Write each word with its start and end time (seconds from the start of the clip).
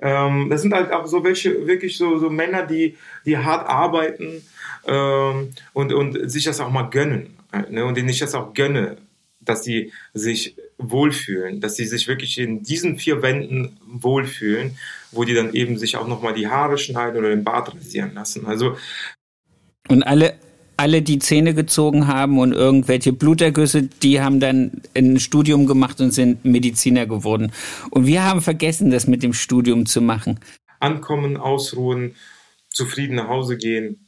Ähm, 0.00 0.48
das 0.50 0.62
sind 0.62 0.74
halt 0.74 0.92
auch 0.92 1.06
so 1.06 1.24
welche, 1.24 1.66
wirklich 1.66 1.96
so, 1.96 2.18
so 2.18 2.30
Männer, 2.30 2.66
die, 2.66 2.96
die 3.24 3.38
hart 3.38 3.68
arbeiten 3.68 4.42
ähm, 4.86 5.50
und, 5.72 5.92
und 5.92 6.30
sich 6.30 6.44
das 6.44 6.60
auch 6.60 6.70
mal 6.70 6.90
gönnen. 6.90 7.36
Ne? 7.70 7.84
Und 7.84 7.96
denen 7.96 8.08
ich 8.08 8.18
das 8.18 8.34
auch 8.34 8.54
gönne, 8.54 8.96
dass 9.40 9.64
sie 9.64 9.92
sich 10.14 10.56
wohlfühlen, 10.78 11.60
dass 11.60 11.76
sie 11.76 11.86
sich 11.86 12.06
wirklich 12.06 12.38
in 12.38 12.62
diesen 12.62 12.98
vier 12.98 13.22
Wänden 13.22 13.78
wohlfühlen, 13.86 14.76
wo 15.10 15.24
die 15.24 15.34
dann 15.34 15.54
eben 15.54 15.78
sich 15.78 15.96
auch 15.96 16.06
nochmal 16.06 16.34
die 16.34 16.48
Haare 16.48 16.78
schneiden 16.78 17.18
oder 17.18 17.30
den 17.30 17.44
Bart 17.44 17.74
rasieren 17.74 18.14
lassen. 18.14 18.46
Also 18.46 18.76
und 19.88 20.02
alle, 20.02 20.38
alle 20.78 21.02
die 21.02 21.18
Zähne 21.18 21.54
gezogen 21.54 22.06
haben 22.06 22.38
und 22.38 22.52
irgendwelche 22.52 23.12
Blutergüsse, 23.12 23.82
die 23.82 24.20
haben 24.20 24.38
dann 24.38 24.80
ein 24.94 25.18
Studium 25.18 25.66
gemacht 25.66 26.00
und 26.00 26.12
sind 26.12 26.44
Mediziner 26.44 27.06
geworden. 27.06 27.52
Und 27.90 28.06
wir 28.06 28.24
haben 28.24 28.40
vergessen, 28.40 28.90
das 28.90 29.06
mit 29.06 29.22
dem 29.22 29.32
Studium 29.32 29.86
zu 29.86 30.00
machen. 30.00 30.38
Ankommen, 30.78 31.36
ausruhen, 31.36 32.14
zufrieden 32.70 33.16
nach 33.16 33.26
Hause 33.28 33.56
gehen, 33.56 34.06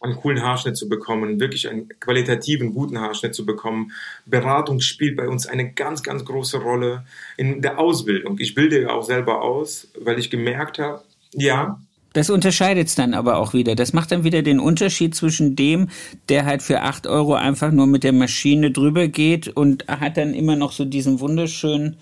einen 0.00 0.16
coolen 0.16 0.42
Haarschnitt 0.42 0.76
zu 0.76 0.88
bekommen, 0.88 1.38
wirklich 1.38 1.68
einen 1.68 1.88
qualitativen, 2.00 2.72
guten 2.72 2.98
Haarschnitt 2.98 3.34
zu 3.34 3.44
bekommen. 3.44 3.92
Beratung 4.24 4.80
spielt 4.80 5.16
bei 5.16 5.28
uns 5.28 5.46
eine 5.46 5.72
ganz, 5.72 6.02
ganz 6.02 6.24
große 6.24 6.58
Rolle 6.58 7.04
in 7.36 7.60
der 7.60 7.78
Ausbildung. 7.78 8.38
Ich 8.38 8.54
bilde 8.54 8.82
ja 8.82 8.90
auch 8.90 9.02
selber 9.02 9.42
aus, 9.42 9.88
weil 9.98 10.18
ich 10.18 10.30
gemerkt 10.30 10.78
habe, 10.78 11.02
ja, 11.32 11.78
das 12.14 12.30
unterscheidet 12.30 12.88
es 12.88 12.94
dann 12.94 13.12
aber 13.12 13.36
auch 13.36 13.52
wieder. 13.52 13.74
Das 13.74 13.92
macht 13.92 14.12
dann 14.12 14.24
wieder 14.24 14.42
den 14.42 14.60
Unterschied 14.60 15.14
zwischen 15.14 15.56
dem, 15.56 15.88
der 16.28 16.46
halt 16.46 16.62
für 16.62 16.80
acht 16.80 17.06
Euro 17.06 17.34
einfach 17.34 17.70
nur 17.70 17.86
mit 17.86 18.04
der 18.04 18.12
Maschine 18.12 18.70
drüber 18.70 19.08
geht 19.08 19.48
und 19.48 19.86
hat 19.88 20.16
dann 20.16 20.32
immer 20.32 20.56
noch 20.56 20.72
so 20.72 20.84
diesen 20.84 21.20
wunderschönen 21.20 21.96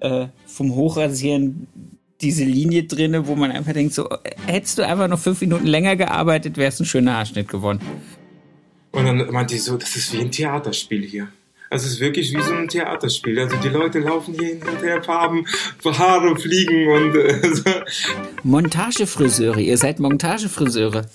äh, 0.00 0.26
vom 0.46 0.74
Hochrasieren 0.74 1.68
diese 2.20 2.44
Linie 2.44 2.84
drinne, 2.84 3.26
wo 3.26 3.34
man 3.34 3.50
einfach 3.50 3.72
denkt, 3.72 3.94
so 3.94 4.08
hättest 4.46 4.78
du 4.78 4.86
einfach 4.86 5.08
noch 5.08 5.18
fünf 5.18 5.40
Minuten 5.40 5.66
länger 5.66 5.96
gearbeitet, 5.96 6.56
wärst 6.56 6.80
ein 6.80 6.86
schöner 6.86 7.14
Haarschnitt 7.14 7.48
geworden. 7.48 7.80
Und 8.92 9.06
dann 9.06 9.30
meinte 9.32 9.54
ich 9.54 9.62
so, 9.62 9.76
das 9.76 9.96
ist 9.96 10.12
wie 10.12 10.20
ein 10.20 10.30
Theaterspiel 10.30 11.02
hier. 11.02 11.28
Also 11.72 11.86
es 11.86 11.94
ist 11.94 12.00
wirklich 12.00 12.34
wie 12.36 12.42
so 12.42 12.52
ein 12.52 12.68
Theaterspiel. 12.68 13.40
Also 13.40 13.56
die 13.56 13.70
Leute 13.70 14.00
laufen 14.00 14.34
hier 14.34 14.48
hin 14.48 14.62
und 14.62 14.82
her, 14.82 15.02
Farben, 15.02 15.46
Haare 15.82 16.36
fliegen 16.36 16.86
und 16.86 17.16
äh, 17.16 17.40
so. 17.54 17.64
Montagefriseure, 18.42 19.58
ihr 19.58 19.78
seid 19.78 19.98
Montagefriseure. 19.98 21.06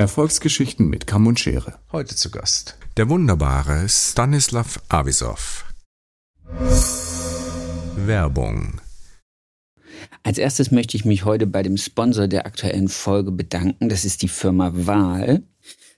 Erfolgsgeschichten 0.00 0.88
mit 0.88 1.06
Kamm 1.06 1.26
und 1.26 1.38
Schere. 1.38 1.78
Heute 1.92 2.16
zu 2.16 2.30
Gast 2.30 2.78
der 2.96 3.10
wunderbare 3.10 3.86
Stanislav 3.86 4.80
Avisov. 4.88 5.66
Werbung. 7.96 8.80
Als 10.22 10.38
erstes 10.38 10.70
möchte 10.70 10.96
ich 10.96 11.04
mich 11.04 11.26
heute 11.26 11.46
bei 11.46 11.62
dem 11.62 11.76
Sponsor 11.76 12.28
der 12.28 12.46
aktuellen 12.46 12.88
Folge 12.88 13.30
bedanken. 13.30 13.90
Das 13.90 14.06
ist 14.06 14.22
die 14.22 14.28
Firma 14.28 14.72
Wahl. 14.72 15.42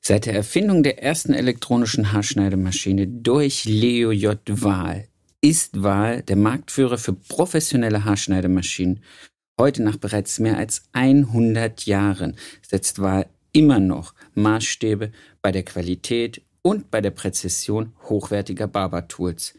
Seit 0.01 0.27
der 0.27 0.35
Erfindung 0.35 0.83
der 0.83 1.01
ersten 1.01 1.33
elektronischen 1.33 2.13
Haarschneidemaschine 2.13 3.07
durch 3.07 3.67
Leo 3.67 4.11
J. 4.11 4.41
Wahl 4.47 5.07
ist 5.41 5.81
Wahl 5.81 6.23
der 6.23 6.35
Marktführer 6.35 6.99
für 6.99 7.13
professionelle 7.13 8.05
Haarschneidemaschinen. 8.05 9.05
Heute 9.61 9.85
nach 9.85 9.97
bereits 9.97 10.41
mehr 10.41 10.57
als 10.57 10.83
100 10.91 11.87
Jahren 11.87 12.35
setzt 12.69 13.01
Wahl 13.01 13.27
immer 13.53 13.81
noch 13.81 14.15
Maßstäbe 14.35 15.13
bei 15.41 15.53
der 15.53 15.63
Qualität 15.63 16.43
und 16.63 16.91
bei 16.91 17.01
der 17.01 17.11
Präzision 17.11 17.93
hochwertiger 18.09 18.67
Barber-Tools. 18.67 19.55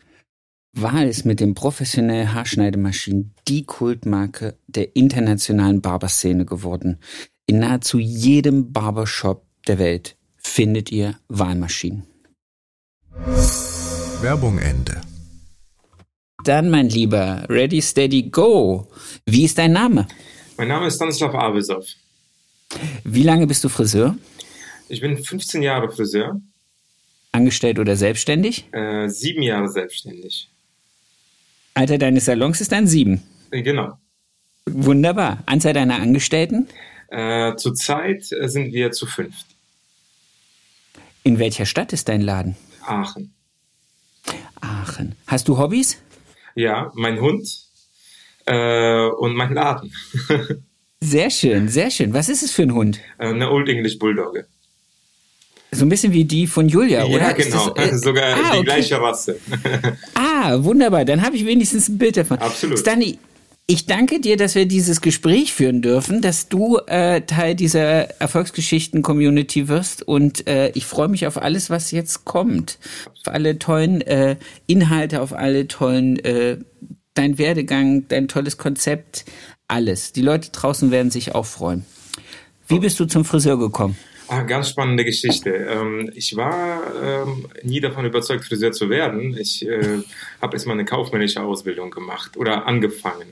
Wahl 0.76 1.08
ist 1.08 1.26
mit 1.26 1.40
den 1.40 1.54
professionellen 1.54 2.34
Haarschneidemaschinen 2.34 3.36
die 3.48 3.66
Kultmarke 3.66 4.58
der 4.68 4.96
internationalen 4.96 5.82
Barberszene 5.82 6.46
geworden. 6.46 7.00
In 7.46 7.60
nahezu 7.60 8.00
jedem 8.00 8.72
Barbershop 8.74 9.46
der 9.68 9.78
Welt 9.78 10.18
findet 10.38 10.92
ihr 10.92 11.16
Wahlmaschinen. 11.28 12.04
Werbung 14.22 14.58
Ende. 14.58 15.02
Dann, 16.44 16.70
mein 16.70 16.90
Lieber, 16.90 17.46
ready, 17.50 17.82
steady, 17.82 18.24
go. 18.30 18.88
Wie 19.26 19.46
ist 19.46 19.58
dein 19.58 19.74
Name? 19.74 20.08
Mein 20.58 20.70
Name 20.70 20.88
ist 20.88 20.96
Stanislav 20.96 21.36
Abesov. 21.36 21.86
Wie 23.04 23.24
lange 23.24 23.48
bist 23.48 23.64
du 23.64 23.70
Friseur? 23.70 24.18
Ich 24.90 25.02
bin 25.02 25.18
15 25.18 25.62
Jahre 25.62 25.90
Friseur. 25.92 26.42
Angestellt 27.32 27.80
oder 27.80 27.96
selbstständig? 27.96 28.72
Äh, 28.74 29.10
sieben 29.10 29.42
Jahre 29.42 29.70
selbstständig. 29.70 30.50
Alter 31.74 31.98
deines 31.98 32.26
Salons 32.26 32.62
ist 32.62 32.72
dann 32.72 32.88
sieben. 32.88 33.24
Äh, 33.52 33.64
genau. 33.64 33.98
Wunderbar. 34.66 35.44
Anzahl 35.46 35.74
deiner 35.74 35.96
Angestellten? 35.96 36.68
Äh, 37.10 37.56
zurzeit 37.56 38.26
sind 38.26 38.74
wir 38.74 38.92
zu 38.92 39.06
fünft. 39.06 39.46
In 41.24 41.40
welcher 41.40 41.66
Stadt 41.66 41.94
ist 41.94 42.10
dein 42.10 42.22
Laden? 42.22 42.56
Aachen. 42.86 43.34
Aachen. 44.62 45.16
Hast 45.28 45.48
du 45.48 45.58
Hobbys? 45.58 46.02
Ja, 46.56 46.92
mein 46.96 47.20
Hund 47.20 47.50
äh, 48.46 49.08
und 49.08 49.36
mein 49.36 49.54
Laden. 49.54 49.94
Sehr 51.04 51.30
schön, 51.30 51.68
sehr 51.68 51.92
schön. 51.92 52.14
Was 52.14 52.30
ist 52.30 52.44
es 52.44 52.52
für 52.52 52.64
ein 52.64 52.74
Hund? 52.74 53.00
Äh, 53.18 53.28
eine 53.28 53.52
Old 53.52 53.68
English 53.68 54.00
Bulldogge. 54.00 54.46
So 55.72 55.86
ein 55.86 55.90
bisschen 55.90 56.14
wie 56.14 56.24
die 56.24 56.48
von 56.48 56.70
Julia, 56.70 57.00
ja, 57.00 57.06
oder? 57.06 57.22
Ja, 57.22 57.32
genau. 57.34 57.70
Das, 57.72 57.92
äh, 57.92 57.98
Sogar 57.98 58.24
ah, 58.24 58.38
die 58.38 58.58
okay. 58.60 58.64
gleiche 58.64 59.02
Rasse. 59.02 59.40
ah, 60.14 60.64
wunderbar. 60.64 61.04
Dann 61.04 61.22
habe 61.22 61.36
ich 61.36 61.46
wenigstens 61.46 61.90
ein 61.90 61.98
Bild 61.98 62.16
davon. 62.16 62.38
Absolut. 62.38 62.80
Stanley, 62.80 63.18
ich 63.66 63.86
danke 63.86 64.20
dir, 64.20 64.38
dass 64.38 64.56
wir 64.56 64.66
dieses 64.66 65.02
Gespräch 65.02 65.54
führen 65.54 65.82
dürfen, 65.82 66.22
dass 66.22 66.48
du 66.48 66.78
äh, 66.88 67.22
Teil 67.22 67.56
dieser 67.56 68.22
Erfolgsgeschichten-Community 68.22 69.68
wirst 69.68 70.04
und 70.04 70.48
äh, 70.48 70.70
ich 70.70 70.86
freue 70.86 71.08
mich 71.08 71.28
auf 71.28 71.42
alles, 71.42 71.70
was 71.70 71.92
jetzt 71.92 72.24
kommt. 72.24 72.78
Auf 73.06 73.34
alle 73.34 73.60
tollen 73.60 74.02
äh, 74.02 74.36
Inhalte, 74.68 75.22
auf 75.22 75.34
alle 75.34 75.68
tollen, 75.68 76.20
äh, 76.20 76.58
dein 77.14 77.38
Werdegang, 77.38 78.08
dein 78.08 78.28
tolles 78.28 78.58
Konzept 78.58 79.26
alles. 79.68 80.14
Die 80.14 80.22
Leute 80.22 80.52
draußen 80.52 80.92
werden 80.92 81.12
sich 81.12 81.36
auch 81.36 81.46
freuen. 81.46 81.86
Wie 82.68 82.80
bist 82.80 83.00
du 83.00 83.06
zum 83.06 83.26
Friseur 83.26 83.60
gekommen? 83.60 83.98
Ah, 84.28 84.44
ganz 84.44 84.70
spannende 84.70 85.04
Geschichte. 85.04 85.50
Ähm, 85.50 86.12
ich 86.16 86.36
war 86.36 86.82
ähm, 87.04 87.48
nie 87.62 87.82
davon 87.82 88.06
überzeugt, 88.06 88.46
Friseur 88.46 88.72
zu 88.72 88.90
werden. 88.90 89.38
Ich 89.38 89.68
äh, 89.68 90.00
habe 90.42 90.54
erstmal 90.54 90.76
eine 90.76 90.86
kaufmännische 90.86 91.42
Ausbildung 91.42 91.92
gemacht 91.92 92.38
oder 92.38 92.66
angefangen. 92.66 93.28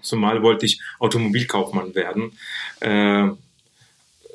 Zumal 0.00 0.42
wollte 0.42 0.66
ich 0.66 0.80
Automobilkaufmann 0.98 1.94
werden. 1.94 2.32
Äh, 2.80 3.28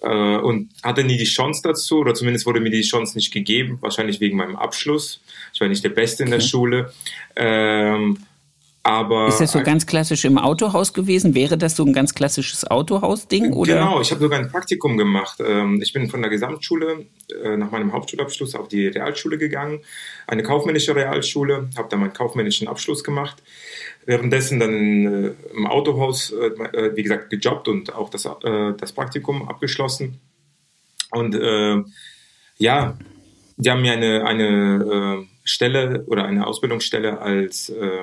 äh, 0.01 0.37
und 0.37 0.69
hatte 0.83 1.03
nie 1.03 1.17
die 1.17 1.23
Chance 1.23 1.61
dazu, 1.63 1.97
oder 1.99 2.13
zumindest 2.13 2.45
wurde 2.45 2.59
mir 2.59 2.69
die 2.69 2.81
Chance 2.81 3.17
nicht 3.17 3.33
gegeben, 3.33 3.77
wahrscheinlich 3.81 4.19
wegen 4.19 4.37
meinem 4.37 4.55
Abschluss. 4.55 5.21
Ich 5.53 5.61
war 5.61 5.67
nicht 5.67 5.83
der 5.83 5.89
Beste 5.89 6.23
in 6.23 6.31
der 6.31 6.41
Schule. 6.41 6.93
Ähm, 7.35 8.19
aber 8.85 9.29
ist 9.29 9.41
das 9.41 9.51
so 9.51 9.63
ganz 9.63 9.87
klassisch 9.87 10.25
im 10.25 10.37
Autohaus 10.37 10.93
gewesen? 10.93 11.33
Wäre 11.33 11.57
das 11.57 11.75
so 11.75 11.83
ein 11.83 11.91
ganz 11.91 12.13
klassisches 12.13 12.69
Autohaus-Ding? 12.69 13.51
Genau, 13.63 13.99
ich 13.99 14.11
habe 14.11 14.21
sogar 14.21 14.37
ein 14.37 14.51
Praktikum 14.51 14.95
gemacht. 14.95 15.39
Ähm, 15.39 15.81
ich 15.81 15.91
bin 15.91 16.07
von 16.07 16.21
der 16.21 16.29
Gesamtschule 16.29 17.07
äh, 17.43 17.57
nach 17.57 17.71
meinem 17.71 17.93
Hauptschulabschluss 17.93 18.53
auf 18.53 18.67
die 18.67 18.85
Realschule 18.85 19.39
gegangen, 19.39 19.79
eine 20.27 20.43
kaufmännische 20.43 20.95
Realschule, 20.95 21.67
habe 21.75 21.89
dann 21.89 21.99
meinen 21.99 22.13
kaufmännischen 22.13 22.67
Abschluss 22.67 23.03
gemacht. 23.03 23.41
Währenddessen 24.05 24.59
dann 24.59 24.73
äh, 24.73 25.31
im 25.55 25.65
Autohaus, 25.65 26.31
äh, 26.31 26.95
wie 26.95 27.01
gesagt, 27.01 27.31
gejobbt 27.31 27.67
und 27.67 27.91
auch 27.95 28.11
das, 28.11 28.29
das 28.77 28.91
Praktikum 28.91 29.49
abgeschlossen. 29.49 30.19
Und 31.09 31.35
ja, 32.57 32.97
die 33.57 33.71
haben 33.71 33.81
mir 33.81 33.93
eine, 33.93 34.25
eine 34.25 35.25
Stelle 35.43 36.03
oder 36.05 36.25
eine 36.25 36.45
Ausbildungsstelle 36.45 37.19
als 37.19 37.69
äh, 37.69 37.99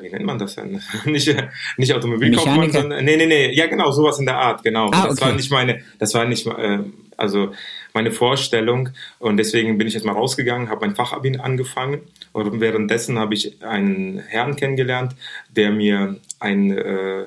wie 0.00 0.10
nennt 0.10 0.24
man 0.24 0.38
das 0.38 0.56
denn? 0.56 0.80
nicht, 1.04 1.28
äh, 1.28 1.48
nicht 1.76 1.92
Automobilkaufmann, 1.92 2.70
sondern, 2.70 3.04
nee, 3.04 3.16
nee, 3.16 3.26
nee, 3.26 3.52
ja 3.52 3.66
genau, 3.66 3.90
sowas 3.90 4.18
in 4.18 4.26
der 4.26 4.38
Art, 4.38 4.62
genau. 4.62 4.90
Ah, 4.92 5.04
okay. 5.04 5.08
Das 5.10 5.20
war 5.20 5.32
nicht 5.32 5.50
meine, 5.50 5.80
das 5.98 6.14
war 6.14 6.24
nicht, 6.24 6.46
äh, 6.46 6.78
also 7.16 7.52
meine 7.92 8.10
Vorstellung 8.10 8.90
und 9.18 9.36
deswegen 9.36 9.78
bin 9.78 9.86
ich 9.86 9.94
jetzt 9.94 10.04
mal 10.04 10.12
rausgegangen, 10.12 10.68
habe 10.68 10.86
mein 10.86 10.96
Fachabi 10.96 11.38
angefangen 11.38 12.00
und 12.32 12.60
währenddessen 12.60 13.18
habe 13.18 13.34
ich 13.34 13.62
einen 13.62 14.18
Herrn 14.18 14.56
kennengelernt, 14.56 15.14
der 15.50 15.70
mir 15.70 16.16
ein, 16.40 16.76
äh, 16.76 17.26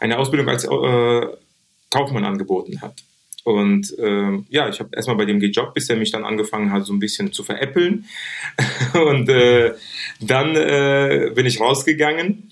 eine 0.00 0.18
Ausbildung 0.18 0.48
als 0.48 0.64
äh, 0.64 1.26
Kaufmann 1.90 2.24
angeboten 2.24 2.80
hat. 2.80 2.94
Und 3.48 3.94
ähm, 3.98 4.44
ja, 4.50 4.68
ich 4.68 4.78
habe 4.78 4.90
erstmal 4.94 5.16
bei 5.16 5.24
dem 5.24 5.40
gejobbt, 5.40 5.72
bis 5.72 5.88
er 5.88 5.96
mich 5.96 6.10
dann 6.10 6.24
angefangen 6.24 6.70
hat, 6.70 6.84
so 6.84 6.92
ein 6.92 6.98
bisschen 6.98 7.32
zu 7.32 7.42
veräppeln. 7.42 8.04
und 8.94 9.28
äh, 9.30 9.72
dann 10.20 10.54
äh, 10.54 11.30
bin 11.34 11.46
ich 11.46 11.60
rausgegangen 11.60 12.47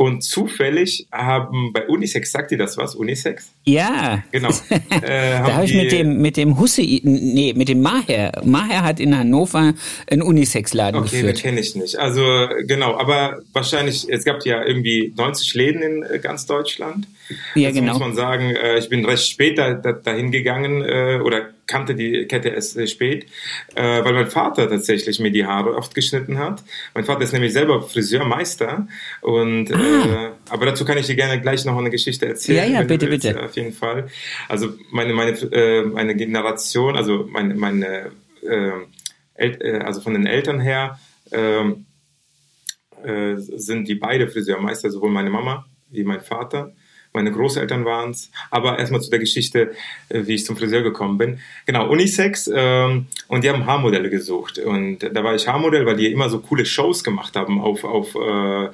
und 0.00 0.22
zufällig 0.22 1.06
haben 1.12 1.74
bei 1.74 1.86
Unisex, 1.86 2.32
sagt 2.32 2.52
ihr 2.52 2.56
das 2.56 2.78
was? 2.78 2.94
Unisex? 2.94 3.50
Ja. 3.66 4.24
Genau. 4.32 4.48
Äh, 5.02 5.30
da 5.30 5.54
habe 5.54 5.64
ich 5.64 5.74
mit 5.74 5.92
dem, 5.92 6.20
mit 6.20 6.36
dem 6.36 6.58
Hussi, 6.58 7.00
nee, 7.04 7.54
mit 7.54 7.68
dem 7.68 7.80
Maher. 7.80 8.32
Maher 8.44 8.82
hat 8.82 9.00
in 9.00 9.16
Hannover 9.16 9.72
einen 10.10 10.22
Unisex-Laden 10.22 11.00
okay, 11.00 11.10
geführt. 11.10 11.36
Okay, 11.36 11.48
kenne 11.48 11.60
ich 11.60 11.74
nicht. 11.74 11.96
Also 11.96 12.22
genau, 12.66 12.98
aber 12.98 13.40
wahrscheinlich, 13.52 14.06
es 14.08 14.24
gab 14.24 14.44
ja 14.44 14.64
irgendwie 14.64 15.12
90 15.16 15.54
Läden 15.54 15.82
in 15.82 16.02
äh, 16.02 16.18
ganz 16.18 16.46
Deutschland. 16.46 17.06
Ja, 17.54 17.68
also 17.68 17.80
genau. 17.80 17.92
muss 17.92 18.00
man 18.00 18.14
sagen, 18.14 18.50
äh, 18.50 18.78
ich 18.78 18.88
bin 18.88 19.04
recht 19.04 19.26
spät 19.26 19.58
da, 19.58 19.74
da, 19.74 19.92
dahin 19.92 20.30
gegangen 20.30 20.82
äh, 20.82 21.20
oder 21.24 21.50
kannte 21.70 21.94
die 21.94 22.26
Kette 22.26 22.48
erst 22.48 22.72
sehr 22.72 22.88
spät, 22.88 23.26
äh, 23.76 24.04
weil 24.04 24.12
mein 24.12 24.26
Vater 24.26 24.68
tatsächlich 24.68 25.20
mir 25.20 25.30
die 25.30 25.46
Haare 25.46 25.76
oft 25.76 25.94
geschnitten 25.94 26.38
hat. 26.38 26.64
Mein 26.94 27.04
Vater 27.04 27.22
ist 27.22 27.32
nämlich 27.32 27.52
selber 27.52 27.80
Friseurmeister 27.82 28.88
und 29.20 29.72
ah. 29.72 29.78
äh, 29.78 30.30
aber 30.50 30.66
dazu 30.66 30.84
kann 30.84 30.98
ich 30.98 31.06
dir 31.06 31.14
gerne 31.14 31.40
gleich 31.40 31.64
noch 31.64 31.78
eine 31.78 31.90
Geschichte 31.90 32.26
erzählen. 32.26 32.72
Ja, 32.72 32.80
ja, 32.80 32.82
bitte, 32.86 33.08
willst, 33.08 33.26
bitte. 33.26 33.42
Auf 33.42 33.54
jeden 33.56 33.72
Fall. 33.72 34.08
Also 34.48 34.74
meine 34.90 35.14
meine 35.14 35.30
äh, 35.30 35.84
meine 35.84 36.16
Generation, 36.16 36.96
also 36.96 37.28
meine 37.30 37.54
meine 37.54 38.10
äh, 38.42 39.46
äh, 39.46 39.78
also 39.78 40.00
von 40.00 40.14
den 40.14 40.26
Eltern 40.26 40.60
her 40.60 40.98
ähm, 41.30 41.86
äh, 43.04 43.36
sind 43.36 43.86
die 43.88 43.94
beide 43.94 44.28
Friseurmeister, 44.28 44.90
sowohl 44.90 45.10
meine 45.10 45.30
Mama 45.30 45.66
wie 45.90 46.04
mein 46.04 46.20
Vater. 46.20 46.72
Meine 47.12 47.32
Großeltern 47.32 47.84
waren 47.84 48.10
es. 48.10 48.30
Aber 48.50 48.78
erstmal 48.78 49.00
zu 49.00 49.10
der 49.10 49.18
Geschichte, 49.18 49.72
äh, 50.08 50.22
wie 50.26 50.34
ich 50.34 50.44
zum 50.44 50.56
Friseur 50.56 50.82
gekommen 50.82 51.18
bin. 51.18 51.40
Genau, 51.66 51.88
Unisex. 51.90 52.50
Ähm, 52.52 53.06
und 53.28 53.44
die 53.44 53.50
haben 53.50 53.66
Haarmodelle 53.66 54.10
gesucht. 54.10 54.58
Und 54.58 54.98
da 55.00 55.24
war 55.24 55.34
ich 55.34 55.48
Haarmodell, 55.48 55.86
weil 55.86 55.96
die 55.96 56.12
immer 56.12 56.28
so 56.28 56.40
coole 56.40 56.64
Shows 56.64 57.02
gemacht 57.02 57.34
haben 57.36 57.60
auf, 57.60 57.84
auf 57.84 58.14
äh, 58.14 58.68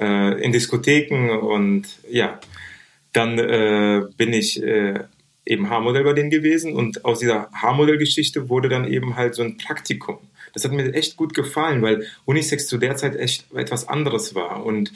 äh, 0.00 0.42
in 0.42 0.52
Diskotheken. 0.52 1.30
Und 1.38 1.86
ja, 2.10 2.40
dann 3.12 3.38
äh, 3.38 4.02
bin 4.16 4.32
ich 4.32 4.62
äh, 4.62 5.00
eben 5.46 5.70
Haarmodell 5.70 6.04
bei 6.04 6.12
denen 6.14 6.30
gewesen. 6.30 6.74
Und 6.74 7.04
aus 7.04 7.20
dieser 7.20 7.48
Haarmodellgeschichte 7.52 8.48
wurde 8.48 8.68
dann 8.68 8.86
eben 8.86 9.16
halt 9.16 9.34
so 9.34 9.42
ein 9.42 9.56
Praktikum. 9.56 10.18
Das 10.52 10.64
hat 10.64 10.72
mir 10.72 10.92
echt 10.94 11.16
gut 11.16 11.34
gefallen, 11.34 11.82
weil 11.82 12.06
Unisex 12.24 12.66
zu 12.66 12.78
der 12.78 12.96
Zeit 12.96 13.14
echt 13.16 13.52
etwas 13.54 13.86
anderes 13.86 14.34
war. 14.34 14.64
Und 14.64 14.92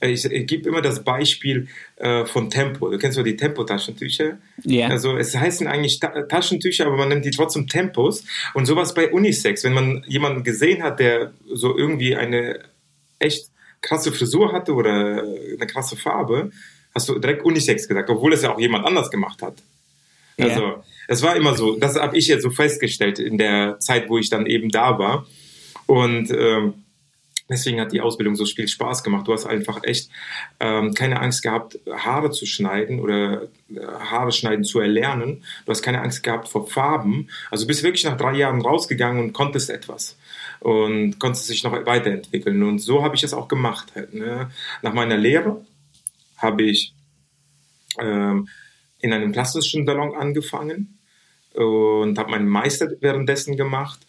ich, 0.00 0.24
ich 0.24 0.46
gebe 0.46 0.68
immer 0.68 0.80
das 0.80 1.04
Beispiel 1.04 1.68
äh, 1.96 2.24
von 2.24 2.48
Tempo. 2.50 2.88
Du 2.90 2.98
kennst 2.98 3.18
doch 3.18 3.22
die 3.22 3.36
Tempo-Taschentücher. 3.36 4.38
Ja. 4.64 4.88
Also 4.88 5.16
es 5.16 5.36
heißen 5.36 5.66
eigentlich 5.66 6.00
Ta 6.00 6.22
Taschentücher, 6.22 6.86
aber 6.86 6.96
man 6.96 7.08
nennt 7.08 7.24
die 7.24 7.30
trotzdem 7.30 7.66
Tempos. 7.66 8.24
Und 8.54 8.66
sowas 8.66 8.94
bei 8.94 9.10
Unisex. 9.10 9.64
Wenn 9.64 9.74
man 9.74 10.04
jemanden 10.06 10.42
gesehen 10.42 10.82
hat, 10.82 11.00
der 11.00 11.32
so 11.52 11.76
irgendwie 11.76 12.16
eine 12.16 12.60
echt 13.18 13.48
krasse 13.82 14.12
Frisur 14.12 14.52
hatte 14.52 14.74
oder 14.74 15.22
eine 15.22 15.66
krasse 15.66 15.96
Farbe, 15.96 16.50
hast 16.94 17.08
du 17.08 17.18
direkt 17.18 17.44
Unisex 17.44 17.86
gesagt, 17.86 18.10
obwohl 18.10 18.32
es 18.32 18.42
ja 18.42 18.54
auch 18.54 18.60
jemand 18.60 18.86
anders 18.86 19.10
gemacht 19.10 19.42
hat. 19.42 19.54
Ja. 20.38 20.46
Also 20.46 20.84
es 21.08 21.22
war 21.22 21.36
immer 21.36 21.56
so. 21.56 21.76
Das 21.76 21.96
habe 21.96 22.16
ich 22.16 22.26
jetzt 22.26 22.42
so 22.42 22.50
festgestellt 22.50 23.18
in 23.18 23.36
der 23.36 23.78
Zeit, 23.80 24.08
wo 24.08 24.16
ich 24.16 24.30
dann 24.30 24.46
eben 24.46 24.70
da 24.70 24.98
war. 24.98 25.26
Und 25.86 26.30
ähm, 26.30 26.74
Deswegen 27.50 27.80
hat 27.80 27.92
die 27.92 28.00
Ausbildung 28.00 28.36
so 28.36 28.44
viel 28.44 28.68
Spaß 28.68 29.02
gemacht. 29.02 29.26
Du 29.26 29.32
hast 29.32 29.44
einfach 29.44 29.82
echt 29.82 30.10
ähm, 30.60 30.94
keine 30.94 31.20
Angst 31.20 31.42
gehabt, 31.42 31.78
Haare 31.90 32.30
zu 32.30 32.46
schneiden 32.46 33.00
oder 33.00 33.42
äh, 33.74 33.80
Haare 33.84 34.30
schneiden 34.30 34.64
zu 34.64 34.78
erlernen. 34.78 35.44
Du 35.66 35.72
hast 35.72 35.82
keine 35.82 36.00
Angst 36.00 36.22
gehabt 36.22 36.48
vor 36.48 36.68
Farben. 36.68 37.28
Also 37.50 37.66
bist 37.66 37.82
wirklich 37.82 38.04
nach 38.04 38.16
drei 38.16 38.34
Jahren 38.34 38.62
rausgegangen 38.62 39.20
und 39.20 39.32
konntest 39.32 39.68
etwas 39.68 40.16
und 40.60 41.18
konntest 41.18 41.50
dich 41.50 41.64
noch 41.64 41.72
weiterentwickeln. 41.72 42.62
Und 42.62 42.78
so 42.78 43.02
habe 43.02 43.16
ich 43.16 43.24
es 43.24 43.34
auch 43.34 43.48
gemacht. 43.48 43.88
Halt, 43.94 44.14
ne? 44.14 44.50
Nach 44.82 44.92
meiner 44.92 45.16
Lehre 45.16 45.64
habe 46.36 46.62
ich 46.62 46.94
ähm, 47.98 48.48
in 49.00 49.12
einem 49.12 49.32
plastischen 49.32 49.86
Salon 49.86 50.14
angefangen 50.14 50.98
und 51.54 52.16
habe 52.18 52.30
meinen 52.30 52.48
Meister 52.48 52.88
währenddessen 53.00 53.56
gemacht. 53.56 54.00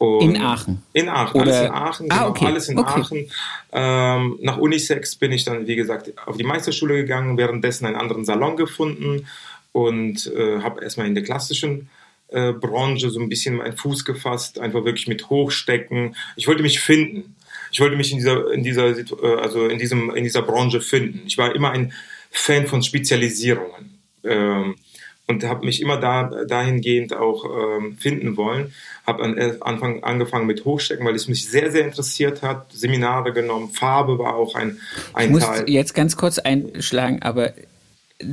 Und 0.00 0.34
in 0.36 0.40
Aachen. 0.42 0.82
In 0.94 1.10
Aachen, 1.10 1.40
Oder? 1.42 1.52
alles 1.52 1.60
in 1.66 1.70
Aachen, 1.72 2.06
Ah, 2.10 2.16
genau, 2.16 2.28
okay. 2.30 2.46
alles 2.46 2.68
in 2.70 2.78
Okay. 2.78 3.00
Aachen. 3.00 3.30
Ähm, 3.72 4.38
nach 4.40 4.56
Unisex 4.56 5.14
bin 5.16 5.30
ich 5.30 5.44
dann, 5.44 5.66
wie 5.66 5.76
gesagt, 5.76 6.12
auf 6.26 6.38
die 6.38 6.42
Meisterschule 6.44 6.94
gegangen, 6.94 7.36
währenddessen 7.36 7.84
einen 7.84 7.96
anderen 7.96 8.24
Salon 8.24 8.56
gefunden 8.56 9.26
und 9.72 10.26
äh, 10.34 10.60
habe 10.62 10.82
erstmal 10.82 11.06
in 11.06 11.14
der 11.14 11.22
klassischen 11.22 11.90
äh, 12.28 12.52
Branche 12.52 13.10
so 13.10 13.20
ein 13.20 13.28
bisschen 13.28 13.56
meinen 13.56 13.76
Fuß 13.76 14.06
gefasst, 14.06 14.58
einfach 14.58 14.86
wirklich 14.86 15.06
mit 15.06 15.28
Hochstecken. 15.28 16.16
Ich 16.36 16.48
wollte 16.48 16.62
mich 16.62 16.80
finden. 16.80 17.36
Ich 17.70 17.80
wollte 17.80 17.96
mich 17.96 18.10
in 18.10 18.18
dieser, 18.18 18.50
in 18.52 18.62
dieser, 18.64 18.86
äh, 18.96 19.34
also 19.38 19.66
in 19.68 19.78
diesem, 19.78 20.14
in 20.16 20.24
dieser 20.24 20.40
Branche 20.42 20.80
finden. 20.80 21.22
Ich 21.26 21.36
war 21.36 21.54
immer 21.54 21.72
ein 21.72 21.92
Fan 22.30 22.66
von 22.66 22.82
Spezialisierungen. 22.82 23.98
Ähm, 24.24 24.76
und 25.30 25.44
habe 25.44 25.64
mich 25.64 25.80
immer 25.80 25.96
da 25.98 26.24
dahingehend 26.46 27.14
auch 27.14 27.44
ähm, 27.44 27.96
finden 27.98 28.36
wollen. 28.36 28.72
Habe 29.06 29.22
an 29.22 29.38
äh, 29.38 29.54
Anfang 29.60 30.02
angefangen 30.02 30.46
mit 30.46 30.64
Hochstecken, 30.64 31.06
weil 31.06 31.14
es 31.14 31.28
mich 31.28 31.48
sehr 31.48 31.70
sehr 31.70 31.84
interessiert 31.84 32.42
hat. 32.42 32.72
Seminare 32.72 33.32
genommen, 33.32 33.70
Farbe 33.70 34.18
war 34.18 34.34
auch 34.34 34.54
ein 34.56 34.78
Ich 35.10 35.14
ein 35.16 35.30
muss 35.30 35.44
Teil. 35.44 35.70
jetzt 35.70 35.94
ganz 35.94 36.16
kurz 36.16 36.38
einschlagen, 36.38 37.22
aber 37.22 37.52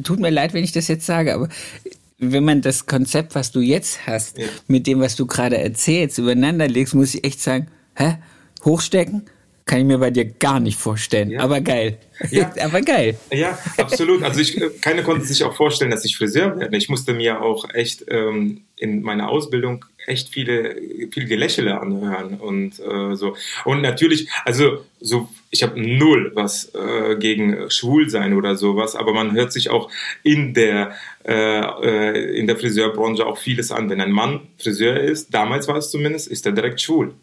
tut 0.03 0.19
mir 0.19 0.31
leid, 0.31 0.53
wenn 0.53 0.63
ich 0.63 0.71
das 0.71 0.87
jetzt 0.87 1.05
sage, 1.05 1.33
aber 1.35 1.49
wenn 2.19 2.43
man 2.43 2.61
das 2.61 2.87
Konzept, 2.87 3.35
was 3.35 3.51
du 3.51 3.59
jetzt 3.61 4.07
hast, 4.07 4.39
Ja. 4.39 4.47
mit 4.67 4.87
dem, 4.87 4.99
was 4.99 5.15
du 5.15 5.27
gerade 5.27 5.57
erzählst, 5.59 6.17
übereinander 6.17 6.67
legst, 6.67 6.95
muss 6.95 7.13
ich 7.13 7.23
echt 7.23 7.39
sagen, 7.41 7.67
hä? 7.95 8.17
Hochstecken? 8.65 9.23
Kann 9.67 9.79
ich 9.79 9.85
mir 9.85 9.97
bei 9.97 10.11
dir 10.11 10.25
gar 10.25 10.59
nicht 10.59 10.79
vorstellen. 10.79 11.29
Ja. 11.29 11.41
Aber 11.41 11.61
geil. 11.61 11.97
Ja. 12.31 12.51
aber 12.63 12.81
geil. 12.81 13.17
Ja, 13.31 13.59
absolut. 13.77 14.23
Also 14.23 14.39
ich, 14.39 14.59
äh, 14.59 14.69
keiner 14.81 15.03
konnte 15.03 15.25
sich 15.25 15.43
auch 15.43 15.55
vorstellen, 15.55 15.91
dass 15.91 16.05
ich 16.05 16.17
Friseur 16.17 16.57
werde. 16.57 16.77
Ich 16.77 16.89
musste 16.89 17.13
mir 17.13 17.41
auch 17.41 17.69
echt 17.73 18.05
ähm, 18.07 18.61
in 18.77 19.01
meiner 19.01 19.29
Ausbildung 19.29 19.85
echt 20.07 20.29
viele 20.29 20.75
viel 21.11 21.25
Gelächele 21.25 21.79
anhören 21.81 22.35
und 22.39 22.79
äh, 22.79 23.15
so. 23.15 23.35
Und 23.65 23.81
natürlich, 23.81 24.29
also 24.45 24.85
so, 25.01 25.27
ich 25.51 25.63
habe 25.63 25.79
null 25.79 26.31
was 26.33 26.73
äh, 26.73 27.17
gegen 27.17 27.69
Schwulsein 27.69 28.33
oder 28.33 28.55
sowas, 28.55 28.95
aber 28.95 29.13
man 29.13 29.33
hört 29.33 29.51
sich 29.51 29.69
auch 29.69 29.91
in 30.23 30.53
der 30.53 30.93
äh, 31.25 31.59
äh, 31.59 32.39
in 32.39 32.47
der 32.47 32.55
Friseurbranche 32.55 33.25
auch 33.25 33.37
vieles 33.37 33.71
an. 33.71 33.89
Wenn 33.89 33.99
ein 33.99 34.11
Mann 34.11 34.47
Friseur 34.57 34.97
ist, 34.97 35.33
damals 35.33 35.67
war 35.67 35.75
es 35.75 35.91
zumindest, 35.91 36.29
ist 36.29 36.45
er 36.45 36.53
direkt 36.53 36.79
schwul. 36.79 37.13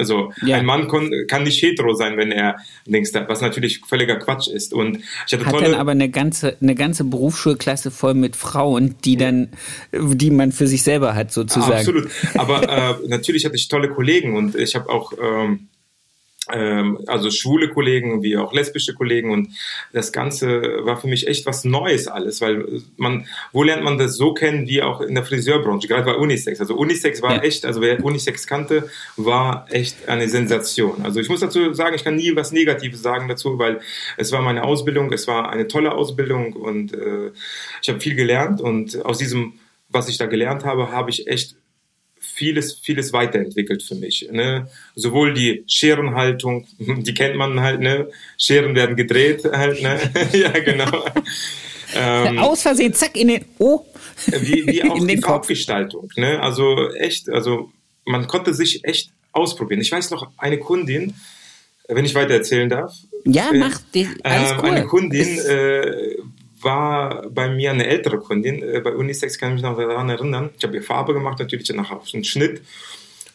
Also 0.00 0.32
Ja. 0.44 0.56
ein 0.56 0.64
Mann 0.64 0.88
kon, 0.88 1.12
kann 1.28 1.44
nicht 1.44 1.62
hetero 1.62 1.94
sein, 1.94 2.16
wenn 2.16 2.32
er 2.32 2.56
Dings 2.86 3.12
da, 3.12 3.28
was 3.28 3.42
natürlich 3.42 3.80
völliger 3.86 4.16
Quatsch 4.16 4.48
ist. 4.48 4.72
Und 4.72 4.98
ich 5.26 5.32
hatte 5.32 5.44
Hat 5.44 5.52
tolle, 5.52 5.66
dann 5.66 5.74
aber 5.74 5.92
eine 5.92 6.08
ganze, 6.08 6.56
eine 6.60 6.74
ganze 6.74 7.04
Berufsschulklasse 7.04 7.90
voll 7.90 8.14
mit 8.14 8.34
Frauen, 8.34 8.96
die 9.04 9.16
dann, 9.16 9.50
die 9.92 10.30
man 10.30 10.52
für 10.52 10.66
sich 10.66 10.82
selber 10.82 11.14
hat, 11.14 11.32
sozusagen. 11.32 11.72
Absolut. 11.72 12.08
Aber 12.36 12.68
äh, 12.68 12.94
natürlich 13.08 13.44
hatte 13.44 13.56
ich 13.56 13.68
tolle 13.68 13.90
Kollegen 13.90 14.36
und 14.36 14.54
ich 14.56 14.74
habe 14.74 14.88
auch 14.88 15.12
ähm, 15.22 15.68
also 17.06 17.30
schwule 17.30 17.68
Kollegen 17.68 18.22
wie 18.22 18.36
auch 18.36 18.52
lesbische 18.52 18.94
Kollegen 18.94 19.30
und 19.30 19.48
das 19.92 20.12
Ganze 20.12 20.84
war 20.84 20.96
für 21.00 21.06
mich 21.08 21.26
echt 21.26 21.46
was 21.46 21.64
Neues 21.64 22.08
alles, 22.08 22.40
weil 22.40 22.82
man, 22.96 23.26
wo 23.52 23.62
lernt 23.62 23.82
man 23.84 23.98
das 23.98 24.16
so 24.16 24.34
kennen 24.34 24.66
wie 24.66 24.82
auch 24.82 25.00
in 25.00 25.14
der 25.14 25.24
Friseurbranche, 25.24 25.88
gerade 25.88 26.04
bei 26.04 26.14
Unisex. 26.14 26.60
Also 26.60 26.74
Unisex 26.74 27.22
war 27.22 27.36
Ja. 27.36 27.42
echt, 27.42 27.64
also 27.64 27.80
wer 27.80 28.02
Unisex 28.04 28.46
kannte, 28.46 28.88
war 29.16 29.66
echt 29.70 30.08
eine 30.08 30.28
Sensation. 30.28 31.02
Also 31.04 31.20
ich 31.20 31.28
muss 31.28 31.40
dazu 31.40 31.72
sagen, 31.74 31.94
ich 31.94 32.04
kann 32.04 32.16
nie 32.16 32.34
was 32.36 32.52
Negatives 32.52 33.02
sagen 33.02 33.28
dazu, 33.28 33.58
weil 33.58 33.80
es 34.16 34.32
war 34.32 34.42
meine 34.42 34.64
Ausbildung, 34.64 35.12
es 35.12 35.26
war 35.26 35.50
eine 35.50 35.68
tolle 35.68 35.92
Ausbildung 35.92 36.52
und 36.54 36.92
äh, 36.92 37.30
ich 37.82 37.88
habe 37.88 38.00
viel 38.00 38.14
gelernt 38.14 38.60
und 38.60 39.04
aus 39.04 39.18
diesem, 39.18 39.54
was 39.88 40.08
ich 40.08 40.18
da 40.18 40.26
gelernt 40.26 40.64
habe, 40.64 40.92
habe 40.92 41.10
ich 41.10 41.26
echt 41.26 41.56
vieles, 42.40 42.72
vieles 42.72 43.12
weiterentwickelt 43.12 43.82
für 43.82 43.94
mich. 43.94 44.26
Ne? 44.32 44.66
Sowohl 44.94 45.34
die 45.34 45.62
Scherenhaltung, 45.66 46.66
die 46.78 47.12
kennt 47.12 47.36
man 47.36 47.60
halt, 47.60 47.80
ne? 47.80 48.08
Scheren 48.38 48.74
werden 48.74 48.96
gedreht 48.96 49.44
halt, 49.44 49.82
ne? 49.82 50.00
ja, 50.32 50.48
genau. 50.48 51.04
Ähm, 51.94 52.38
Aus 52.38 52.62
Versehen, 52.62 52.94
zack, 52.94 53.14
in 53.14 53.28
den, 53.28 53.44
oh, 53.58 53.84
wie, 54.26 54.66
wie 54.66 54.82
auch 54.90 54.96
in 54.96 55.06
die. 55.06 55.18
Farbgestaltung. 55.18 56.10
Ne? 56.16 56.40
Also 56.40 56.90
echt, 56.94 57.28
also 57.28 57.70
man 58.06 58.26
konnte 58.26 58.54
sich 58.54 58.84
echt 58.84 59.10
ausprobieren. 59.32 59.82
Ich 59.82 59.92
weiß 59.92 60.10
noch, 60.10 60.30
eine 60.38 60.58
Kundin, 60.58 61.14
wenn 61.88 62.06
ich 62.06 62.14
weiter 62.14 62.32
erzählen 62.32 62.70
darf. 62.70 62.94
Ja, 63.26 63.50
äh, 63.50 63.58
mach 63.58 63.82
die, 63.92 64.08
alles 64.22 64.52
ähm, 64.52 64.58
cool. 64.62 64.70
Eine 64.70 64.86
Kundin 64.86 65.38
äh, 65.40 66.16
war 66.62 67.28
bei 67.30 67.48
mir 67.48 67.70
eine 67.70 67.86
ältere 67.86 68.18
Kundin. 68.18 68.62
Äh, 68.62 68.80
bei 68.80 68.94
Unisex 68.94 69.38
kann 69.38 69.50
ich 69.50 69.54
mich 69.54 69.62
noch 69.62 69.76
daran 69.76 70.08
erinnern. 70.08 70.50
Ich 70.56 70.64
habe 70.64 70.76
ihr 70.76 70.82
Farbe 70.82 71.14
gemacht, 71.14 71.38
natürlich 71.38 71.66
danach 71.66 71.90
auch 71.90 72.06
einen 72.12 72.24
Schnitt. 72.24 72.62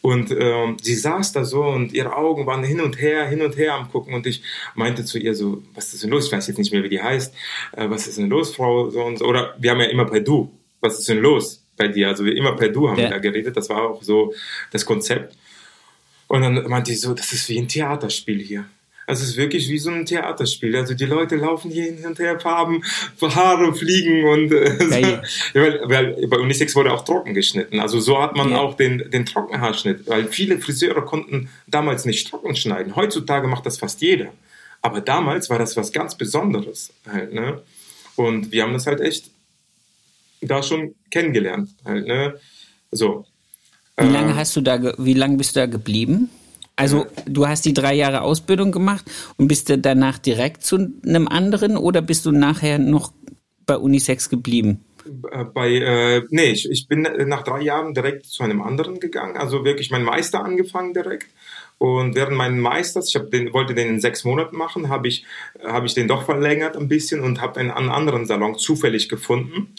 Und 0.01 0.29
ähm, 0.29 0.77
sie 0.79 0.93
saß 0.93 1.31
da 1.31 1.45
so 1.45 1.63
und 1.63 1.91
ihre 1.91 2.15
Augen 2.15 2.45
waren 2.45 2.63
hin 2.63 2.79
und 2.79 3.01
her, 3.01 3.27
hin 3.27 3.41
und 3.41 3.57
her 3.57 3.73
am 3.73 3.89
gucken. 3.89 4.13
Und 4.13 4.27
ich 4.27 4.43
meinte 4.75 5.03
zu 5.03 5.17
ihr 5.17 5.33
so, 5.33 5.63
was 5.73 5.95
ist 5.95 6.03
denn 6.03 6.11
los? 6.11 6.27
Ich 6.27 6.31
weiß 6.31 6.45
jetzt 6.47 6.59
nicht 6.59 6.71
mehr, 6.71 6.83
wie 6.83 6.89
die 6.89 7.01
heißt. 7.01 7.33
Äh, 7.71 7.89
was 7.89 8.07
ist 8.07 8.19
denn 8.19 8.29
los, 8.29 8.55
Frau? 8.55 8.91
So 8.91 9.03
und 9.03 9.17
so. 9.17 9.25
Oder 9.25 9.55
wir 9.57 9.71
haben 9.71 9.79
ja 9.79 9.87
immer 9.87 10.05
bei 10.05 10.19
Du. 10.19 10.51
was 10.79 10.99
ist 10.99 11.09
denn 11.09 11.19
los 11.19 11.65
bei 11.75 11.87
dir? 11.87 12.09
Also 12.09 12.23
wir 12.23 12.35
immer 12.35 12.55
per 12.55 12.69
Du 12.69 12.87
haben 12.87 12.97
ja. 12.97 13.05
wir 13.05 13.09
da 13.09 13.17
geredet, 13.17 13.57
das 13.57 13.67
war 13.69 13.81
auch 13.81 14.03
so 14.03 14.33
das 14.71 14.85
Konzept. 14.85 15.35
Und 16.27 16.41
dann 16.41 16.67
meinte 16.69 16.91
ich 16.91 17.01
so, 17.01 17.13
das 17.13 17.33
ist 17.33 17.49
wie 17.49 17.57
ein 17.57 17.67
Theaterspiel 17.67 18.39
hier. 18.39 18.65
Also 19.07 19.23
es 19.23 19.29
ist 19.29 19.37
wirklich 19.37 19.69
wie 19.69 19.77
so 19.77 19.91
ein 19.91 20.05
Theaterspiel. 20.05 20.75
Also 20.75 20.93
die 20.93 21.05
Leute 21.05 21.35
laufen 21.35 21.69
hier 21.69 21.85
hin 21.85 22.05
und 22.05 22.17
her, 22.19 22.39
Farben, 22.39 22.83
Haare 23.21 23.73
fliegen 23.73 24.27
und 24.27 24.51
äh, 24.51 24.77
so. 24.79 25.59
weil, 25.59 25.81
weil 25.85 26.27
bei 26.27 26.37
Unisex 26.37 26.75
wurde 26.75 26.91
auch 26.91 27.03
trocken 27.05 27.33
geschnitten. 27.33 27.79
Also 27.79 27.99
so 27.99 28.21
hat 28.21 28.35
man 28.35 28.51
ja. 28.51 28.57
auch 28.57 28.75
den, 28.75 29.09
den 29.11 29.25
Trockenhaarschnitt, 29.25 30.07
weil 30.07 30.25
viele 30.25 30.59
Friseure 30.59 31.05
konnten 31.05 31.49
damals 31.67 32.05
nicht 32.05 32.27
trocken 32.29 32.55
schneiden. 32.55 32.95
Heutzutage 32.95 33.47
macht 33.47 33.65
das 33.65 33.77
fast 33.77 34.01
jeder. 34.01 34.31
Aber 34.81 35.01
damals 35.01 35.49
war 35.49 35.59
das 35.59 35.75
was 35.77 35.91
ganz 35.91 36.15
Besonderes 36.15 36.93
halt, 37.07 37.33
ne? 37.33 37.61
Und 38.15 38.51
wir 38.51 38.63
haben 38.63 38.73
das 38.73 38.85
halt 38.85 39.01
echt 39.01 39.31
da 40.41 40.63
schon 40.63 40.95
kennengelernt 41.11 41.69
halt, 41.83 42.07
ne? 42.07 42.39
So. 42.91 43.25
Wie 43.97 44.05
lange 44.05 44.31
ähm, 44.31 44.35
hast 44.35 44.55
du 44.55 44.61
da, 44.61 44.79
wie 44.97 45.13
lange 45.13 45.37
bist 45.37 45.55
du 45.55 45.61
da 45.61 45.65
geblieben? 45.65 46.29
Also 46.75 47.05
du 47.25 47.47
hast 47.47 47.65
die 47.65 47.73
drei 47.73 47.93
Jahre 47.93 48.21
Ausbildung 48.21 48.71
gemacht 48.71 49.05
und 49.37 49.47
bist 49.47 49.69
du 49.69 49.77
danach 49.77 50.17
direkt 50.17 50.63
zu 50.63 50.75
einem 51.05 51.27
anderen 51.27 51.77
oder 51.77 52.01
bist 52.01 52.25
du 52.25 52.31
nachher 52.31 52.79
noch 52.79 53.13
bei 53.65 53.77
Unisex 53.77 54.29
geblieben? 54.29 54.83
Äh, 55.31 55.45
bei, 55.45 55.69
äh, 55.71 56.23
nee, 56.29 56.51
ich, 56.51 56.69
ich 56.69 56.87
bin 56.87 57.07
nach 57.27 57.43
drei 57.43 57.61
Jahren 57.61 57.93
direkt 57.93 58.25
zu 58.25 58.43
einem 58.43 58.61
anderen 58.61 58.99
gegangen, 58.99 59.37
also 59.37 59.63
wirklich 59.63 59.91
mein 59.91 60.03
Meister 60.03 60.43
angefangen 60.43 60.93
direkt. 60.93 61.27
Und 61.77 62.15
während 62.15 62.37
meines 62.37 62.59
Meisters, 62.59 63.13
ich 63.13 63.21
den, 63.29 63.53
wollte 63.53 63.75
den 63.75 63.89
in 63.89 63.99
sechs 63.99 64.23
Monaten 64.23 64.55
machen, 64.55 64.89
habe 64.89 65.07
ich, 65.07 65.25
hab 65.61 65.83
ich 65.83 65.93
den 65.93 66.07
doch 66.07 66.23
verlängert 66.23 66.77
ein 66.77 66.87
bisschen 66.87 67.19
und 67.19 67.41
habe 67.41 67.59
einen, 67.59 67.71
einen 67.71 67.89
anderen 67.89 68.25
Salon 68.25 68.57
zufällig 68.57 69.09
gefunden. 69.09 69.73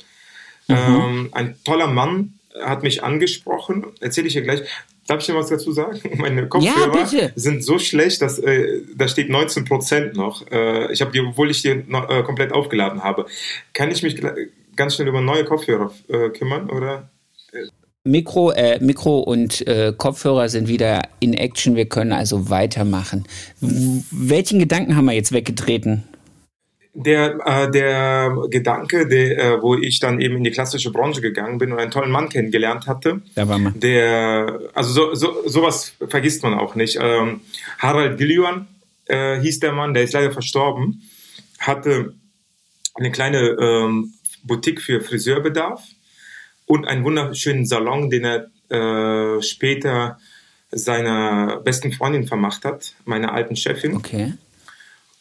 Mhm. 0.68 0.76
Ähm, 0.76 1.28
ein 1.32 1.56
toller 1.64 1.86
Mann 1.86 2.34
hat 2.60 2.82
mich 2.82 3.02
angesprochen, 3.02 3.86
erzähle 4.00 4.26
ich 4.26 4.34
dir 4.34 4.42
gleich. 4.42 4.62
Darf 5.06 5.20
ich 5.20 5.26
dir 5.26 5.34
was 5.34 5.48
dazu 5.48 5.72
sagen? 5.72 6.00
Meine 6.18 6.48
Kopfhörer 6.48 7.06
ja, 7.12 7.30
sind 7.34 7.64
so 7.64 7.78
schlecht, 7.78 8.22
dass 8.22 8.38
äh, 8.38 8.80
da 8.96 9.06
steht 9.06 9.28
19 9.28 9.64
Prozent 9.64 10.16
noch. 10.16 10.50
Äh, 10.50 10.92
ich 10.92 11.00
habe 11.00 11.12
die, 11.12 11.20
obwohl 11.20 11.50
ich 11.50 11.62
die 11.62 11.84
noch, 11.86 12.10
äh, 12.10 12.22
komplett 12.22 12.52
aufgeladen 12.52 13.02
habe. 13.02 13.26
Kann 13.72 13.90
ich 13.90 14.02
mich 14.02 14.20
ganz 14.74 14.94
schnell 14.94 15.08
über 15.08 15.20
neue 15.20 15.44
Kopfhörer 15.44 15.92
äh, 16.08 16.30
kümmern 16.30 16.70
oder? 16.70 17.10
Mikro, 18.04 18.52
äh, 18.52 18.78
Mikro 18.80 19.18
und 19.18 19.66
äh, 19.66 19.92
Kopfhörer 19.96 20.48
sind 20.48 20.68
wieder 20.68 21.02
in 21.18 21.34
Action. 21.34 21.74
Wir 21.74 21.88
können 21.88 22.12
also 22.12 22.50
weitermachen. 22.50 23.24
W 23.60 24.02
welchen 24.12 24.58
Gedanken 24.58 24.96
haben 24.96 25.06
wir 25.06 25.12
jetzt 25.12 25.32
weggetreten? 25.32 26.04
Der, 26.96 27.38
äh, 27.44 27.70
der 27.70 28.34
Gedanke, 28.48 29.06
der, 29.06 29.38
äh, 29.38 29.62
wo 29.62 29.74
ich 29.74 30.00
dann 30.00 30.20
eben 30.20 30.36
in 30.36 30.44
die 30.44 30.50
klassische 30.50 30.90
Branche 30.90 31.20
gegangen 31.20 31.58
bin 31.58 31.72
und 31.72 31.78
einen 31.78 31.90
tollen 31.90 32.10
Mann 32.10 32.28
kennengelernt 32.28 32.86
hatte. 32.86 33.20
Da 33.34 33.46
war 33.48 33.58
man. 33.58 33.78
Der, 33.78 34.60
also 34.74 34.92
so, 34.92 35.14
so, 35.14 35.48
sowas 35.48 35.92
vergisst 36.08 36.42
man 36.42 36.54
auch 36.54 36.74
nicht. 36.74 36.98
Ähm, 37.00 37.42
Harald 37.78 38.16
Gillian 38.16 38.66
äh, 39.06 39.38
hieß 39.40 39.60
der 39.60 39.72
Mann, 39.72 39.92
der 39.92 40.04
ist 40.04 40.14
leider 40.14 40.32
verstorben, 40.32 41.02
hatte 41.58 42.14
eine 42.94 43.10
kleine 43.10 43.40
ähm, 43.60 44.14
Boutique 44.42 44.80
für 44.80 45.02
Friseurbedarf 45.02 45.82
und 46.64 46.86
einen 46.86 47.04
wunderschönen 47.04 47.66
Salon, 47.66 48.08
den 48.08 48.24
er 48.24 48.46
äh, 48.70 49.42
später 49.42 50.18
seiner 50.70 51.60
besten 51.60 51.92
Freundin 51.92 52.26
vermacht 52.26 52.64
hat, 52.64 52.94
meiner 53.04 53.32
alten 53.32 53.54
Chefin. 53.54 53.96
Okay. 53.96 54.32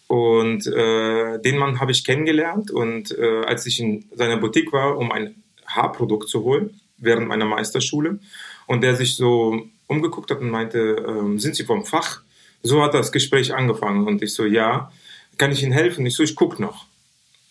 Und 0.07 0.67
äh, 0.67 1.39
den 1.39 1.57
Mann 1.57 1.79
habe 1.79 1.91
ich 1.91 2.03
kennengelernt 2.03 2.69
und 2.69 3.17
äh, 3.17 3.43
als 3.45 3.65
ich 3.65 3.79
in 3.79 4.05
seiner 4.13 4.37
Boutique 4.37 4.71
war, 4.71 4.97
um 4.97 5.11
ein 5.11 5.43
Haarprodukt 5.65 6.29
zu 6.29 6.43
holen, 6.43 6.79
während 6.97 7.27
meiner 7.27 7.45
Meisterschule, 7.45 8.19
und 8.67 8.81
der 8.81 8.95
sich 8.95 9.15
so 9.15 9.67
umgeguckt 9.87 10.29
hat 10.31 10.41
und 10.41 10.49
meinte, 10.49 11.03
ähm, 11.07 11.39
sind 11.39 11.55
Sie 11.55 11.63
vom 11.63 11.85
Fach? 11.85 12.21
So 12.61 12.83
hat 12.83 12.93
das 12.93 13.11
Gespräch 13.11 13.53
angefangen 13.53 14.07
und 14.07 14.21
ich 14.21 14.33
so, 14.33 14.45
ja, 14.45 14.91
kann 15.37 15.51
ich 15.51 15.63
Ihnen 15.63 15.71
helfen? 15.71 16.05
Ich 16.05 16.15
so, 16.15 16.23
ich 16.23 16.35
guck 16.35 16.59
noch. 16.59 16.85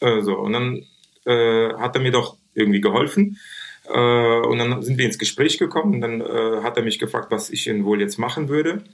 Äh, 0.00 0.22
so, 0.22 0.38
und 0.38 0.52
dann 0.52 0.86
äh, 1.24 1.74
hat 1.74 1.96
er 1.96 2.02
mir 2.02 2.12
doch 2.12 2.36
irgendwie 2.54 2.80
geholfen. 2.80 3.38
Äh, 3.86 4.40
und 4.40 4.58
dann 4.58 4.82
sind 4.82 4.96
wir 4.96 5.06
ins 5.06 5.18
Gespräch 5.18 5.58
gekommen 5.58 5.94
und 5.94 6.00
dann 6.00 6.20
äh, 6.20 6.62
hat 6.62 6.76
er 6.76 6.84
mich 6.84 6.98
gefragt, 6.98 7.30
was 7.30 7.50
ich 7.50 7.64
denn 7.64 7.84
wohl 7.84 8.00
jetzt 8.00 8.18
machen 8.18 8.48
würde. 8.48 8.84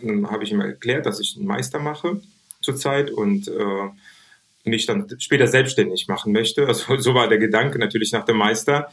Und 0.00 0.08
dann 0.08 0.30
habe 0.30 0.44
ich 0.44 0.52
ihm 0.52 0.60
erklärt, 0.60 1.06
dass 1.06 1.20
ich 1.20 1.36
einen 1.36 1.46
Meister 1.46 1.78
mache 1.78 2.20
zurzeit 2.62 3.10
und 3.10 3.48
äh, 3.48 3.88
mich 4.64 4.86
dann 4.86 5.08
später 5.18 5.46
selbstständig 5.46 6.08
machen 6.08 6.32
möchte. 6.32 6.66
Also 6.68 6.96
so 6.98 7.14
war 7.14 7.28
der 7.28 7.38
Gedanke 7.38 7.78
natürlich 7.78 8.12
nach 8.12 8.24
dem 8.24 8.36
Meister. 8.36 8.88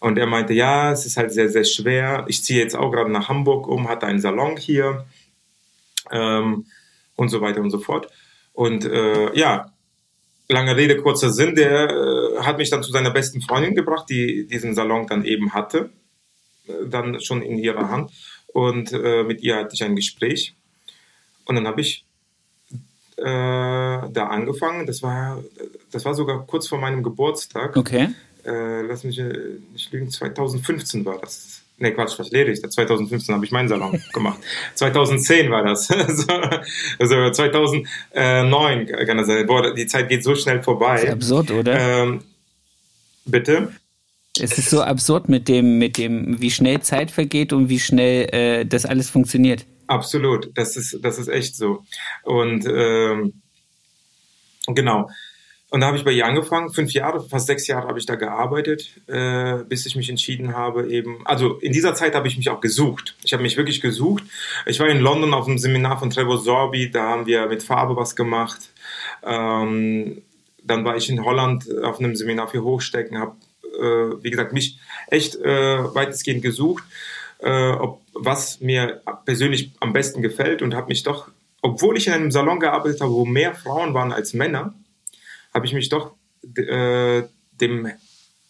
Und 0.00 0.16
er 0.16 0.26
meinte, 0.26 0.52
ja, 0.52 0.92
es 0.92 1.06
ist 1.06 1.16
halt 1.16 1.32
sehr, 1.32 1.48
sehr 1.48 1.64
schwer. 1.64 2.24
Ich 2.28 2.44
ziehe 2.44 2.60
jetzt 2.60 2.76
auch 2.76 2.90
gerade 2.92 3.10
nach 3.10 3.28
Hamburg 3.28 3.66
um, 3.66 3.88
hatte 3.88 4.06
einen 4.06 4.20
Salon 4.20 4.56
hier 4.56 5.06
ähm, 6.12 6.66
und 7.16 7.28
so 7.30 7.40
weiter 7.40 7.60
und 7.60 7.70
so 7.70 7.80
fort. 7.80 8.08
Und 8.52 8.84
äh, 8.84 9.36
ja, 9.36 9.72
lange 10.48 10.76
Rede, 10.76 10.96
kurzer 10.96 11.30
Sinn, 11.30 11.54
der 11.54 11.90
äh, 11.90 12.38
hat 12.42 12.58
mich 12.58 12.70
dann 12.70 12.82
zu 12.82 12.92
seiner 12.92 13.10
besten 13.10 13.40
Freundin 13.40 13.74
gebracht, 13.74 14.06
die 14.08 14.46
diesen 14.46 14.74
Salon 14.74 15.06
dann 15.06 15.24
eben 15.24 15.52
hatte, 15.52 15.90
äh, 16.68 16.86
dann 16.88 17.20
schon 17.20 17.42
in 17.42 17.58
ihrer 17.58 17.90
Hand. 17.90 18.12
Und 18.46 18.92
äh, 18.92 19.24
mit 19.24 19.42
ihr 19.42 19.56
hatte 19.56 19.74
ich 19.74 19.82
ein 19.82 19.96
Gespräch. 19.96 20.54
Und 21.44 21.56
dann 21.56 21.66
habe 21.66 21.80
ich 21.80 22.04
äh, 23.18 23.22
da 23.22 24.26
angefangen. 24.28 24.86
Das 24.86 25.02
war, 25.02 25.42
das 25.90 26.04
war 26.04 26.14
sogar 26.14 26.46
kurz 26.46 26.68
vor 26.68 26.78
meinem 26.78 27.02
Geburtstag. 27.02 27.76
Okay. 27.76 28.08
Äh, 28.44 28.82
lass 28.82 29.04
mich 29.04 29.18
äh, 29.18 29.32
nicht 29.72 29.92
lügen, 29.92 30.10
2015 30.10 31.04
war 31.04 31.18
das. 31.18 31.62
Nee, 31.80 31.92
Quatsch, 31.92 32.18
was 32.18 32.30
lehre 32.30 32.50
ich? 32.50 32.60
2015 32.60 33.34
habe 33.34 33.44
ich 33.44 33.52
meinen 33.52 33.68
Salon 33.68 34.00
gemacht. 34.12 34.38
2010 34.74 35.50
war 35.50 35.62
das. 35.64 35.88
also 36.98 37.30
2009 37.30 38.86
kann 38.86 39.16
das 39.16 39.26
sein. 39.26 39.46
Boah, 39.46 39.74
die 39.74 39.86
Zeit 39.86 40.08
geht 40.08 40.24
so 40.24 40.34
schnell 40.34 40.62
vorbei. 40.62 40.94
Das 40.94 41.04
ist 41.04 41.12
absurd, 41.12 41.50
oder? 41.52 41.78
Ähm, 41.78 42.20
bitte? 43.24 43.72
Es 44.40 44.56
ist 44.58 44.70
so 44.70 44.82
absurd 44.82 45.28
mit 45.28 45.48
dem, 45.48 45.78
mit 45.78 45.98
dem, 45.98 46.40
wie 46.40 46.50
schnell 46.50 46.80
Zeit 46.80 47.10
vergeht 47.10 47.52
und 47.52 47.68
wie 47.68 47.80
schnell 47.80 48.28
äh, 48.32 48.64
das 48.66 48.86
alles 48.86 49.10
funktioniert. 49.10 49.64
Absolut, 49.88 50.50
das 50.54 50.76
ist, 50.76 50.98
das 51.02 51.18
ist 51.18 51.28
echt 51.28 51.56
so. 51.56 51.84
Und 52.22 52.66
ähm, 52.66 53.40
genau. 54.66 55.08
Und 55.70 55.80
da 55.80 55.88
habe 55.88 55.98
ich 55.98 56.04
bei 56.04 56.12
ihr 56.12 56.24
angefangen, 56.24 56.70
fünf 56.70 56.92
Jahre, 56.92 57.26
fast 57.26 57.46
sechs 57.46 57.66
Jahre 57.66 57.88
habe 57.88 57.98
ich 57.98 58.06
da 58.06 58.14
gearbeitet, 58.14 58.90
äh, 59.06 59.64
bis 59.68 59.84
ich 59.84 59.96
mich 59.96 60.08
entschieden 60.08 60.54
habe, 60.54 60.90
eben, 60.90 61.26
also 61.26 61.58
in 61.58 61.72
dieser 61.72 61.94
Zeit 61.94 62.14
habe 62.14 62.28
ich 62.28 62.38
mich 62.38 62.48
auch 62.48 62.60
gesucht. 62.60 63.16
Ich 63.22 63.32
habe 63.34 63.42
mich 63.42 63.56
wirklich 63.58 63.82
gesucht. 63.82 64.24
Ich 64.64 64.80
war 64.80 64.88
in 64.88 65.00
London 65.00 65.34
auf 65.34 65.46
einem 65.46 65.58
Seminar 65.58 65.98
von 65.98 66.08
Trevor 66.08 66.38
Sorby, 66.38 66.90
da 66.90 67.10
haben 67.10 67.26
wir 67.26 67.46
mit 67.48 67.62
Farbe 67.62 67.96
was 67.96 68.16
gemacht. 68.16 68.70
Ähm, 69.22 70.22
dann 70.62 70.84
war 70.84 70.96
ich 70.96 71.10
in 71.10 71.24
Holland 71.24 71.66
auf 71.82 71.98
einem 71.98 72.14
Seminar 72.14 72.48
für 72.48 72.62
Hochstecken, 72.62 73.18
habe, 73.18 73.36
äh, 73.62 74.22
wie 74.22 74.30
gesagt, 74.30 74.52
mich 74.54 74.78
echt 75.08 75.36
äh, 75.36 75.94
weitestgehend 75.94 76.42
gesucht 76.42 76.84
äh, 77.38 77.70
ob, 77.70 78.02
was 78.14 78.60
mir 78.60 79.02
persönlich 79.24 79.72
am 79.80 79.92
besten 79.92 80.22
gefällt 80.22 80.62
und 80.62 80.74
habe 80.74 80.88
mich 80.88 81.02
doch, 81.02 81.28
obwohl 81.62 81.96
ich 81.96 82.06
in 82.06 82.12
einem 82.12 82.30
Salon 82.30 82.60
gearbeitet 82.60 83.00
habe, 83.00 83.12
wo 83.12 83.24
mehr 83.24 83.54
Frauen 83.54 83.94
waren 83.94 84.12
als 84.12 84.34
Männer, 84.34 84.74
habe 85.54 85.66
ich 85.66 85.72
mich 85.72 85.88
doch 85.88 86.14
äh, 86.56 87.22
dem 87.60 87.86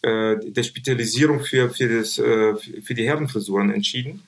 äh, 0.03 0.37
der 0.43 0.63
Spezialisierung 0.63 1.41
für, 1.41 1.71
für, 1.71 1.89
das, 1.89 2.19
äh, 2.19 2.55
für 2.83 2.95
die 2.95 3.07
Herrenfrisuren 3.07 3.71
entschieden. 3.71 4.23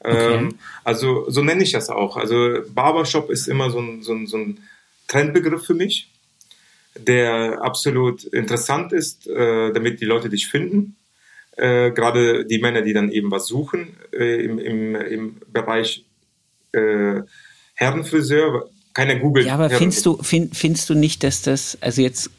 Okay. 0.00 0.34
Ähm, 0.34 0.58
also 0.84 1.30
so 1.30 1.42
nenne 1.42 1.62
ich 1.62 1.72
das 1.72 1.88
auch. 1.88 2.16
Also 2.16 2.58
Barbershop 2.74 3.30
ist 3.30 3.48
immer 3.48 3.70
so 3.70 3.80
ein, 3.80 4.02
so 4.02 4.12
ein, 4.12 4.26
so 4.26 4.36
ein 4.36 4.58
Trendbegriff 5.08 5.64
für 5.64 5.74
mich, 5.74 6.10
der 6.96 7.62
absolut 7.62 8.24
interessant 8.24 8.92
ist, 8.92 9.26
äh, 9.26 9.72
damit 9.72 10.00
die 10.00 10.04
Leute 10.04 10.28
dich 10.28 10.48
finden 10.48 10.96
äh, 11.56 11.90
gerade 11.90 12.46
die 12.46 12.58
Männer, 12.58 12.82
die 12.82 12.92
dann 12.92 13.10
eben 13.10 13.30
was 13.30 13.46
suchen 13.46 13.96
äh, 14.12 14.44
im, 14.44 14.58
im, 14.58 14.94
im 14.94 15.36
Bereich 15.52 16.04
äh, 16.72 17.22
Herrenfriseur, 17.74 18.68
keine 18.94 19.20
Google. 19.20 19.46
Ja, 19.46 19.54
aber 19.54 19.70
findest 19.70 20.06
du, 20.06 20.22
find, 20.22 20.56
findest 20.56 20.88
du 20.88 20.94
nicht, 20.94 21.22
dass 21.22 21.42
das, 21.42 21.76
also 21.80 22.00
jetzt 22.00 22.30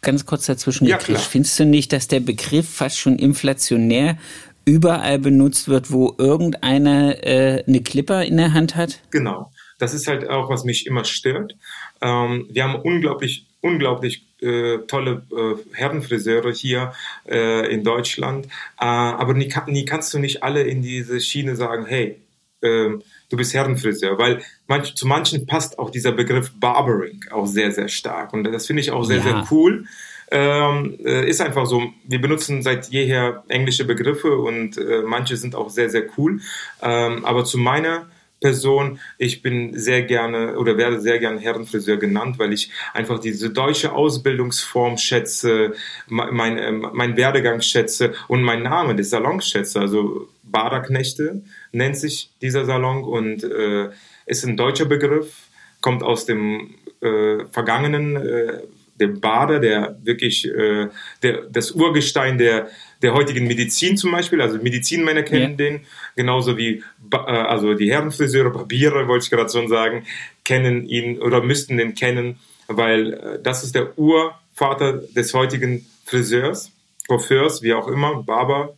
ganz 0.00 0.24
kurz 0.24 0.46
dazwischen 0.46 0.86
ja, 0.86 0.96
gekriegt, 0.96 1.20
findest 1.20 1.58
du 1.58 1.64
nicht, 1.64 1.92
dass 1.92 2.08
der 2.08 2.20
Begriff 2.20 2.68
fast 2.68 2.98
schon 2.98 3.18
inflationär 3.18 4.16
überall 4.64 5.18
benutzt 5.18 5.68
wird, 5.68 5.92
wo 5.92 6.14
irgendeiner 6.18 7.24
äh, 7.24 7.64
eine 7.66 7.82
Clipper 7.82 8.24
in 8.24 8.36
der 8.36 8.52
Hand 8.52 8.76
hat? 8.76 9.00
Genau. 9.10 9.52
Das 9.78 9.94
ist 9.94 10.06
halt 10.06 10.28
auch, 10.28 10.48
was 10.48 10.64
mich 10.64 10.86
immer 10.86 11.04
stört. 11.04 11.54
Ähm, 12.00 12.46
wir 12.50 12.64
haben 12.64 12.76
unglaublich, 12.76 13.46
unglaublich 13.60 14.25
äh, 14.40 14.78
tolle 14.86 15.22
äh, 15.32 15.54
Herrenfriseure 15.74 16.52
hier 16.52 16.92
äh, 17.28 17.72
in 17.72 17.84
Deutschland, 17.84 18.46
äh, 18.80 18.84
aber 18.84 19.34
nie, 19.34 19.52
nie, 19.66 19.84
kannst 19.84 20.12
du 20.14 20.18
nicht 20.18 20.42
alle 20.42 20.62
in 20.62 20.82
diese 20.82 21.20
Schiene 21.20 21.56
sagen, 21.56 21.86
hey, 21.86 22.20
ähm, 22.62 23.02
du 23.28 23.36
bist 23.36 23.54
Herrenfriseur, 23.54 24.18
weil 24.18 24.42
manch, 24.66 24.94
zu 24.94 25.06
manchen 25.06 25.46
passt 25.46 25.78
auch 25.78 25.90
dieser 25.90 26.12
Begriff 26.12 26.52
Barbering 26.58 27.20
auch 27.30 27.46
sehr, 27.46 27.72
sehr 27.72 27.88
stark 27.88 28.32
und 28.32 28.44
das 28.44 28.66
finde 28.66 28.82
ich 28.82 28.90
auch 28.90 29.04
sehr, 29.04 29.18
ja. 29.18 29.22
sehr 29.22 29.46
cool. 29.50 29.86
Ähm, 30.28 30.98
äh, 31.04 31.28
ist 31.28 31.40
einfach 31.40 31.66
so, 31.66 31.84
wir 32.04 32.20
benutzen 32.20 32.60
seit 32.62 32.88
jeher 32.88 33.44
englische 33.46 33.84
Begriffe 33.84 34.36
und 34.36 34.76
äh, 34.76 35.02
manche 35.02 35.36
sind 35.36 35.54
auch 35.54 35.70
sehr, 35.70 35.88
sehr 35.88 36.02
cool. 36.18 36.40
Ähm, 36.82 37.24
aber 37.24 37.44
zu 37.44 37.58
meiner 37.58 38.06
Person. 38.40 38.98
Ich 39.18 39.42
bin 39.42 39.78
sehr 39.78 40.02
gerne 40.02 40.58
oder 40.58 40.76
werde 40.76 41.00
sehr 41.00 41.18
gerne 41.18 41.40
Herrenfriseur 41.40 41.96
genannt, 41.96 42.38
weil 42.38 42.52
ich 42.52 42.70
einfach 42.92 43.18
diese 43.18 43.50
deutsche 43.50 43.92
Ausbildungsform 43.92 44.98
schätze, 44.98 45.74
mein, 46.06 46.58
äh, 46.58 46.72
mein 46.72 47.16
Werdegang 47.16 47.60
schätze 47.60 48.14
und 48.28 48.42
mein 48.42 48.62
Name 48.62 48.94
des 48.94 49.10
Salons 49.10 49.48
schätze. 49.48 49.80
Also 49.80 50.28
Baderknechte 50.42 51.42
nennt 51.72 51.96
sich 51.96 52.30
dieser 52.42 52.64
Salon 52.64 53.04
und 53.04 53.42
äh, 53.44 53.88
ist 54.26 54.44
ein 54.44 54.56
deutscher 54.56 54.86
Begriff, 54.86 55.48
kommt 55.80 56.02
aus 56.02 56.26
dem 56.26 56.74
äh, 57.00 57.44
vergangenen, 57.50 58.16
äh, 58.16 58.60
dem 59.00 59.20
Bader, 59.20 59.60
der 59.60 59.98
wirklich 60.02 60.46
äh, 60.46 60.88
der, 61.22 61.42
das 61.50 61.72
Urgestein 61.72 62.38
der 62.38 62.68
der 63.02 63.14
heutigen 63.14 63.46
Medizin 63.46 63.96
zum 63.96 64.12
Beispiel, 64.12 64.40
also 64.40 64.58
Medizinmänner 64.58 65.22
kennen 65.22 65.50
ja. 65.50 65.56
den, 65.56 65.80
genauso 66.14 66.56
wie 66.56 66.82
äh, 67.12 67.16
also 67.16 67.74
die 67.74 67.90
Herrenfriseure, 67.90 68.50
Barbiere, 68.50 69.06
wollte 69.08 69.24
ich 69.24 69.30
gerade 69.30 69.50
schon 69.50 69.68
sagen, 69.68 70.06
kennen 70.44 70.88
ihn 70.88 71.20
oder 71.20 71.42
müssten 71.42 71.76
den 71.76 71.94
kennen, 71.94 72.38
weil 72.68 73.12
äh, 73.12 73.38
das 73.42 73.64
ist 73.64 73.74
der 73.74 73.98
Urvater 73.98 74.94
des 75.14 75.34
heutigen 75.34 75.86
Friseurs, 76.04 76.72
Coiffeurs, 77.06 77.62
wie 77.62 77.74
auch 77.74 77.88
immer, 77.88 78.22
Barber, 78.22 78.74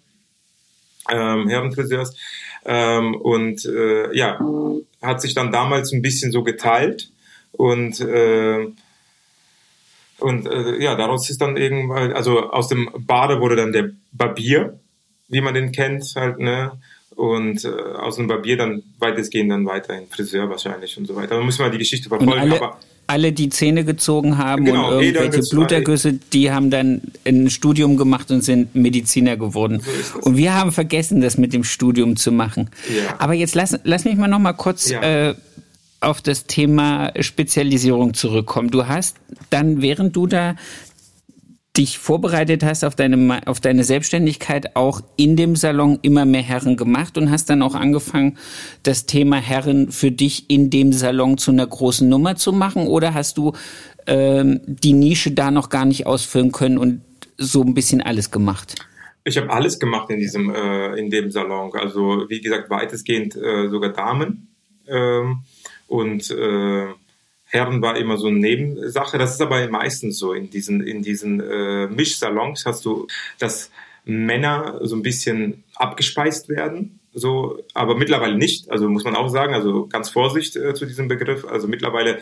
ähm, 1.11 1.49
Herrenfriseurs. 1.49 2.17
Ähm, 2.65 3.15
und 3.15 3.65
äh, 3.65 4.15
ja, 4.17 4.41
hat 5.01 5.23
sich 5.23 5.35
dann 5.35 5.53
damals 5.53 5.93
ein 5.93 6.03
bisschen 6.03 6.33
so 6.33 6.43
geteilt 6.43 7.09
und 7.53 8.01
äh, 8.01 8.67
und 10.21 10.47
äh, 10.47 10.83
ja, 10.83 10.95
daraus 10.97 11.31
ist 11.31 11.41
dann 11.41 11.57
irgendwann, 11.57 12.13
also 12.13 12.51
aus 12.51 12.69
dem 12.69 12.89
Bade 13.07 13.41
wurde 13.41 13.57
dann 13.57 13.73
der 13.73 13.91
Barbier, 14.13 14.81
wie 15.29 15.41
man 15.41 15.55
den 15.55 15.73
kennt, 15.73 16.05
halt, 16.17 16.39
ne? 16.39 16.73
Und 17.15 17.65
äh, 17.65 17.69
aus 17.69 18.17
dem 18.17 18.29
Barbier 18.29 18.57
dann 18.57 18.83
weitestgehend 18.99 19.51
dann 19.51 19.67
weiterhin 19.67 20.07
Friseur 20.09 20.49
wahrscheinlich 20.49 20.97
und 20.99 21.07
so 21.07 21.17
weiter. 21.17 21.37
Da 21.37 21.43
muss 21.43 21.59
man 21.59 21.73
die 21.73 21.79
Geschichte 21.79 22.09
verfolgen. 22.09 22.33
alle, 22.33 22.57
aber 22.57 22.79
alle, 23.09 23.33
die 23.33 23.49
Zähne 23.49 23.85
gezogen 23.85 24.39
haben 24.39 24.67
genau, 24.67 24.93
und 24.93 25.03
irgendwelche 25.03 25.43
Blutergüsse, 25.51 26.13
die 26.13 26.53
haben 26.53 26.71
dann 26.71 27.01
ein 27.25 27.51
Studium 27.51 27.97
gemacht 27.97 28.31
und 28.31 28.43
sind 28.43 28.75
Mediziner 28.75 29.37
geworden. 29.37 29.83
So 30.13 30.21
und 30.21 30.37
wir 30.37 30.55
haben 30.55 30.73
vergessen, 30.73 31.21
das 31.21 31.39
mit 31.39 31.53
dem 31.53 31.65
Studium 31.65 32.17
zu 32.17 32.31
machen. 32.31 32.71
Ja. 32.89 33.15
Aber 33.19 33.33
jetzt 33.33 33.55
lass, 33.55 33.79
lass 33.83 34.05
mich 34.05 34.17
mal 34.17 34.29
noch 34.29 34.39
mal 34.39 34.53
kurz 34.53 34.91
ja. 34.91 35.31
äh, 35.31 35.35
auf 36.01 36.23
das 36.23 36.47
Thema 36.47 37.13
Spezialisierung 37.21 38.15
zurückkommen. 38.15 38.71
Du 38.71 38.87
hast 38.87 39.17
dann, 39.51 39.83
während 39.83 40.15
du 40.15 40.27
da 40.27 40.55
dich 41.79 41.99
vorbereitet 41.99 42.65
hast 42.65 42.85
auf 42.85 42.97
deine, 42.97 43.41
auf 43.47 43.61
deine 43.61 43.85
Selbstständigkeit, 43.85 44.75
auch 44.75 45.01
in 45.17 45.37
dem 45.37 45.55
Salon 45.55 45.99
immer 46.03 46.25
mehr 46.25 46.43
Herren 46.43 46.77
gemacht 46.77 47.17
und 47.17 47.31
hast 47.31 47.51
dann 47.51 47.63
auch 47.63 47.77
angefangen, 47.77 48.37
das 48.83 49.07
Thema 49.07 49.37
Herren 49.37 49.93
für 49.93 50.11
dich 50.11 50.51
in 50.51 50.71
dem 50.71 50.93
Salon 50.93 51.39
zu 51.39 51.53
einer 51.53 51.67
großen 51.67 52.09
Nummer 52.09 52.35
zu 52.35 52.53
machen? 52.53 52.89
Oder 52.89 53.15
hast 53.15 53.39
du 53.39 53.53
ähm, 54.07 54.61
die 54.67 54.93
Nische 54.93 55.31
da 55.31 55.53
noch 55.53 55.69
gar 55.69 55.85
nicht 55.85 56.07
ausfüllen 56.07 56.51
können 56.51 56.79
und 56.79 57.03
so 57.37 57.63
ein 57.63 57.75
bisschen 57.75 58.01
alles 58.01 58.33
gemacht? 58.33 58.75
Ich 59.23 59.37
habe 59.37 59.51
alles 59.51 59.79
gemacht 59.79 60.11
in 60.11 60.19
diesem 60.19 60.51
äh, 60.51 60.97
in 60.97 61.11
dem 61.11 61.31
Salon. 61.31 61.71
Also 61.75 62.25
wie 62.29 62.41
gesagt 62.41 62.71
weitestgehend 62.71 63.37
äh, 63.37 63.69
sogar 63.69 63.93
Damen. 63.93 64.49
Ähm, 64.89 65.43
und 65.89 66.31
äh, 66.31 66.87
Herren 67.51 67.81
war 67.83 67.97
immer 67.97 68.19
so 68.19 68.29
eine 68.29 68.39
Nebensache. 68.39 69.19
Das 69.19 69.33
ist 69.33 69.41
aber 69.41 69.67
meistens 69.69 70.19
so 70.19 70.35
in 70.35 70.51
diesen, 70.51 70.83
in 70.83 71.03
diesen 71.03 71.41
äh, 71.41 71.87
Mischsalons 71.89 72.67
hast 72.67 72.85
du, 72.85 73.07
dass 73.39 73.71
Männer 74.05 74.79
so 74.83 74.97
ein 74.97 75.03
bisschen 75.03 75.65
abgespeist 75.75 76.49
werden. 76.49 77.01
So, 77.15 77.65
aber 77.75 77.97
mittlerweile 77.97 78.37
nicht. 78.37 78.71
Also 78.71 78.89
muss 78.89 79.05
man 79.05 79.17
auch 79.17 79.29
sagen, 79.29 79.55
also 79.55 79.87
ganz 79.87 80.11
Vorsicht 80.11 80.57
äh, 80.57 80.75
zu 80.75 80.85
diesem 80.85 81.09
Begriff. 81.09 81.47
Also 81.47 81.69
mittlerweile 81.69 82.19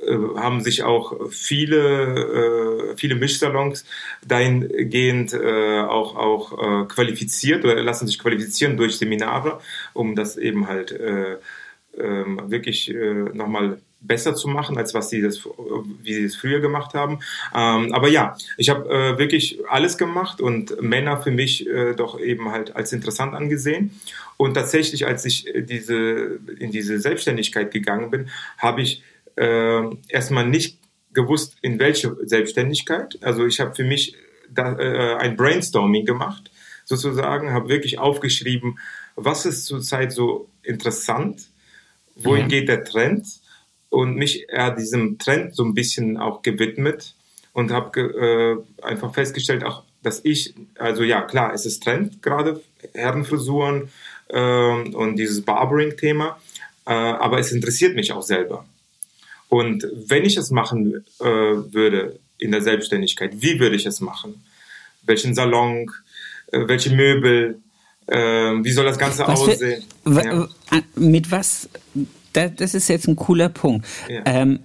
äh, 0.00 0.16
haben 0.36 0.60
sich 0.60 0.82
auch 0.82 1.30
viele, 1.30 2.92
äh, 2.92 2.96
viele 2.96 3.14
Mischsalons 3.14 3.84
dahingehend 4.26 5.32
äh, 5.32 5.80
auch, 5.80 6.14
auch 6.14 6.52
äh, 6.52 6.86
qualifiziert 6.86 7.64
oder 7.64 7.82
lassen 7.82 8.06
sich 8.06 8.18
qualifizieren 8.18 8.76
durch 8.76 8.98
Seminare, 8.98 9.60
um 9.94 10.14
das 10.14 10.36
eben 10.36 10.68
halt 10.68 10.92
äh, 10.92 11.38
ähm, 12.00 12.40
wirklich 12.46 12.92
äh, 12.92 13.30
nochmal 13.32 13.78
besser 14.00 14.34
zu 14.34 14.48
machen, 14.48 14.78
als 14.78 14.94
was 14.94 15.10
sie 15.10 15.20
das, 15.20 15.44
wie 16.02 16.14
sie 16.14 16.24
es 16.24 16.36
früher 16.36 16.60
gemacht 16.60 16.94
haben. 16.94 17.18
Ähm, 17.54 17.92
aber 17.92 18.08
ja, 18.08 18.36
ich 18.56 18.68
habe 18.70 18.88
äh, 18.88 19.18
wirklich 19.18 19.58
alles 19.68 19.98
gemacht 19.98 20.40
und 20.40 20.80
Männer 20.80 21.20
für 21.20 21.32
mich 21.32 21.66
äh, 21.66 21.94
doch 21.94 22.20
eben 22.20 22.50
halt 22.50 22.76
als 22.76 22.92
interessant 22.92 23.34
angesehen. 23.34 24.00
Und 24.36 24.54
tatsächlich, 24.54 25.06
als 25.06 25.24
ich 25.24 25.52
diese, 25.56 26.38
in 26.58 26.70
diese 26.70 27.00
Selbstständigkeit 27.00 27.72
gegangen 27.72 28.10
bin, 28.10 28.28
habe 28.56 28.82
ich 28.82 29.02
äh, 29.36 29.82
erstmal 30.08 30.46
nicht 30.46 30.78
gewusst, 31.12 31.56
in 31.62 31.80
welche 31.80 32.16
Selbstständigkeit. 32.24 33.18
Also 33.22 33.46
ich 33.46 33.58
habe 33.58 33.74
für 33.74 33.84
mich 33.84 34.14
da, 34.48 34.78
äh, 34.78 35.16
ein 35.16 35.36
Brainstorming 35.36 36.04
gemacht, 36.04 36.50
sozusagen, 36.84 37.52
habe 37.52 37.68
wirklich 37.68 37.98
aufgeschrieben, 37.98 38.78
was 39.16 39.44
ist 39.44 39.66
zurzeit 39.66 40.12
so 40.12 40.48
interessant, 40.62 41.48
wohin 42.18 42.44
mhm. 42.44 42.48
geht 42.48 42.68
der 42.68 42.84
Trend 42.84 43.26
und 43.90 44.16
mich 44.16 44.48
eher 44.48 44.70
diesem 44.70 45.18
Trend 45.18 45.54
so 45.54 45.64
ein 45.64 45.74
bisschen 45.74 46.16
auch 46.16 46.42
gewidmet 46.42 47.14
und 47.52 47.72
habe 47.72 48.64
äh, 48.80 48.84
einfach 48.84 49.14
festgestellt, 49.14 49.64
auch 49.64 49.82
dass 50.02 50.24
ich, 50.24 50.54
also 50.78 51.02
ja 51.02 51.22
klar, 51.22 51.52
es 51.52 51.66
ist 51.66 51.82
Trend 51.82 52.22
gerade, 52.22 52.62
Herrenfrisuren 52.94 53.90
äh, 54.28 54.40
und 54.40 55.16
dieses 55.16 55.42
Barbering-Thema, 55.42 56.38
äh, 56.86 56.90
aber 56.90 57.38
es 57.38 57.52
interessiert 57.52 57.96
mich 57.96 58.12
auch 58.12 58.22
selber. 58.22 58.64
Und 59.48 59.86
wenn 59.92 60.24
ich 60.24 60.36
es 60.36 60.50
machen 60.50 61.04
äh, 61.20 61.24
würde 61.24 62.18
in 62.38 62.52
der 62.52 62.62
Selbstständigkeit, 62.62 63.32
wie 63.42 63.58
würde 63.58 63.76
ich 63.76 63.86
es 63.86 64.00
machen? 64.00 64.44
Welchen 65.02 65.34
Salon, 65.34 65.90
äh, 66.52 66.68
welche 66.68 66.94
Möbel, 66.94 67.60
ähm, 68.10 68.64
wie 68.64 68.72
soll 68.72 68.84
das 68.84 68.98
Ganze 68.98 69.26
was 69.26 69.40
aussehen? 69.40 69.84
Für, 70.04 70.24
ja. 70.24 70.48
Mit 70.96 71.30
was? 71.30 71.68
Das, 72.32 72.52
das, 72.56 72.74
ist 72.74 72.88
jetzt 72.88 73.06
ein 73.06 73.16
cooler 73.16 73.48
Punkt. 73.48 73.86
Ja. 74.08 74.22
Ähm, 74.24 74.60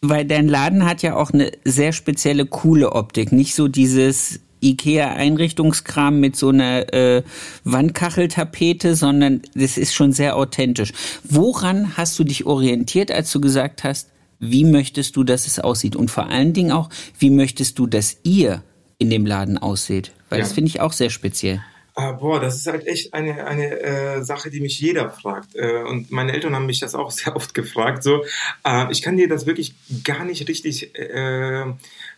weil 0.00 0.24
dein 0.24 0.48
Laden 0.48 0.84
hat 0.84 1.02
ja 1.02 1.16
auch 1.16 1.30
eine 1.30 1.52
sehr 1.64 1.92
spezielle, 1.92 2.44
coole 2.44 2.92
Optik. 2.92 3.32
Nicht 3.32 3.54
so 3.54 3.68
dieses 3.68 4.40
IKEA-Einrichtungskram 4.62 6.20
mit 6.20 6.36
so 6.36 6.48
einer 6.48 6.92
äh, 6.92 7.22
Wandkacheltapete, 7.64 8.96
sondern 8.96 9.42
das 9.54 9.78
ist 9.78 9.94
schon 9.94 10.12
sehr 10.12 10.36
authentisch. 10.36 10.92
Woran 11.24 11.96
hast 11.96 12.18
du 12.18 12.24
dich 12.24 12.46
orientiert, 12.46 13.10
als 13.10 13.32
du 13.32 13.40
gesagt 13.40 13.84
hast, 13.84 14.10
wie 14.40 14.64
möchtest 14.64 15.16
du, 15.16 15.24
dass 15.24 15.46
es 15.46 15.60
aussieht? 15.60 15.94
Und 15.94 16.10
vor 16.10 16.28
allen 16.28 16.52
Dingen 16.52 16.72
auch, 16.72 16.90
wie 17.18 17.30
möchtest 17.30 17.78
du, 17.78 17.86
dass 17.86 18.18
ihr 18.24 18.62
in 18.98 19.08
dem 19.08 19.24
Laden 19.24 19.56
aussieht? 19.56 20.12
Weil 20.28 20.40
ja. 20.40 20.44
das 20.44 20.52
finde 20.52 20.68
ich 20.68 20.80
auch 20.80 20.92
sehr 20.92 21.10
speziell. 21.10 21.62
Äh, 21.94 22.12
boah, 22.14 22.40
das 22.40 22.56
ist 22.56 22.66
halt 22.66 22.86
echt 22.86 23.12
eine, 23.12 23.46
eine 23.46 23.80
äh, 23.80 24.22
Sache, 24.22 24.50
die 24.50 24.60
mich 24.60 24.80
jeder 24.80 25.10
fragt. 25.10 25.54
Äh, 25.54 25.82
und 25.82 26.10
meine 26.10 26.32
Eltern 26.32 26.54
haben 26.54 26.66
mich 26.66 26.80
das 26.80 26.94
auch 26.94 27.10
sehr 27.12 27.36
oft 27.36 27.54
gefragt. 27.54 28.02
So, 28.02 28.24
äh, 28.64 28.90
ich 28.90 29.02
kann 29.02 29.16
dir 29.16 29.28
das 29.28 29.46
wirklich 29.46 29.74
gar 30.04 30.24
nicht 30.24 30.48
richtig 30.48 30.98
äh, 30.98 31.64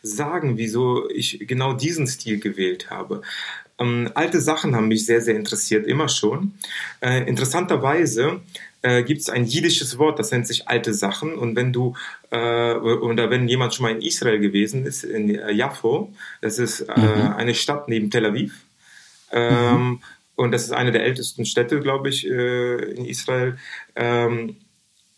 sagen, 0.03 0.57
wieso 0.59 1.09
ich 1.11 1.41
genau 1.47 1.73
diesen 1.73 2.07
Stil 2.07 2.39
gewählt 2.39 2.91
habe. 2.91 3.23
Ähm, 3.79 4.11
alte 4.15 4.41
Sachen 4.41 4.77
haben 4.77 4.87
mich 4.87 5.05
sehr, 5.07 5.21
sehr 5.21 5.35
interessiert, 5.35 5.87
immer 5.87 6.09
schon. 6.09 6.55
Äh, 7.01 7.29
interessanterweise 7.29 8.41
äh, 8.83 9.03
gibt 9.03 9.23
es 9.23 9.31
ein 9.31 9.45
jiddisches 9.45 9.99
Wort, 9.99 10.21
das 10.21 10.31
nennt 10.31 10.47
sich 10.47 10.69
alte 10.69 10.95
Sachen. 10.95 11.35
Und 11.37 11.57
wenn 11.57 11.73
du, 11.73 11.97
äh, 12.31 12.75
oder 12.75 13.31
wenn 13.31 13.49
jemand 13.49 13.75
schon 13.75 13.85
mal 13.85 13.93
in 13.93 14.03
Israel 14.03 14.39
gewesen 14.39 14.87
ist, 14.87 15.03
in 15.03 15.29
Jaffo, 15.57 16.13
das 16.41 16.61
ist 16.61 16.83
äh, 16.83 17.01
mhm. 17.01 17.33
eine 17.33 17.55
Stadt 17.55 17.89
neben 17.89 18.11
Tel 18.11 18.27
Aviv, 18.27 18.55
ähm, 19.35 19.89
mhm. 19.89 20.01
Und 20.37 20.53
das 20.53 20.65
ist 20.65 20.73
eine 20.73 20.93
der 20.93 21.05
ältesten 21.05 21.45
Städte, 21.45 21.81
glaube 21.81 22.09
ich, 22.09 22.27
äh, 22.27 22.77
in 22.93 23.05
Israel. 23.05 23.57
Ähm, 23.95 24.57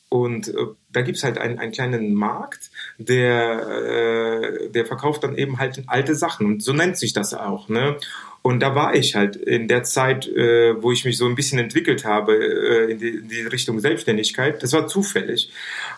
und 0.08 0.48
äh, 0.48 0.52
da 0.92 1.02
gibt 1.02 1.18
es 1.18 1.24
halt 1.24 1.38
einen, 1.38 1.58
einen 1.58 1.72
kleinen 1.72 2.14
Markt, 2.14 2.70
der, 2.98 3.66
äh, 3.66 4.70
der 4.70 4.86
verkauft 4.86 5.24
dann 5.24 5.36
eben 5.36 5.58
halt 5.58 5.82
alte 5.86 6.14
Sachen. 6.14 6.46
Und 6.46 6.62
so 6.62 6.72
nennt 6.72 6.96
sich 6.96 7.12
das 7.12 7.34
auch. 7.34 7.68
Ne? 7.68 7.96
Und 8.42 8.60
da 8.60 8.76
war 8.76 8.94
ich 8.94 9.16
halt 9.16 9.34
in 9.34 9.66
der 9.66 9.82
Zeit, 9.82 10.28
äh, 10.28 10.80
wo 10.80 10.92
ich 10.92 11.04
mich 11.04 11.18
so 11.18 11.26
ein 11.26 11.34
bisschen 11.34 11.58
entwickelt 11.58 12.04
habe 12.04 12.36
äh, 12.36 12.92
in, 12.92 12.98
die, 12.98 13.08
in, 13.08 13.28
die, 13.28 13.40
Richtung 13.40 13.80
Selbstständigkeit. 13.80 14.62
Das 14.62 14.72
war 14.72 14.86
zufällig. 14.86 15.50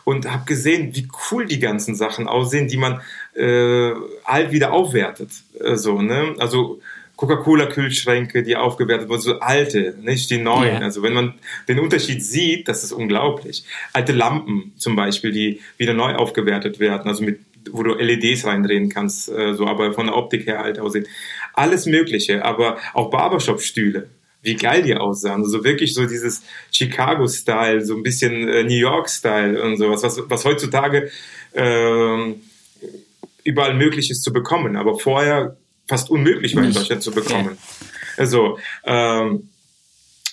Und 0.04 0.30
habe 0.30 0.46
gesehen, 0.46 0.94
wie 0.94 1.08
cool 1.30 1.44
die 1.44 1.58
ganzen 1.58 1.94
Sachen 1.94 2.26
aussehen, 2.26 2.68
die 2.68 2.78
man 2.78 3.02
äh, 3.34 3.92
alt 4.24 4.52
wieder 4.52 4.72
aufwertet. 4.72 5.30
Äh, 5.60 5.76
so, 5.76 6.00
ne? 6.00 6.36
Also 6.38 6.80
Coca-Cola-Kühlschränke, 7.18 8.44
die 8.44 8.54
aufgewertet 8.54 9.08
wurden, 9.08 9.20
so 9.20 9.40
alte, 9.40 9.96
nicht 10.00 10.30
die 10.30 10.38
neuen. 10.38 10.76
Yeah. 10.76 10.84
Also 10.84 11.02
wenn 11.02 11.14
man 11.14 11.34
den 11.66 11.80
Unterschied 11.80 12.24
sieht, 12.24 12.68
das 12.68 12.84
ist 12.84 12.92
unglaublich. 12.92 13.64
Alte 13.92 14.12
Lampen 14.12 14.72
zum 14.76 14.94
Beispiel, 14.94 15.32
die 15.32 15.60
wieder 15.78 15.94
neu 15.94 16.14
aufgewertet 16.14 16.78
werden, 16.78 17.08
also 17.08 17.24
mit 17.24 17.40
wo 17.72 17.82
du 17.82 17.94
LEDs 17.94 18.46
reindrehen 18.46 18.88
kannst, 18.88 19.28
äh, 19.28 19.52
so, 19.52 19.66
aber 19.66 19.92
von 19.92 20.06
der 20.06 20.16
Optik 20.16 20.46
her 20.46 20.60
halt 20.60 20.78
aussehen. 20.78 21.06
Alles 21.54 21.86
Mögliche, 21.86 22.44
aber 22.44 22.78
auch 22.94 23.10
Barbershop-Stühle 23.10 24.08
wie 24.40 24.54
geil 24.54 24.82
die 24.82 24.94
aussahen. 24.94 25.42
Also 25.42 25.64
wirklich 25.64 25.92
so 25.94 26.06
dieses 26.06 26.44
Chicago-Style, 26.70 27.84
so 27.84 27.96
ein 27.96 28.04
bisschen 28.04 28.48
äh, 28.48 28.62
New 28.62 28.78
York-Style 28.78 29.60
und 29.60 29.76
sowas, 29.76 30.04
was, 30.04 30.22
was 30.30 30.44
heutzutage 30.44 31.10
ähm, 31.52 32.36
überall 33.42 33.74
möglich 33.74 34.10
ist 34.10 34.22
zu 34.22 34.32
bekommen, 34.32 34.76
aber 34.76 34.98
vorher 34.98 35.56
fast 35.88 36.10
unmöglich 36.10 36.54
war 36.54 36.64
in 36.64 36.72
Deutschland 36.72 37.02
zu 37.02 37.10
bekommen. 37.10 37.56
Ja. 37.58 37.86
Also, 38.18 38.58
ähm, 38.84 39.48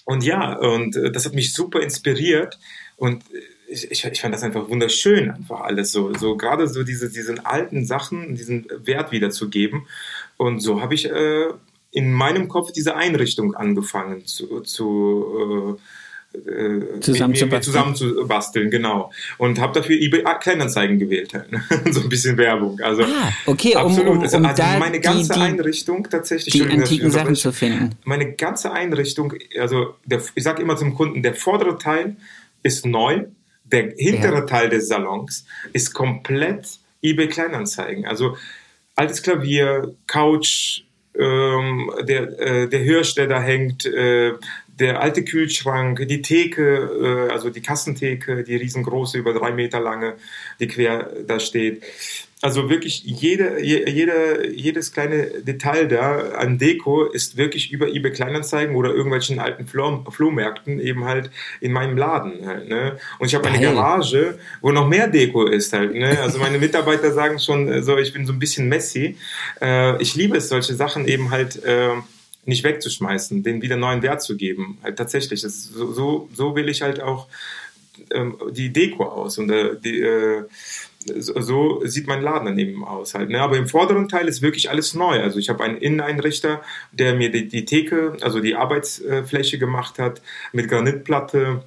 und 0.05 0.23
ja, 0.23 0.53
und 0.57 0.95
äh, 0.95 1.11
das 1.11 1.25
hat 1.25 1.33
mich 1.33 1.53
super 1.53 1.81
inspiriert 1.81 2.59
und 2.97 3.23
ich, 3.67 3.89
ich, 3.91 4.05
ich 4.05 4.21
fand 4.21 4.33
das 4.33 4.43
einfach 4.43 4.69
wunderschön, 4.69 5.31
einfach 5.31 5.61
alles 5.61 5.91
so, 5.91 6.13
so 6.13 6.37
gerade 6.37 6.67
so 6.67 6.83
diese, 6.83 7.09
diesen 7.09 7.45
alten 7.45 7.85
Sachen, 7.85 8.35
diesen 8.35 8.67
Wert 8.83 9.11
wiederzugeben. 9.11 9.87
Und 10.37 10.59
so 10.59 10.81
habe 10.81 10.93
ich 10.93 11.09
äh, 11.09 11.47
in 11.91 12.13
meinem 12.13 12.47
Kopf 12.47 12.71
diese 12.71 12.95
Einrichtung 12.95 13.55
angefangen 13.55 14.25
zu, 14.25 14.61
zu 14.61 15.77
äh, 15.79 15.81
zusammen, 17.01 17.31
mit, 17.31 17.39
zu 17.39 17.47
mir, 17.47 17.61
zusammen 17.61 17.95
zu 17.95 18.27
basteln, 18.27 18.69
genau. 18.69 19.11
Und 19.37 19.59
habe 19.59 19.73
dafür 19.73 19.95
eBay 19.99 20.23
Kleinanzeigen 20.39 20.99
gewählt. 20.99 21.31
so 21.91 22.01
ein 22.01 22.09
bisschen 22.09 22.37
Werbung. 22.37 22.79
Also 22.81 23.03
ah, 23.03 23.31
okay, 23.45 23.75
absolut. 23.75 24.07
um, 24.07 24.17
um, 24.17 24.17
um 24.17 24.45
also 24.45 24.61
da 24.61 24.79
meine 24.79 24.99
ganze 24.99 25.33
die, 25.33 25.39
die, 25.39 25.45
Einrichtung 25.45 26.07
tatsächlich. 26.09 26.53
Die 26.53 26.63
antiken 26.63 27.11
Sachen 27.11 27.35
zu 27.35 27.51
finden. 27.51 27.91
Meine 28.03 28.33
ganze 28.33 28.71
Einrichtung, 28.71 29.33
also 29.59 29.95
der, 30.05 30.21
ich 30.35 30.43
sage 30.43 30.61
immer 30.61 30.75
zum 30.77 30.95
Kunden, 30.95 31.23
der 31.23 31.35
vordere 31.35 31.77
Teil 31.77 32.15
ist 32.63 32.85
neu, 32.85 33.25
der 33.63 33.93
hintere 33.97 34.35
ja. 34.35 34.41
Teil 34.41 34.69
des 34.69 34.87
Salons 34.87 35.45
ist 35.73 35.93
komplett 35.93 36.79
eBay 37.01 37.27
Kleinanzeigen. 37.27 38.05
Also 38.05 38.37
altes 38.95 39.21
Klavier, 39.21 39.95
Couch, 40.07 40.81
ähm, 41.17 41.91
der, 42.07 42.39
äh, 42.39 42.67
der 42.67 42.79
Hirsch, 42.79 43.15
der 43.15 43.27
da 43.27 43.41
hängt, 43.41 43.85
äh, 43.85 44.33
der 44.79 45.01
alte 45.01 45.23
Kühlschrank, 45.23 46.07
die 46.07 46.21
Theke, 46.21 47.27
äh, 47.29 47.31
also 47.31 47.49
die 47.49 47.61
Kassentheke, 47.61 48.43
die 48.43 48.55
riesengroße, 48.55 49.17
über 49.17 49.33
drei 49.33 49.51
Meter 49.51 49.79
lange, 49.79 50.15
die 50.59 50.67
quer 50.67 51.11
da 51.25 51.39
steht. 51.39 51.83
Also 52.41 52.69
wirklich 52.69 53.01
jede, 53.03 53.63
jede, 53.63 54.51
jedes 54.51 54.91
kleine 54.91 55.41
Detail 55.41 55.87
da 55.87 56.33
an 56.33 56.59
Deko 56.59 57.05
ist 57.05 57.37
wirklich 57.37 57.71
über 57.71 57.87
eBay 57.87 58.11
Kleinanzeigen 58.11 58.75
oder 58.75 58.93
irgendwelchen 58.93 59.39
alten 59.39 59.65
Floh, 59.65 60.05
Flohmärkten 60.11 60.79
eben 60.79 61.05
halt 61.05 61.31
in 61.59 61.71
meinem 61.71 61.97
Laden 61.97 62.45
halt, 62.45 62.67
ne? 62.67 62.99
Und 63.17 63.27
ich 63.27 63.35
habe 63.35 63.47
eine 63.47 63.59
Garage, 63.59 64.37
wo 64.61 64.71
noch 64.71 64.87
mehr 64.87 65.07
Deko 65.07 65.47
ist 65.47 65.73
halt, 65.73 65.95
ne? 65.95 66.19
Also 66.21 66.37
meine 66.37 66.59
Mitarbeiter 66.59 67.11
sagen 67.13 67.39
schon 67.39 67.67
äh, 67.67 67.81
so, 67.81 67.97
ich 67.97 68.13
bin 68.13 68.27
so 68.27 68.33
ein 68.33 68.39
bisschen 68.39 68.67
messy. 68.67 69.17
Äh, 69.59 69.99
ich 69.99 70.13
liebe 70.13 70.37
es, 70.37 70.49
solche 70.49 70.75
Sachen 70.75 71.07
eben 71.07 71.31
halt 71.31 71.63
äh, 71.63 71.93
nicht 72.45 72.63
wegzuschmeißen, 72.63 73.43
denen 73.43 73.61
wieder 73.61 73.77
neuen 73.77 74.01
Wert 74.01 74.21
zu 74.21 74.37
geben. 74.37 74.77
Halt 74.83 74.97
tatsächlich, 74.97 75.41
das 75.41 75.63
so, 75.63 75.91
so, 75.91 76.29
so 76.33 76.55
will 76.55 76.69
ich 76.69 76.81
halt 76.81 77.01
auch 77.01 77.27
ähm, 78.11 78.37
die 78.51 78.71
Deko 78.71 79.05
aus 79.05 79.37
und 79.37 79.49
äh, 79.49 79.75
die 79.79 80.01
äh, 80.01 80.43
so 81.19 81.85
sieht 81.85 82.07
mein 82.07 82.21
Laden 82.21 82.45
dann 82.45 82.59
eben 82.59 82.83
aus 82.83 83.13
halt. 83.13 83.29
Ne? 83.29 83.39
Aber 83.39 83.57
im 83.57 83.67
vorderen 83.67 84.09
Teil 84.09 84.27
ist 84.27 84.41
wirklich 84.41 84.69
alles 84.69 84.95
neu. 84.95 85.21
Also 85.21 85.37
ich 85.37 85.49
habe 85.49 85.63
einen 85.63 85.77
Inneneinrichter, 85.77 86.63
der 86.91 87.15
mir 87.15 87.31
die, 87.31 87.47
die 87.47 87.65
Theke, 87.65 88.17
also 88.21 88.39
die 88.39 88.55
Arbeitsfläche 88.55 89.59
gemacht 89.59 89.99
hat, 89.99 90.21
mit 90.51 90.67
Granitplatte. 90.67 91.63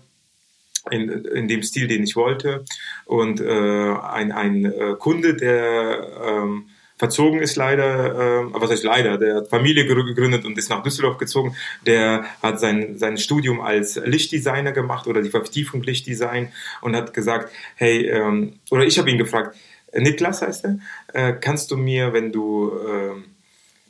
In, 0.90 1.10
in 1.10 1.48
dem 1.48 1.62
Stil, 1.62 1.86
den 1.86 2.02
ich 2.02 2.16
wollte. 2.16 2.64
Und 3.04 3.42
äh, 3.42 3.44
ein, 3.44 4.32
ein 4.32 4.64
äh, 4.64 4.94
Kunde, 4.98 5.34
der 5.34 6.08
ähm, 6.24 6.67
verzogen 6.98 7.40
ist 7.40 7.56
leider, 7.56 8.40
äh, 8.40 8.44
was 8.52 8.70
heißt 8.70 8.84
leider, 8.84 9.18
der 9.18 9.36
hat 9.36 9.48
Familie 9.48 9.86
gegründet 9.86 10.44
und 10.44 10.58
ist 10.58 10.68
nach 10.68 10.82
Düsseldorf 10.82 11.16
gezogen. 11.18 11.56
Der 11.86 12.24
hat 12.42 12.60
sein, 12.60 12.98
sein 12.98 13.16
Studium 13.16 13.60
als 13.60 13.96
Lichtdesigner 13.96 14.72
gemacht 14.72 15.06
oder 15.06 15.22
die 15.22 15.30
Vertiefung 15.30 15.82
Lichtdesign 15.82 16.52
und 16.80 16.96
hat 16.96 17.14
gesagt, 17.14 17.50
hey, 17.76 18.06
ähm, 18.06 18.54
oder 18.70 18.84
ich 18.84 18.98
habe 18.98 19.10
ihn 19.10 19.18
gefragt, 19.18 19.56
Niklas 19.94 20.42
heißt 20.42 20.66
er, 20.66 20.78
äh, 21.14 21.32
kannst 21.32 21.70
du 21.70 21.76
mir, 21.76 22.12
wenn 22.12 22.32
du 22.32 22.72
äh, 22.72 23.22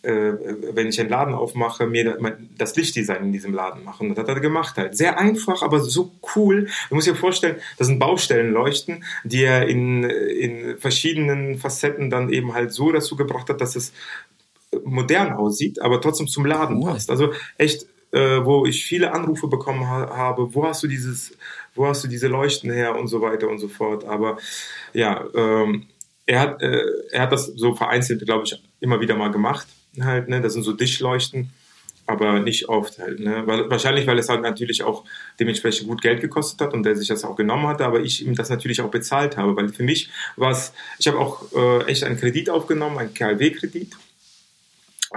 wenn 0.02 0.88
ich 0.88 1.00
einen 1.00 1.08
Laden 1.08 1.34
aufmache, 1.34 1.86
mir 1.86 2.18
das 2.56 2.76
Lichtdesign 2.76 3.24
in 3.24 3.32
diesem 3.32 3.52
Laden 3.52 3.84
machen. 3.84 4.14
Das 4.14 4.18
hat 4.18 4.28
er 4.28 4.40
gemacht 4.40 4.76
halt. 4.76 4.96
Sehr 4.96 5.18
einfach, 5.18 5.62
aber 5.62 5.80
so 5.80 6.12
cool. 6.36 6.68
Du 6.88 6.94
musst 6.94 7.06
dir 7.06 7.14
vorstellen, 7.14 7.56
das 7.78 7.88
sind 7.88 7.98
Baustellenleuchten, 7.98 9.04
die 9.24 9.42
er 9.42 9.66
in, 9.66 10.04
in 10.04 10.78
verschiedenen 10.78 11.58
Facetten 11.58 12.10
dann 12.10 12.30
eben 12.30 12.54
halt 12.54 12.72
so 12.72 12.92
dazu 12.92 13.16
gebracht 13.16 13.48
hat, 13.48 13.60
dass 13.60 13.76
es 13.76 13.92
modern 14.84 15.32
aussieht, 15.32 15.80
aber 15.80 16.00
trotzdem 16.00 16.28
zum 16.28 16.46
Laden 16.46 16.80
passt. 16.80 17.10
Also 17.10 17.32
echt, 17.56 17.86
äh, 18.12 18.44
wo 18.44 18.66
ich 18.66 18.84
viele 18.84 19.12
Anrufe 19.12 19.48
bekommen 19.48 19.88
ha 19.88 20.16
habe, 20.16 20.54
wo 20.54 20.64
hast 20.66 20.82
du 20.82 20.86
dieses, 20.86 21.36
wo 21.74 21.86
hast 21.86 22.04
du 22.04 22.08
diese 22.08 22.28
Leuchten 22.28 22.70
her 22.70 22.96
und 22.96 23.08
so 23.08 23.20
weiter 23.20 23.48
und 23.48 23.58
so 23.58 23.68
fort. 23.68 24.04
Aber 24.04 24.38
ja, 24.92 25.24
ähm, 25.34 25.86
er 26.26 26.40
hat, 26.40 26.62
äh, 26.62 26.84
er 27.10 27.22
hat 27.22 27.32
das 27.32 27.46
so 27.46 27.74
vereinzelt, 27.74 28.24
glaube 28.24 28.44
ich, 28.44 28.62
immer 28.80 29.00
wieder 29.00 29.16
mal 29.16 29.30
gemacht 29.30 29.66
halt, 30.04 30.28
ne? 30.28 30.40
Das 30.40 30.52
sind 30.52 30.62
so 30.62 30.72
Dischleuchten, 30.72 31.50
aber 32.06 32.40
nicht 32.40 32.68
oft 32.68 32.98
halt, 32.98 33.20
ne? 33.20 33.42
Weil, 33.46 33.70
wahrscheinlich, 33.70 34.06
weil 34.06 34.18
es 34.18 34.28
halt 34.28 34.42
natürlich 34.42 34.82
auch 34.82 35.04
dementsprechend 35.38 35.88
gut 35.88 36.02
Geld 36.02 36.20
gekostet 36.20 36.60
hat 36.60 36.74
und 36.74 36.82
der 36.82 36.96
sich 36.96 37.08
das 37.08 37.24
auch 37.24 37.36
genommen 37.36 37.66
hatte, 37.66 37.84
aber 37.84 38.00
ich 38.00 38.24
ihm 38.24 38.34
das 38.34 38.50
natürlich 38.50 38.80
auch 38.80 38.90
bezahlt 38.90 39.36
habe, 39.36 39.56
weil 39.56 39.68
für 39.68 39.82
mich 39.82 40.10
war 40.36 40.50
es, 40.50 40.72
ich 40.98 41.06
habe 41.06 41.18
auch 41.18 41.52
äh, 41.52 41.84
echt 41.86 42.04
einen 42.04 42.18
Kredit 42.18 42.50
aufgenommen, 42.50 42.98
einen 42.98 43.14
KLW-Kredit 43.14 43.96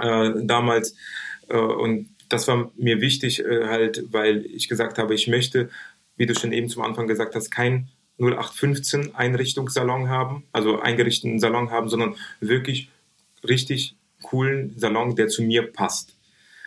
äh, 0.00 0.30
damals 0.44 0.94
äh, 1.48 1.56
und 1.56 2.08
das 2.28 2.48
war 2.48 2.70
mir 2.76 3.00
wichtig 3.00 3.40
äh, 3.40 3.66
halt, 3.66 4.04
weil 4.10 4.46
ich 4.46 4.68
gesagt 4.68 4.98
habe, 4.98 5.14
ich 5.14 5.28
möchte, 5.28 5.70
wie 6.16 6.26
du 6.26 6.34
schon 6.34 6.52
eben 6.52 6.68
zum 6.68 6.82
Anfang 6.82 7.06
gesagt 7.06 7.34
hast, 7.34 7.50
kein 7.50 7.88
0815 8.18 9.14
Einrichtungssalon 9.14 10.08
haben, 10.08 10.44
also 10.52 10.80
eingerichteten 10.80 11.40
Salon 11.40 11.70
haben, 11.70 11.88
sondern 11.88 12.16
wirklich 12.40 12.90
richtig 13.46 13.96
coolen 14.22 14.74
Salon, 14.76 15.16
der 15.16 15.28
zu 15.28 15.42
mir 15.42 15.70
passt. 15.72 16.14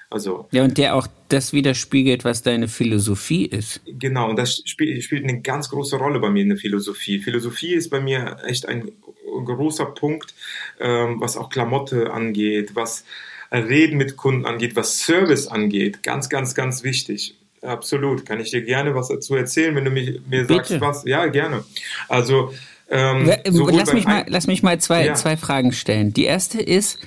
Also, 0.10 0.48
ja, 0.52 0.64
und 0.64 0.78
der 0.78 0.96
auch 0.96 1.08
das 1.30 1.52
widerspiegelt, 1.52 2.24
was 2.24 2.44
deine 2.44 2.68
Philosophie 2.68 3.46
ist. 3.46 3.82
Genau, 3.86 4.30
und 4.30 4.38
das 4.38 4.62
spielt, 4.66 5.04
spielt 5.04 5.24
eine 5.24 5.42
ganz 5.42 5.70
große 5.70 5.98
Rolle 5.98 6.20
bei 6.20 6.30
mir 6.30 6.44
in 6.44 6.50
der 6.50 6.58
Philosophie. 6.58 7.20
Philosophie 7.20 7.74
ist 7.74 7.90
bei 7.90 8.00
mir 8.00 8.38
echt 8.46 8.68
ein 8.68 8.92
großer 9.26 9.86
Punkt, 9.88 10.34
ähm, 10.80 11.20
was 11.20 11.38
auch 11.38 11.50
Klamotte 11.50 12.14
angeht, 12.14 12.76
was 12.76 13.04
Reden 13.52 13.98
mit 13.98 14.16
Kunden 14.16 14.46
angeht, 14.46 14.76
was 14.76 15.00
Service 15.00 15.48
angeht. 15.48 16.04
Ganz, 16.04 16.30
ganz, 16.30 16.56
ganz 16.56 16.84
wichtig. 16.84 17.36
Absolut. 17.62 18.26
Kann 18.26 18.40
ich 18.40 18.52
dir 18.52 18.62
gerne 18.62 18.96
was 18.96 19.08
dazu 19.08 19.36
erzählen, 19.36 19.76
wenn 19.76 19.86
du 19.86 19.92
mich, 19.92 20.22
mir 20.30 20.46
Bitte. 20.46 20.54
sagst, 20.54 20.82
was? 20.82 21.04
Ja, 21.06 21.26
gerne. 21.28 21.64
Also, 22.08 22.54
ähm, 22.90 23.32
lass, 23.46 23.94
mich 23.94 24.06
mal, 24.06 24.26
lass 24.28 24.48
mich 24.48 24.62
mal 24.62 24.80
zwei, 24.80 25.08
ja. 25.08 25.16
zwei 25.16 25.38
Fragen 25.38 25.72
stellen. 25.72 26.14
Die 26.14 26.26
erste 26.26 26.62
ist, 26.62 27.00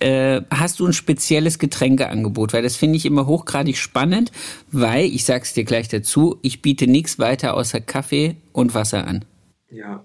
äh, 0.00 0.42
hast 0.50 0.80
du 0.80 0.86
ein 0.86 0.92
spezielles 0.92 1.58
Getränkeangebot? 1.58 2.52
Weil 2.52 2.62
das 2.62 2.76
finde 2.76 2.96
ich 2.96 3.06
immer 3.06 3.26
hochgradig 3.26 3.76
spannend, 3.76 4.32
weil, 4.70 5.04
ich 5.06 5.24
sag's 5.24 5.54
dir 5.54 5.64
gleich 5.64 5.88
dazu, 5.88 6.38
ich 6.42 6.62
biete 6.62 6.86
nichts 6.86 7.18
weiter 7.18 7.54
außer 7.54 7.80
Kaffee 7.80 8.36
und 8.52 8.74
Wasser 8.74 9.06
an. 9.06 9.24
Ja, 9.70 10.04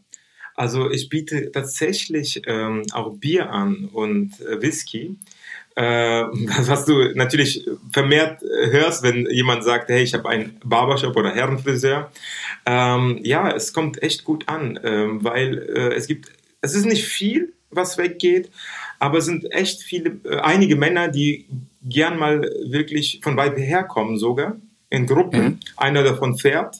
also 0.55 0.91
ich 0.91 1.09
biete 1.09 1.51
tatsächlich 1.51 2.41
ähm, 2.45 2.83
auch 2.93 3.17
Bier 3.17 3.49
an 3.49 3.89
und 3.91 4.39
äh, 4.41 4.61
Whisky. 4.61 5.17
Äh, 5.75 6.23
was 6.67 6.85
du 6.85 7.13
natürlich 7.15 7.67
vermehrt 7.91 8.41
hörst, 8.41 9.03
wenn 9.03 9.27
jemand 9.29 9.63
sagt, 9.63 9.89
hey, 9.89 10.03
ich 10.03 10.13
habe 10.13 10.29
einen 10.29 10.59
Barbershop 10.63 11.15
oder 11.15 11.33
Herrenfriseur. 11.33 12.11
Ähm, 12.65 13.19
ja, 13.23 13.51
es 13.51 13.73
kommt 13.73 14.01
echt 14.03 14.23
gut 14.23 14.47
an, 14.47 14.79
ähm, 14.83 15.23
weil 15.23 15.57
äh, 15.57 15.93
es 15.95 16.07
gibt, 16.07 16.31
es 16.61 16.75
ist 16.75 16.85
nicht 16.85 17.05
viel, 17.05 17.53
was 17.71 17.97
weggeht, 17.97 18.51
aber 19.03 19.17
es 19.17 19.25
sind 19.25 19.51
echt 19.51 19.83
viele, 19.83 20.17
äh, 20.23 20.37
einige 20.37 20.77
Männer, 20.77 21.09
die 21.09 21.45
gern 21.83 22.17
mal 22.17 22.49
wirklich 22.65 23.19
von 23.21 23.35
weit 23.35 23.57
her 23.57 23.83
kommen 23.83 24.17
sogar, 24.17 24.55
in 24.89 25.07
Gruppen. 25.07 25.43
Mhm. 25.43 25.59
Einer 25.75 26.03
davon 26.03 26.37
fährt 26.37 26.77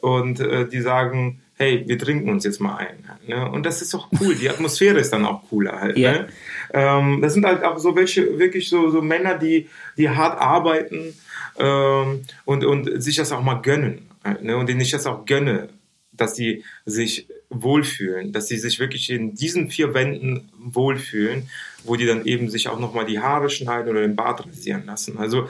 und 0.00 0.38
äh, 0.38 0.68
die 0.68 0.80
sagen, 0.80 1.40
hey, 1.56 1.82
wir 1.84 1.98
trinken 1.98 2.30
uns 2.30 2.44
jetzt 2.44 2.60
mal 2.60 2.76
ein. 2.76 3.04
Ne? 3.26 3.50
Und 3.50 3.66
das 3.66 3.82
ist 3.82 3.92
doch 3.92 4.08
cool. 4.20 4.36
Die 4.36 4.48
Atmosphäre 4.54 5.00
ist 5.00 5.12
dann 5.12 5.26
auch 5.26 5.48
cooler 5.48 5.80
halt. 5.80 5.98
Ja. 5.98 6.12
Ne? 6.12 6.28
Ähm, 6.72 7.20
das 7.20 7.34
sind 7.34 7.44
halt 7.44 7.64
auch 7.64 7.78
so 7.78 7.96
welche, 7.96 8.38
wirklich 8.38 8.68
so, 8.68 8.90
so 8.90 9.02
Männer, 9.02 9.36
die, 9.36 9.68
die 9.96 10.08
hart 10.08 10.40
arbeiten 10.40 11.12
ähm, 11.58 12.22
und, 12.44 12.64
und 12.64 13.02
sich 13.02 13.16
das 13.16 13.32
auch 13.32 13.42
mal 13.42 13.60
gönnen. 13.62 14.10
Halt, 14.22 14.44
ne? 14.44 14.56
Und 14.56 14.68
denen 14.68 14.80
ich 14.80 14.92
das 14.92 15.06
auch 15.06 15.26
gönne, 15.26 15.70
dass 16.12 16.36
sie 16.36 16.62
sich 16.86 17.26
wohlfühlen, 17.62 18.32
dass 18.32 18.48
sie 18.48 18.58
sich 18.58 18.78
wirklich 18.78 19.10
in 19.10 19.34
diesen 19.34 19.70
vier 19.70 19.94
Wänden 19.94 20.48
wohlfühlen, 20.58 21.48
wo 21.84 21.96
die 21.96 22.06
dann 22.06 22.24
eben 22.24 22.50
sich 22.50 22.68
auch 22.68 22.78
nochmal 22.78 23.06
die 23.06 23.20
Haare 23.20 23.50
schneiden 23.50 23.90
oder 23.90 24.00
den 24.00 24.16
Bart 24.16 24.46
rasieren 24.46 24.86
lassen. 24.86 25.18
Also, 25.18 25.48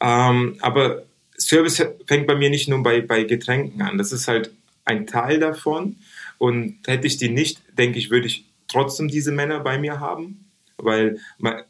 ähm, 0.00 0.56
aber 0.60 1.02
Service 1.38 1.82
fängt 2.06 2.26
bei 2.26 2.34
mir 2.34 2.50
nicht 2.50 2.68
nur 2.68 2.82
bei, 2.82 3.00
bei 3.00 3.24
Getränken 3.24 3.82
an. 3.82 3.98
Das 3.98 4.12
ist 4.12 4.28
halt 4.28 4.52
ein 4.84 5.06
Teil 5.06 5.40
davon. 5.40 5.96
Und 6.38 6.78
hätte 6.86 7.06
ich 7.06 7.16
die 7.18 7.28
nicht, 7.28 7.60
denke 7.76 7.98
ich, 7.98 8.10
würde 8.10 8.26
ich 8.26 8.44
trotzdem 8.68 9.08
diese 9.08 9.32
Männer 9.32 9.60
bei 9.60 9.78
mir 9.78 10.00
haben, 10.00 10.46
weil 10.78 11.18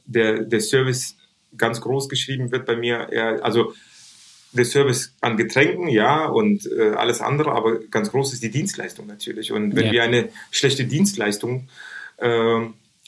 der, 0.07 0.45
der 0.45 0.61
Service 0.61 1.17
ganz 1.57 1.81
groß 1.81 2.09
geschrieben 2.09 2.53
wird 2.53 2.67
bei 2.67 2.77
mir. 2.77 3.09
Eher, 3.11 3.45
also 3.45 3.75
der 4.53 4.65
Service 4.65 5.15
an 5.21 5.37
Getränken, 5.37 5.89
ja, 5.89 6.27
und 6.27 6.67
äh, 6.67 6.91
alles 6.91 7.21
andere, 7.21 7.53
aber 7.53 7.79
ganz 7.79 8.11
groß 8.11 8.33
ist 8.33 8.43
die 8.43 8.51
Dienstleistung 8.51 9.07
natürlich. 9.07 9.53
Und 9.53 9.77
wenn 9.77 9.87
ja. 9.87 9.93
wir 9.93 10.03
eine 10.03 10.29
schlechte 10.51 10.85
Dienstleistung 10.85 11.69
äh, 12.17 12.61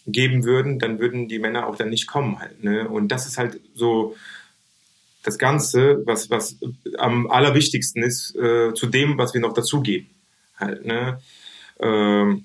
geben 0.06 0.44
würden, 0.44 0.78
dann 0.78 0.98
würden 0.98 1.28
die 1.28 1.38
Männer 1.38 1.66
auch 1.66 1.76
dann 1.76 1.90
nicht 1.90 2.06
kommen 2.06 2.38
halt. 2.38 2.62
Ne? 2.62 2.88
Und 2.88 3.08
das 3.08 3.26
ist 3.26 3.38
halt 3.38 3.60
so 3.74 4.16
das 5.22 5.38
Ganze, 5.38 6.02
was, 6.04 6.30
was 6.30 6.58
am 6.98 7.30
allerwichtigsten 7.30 8.02
ist, 8.02 8.34
äh, 8.36 8.74
zu 8.74 8.86
dem, 8.86 9.18
was 9.18 9.34
wir 9.34 9.40
noch 9.40 9.54
dazugeben. 9.54 10.08
Halt, 10.56 10.84
ne? 10.84 11.20
ähm, 11.80 12.44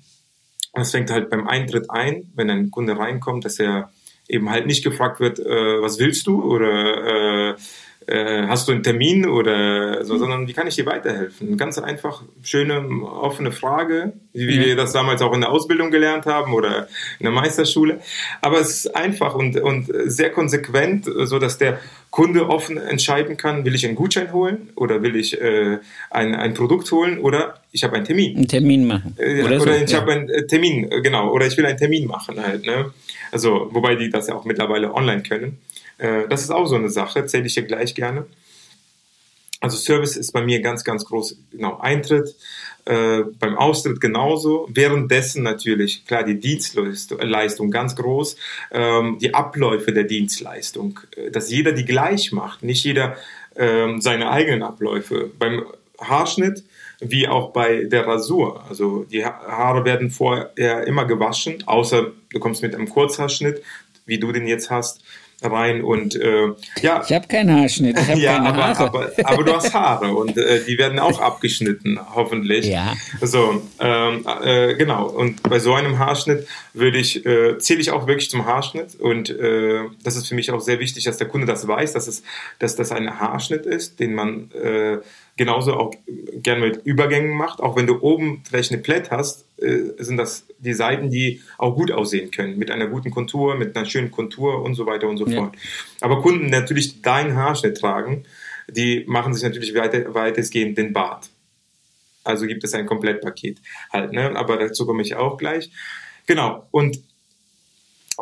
das 0.73 0.91
fängt 0.91 1.09
halt 1.09 1.29
beim 1.29 1.47
Eintritt 1.47 1.89
ein, 1.89 2.31
wenn 2.35 2.49
ein 2.49 2.69
Kunde 2.69 2.97
reinkommt, 2.97 3.45
dass 3.45 3.59
er 3.59 3.91
eben 4.27 4.49
halt 4.49 4.67
nicht 4.67 4.83
gefragt 4.83 5.19
wird, 5.19 5.39
äh, 5.39 5.81
was 5.81 5.99
willst 5.99 6.27
du 6.27 6.43
oder 6.43 7.53
äh, 7.53 7.55
äh, 8.07 8.47
hast 8.47 8.67
du 8.67 8.71
einen 8.71 8.83
Termin 8.83 9.27
oder 9.27 10.03
so, 10.05 10.15
mhm. 10.15 10.19
sondern 10.19 10.47
wie 10.47 10.53
kann 10.53 10.65
ich 10.65 10.75
dir 10.75 10.85
weiterhelfen? 10.85 11.57
Ganz 11.57 11.77
einfach, 11.77 12.23
schöne, 12.41 12.79
offene 13.03 13.51
Frage, 13.51 14.13
wie, 14.33 14.45
mhm. 14.57 14.63
wir 14.63 14.75
das 14.77 14.93
damals 14.93 15.21
auch 15.21 15.33
in 15.33 15.41
der 15.41 15.51
Ausbildung 15.51 15.91
gelernt 15.91 16.25
haben 16.25 16.53
oder 16.53 16.87
in 17.19 17.25
der 17.25 17.33
Meisterschule. 17.33 17.99
Aber 18.41 18.59
es 18.59 18.85
ist 18.85 18.95
einfach 18.95 19.35
und, 19.35 19.57
und 19.57 19.91
sehr 20.05 20.31
konsequent, 20.31 21.05
so 21.05 21.37
dass 21.37 21.57
der 21.57 21.79
Kunde 22.09 22.49
offen 22.49 22.77
entscheiden 22.77 23.35
kann, 23.35 23.65
will 23.65 23.75
ich 23.75 23.85
einen 23.85 23.95
Gutschein 23.95 24.31
holen 24.31 24.69
oder 24.75 25.01
will 25.03 25.17
ich 25.17 25.39
äh, 25.41 25.79
ein, 26.09 26.33
ein 26.33 26.53
Produkt 26.53 26.89
holen 26.91 27.19
oder 27.19 27.61
ich 27.73 27.83
habe 27.83 27.97
einen 27.97 28.05
Termin. 28.05 28.37
Einen 28.37 28.47
Termin 28.47 28.87
machen. 28.87 29.15
Äh, 29.17 29.43
oder, 29.43 29.61
oder 29.61 29.77
so, 29.77 29.83
ich 29.83 29.91
ja. 29.91 29.99
habe 29.99 30.13
einen 30.13 30.29
äh, 30.29 30.47
Termin, 30.47 30.89
äh, 30.89 31.01
genau, 31.01 31.31
oder 31.31 31.45
ich 31.45 31.57
will 31.57 31.65
einen 31.65 31.77
Termin 31.77 32.07
machen 32.07 32.41
halt. 32.41 32.65
Ne? 32.65 32.91
Also, 33.31 33.67
wobei 33.71 33.95
die 33.95 34.09
das 34.09 34.27
ja 34.27 34.35
auch 34.35 34.45
mittlerweile 34.45 34.93
online 34.93 35.23
können. 35.23 35.59
Äh, 35.97 36.27
das 36.27 36.41
ist 36.41 36.51
auch 36.51 36.65
so 36.65 36.75
eine 36.75 36.89
Sache, 36.89 37.25
zähle 37.25 37.45
ich 37.45 37.53
hier 37.53 37.63
gleich 37.63 37.95
gerne. 37.95 38.25
Also 39.59 39.77
Service 39.77 40.17
ist 40.17 40.31
bei 40.33 40.43
mir 40.43 40.61
ganz, 40.61 40.83
ganz 40.83 41.03
groß, 41.05 41.39
genau, 41.51 41.79
Eintritt, 41.79 42.35
äh, 42.85 43.23
beim 43.39 43.57
Austritt 43.57 43.99
genauso, 43.99 44.67
währenddessen 44.69 45.41
natürlich, 45.41 46.05
klar, 46.05 46.23
die 46.23 46.39
Dienstleistung 46.39 47.71
ganz 47.71 47.95
groß, 47.95 48.37
ähm, 48.71 49.17
die 49.19 49.33
Abläufe 49.33 49.91
der 49.91 50.03
Dienstleistung, 50.03 50.99
äh, 51.15 51.31
dass 51.31 51.49
jeder 51.49 51.71
die 51.71 51.85
gleich 51.85 52.31
macht, 52.31 52.61
nicht 52.61 52.83
jeder 52.83 53.17
ähm, 53.55 53.99
seine 53.99 54.29
eigenen 54.29 54.61
Abläufe. 54.61 55.31
Beim 55.39 55.65
Haarschnitt 55.99 56.63
wie 56.99 57.27
auch 57.27 57.51
bei 57.51 57.83
der 57.83 58.07
Rasur. 58.07 58.63
Also 58.67 59.03
die 59.03 59.23
Haare 59.23 59.85
werden 59.85 60.09
vorher 60.09 60.87
immer 60.87 61.05
gewaschen, 61.05 61.63
außer 61.65 62.11
du 62.31 62.39
kommst 62.39 62.63
mit 62.63 62.73
einem 62.73 62.89
Kurzhaarschnitt, 62.89 63.61
wie 64.05 64.19
du 64.19 64.31
den 64.31 64.47
jetzt 64.47 64.71
hast 64.71 65.01
rein 65.41 65.83
und 65.83 66.15
äh, 66.15 66.47
ja. 66.81 67.03
Ich 67.05 67.13
habe 67.13 67.27
keinen 67.27 67.59
Haarschnitt. 67.59 67.97
Ich 67.99 68.15
ja, 68.15 68.41
aber. 68.41 68.65
Aber, 68.79 69.11
aber 69.23 69.43
du 69.43 69.53
hast 69.53 69.73
Haare 69.73 70.13
und 70.13 70.37
äh, 70.37 70.63
die 70.65 70.77
werden 70.77 70.99
auch 70.99 71.19
abgeschnitten, 71.27 71.99
hoffentlich. 72.15 72.65
Ja. 72.65 72.93
So, 73.21 73.61
ähm, 73.79 74.25
äh, 74.43 74.75
genau. 74.75 75.07
Und 75.07 75.43
bei 75.43 75.59
so 75.59 75.73
einem 75.73 75.99
Haarschnitt 75.99 76.47
würde 76.73 76.97
ich 76.97 77.25
äh, 77.25 77.57
zähle 77.59 77.81
ich 77.81 77.91
auch 77.91 78.07
wirklich 78.07 78.29
zum 78.29 78.45
Haarschnitt 78.45 78.95
und 78.99 79.29
äh, 79.29 79.81
das 80.03 80.15
ist 80.15 80.27
für 80.27 80.35
mich 80.35 80.51
auch 80.51 80.61
sehr 80.61 80.79
wichtig, 80.79 81.03
dass 81.03 81.17
der 81.17 81.27
Kunde 81.27 81.45
das 81.45 81.67
weiß, 81.67 81.93
dass 81.93 82.07
es, 82.07 82.23
dass 82.59 82.75
das 82.75 82.91
ein 82.91 83.19
Haarschnitt 83.19 83.65
ist, 83.65 83.99
den 83.99 84.15
man 84.15 84.51
äh, 84.51 84.97
genauso 85.37 85.73
auch 85.75 85.93
gerne 86.43 86.67
mit 86.67 86.85
Übergängen 86.85 87.37
macht. 87.37 87.59
Auch 87.61 87.75
wenn 87.75 87.87
du 87.87 88.01
oben 88.01 88.43
vielleicht 88.47 88.71
eine 88.71 88.81
Plätt 88.81 89.11
hast, 89.11 89.45
äh, 89.61 89.93
sind 89.97 90.17
das 90.17 90.45
die 90.59 90.73
Seiten, 90.73 91.09
die 91.09 91.41
auch 91.57 91.75
gut 91.75 91.91
aussehen 91.91 92.31
können, 92.31 92.57
mit 92.57 92.71
einer 92.71 92.87
guten 92.87 93.11
Kontur, 93.11 93.55
mit 93.55 93.77
einer 93.77 93.85
schönen 93.85 94.11
Kontur 94.11 94.61
und 94.63 94.73
so 94.73 94.85
weiter 94.85 95.07
und 95.07 95.17
so 95.17 95.27
ja. 95.27 95.37
fort. 95.37 95.55
Aber 96.01 96.21
Kunden, 96.21 96.45
die 96.45 96.51
natürlich 96.51 97.01
deinen 97.01 97.35
Haarschnitt 97.35 97.77
tragen, 97.77 98.25
die 98.67 99.05
machen 99.07 99.33
sich 99.33 99.43
natürlich 99.43 99.73
weiter, 99.75 100.13
weitestgehend 100.13 100.77
den 100.77 100.91
Bart. 100.91 101.29
Also 102.23 102.45
gibt 102.45 102.63
es 102.63 102.73
ein 102.73 102.85
Komplettpaket 102.85 103.59
halt, 103.93 104.11
ne? 104.11 104.35
Aber 104.35 104.57
dazu 104.57 104.85
komme 104.85 105.01
ich 105.01 105.15
auch 105.15 105.37
gleich. 105.37 105.71
Genau. 106.25 106.67
Und 106.71 106.99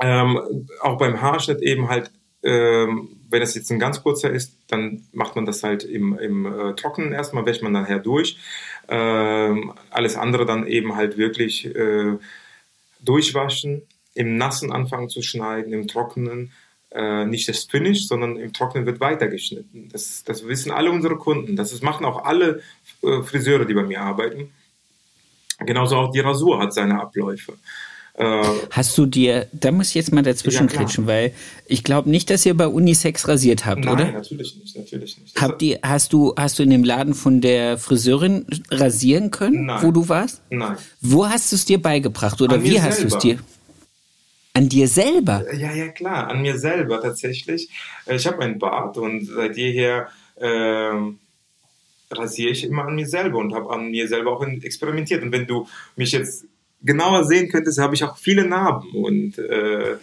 ähm, 0.02 0.68
auch 0.82 0.98
beim 0.98 1.22
Haarschnitt 1.22 1.62
eben 1.62 1.90
halt 1.90 2.12
ähm, 2.44 3.10
wenn 3.36 3.42
es 3.42 3.54
jetzt 3.54 3.70
ein 3.70 3.80
ganz 3.80 4.02
kurzer 4.02 4.30
ist, 4.30 4.56
dann 4.70 5.04
macht 5.12 5.36
man 5.36 5.46
das 5.46 5.62
halt 5.62 5.84
im, 5.84 6.18
im 6.18 6.46
äh, 6.46 6.74
Trockenen 6.76 7.12
erstmal, 7.12 7.46
wäscht 7.46 7.62
man 7.62 7.74
nachher 7.74 8.00
durch. 8.00 8.38
Ähm, 8.88 9.74
alles 9.90 10.16
andere 10.16 10.46
dann 10.46 10.66
eben 10.66 10.96
halt 10.96 11.18
wirklich 11.18 11.66
äh, 11.66 12.18
durchwaschen, 13.02 13.82
im 14.14 14.38
Nassen 14.38 14.72
anfangen 14.72 15.10
zu 15.10 15.22
schneiden, 15.22 15.74
im 15.74 15.90
Trockenen. 15.90 16.54
Äh, 16.92 17.26
nicht 17.26 17.50
das 17.50 17.66
Finish, 17.66 18.08
sondern 18.08 18.38
im 18.38 18.54
Trockenen 18.54 18.86
wird 18.86 19.02
weitergeschnitten. 19.02 19.90
Das, 19.90 20.24
das 20.24 20.48
wissen 20.48 20.72
alle 20.72 20.90
unsere 20.90 21.18
Kunden. 21.18 21.58
Das 21.58 21.74
ist, 21.74 21.84
machen 21.84 22.06
auch 22.06 22.24
alle 22.24 22.62
äh, 23.04 23.22
Friseure, 23.22 23.66
die 23.66 23.74
bei 23.74 23.84
mir 23.84 24.00
arbeiten. 24.00 24.54
Genauso 25.60 25.98
auch 25.98 26.12
die 26.14 26.22
Rasur 26.22 26.60
hat 26.60 26.74
seine 26.74 27.02
Abläufe. 27.02 27.56
Äh, 28.18 28.44
Hast 28.72 28.98
du 28.98 29.06
dir, 29.06 29.48
da 29.52 29.72
muss 29.72 29.90
ich 29.90 29.96
jetzt 29.96 30.14
mal 30.14 30.22
dazwischen 30.22 30.70
ja, 30.70 31.08
weil 31.08 31.34
ich 31.66 31.84
glaube 31.84 32.10
nicht, 32.10 32.30
dass 32.30 32.46
ihr 32.46 32.56
bei 32.56 32.68
Unisex 32.68 33.28
rasiert 33.28 33.66
habt, 33.66 33.84
Nein, 33.84 33.94
oder? 33.94 34.06
Nein, 34.06 34.14
natürlich 34.14 34.56
nicht, 34.58 34.78
natürlich 34.78 35.18
nicht. 35.20 35.42
Habt 35.42 35.62
ihr, 35.62 35.80
hast 35.84 36.14
du, 36.14 36.34
hast 36.38 36.58
du 36.58 36.64
in 36.64 36.70
dem 36.70 36.86
Laden 36.86 37.14
von 37.14 37.42
der 37.42 37.78
Friseurin 37.78 38.46
rasieren 38.72 39.32
können, 39.32 39.66
Nein. 39.66 39.84
wo 39.84 39.92
du 39.92 40.08
warst? 40.08 40.42
Nein. 40.50 40.78
Wo 41.02 41.28
hast 41.28 41.52
du 41.52 41.58
es 41.58 41.66
dir 41.66 41.82
beigebracht 41.82 42.42
oder 42.42 42.64
wie 42.64 42.80
hast 42.80 43.04
du 43.04 43.08
es 43.08 43.18
dir? 43.18 43.38
An 44.54 44.70
dir 44.70 44.88
selber? 44.88 45.44
Ja, 45.54 45.74
ja, 45.74 45.90
klar, 45.90 46.30
an 46.30 46.42
mir 46.42 46.58
selber 46.58 47.02
tatsächlich. 47.02 47.70
Äh, 48.06 48.16
ich 48.16 48.26
habe 48.26 48.42
einen 48.42 48.60
Bart 48.60 48.98
und 48.98 49.26
seit 49.26 49.58
jeher 49.58 50.08
äh, 50.36 50.94
rasiere 52.12 52.52
ich 52.52 52.64
immer 52.64 52.86
an 52.86 52.96
mir 52.96 53.08
selber 53.08 53.40
und 53.40 53.54
habe 53.54 53.70
an 53.72 53.92
mir 53.92 54.08
selber 54.08 54.32
auch 54.32 54.48
experimentiert. 54.48 55.22
Und 55.22 55.34
wenn 55.34 55.48
du 55.48 55.68
mich 55.98 56.14
jetzt 56.14 56.46
genauer 56.86 57.24
sehen 57.24 57.50
könntest, 57.50 57.80
habe 57.80 57.96
ich 57.96 58.04
auch 58.04 58.18
viele 58.18 58.46
Narben. 58.46 58.90
Und 58.92 59.38
äh, 59.40 59.98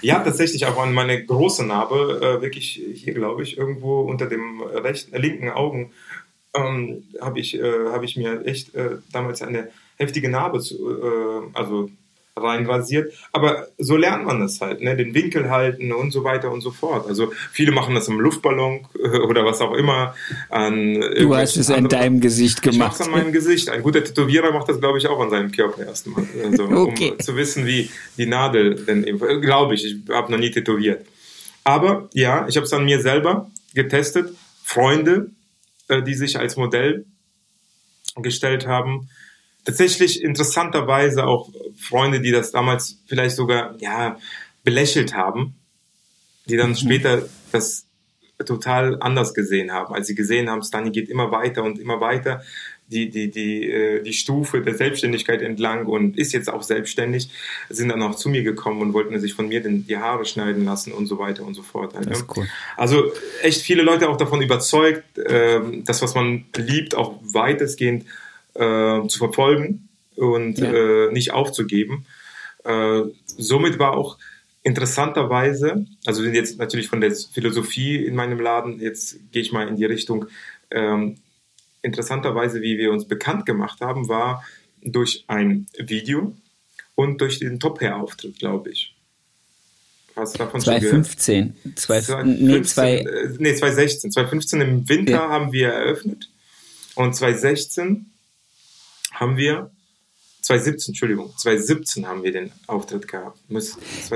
ja, 0.00 0.18
tatsächlich 0.20 0.66
auch 0.66 0.82
an 0.82 0.94
meine 0.94 1.24
große 1.24 1.64
Narbe, 1.64 2.38
äh, 2.38 2.42
wirklich 2.42 2.82
hier, 2.94 3.14
glaube 3.14 3.42
ich, 3.42 3.58
irgendwo 3.58 4.00
unter 4.00 4.26
dem 4.26 4.62
rechten, 4.62 5.14
äh, 5.14 5.18
linken 5.18 5.50
Augen, 5.50 5.92
ähm, 6.54 7.04
habe 7.20 7.40
ich, 7.40 7.58
äh, 7.58 7.88
hab 7.90 8.02
ich 8.02 8.16
mir 8.16 8.44
echt 8.46 8.74
äh, 8.74 8.98
damals 9.12 9.42
eine 9.42 9.68
heftige 9.96 10.28
Narbe 10.28 10.60
zu, 10.60 10.90
äh, 10.90 11.48
also 11.52 11.90
reinrasiert. 12.36 13.12
Aber 13.32 13.68
so 13.78 13.96
lernt 13.96 14.26
man 14.26 14.40
das 14.40 14.60
halt, 14.60 14.82
ne? 14.82 14.96
den 14.96 15.14
Winkel 15.14 15.50
halten 15.50 15.92
und 15.92 16.10
so 16.10 16.24
weiter 16.24 16.50
und 16.50 16.60
so 16.60 16.70
fort. 16.70 17.06
Also 17.06 17.32
viele 17.52 17.72
machen 17.72 17.94
das 17.94 18.08
im 18.08 18.18
Luftballon 18.18 18.86
äh, 18.98 19.18
oder 19.18 19.44
was 19.44 19.60
auch 19.60 19.74
immer. 19.74 20.14
An 20.50 20.94
du 20.94 21.34
hast 21.34 21.56
es 21.56 21.70
an 21.70 21.88
deinem 21.88 22.20
Gesicht 22.20 22.62
gemacht. 22.62 22.94
Ich 22.94 23.00
es 23.00 23.06
an 23.06 23.12
meinem 23.12 23.32
Gesicht. 23.32 23.68
Ein 23.68 23.82
guter 23.82 24.02
Tätowierer 24.02 24.52
macht 24.52 24.68
das, 24.68 24.80
glaube 24.80 24.98
ich, 24.98 25.06
auch 25.06 25.20
an 25.20 25.30
seinem 25.30 25.52
Körper 25.52 25.86
erstmal. 25.86 26.24
Also, 26.44 26.64
okay. 26.64 27.12
Um 27.12 27.20
zu 27.20 27.36
wissen, 27.36 27.66
wie 27.66 27.90
die 28.18 28.26
Nadel 28.26 28.74
denn 28.74 29.04
eben, 29.04 29.40
glaube 29.40 29.74
ich, 29.74 29.84
ich 29.84 29.96
habe 30.10 30.32
noch 30.32 30.38
nie 30.38 30.50
tätowiert. 30.50 31.06
Aber 31.62 32.08
ja, 32.12 32.46
ich 32.48 32.56
habe 32.56 32.66
es 32.66 32.72
an 32.72 32.84
mir 32.84 33.00
selber 33.00 33.50
getestet. 33.74 34.34
Freunde, 34.64 35.30
äh, 35.88 36.02
die 36.02 36.14
sich 36.14 36.38
als 36.38 36.56
Modell 36.56 37.06
gestellt 38.16 38.66
haben, 38.66 39.08
tatsächlich 39.64 40.22
interessanterweise 40.22 41.26
auch 41.26 41.50
Freunde, 41.76 42.20
die 42.20 42.30
das 42.30 42.52
damals 42.52 43.02
vielleicht 43.06 43.36
sogar 43.36 43.76
ja 43.78 44.18
belächelt 44.62 45.14
haben, 45.14 45.54
die 46.46 46.56
dann 46.56 46.70
mhm. 46.70 46.76
später 46.76 47.28
das 47.52 47.86
total 48.44 49.00
anders 49.00 49.32
gesehen 49.32 49.72
haben, 49.72 49.94
als 49.94 50.08
sie 50.08 50.14
gesehen 50.14 50.50
haben, 50.50 50.62
Stani 50.62 50.90
geht 50.90 51.08
immer 51.08 51.30
weiter 51.30 51.62
und 51.62 51.78
immer 51.78 52.00
weiter 52.00 52.42
die, 52.88 53.08
die, 53.08 53.30
die, 53.30 53.70
äh, 53.70 54.02
die 54.02 54.12
Stufe 54.12 54.60
der 54.60 54.74
Selbstständigkeit 54.74 55.40
entlang 55.40 55.86
und 55.86 56.18
ist 56.18 56.32
jetzt 56.32 56.52
auch 56.52 56.62
selbstständig, 56.62 57.30
sind 57.70 57.88
dann 57.88 58.02
auch 58.02 58.14
zu 58.14 58.28
mir 58.28 58.42
gekommen 58.42 58.82
und 58.82 58.92
wollten 58.92 59.18
sich 59.20 59.34
von 59.34 59.48
mir 59.48 59.62
den, 59.62 59.86
die 59.86 59.96
Haare 59.96 60.24
schneiden 60.26 60.64
lassen 60.64 60.92
und 60.92 61.06
so 61.06 61.18
weiter 61.18 61.44
und 61.44 61.54
so 61.54 61.62
fort. 61.62 61.94
Halt, 61.94 62.10
ist 62.10 62.26
cool. 62.36 62.46
Also 62.76 63.12
echt 63.42 63.62
viele 63.62 63.82
Leute 63.82 64.08
auch 64.08 64.16
davon 64.16 64.42
überzeugt, 64.42 65.18
äh, 65.18 65.60
das, 65.84 66.02
was 66.02 66.14
man 66.14 66.44
liebt, 66.56 66.94
auch 66.94 67.20
weitestgehend 67.22 68.04
äh, 68.54 69.06
zu 69.08 69.18
verfolgen 69.18 69.88
und 70.16 70.58
ja. 70.58 70.72
äh, 70.72 71.12
nicht 71.12 71.32
aufzugeben. 71.32 72.06
Äh, 72.64 73.02
somit 73.26 73.78
war 73.78 73.96
auch 73.96 74.18
interessanterweise, 74.62 75.86
also 76.06 76.22
sind 76.22 76.34
jetzt 76.34 76.58
natürlich 76.58 76.88
von 76.88 77.00
der 77.00 77.14
Philosophie 77.14 77.96
in 77.96 78.14
meinem 78.14 78.40
Laden, 78.40 78.80
jetzt 78.80 79.18
gehe 79.30 79.42
ich 79.42 79.52
mal 79.52 79.68
in 79.68 79.76
die 79.76 79.84
Richtung, 79.84 80.26
ähm, 80.70 81.16
interessanterweise, 81.82 82.62
wie 82.62 82.78
wir 82.78 82.90
uns 82.90 83.06
bekannt 83.06 83.44
gemacht 83.44 83.80
haben, 83.80 84.08
war 84.08 84.42
durch 84.82 85.24
ein 85.28 85.66
Video 85.78 86.34
und 86.94 87.20
durch 87.20 87.40
den 87.40 87.60
Top-Hair-Auftritt, 87.60 88.38
glaube 88.38 88.70
ich. 88.70 88.94
Hast 90.16 90.34
du 90.34 90.38
davon 90.38 90.60
2015. 90.60 91.56
schon 91.62 91.76
2015. 91.76 92.46
Nee, 92.46 92.62
zwei, 92.62 92.96
äh, 92.98 93.28
nee, 93.38 93.54
2016. 93.54 94.12
2015 94.12 94.60
im 94.60 94.88
Winter 94.88 95.12
ja. 95.12 95.28
haben 95.28 95.52
wir 95.52 95.70
eröffnet 95.70 96.30
und 96.94 97.14
2016 97.14 98.13
haben 99.14 99.36
wir 99.36 99.70
2017, 100.44 100.92
Entschuldigung, 100.92 101.32
2017 101.38 102.06
haben 102.06 102.22
wir 102.22 102.30
den 102.30 102.52
Auftritt 102.66 103.08
gehabt. 103.08 103.38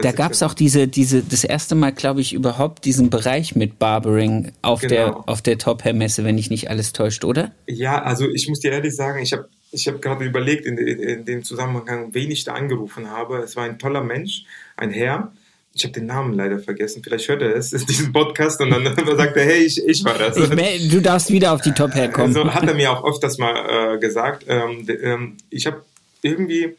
Da 0.02 0.12
gab 0.12 0.32
es 0.32 0.42
auch 0.42 0.52
diese, 0.52 0.87
diese, 0.87 1.22
das 1.22 1.42
erste 1.42 1.74
Mal, 1.74 1.92
glaube 1.92 2.20
ich, 2.20 2.34
überhaupt 2.34 2.84
diesen 2.84 3.08
Bereich 3.08 3.56
mit 3.56 3.78
Barbering 3.78 4.52
auf 4.61 4.82
genau. 4.82 4.94
der, 4.94 5.28
auf 5.28 5.40
der 5.40 5.56
Top 5.56 5.84
Hair 5.84 5.94
Messe, 5.94 6.24
wenn 6.24 6.37
ich 6.37 6.50
nicht 6.50 6.68
alles 6.68 6.92
täuscht, 6.92 7.24
oder? 7.24 7.52
Ja, 7.66 8.02
also 8.02 8.28
ich 8.28 8.46
muss 8.48 8.61
dir 8.61 8.72
ehrlich 8.72 8.94
sagen, 8.94 9.22
ich 9.22 9.32
habe 9.32 9.48
ich 9.70 9.87
habe 9.87 9.98
gerade 9.98 10.24
überlegt 10.24 10.64
in, 10.64 10.78
in, 10.78 10.98
in, 11.00 11.24
dem 11.24 11.44
Zusammenhang, 11.44 12.14
wen 12.14 12.30
ich 12.30 12.44
da 12.44 12.54
angerufen 12.54 13.11
habe. 13.11 13.38
Es 13.38 13.56
war 13.56 13.64
ein 13.64 13.78
toller 13.78 14.02
Mensch, 14.02 14.44
ein 14.76 14.90
Herr. 14.90 15.32
Ich 15.78 15.84
habe 15.84 15.92
den 15.92 16.06
Namen 16.06 16.34
leider 16.34 16.58
vergessen. 16.58 17.02
Vielleicht 17.04 17.28
hört 17.28 17.40
er 17.40 17.54
es, 17.54 17.70
diesen 17.86 18.12
Podcast 18.12 18.60
und 18.60 18.70
dann 18.70 18.84
sagt 19.16 19.36
er, 19.36 19.44
hey, 19.44 19.64
ich, 19.64 19.82
ich 19.86 20.04
war 20.04 20.18
das. 20.18 20.36
Ich, 20.36 20.88
du 20.90 21.00
darfst 21.00 21.30
wieder 21.30 21.52
auf 21.52 21.60
die 21.60 21.72
Top 21.72 21.94
herkommen. 21.94 22.36
Also 22.36 22.52
hat 22.52 22.66
er 22.66 22.74
mir 22.74 22.90
auch 22.90 23.04
öfters 23.04 23.38
mal 23.38 23.94
äh, 23.94 23.98
gesagt. 23.98 24.44
Ähm, 24.48 24.86
ähm, 24.88 25.36
ich 25.50 25.66
habe 25.68 25.84
irgendwie 26.22 26.76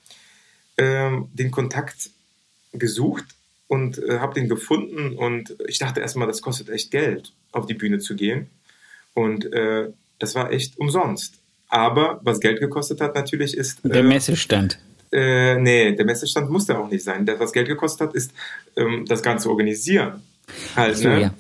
ähm, 0.77 1.29
den 1.33 1.49
Kontakt 1.49 2.09
gesucht 2.73 3.23
und 3.67 3.97
äh, 4.03 4.19
habe 4.19 4.33
den 4.33 4.49
gefunden 4.49 5.15
und 5.15 5.55
ich 5.67 5.79
dachte 5.79 6.01
erstmal, 6.01 6.27
das 6.27 6.41
kostet 6.41 6.69
echt 6.69 6.91
Geld, 6.91 7.31
auf 7.53 7.67
die 7.67 7.73
Bühne 7.75 7.99
zu 7.99 8.15
gehen. 8.15 8.49
Und 9.13 9.51
äh, 9.53 9.89
das 10.17 10.35
war 10.35 10.51
echt 10.51 10.77
umsonst. 10.77 11.35
Aber 11.69 12.19
was 12.23 12.39
Geld 12.39 12.59
gekostet 12.59 12.99
hat 12.99 13.15
natürlich 13.15 13.55
ist... 13.55 13.79
Der 13.83 14.01
äh, 14.01 14.03
Messestand. 14.03 14.79
Äh, 15.11 15.55
nee, 15.55 15.95
der 15.95 16.05
Messestand 16.05 16.49
musste 16.49 16.77
auch 16.77 16.89
nicht 16.89 17.03
sein. 17.03 17.25
Das, 17.25 17.39
was 17.39 17.51
Geld 17.51 17.67
gekostet 17.67 18.09
hat, 18.09 18.15
ist 18.15 18.31
ähm, 18.75 19.05
das 19.07 19.23
Ganze 19.23 19.49
organisieren. 19.49 20.21
Halt, 20.75 20.97
so, 20.97 21.09
ne? 21.09 21.21
Ja. 21.21 21.33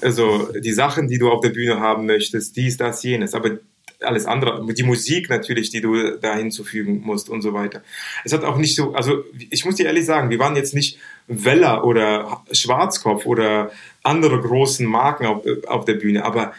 Also 0.00 0.48
die 0.58 0.72
Sachen, 0.72 1.08
die 1.08 1.18
du 1.18 1.30
auf 1.30 1.40
der 1.40 1.50
Bühne 1.50 1.80
haben 1.80 2.06
möchtest, 2.06 2.56
dies, 2.56 2.76
das, 2.76 3.02
jenes. 3.02 3.34
Aber 3.34 3.58
alles 4.02 4.26
andere, 4.26 4.64
die 4.72 4.82
Musik 4.82 5.28
natürlich, 5.28 5.70
die 5.70 5.80
du 5.80 6.16
da 6.16 6.34
hinzufügen 6.34 7.02
musst 7.04 7.28
und 7.28 7.42
so 7.42 7.52
weiter. 7.52 7.82
Es 8.24 8.32
hat 8.32 8.44
auch 8.44 8.56
nicht 8.56 8.74
so, 8.74 8.94
also 8.94 9.24
ich 9.50 9.64
muss 9.64 9.76
dir 9.76 9.86
ehrlich 9.86 10.06
sagen, 10.06 10.30
wir 10.30 10.38
waren 10.38 10.56
jetzt 10.56 10.74
nicht 10.74 10.98
Weller 11.26 11.84
oder 11.84 12.42
Schwarzkopf 12.50 13.26
oder 13.26 13.70
andere 14.02 14.40
großen 14.40 14.86
Marken 14.86 15.26
auf, 15.26 15.44
auf 15.66 15.84
der 15.84 15.94
Bühne, 15.94 16.24
aber 16.24 16.52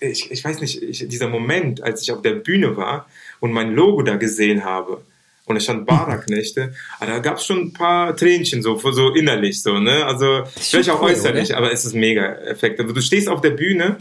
ich, 0.00 0.30
ich 0.30 0.44
weiß 0.44 0.60
nicht, 0.60 0.82
ich, 0.82 1.06
dieser 1.06 1.28
Moment, 1.28 1.82
als 1.82 2.02
ich 2.02 2.12
auf 2.12 2.22
der 2.22 2.34
Bühne 2.34 2.76
war 2.76 3.06
und 3.40 3.52
mein 3.52 3.72
Logo 3.72 4.02
da 4.02 4.16
gesehen 4.16 4.64
habe, 4.64 5.02
und 5.46 5.56
es 5.56 5.64
stand 5.64 5.86
Baraknechte, 5.86 6.74
ah, 7.00 7.06
da 7.06 7.18
gab 7.18 7.36
es 7.36 7.44
schon 7.44 7.58
ein 7.58 7.72
paar 7.72 8.16
Tränchen 8.16 8.62
so, 8.62 8.78
so 8.78 9.14
innerlich 9.14 9.62
so, 9.62 9.78
ne? 9.78 10.04
Also 10.06 10.44
vielleicht 10.56 10.90
auch 10.90 11.02
cool, 11.02 11.10
äußerlich, 11.10 11.50
oder? 11.50 11.58
aber 11.58 11.72
es 11.72 11.84
ist 11.84 11.94
mega 11.94 12.34
Effekt. 12.36 12.80
Also, 12.80 12.92
du 12.92 13.00
stehst 13.02 13.28
auf 13.28 13.40
der 13.40 13.50
Bühne 13.50 13.98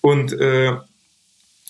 und 0.00 0.32
äh, 0.32 0.72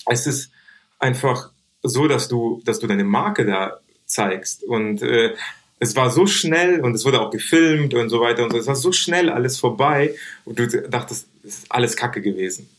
es 0.05 0.27
ist 0.27 0.51
einfach 0.99 1.51
so, 1.81 2.07
dass 2.07 2.29
du, 2.29 2.61
dass 2.65 2.79
du 2.79 2.87
deine 2.87 3.03
Marke 3.03 3.45
da 3.45 3.79
zeigst 4.05 4.63
und 4.63 5.01
äh, 5.01 5.33
es 5.79 5.95
war 5.97 6.09
so 6.09 6.25
schnell 6.27 6.79
und 6.79 6.95
es 6.95 7.03
wurde 7.03 7.19
auch 7.19 7.29
gefilmt 7.29 7.93
und 7.93 8.07
so 8.07 8.21
weiter 8.21 8.43
und 8.45 8.51
so. 8.51 8.57
Es 8.57 8.67
war 8.67 8.75
so 8.75 8.93
schnell 8.93 9.29
alles 9.29 9.59
vorbei 9.59 10.15
und 10.45 10.57
du 10.57 10.67
dachtest, 10.67 11.27
es 11.43 11.57
ist 11.57 11.65
alles 11.69 11.97
Kacke 11.97 12.21
gewesen. 12.21 12.69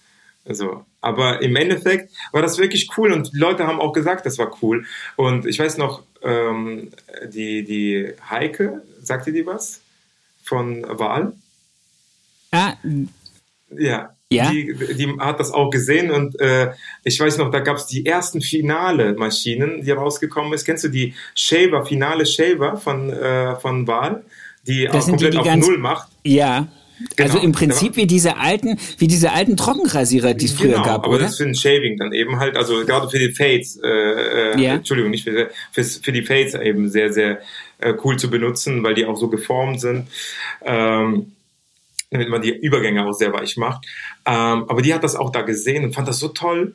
Also, 0.46 0.84
aber 1.00 1.40
im 1.42 1.56
Endeffekt 1.56 2.12
war 2.32 2.42
das 2.42 2.58
wirklich 2.58 2.90
cool 2.96 3.12
und 3.12 3.32
die 3.32 3.38
Leute 3.38 3.66
haben 3.66 3.80
auch 3.80 3.92
gesagt, 3.92 4.26
das 4.26 4.38
war 4.38 4.56
cool. 4.62 4.84
Und 5.16 5.46
ich 5.46 5.58
weiß 5.58 5.78
noch, 5.78 6.02
ähm, 6.22 6.90
die, 7.26 7.64
die 7.64 8.12
Heike, 8.28 8.82
sagt 9.02 9.26
ihr 9.26 9.32
die 9.32 9.46
was? 9.46 9.80
Von 10.42 10.84
Wahl? 10.86 11.32
Ah. 12.50 12.74
Ja. 13.70 14.14
Ja? 14.30 14.50
Die, 14.50 14.74
die 14.96 15.16
hat 15.18 15.40
das 15.40 15.50
auch 15.50 15.70
gesehen 15.70 16.10
und 16.10 16.38
äh, 16.40 16.72
ich 17.04 17.18
weiß 17.20 17.38
noch, 17.38 17.50
da 17.50 17.60
gab 17.60 17.76
es 17.76 17.86
die 17.86 18.04
ersten 18.04 18.40
finale 18.40 19.14
Maschinen, 19.14 19.82
die 19.82 19.90
rausgekommen 19.92 20.52
ist. 20.52 20.64
Kennst 20.64 20.84
du 20.84 20.88
die 20.88 21.14
Shaver, 21.34 21.84
finale 21.86 22.26
Shaver 22.26 22.76
von, 22.76 23.10
äh, 23.10 23.56
von 23.56 23.86
Wahl, 23.86 24.24
die 24.66 24.86
das 24.86 25.04
auch 25.04 25.10
komplett 25.10 25.34
die 25.34 25.38
auf 25.38 25.56
Null 25.56 25.78
macht? 25.78 26.08
Ja. 26.24 26.68
Genau, 27.16 27.28
also 27.28 27.44
im 27.44 27.52
Prinzip 27.52 27.96
wie 27.96 28.06
diese 28.06 28.36
alten, 28.36 28.78
wie 28.98 29.08
diese 29.08 29.32
alten 29.32 29.56
Trockenrasierer, 29.56 30.34
die 30.34 30.46
es 30.46 30.52
früher 30.52 30.74
genau, 30.74 30.84
gab, 30.84 31.04
aber 31.04 31.16
oder? 31.16 31.24
das 31.24 31.38
für 31.38 31.44
ein 31.44 31.54
Shaving 31.54 31.98
dann 31.98 32.12
eben 32.12 32.38
halt, 32.38 32.56
also 32.56 32.84
gerade 32.84 33.08
für 33.08 33.18
die 33.18 33.32
Fades, 33.32 33.80
äh, 33.82 33.88
äh, 33.88 34.60
ja. 34.60 34.74
Entschuldigung, 34.74 35.10
nicht 35.10 35.24
für, 35.24 35.50
für, 35.72 35.82
für 35.82 36.12
die 36.12 36.22
Fades 36.22 36.54
eben 36.54 36.88
sehr, 36.88 37.12
sehr 37.12 37.40
äh, 37.78 37.94
cool 38.04 38.16
zu 38.16 38.30
benutzen, 38.30 38.82
weil 38.84 38.94
die 38.94 39.06
auch 39.06 39.16
so 39.16 39.28
geformt 39.28 39.80
sind. 39.80 40.08
Ähm, 40.64 41.32
damit 42.10 42.28
man 42.28 42.42
die 42.42 42.56
Übergänge 42.56 43.04
auch 43.04 43.12
sehr 43.12 43.32
weich 43.32 43.56
macht. 43.56 43.86
Ähm, 44.24 44.64
aber 44.68 44.82
die 44.82 44.94
hat 44.94 45.02
das 45.02 45.16
auch 45.16 45.30
da 45.30 45.42
gesehen 45.42 45.84
und 45.84 45.94
fand 45.94 46.06
das 46.06 46.20
so 46.20 46.28
toll. 46.28 46.74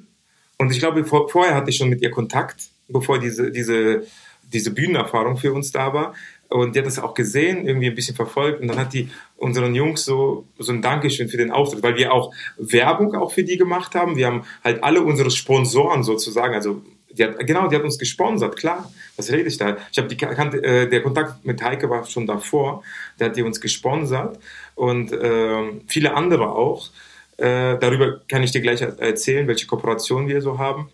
Und 0.58 0.70
ich 0.72 0.80
glaube, 0.80 1.06
vor, 1.06 1.30
vorher 1.30 1.56
hatte 1.56 1.70
ich 1.70 1.78
schon 1.78 1.88
mit 1.88 2.02
ihr 2.02 2.12
Kontakt, 2.12 2.68
bevor 2.90 3.20
diese, 3.20 3.50
diese, 3.50 4.06
diese 4.52 4.72
Bühnenerfahrung 4.72 5.38
für 5.38 5.54
uns 5.54 5.72
da 5.72 5.94
war. 5.94 6.14
Und 6.50 6.76
die 6.76 6.80
hat 6.80 6.88
das 6.88 6.98
auch 6.98 7.14
gesehen, 7.14 7.68
irgendwie 7.68 7.88
ein 7.88 7.96
bisschen 7.96 8.16
verfolgt. 8.16 8.62
Und 8.62 8.68
dann 8.68 8.80
hat 8.80 8.94
die 8.94 9.10
unseren 9.38 9.76
Jungs 9.76 10.04
so, 10.04 10.48
so 10.58 10.72
ein 10.72 10.82
Dankeschön 10.82 11.30
für 11.30 11.38
den 11.38 11.52
Auftritt, 11.52 11.84
weil 11.84 11.96
wir 11.96 12.12
auch 12.12 12.34
Werbung 12.58 13.16
auch 13.16 13.32
für 13.32 13.44
die 13.44 13.58
gemacht 13.58 13.94
haben. 13.94 14.16
Wir 14.16 14.28
haben 14.28 14.44
halt 14.64 14.84
alle 14.84 15.04
unsere 15.04 15.30
Sponsoren 15.30 16.04
sozusagen, 16.04 16.56
also 16.56 16.82
die 17.12 17.24
hat, 17.24 17.46
genau, 17.46 17.68
die 17.68 17.76
hat 17.76 17.84
uns 17.84 17.98
gesponsert, 17.98 18.56
klar. 18.56 18.92
Was 19.16 19.32
rede 19.32 19.48
ich 19.48 19.58
da? 19.58 19.78
Ich 19.92 19.98
habe 19.98 20.08
die 20.08 20.18
kannte, 20.18 20.64
äh, 20.64 20.90
der 20.90 21.02
Kontakt 21.02 21.46
mit 21.46 21.62
Heike 21.62 21.90
war 21.90 22.06
schon 22.06 22.26
davor. 22.26 22.84
Der 23.20 23.28
hat 23.30 23.36
die 23.36 23.44
uns 23.44 23.62
gesponsert 23.62 24.40
und 24.76 25.12
äh, 25.12 25.82
viele 25.88 26.16
andere 26.16 26.52
auch. 26.52 26.90
Äh, 27.38 27.78
darüber 27.80 28.22
kann 28.28 28.44
ich 28.44 28.52
dir 28.52 28.62
gleich 28.62 28.82
erzählen, 28.82 29.48
welche 29.48 29.68
Kooperationen 29.68 30.28
wir 30.28 30.42
so 30.42 30.58
haben. 30.58 30.90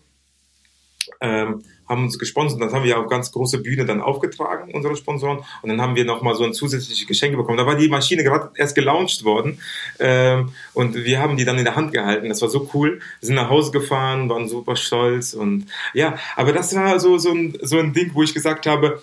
Ähm, 1.20 1.62
haben 1.88 2.04
uns 2.04 2.18
gesponsert. 2.18 2.60
Das 2.60 2.72
haben 2.72 2.84
wir 2.84 2.98
auf 2.98 3.08
ganz 3.08 3.32
große 3.32 3.58
Bühne 3.58 3.84
dann 3.84 4.00
aufgetragen, 4.00 4.72
unsere 4.74 4.96
Sponsoren. 4.96 5.38
Und 5.62 5.68
dann 5.68 5.80
haben 5.80 5.96
wir 5.96 6.04
nochmal 6.04 6.34
so 6.34 6.44
ein 6.44 6.52
zusätzliches 6.52 7.06
Geschenk 7.06 7.36
bekommen. 7.36 7.58
Da 7.58 7.66
war 7.66 7.76
die 7.76 7.88
Maschine 7.88 8.24
gerade 8.24 8.50
erst 8.56 8.74
gelauncht 8.74 9.24
worden. 9.24 9.60
Ähm, 9.98 10.50
und 10.74 10.94
wir 10.94 11.20
haben 11.20 11.36
die 11.36 11.44
dann 11.44 11.58
in 11.58 11.64
der 11.64 11.76
Hand 11.76 11.92
gehalten. 11.92 12.28
Das 12.28 12.42
war 12.42 12.48
so 12.48 12.70
cool. 12.74 13.00
Wir 13.20 13.26
sind 13.26 13.36
nach 13.36 13.50
Hause 13.50 13.70
gefahren, 13.70 14.28
waren 14.28 14.48
super 14.48 14.76
stolz. 14.76 15.34
Und 15.34 15.66
ja, 15.94 16.18
aber 16.34 16.52
das 16.52 16.74
war 16.74 16.98
so, 17.00 17.18
so, 17.18 17.32
ein, 17.32 17.56
so 17.62 17.78
ein 17.78 17.92
Ding, 17.92 18.10
wo 18.14 18.22
ich 18.22 18.34
gesagt 18.34 18.66
habe, 18.66 19.02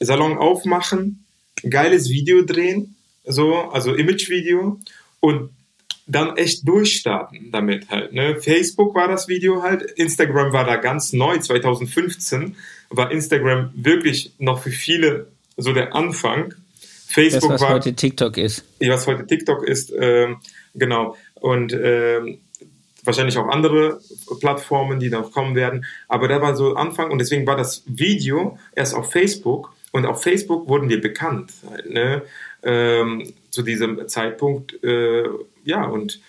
Salon 0.00 0.38
aufmachen, 0.38 1.24
geiles 1.68 2.08
Video 2.08 2.42
drehen, 2.42 2.96
so, 3.24 3.54
also 3.70 3.94
Image-Video. 3.94 4.78
Und 5.20 5.50
dann 6.08 6.36
echt 6.36 6.66
durchstarten 6.66 7.52
damit 7.52 7.90
halt. 7.90 8.12
Ne? 8.12 8.36
Facebook 8.40 8.94
war 8.94 9.08
das 9.08 9.28
Video 9.28 9.62
halt, 9.62 9.82
Instagram 9.82 10.52
war 10.52 10.64
da 10.64 10.76
ganz 10.76 11.12
neu, 11.12 11.38
2015 11.38 12.56
war 12.90 13.10
Instagram 13.10 13.70
wirklich 13.74 14.32
noch 14.38 14.62
für 14.62 14.70
viele 14.70 15.28
so 15.56 15.72
der 15.72 15.94
Anfang. 15.94 16.54
Facebook 17.06 17.50
das, 17.50 17.50
was 17.50 17.60
war, 17.60 17.74
heute 17.74 17.92
TikTok 17.92 18.36
ist. 18.38 18.64
Was 18.80 19.06
heute 19.06 19.26
TikTok 19.26 19.62
ist, 19.64 19.92
ähm, 19.98 20.38
genau. 20.74 21.16
Und 21.34 21.72
ähm, 21.72 22.38
wahrscheinlich 23.04 23.36
auch 23.38 23.48
andere 23.48 24.00
Plattformen, 24.40 25.00
die 25.00 25.10
noch 25.10 25.32
kommen 25.32 25.54
werden. 25.54 25.84
Aber 26.08 26.28
da 26.28 26.40
war 26.40 26.56
so 26.56 26.74
Anfang 26.74 27.10
und 27.10 27.18
deswegen 27.18 27.46
war 27.46 27.56
das 27.56 27.82
Video 27.86 28.58
erst 28.74 28.94
auf 28.94 29.10
Facebook 29.10 29.72
und 29.92 30.06
auf 30.06 30.22
Facebook 30.22 30.68
wurden 30.68 30.88
wir 30.88 31.00
bekannt. 31.00 31.52
Halt, 31.68 31.90
ne? 31.90 32.22
Ähm, 32.62 33.32
zu 33.50 33.62
diesem 33.62 34.08
Zeitpunkt. 34.08 34.82
Äh, 34.82 35.24
ja, 35.64 35.84
und 35.84 36.20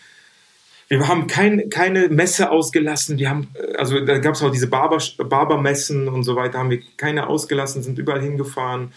wir 0.90 1.08
haben 1.08 1.28
kein, 1.28 1.70
keine 1.70 2.10
Messe 2.10 2.50
ausgelassen. 2.50 3.20
Wir 3.20 3.30
haben, 3.30 3.48
äh, 3.54 3.76
also 3.78 4.04
da 4.04 4.18
gab 4.18 4.36
es 4.36 4.42
auch 4.42 4.52
diese 4.52 4.68
Barber, 4.68 5.02
Barbermessen 5.18 6.08
und 6.08 6.24
so 6.24 6.36
weiter, 6.36 6.60
haben 6.60 6.72
wir 6.72 6.82
keine 6.98 7.28
ausgelassen, 7.28 7.84
sind 7.84 8.00
überall 8.00 8.22
hingefahren, 8.22 8.92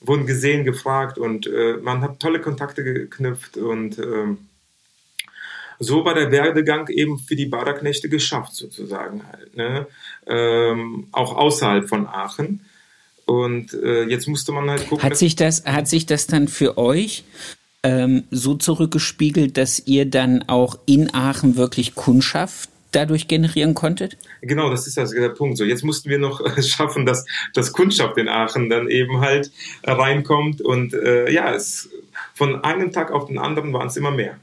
wurden 0.00 0.26
gesehen, 0.26 0.64
gefragt 0.64 1.18
und 1.18 1.46
äh, 1.46 1.78
man 1.82 2.02
hat 2.02 2.20
tolle 2.20 2.40
Kontakte 2.40 2.84
geknüpft 2.84 3.56
und 3.56 3.98
äh, 3.98 4.36
so 5.78 6.04
war 6.04 6.14
der 6.14 6.30
Werdegang 6.30 6.88
eben 6.88 7.18
für 7.18 7.34
die 7.34 7.46
Baderknechte 7.46 8.08
geschafft, 8.08 8.54
sozusagen 8.54 9.22
halt. 9.26 9.56
Ne? 9.56 9.86
Ähm, 10.26 11.08
auch 11.10 11.36
außerhalb 11.36 11.88
von 11.88 12.06
Aachen. 12.06 12.64
Und 13.26 13.74
äh, 13.74 14.04
jetzt 14.04 14.26
musste 14.26 14.52
man 14.52 14.68
halt 14.68 14.88
gucken. 14.88 15.02
Hat 15.02 15.16
sich 15.16 15.36
das, 15.36 15.64
hat 15.64 15.88
sich 15.88 16.06
das 16.06 16.26
dann 16.26 16.48
für 16.48 16.76
euch 16.76 17.24
ähm, 17.82 18.24
so 18.30 18.54
zurückgespiegelt, 18.54 19.56
dass 19.56 19.82
ihr 19.86 20.06
dann 20.06 20.48
auch 20.48 20.78
in 20.86 21.14
Aachen 21.14 21.56
wirklich 21.56 21.94
Kundschaft 21.94 22.68
dadurch 22.92 23.26
generieren 23.26 23.74
konntet? 23.74 24.16
Genau, 24.42 24.70
das 24.70 24.86
ist 24.86 24.98
also 24.98 25.14
der 25.14 25.30
Punkt. 25.30 25.58
So, 25.58 25.64
jetzt 25.64 25.82
mussten 25.82 26.10
wir 26.10 26.18
noch 26.18 26.40
schaffen, 26.62 27.06
dass 27.06 27.24
das 27.54 27.72
Kundschaft 27.72 28.16
in 28.18 28.28
Aachen 28.28 28.70
dann 28.70 28.88
eben 28.88 29.20
halt 29.20 29.50
reinkommt 29.82 30.60
und 30.60 30.94
äh, 30.94 31.30
ja, 31.30 31.52
es 31.52 31.90
von 32.34 32.62
einem 32.62 32.92
Tag 32.92 33.10
auf 33.10 33.26
den 33.26 33.38
anderen 33.38 33.72
waren 33.72 33.88
es 33.88 33.96
immer 33.96 34.10
mehr. 34.10 34.38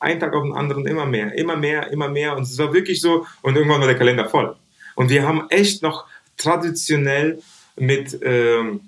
Ein 0.00 0.20
Tag 0.20 0.34
auf 0.34 0.42
den 0.42 0.52
anderen 0.52 0.86
immer 0.86 1.06
mehr, 1.06 1.36
immer 1.38 1.56
mehr, 1.56 1.90
immer 1.90 2.08
mehr 2.08 2.36
und 2.36 2.42
es 2.42 2.58
war 2.58 2.74
wirklich 2.74 3.00
so 3.00 3.26
und 3.42 3.56
irgendwann 3.56 3.80
war 3.80 3.88
der 3.88 3.96
Kalender 3.96 4.28
voll. 4.28 4.56
Und 4.96 5.08
wir 5.08 5.26
haben 5.26 5.48
echt 5.50 5.82
noch 5.82 6.06
traditionell 6.36 7.40
mit 7.76 8.18
ähm, 8.22 8.80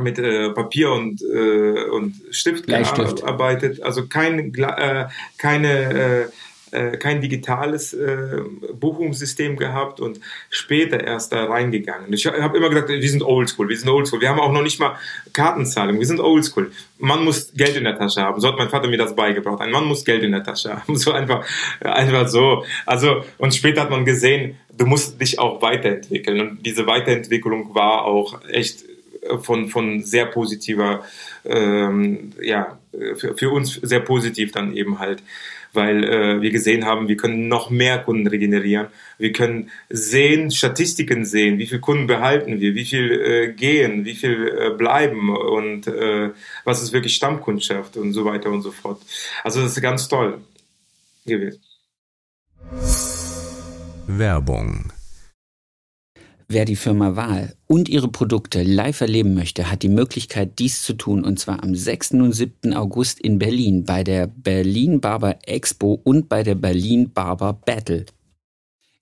mit 0.00 0.18
äh, 0.18 0.50
Papier 0.50 0.90
und, 0.92 1.20
äh, 1.22 1.84
und 1.90 2.14
Stift 2.30 2.66
gearbeitet. 2.66 3.82
Also 3.82 4.06
kein, 4.06 4.54
äh, 4.54 5.08
keine 5.36 6.30
äh, 6.72 6.82
äh, 6.82 6.96
kein 6.96 7.20
digitales 7.20 7.92
äh, 7.92 8.40
Buchungssystem 8.78 9.56
gehabt 9.56 10.00
und 10.00 10.20
später 10.50 11.02
erst 11.02 11.32
da 11.32 11.44
reingegangen. 11.44 12.12
Ich 12.12 12.26
habe 12.26 12.56
immer 12.56 12.70
gesagt, 12.70 12.88
wir 12.88 13.08
sind 13.08 13.22
oldschool, 13.22 13.68
wir 13.68 13.76
sind 13.76 13.88
oldschool. 13.88 14.20
Wir 14.20 14.28
haben 14.28 14.40
auch 14.40 14.52
noch 14.52 14.62
nicht 14.62 14.80
mal 14.80 14.96
Kartenzahlung, 15.32 15.98
wir 15.98 16.06
sind 16.06 16.20
oldschool. 16.20 16.72
Man 16.98 17.24
muss 17.24 17.52
Geld 17.54 17.76
in 17.76 17.84
der 17.84 17.96
Tasche 17.96 18.22
haben. 18.22 18.40
So 18.40 18.48
hat 18.48 18.58
mein 18.58 18.68
Vater 18.68 18.88
mir 18.88 18.96
das 18.96 19.14
beigebracht. 19.14 19.60
Ein 19.60 19.70
Mann 19.70 19.84
muss 19.84 20.04
Geld 20.04 20.22
in 20.22 20.32
der 20.32 20.44
Tasche 20.44 20.70
haben. 20.70 20.96
So 21.02 21.12
einfach, 21.12 21.44
einfach 21.80 22.28
so. 22.28 22.64
Also, 22.86 23.24
und 23.38 23.54
später 23.54 23.82
hat 23.82 23.90
man 23.90 24.04
gesehen, 24.04 24.56
du 24.76 24.86
musst 24.86 25.20
dich 25.20 25.38
auch 25.38 25.60
weiterentwickeln. 25.60 26.40
Und 26.40 26.66
diese 26.66 26.86
Weiterentwicklung 26.86 27.74
war 27.74 28.04
auch 28.04 28.40
echt 28.48 28.84
von, 29.40 29.68
von 29.68 30.02
sehr 30.04 30.26
positiver, 30.26 31.04
ähm, 31.44 32.32
ja, 32.40 32.78
für, 33.16 33.36
für 33.36 33.50
uns 33.50 33.74
sehr 33.74 34.00
positiv 34.00 34.52
dann 34.52 34.76
eben 34.76 34.98
halt 34.98 35.22
weil 35.72 36.04
äh, 36.04 36.40
wir 36.40 36.50
gesehen 36.50 36.84
haben, 36.84 37.08
wir 37.08 37.16
können 37.16 37.48
noch 37.48 37.70
mehr 37.70 37.98
Kunden 37.98 38.26
regenerieren. 38.26 38.88
Wir 39.18 39.32
können 39.32 39.70
sehen, 39.88 40.50
Statistiken 40.50 41.24
sehen, 41.24 41.58
wie 41.58 41.66
viele 41.66 41.80
Kunden 41.80 42.06
behalten 42.06 42.60
wir, 42.60 42.74
wie 42.74 42.84
viel 42.84 43.10
äh, 43.10 43.52
gehen, 43.52 44.04
wie 44.04 44.14
viel 44.14 44.48
äh, 44.48 44.70
bleiben 44.70 45.34
und 45.34 45.86
äh, 45.86 46.30
was 46.64 46.82
ist 46.82 46.92
wirklich 46.92 47.14
Stammkundschaft 47.14 47.96
und 47.96 48.12
so 48.12 48.24
weiter 48.24 48.50
und 48.50 48.62
so 48.62 48.70
fort. 48.70 49.00
Also 49.42 49.62
das 49.62 49.76
ist 49.76 49.82
ganz 49.82 50.08
toll 50.08 50.38
gewesen. 51.24 51.60
Werbung 54.06 54.92
Wer 56.52 56.66
die 56.66 56.76
Firma 56.76 57.16
Wahl 57.16 57.54
und 57.66 57.88
ihre 57.88 58.08
Produkte 58.08 58.62
live 58.62 59.00
erleben 59.00 59.32
möchte, 59.32 59.70
hat 59.70 59.82
die 59.82 59.88
Möglichkeit, 59.88 60.58
dies 60.58 60.82
zu 60.82 60.92
tun, 60.92 61.24
und 61.24 61.38
zwar 61.38 61.62
am 61.62 61.74
6. 61.74 62.10
und 62.10 62.34
7. 62.34 62.74
August 62.74 63.20
in 63.20 63.38
Berlin 63.38 63.84
bei 63.84 64.04
der 64.04 64.26
Berlin 64.26 65.00
Barber 65.00 65.38
Expo 65.46 65.98
und 66.04 66.28
bei 66.28 66.42
der 66.42 66.54
Berlin 66.54 67.10
Barber 67.10 67.54
Battle. 67.54 68.04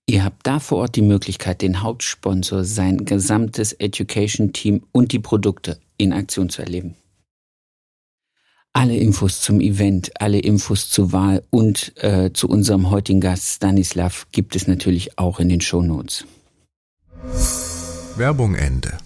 Ihr 0.05 0.23
habt 0.23 0.47
da 0.47 0.61
vor 0.61 0.77
Ort 0.77 0.95
die 0.95 1.01
Möglichkeit, 1.01 1.61
den 1.61 1.83
Hauptsponsor, 1.83 2.63
sein 2.63 3.03
gesamtes 3.03 3.73
Education-Team 3.73 4.83
und 4.93 5.11
die 5.11 5.19
Produkte 5.19 5.77
in 5.97 6.13
Aktion 6.13 6.47
zu 6.47 6.61
erleben. 6.61 6.95
Alle 8.71 8.95
Infos 8.95 9.41
zum 9.41 9.59
Event, 9.59 10.21
alle 10.21 10.39
Infos 10.39 10.89
zur 10.89 11.11
Wahl 11.11 11.43
und 11.49 11.91
äh, 12.01 12.31
zu 12.31 12.47
unserem 12.47 12.91
heutigen 12.91 13.19
Gast 13.19 13.55
Stanislav 13.55 14.27
gibt 14.31 14.55
es 14.55 14.67
natürlich 14.67 15.19
auch 15.19 15.41
in 15.41 15.49
den 15.49 15.59
Shownotes. 15.59 16.25
Werbung 18.17 18.55
Ende. 18.55 18.97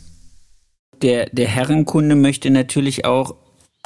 Der, 1.02 1.28
der 1.28 1.48
Herrenkunde 1.48 2.16
möchte 2.16 2.50
natürlich 2.50 3.06
auch 3.06 3.36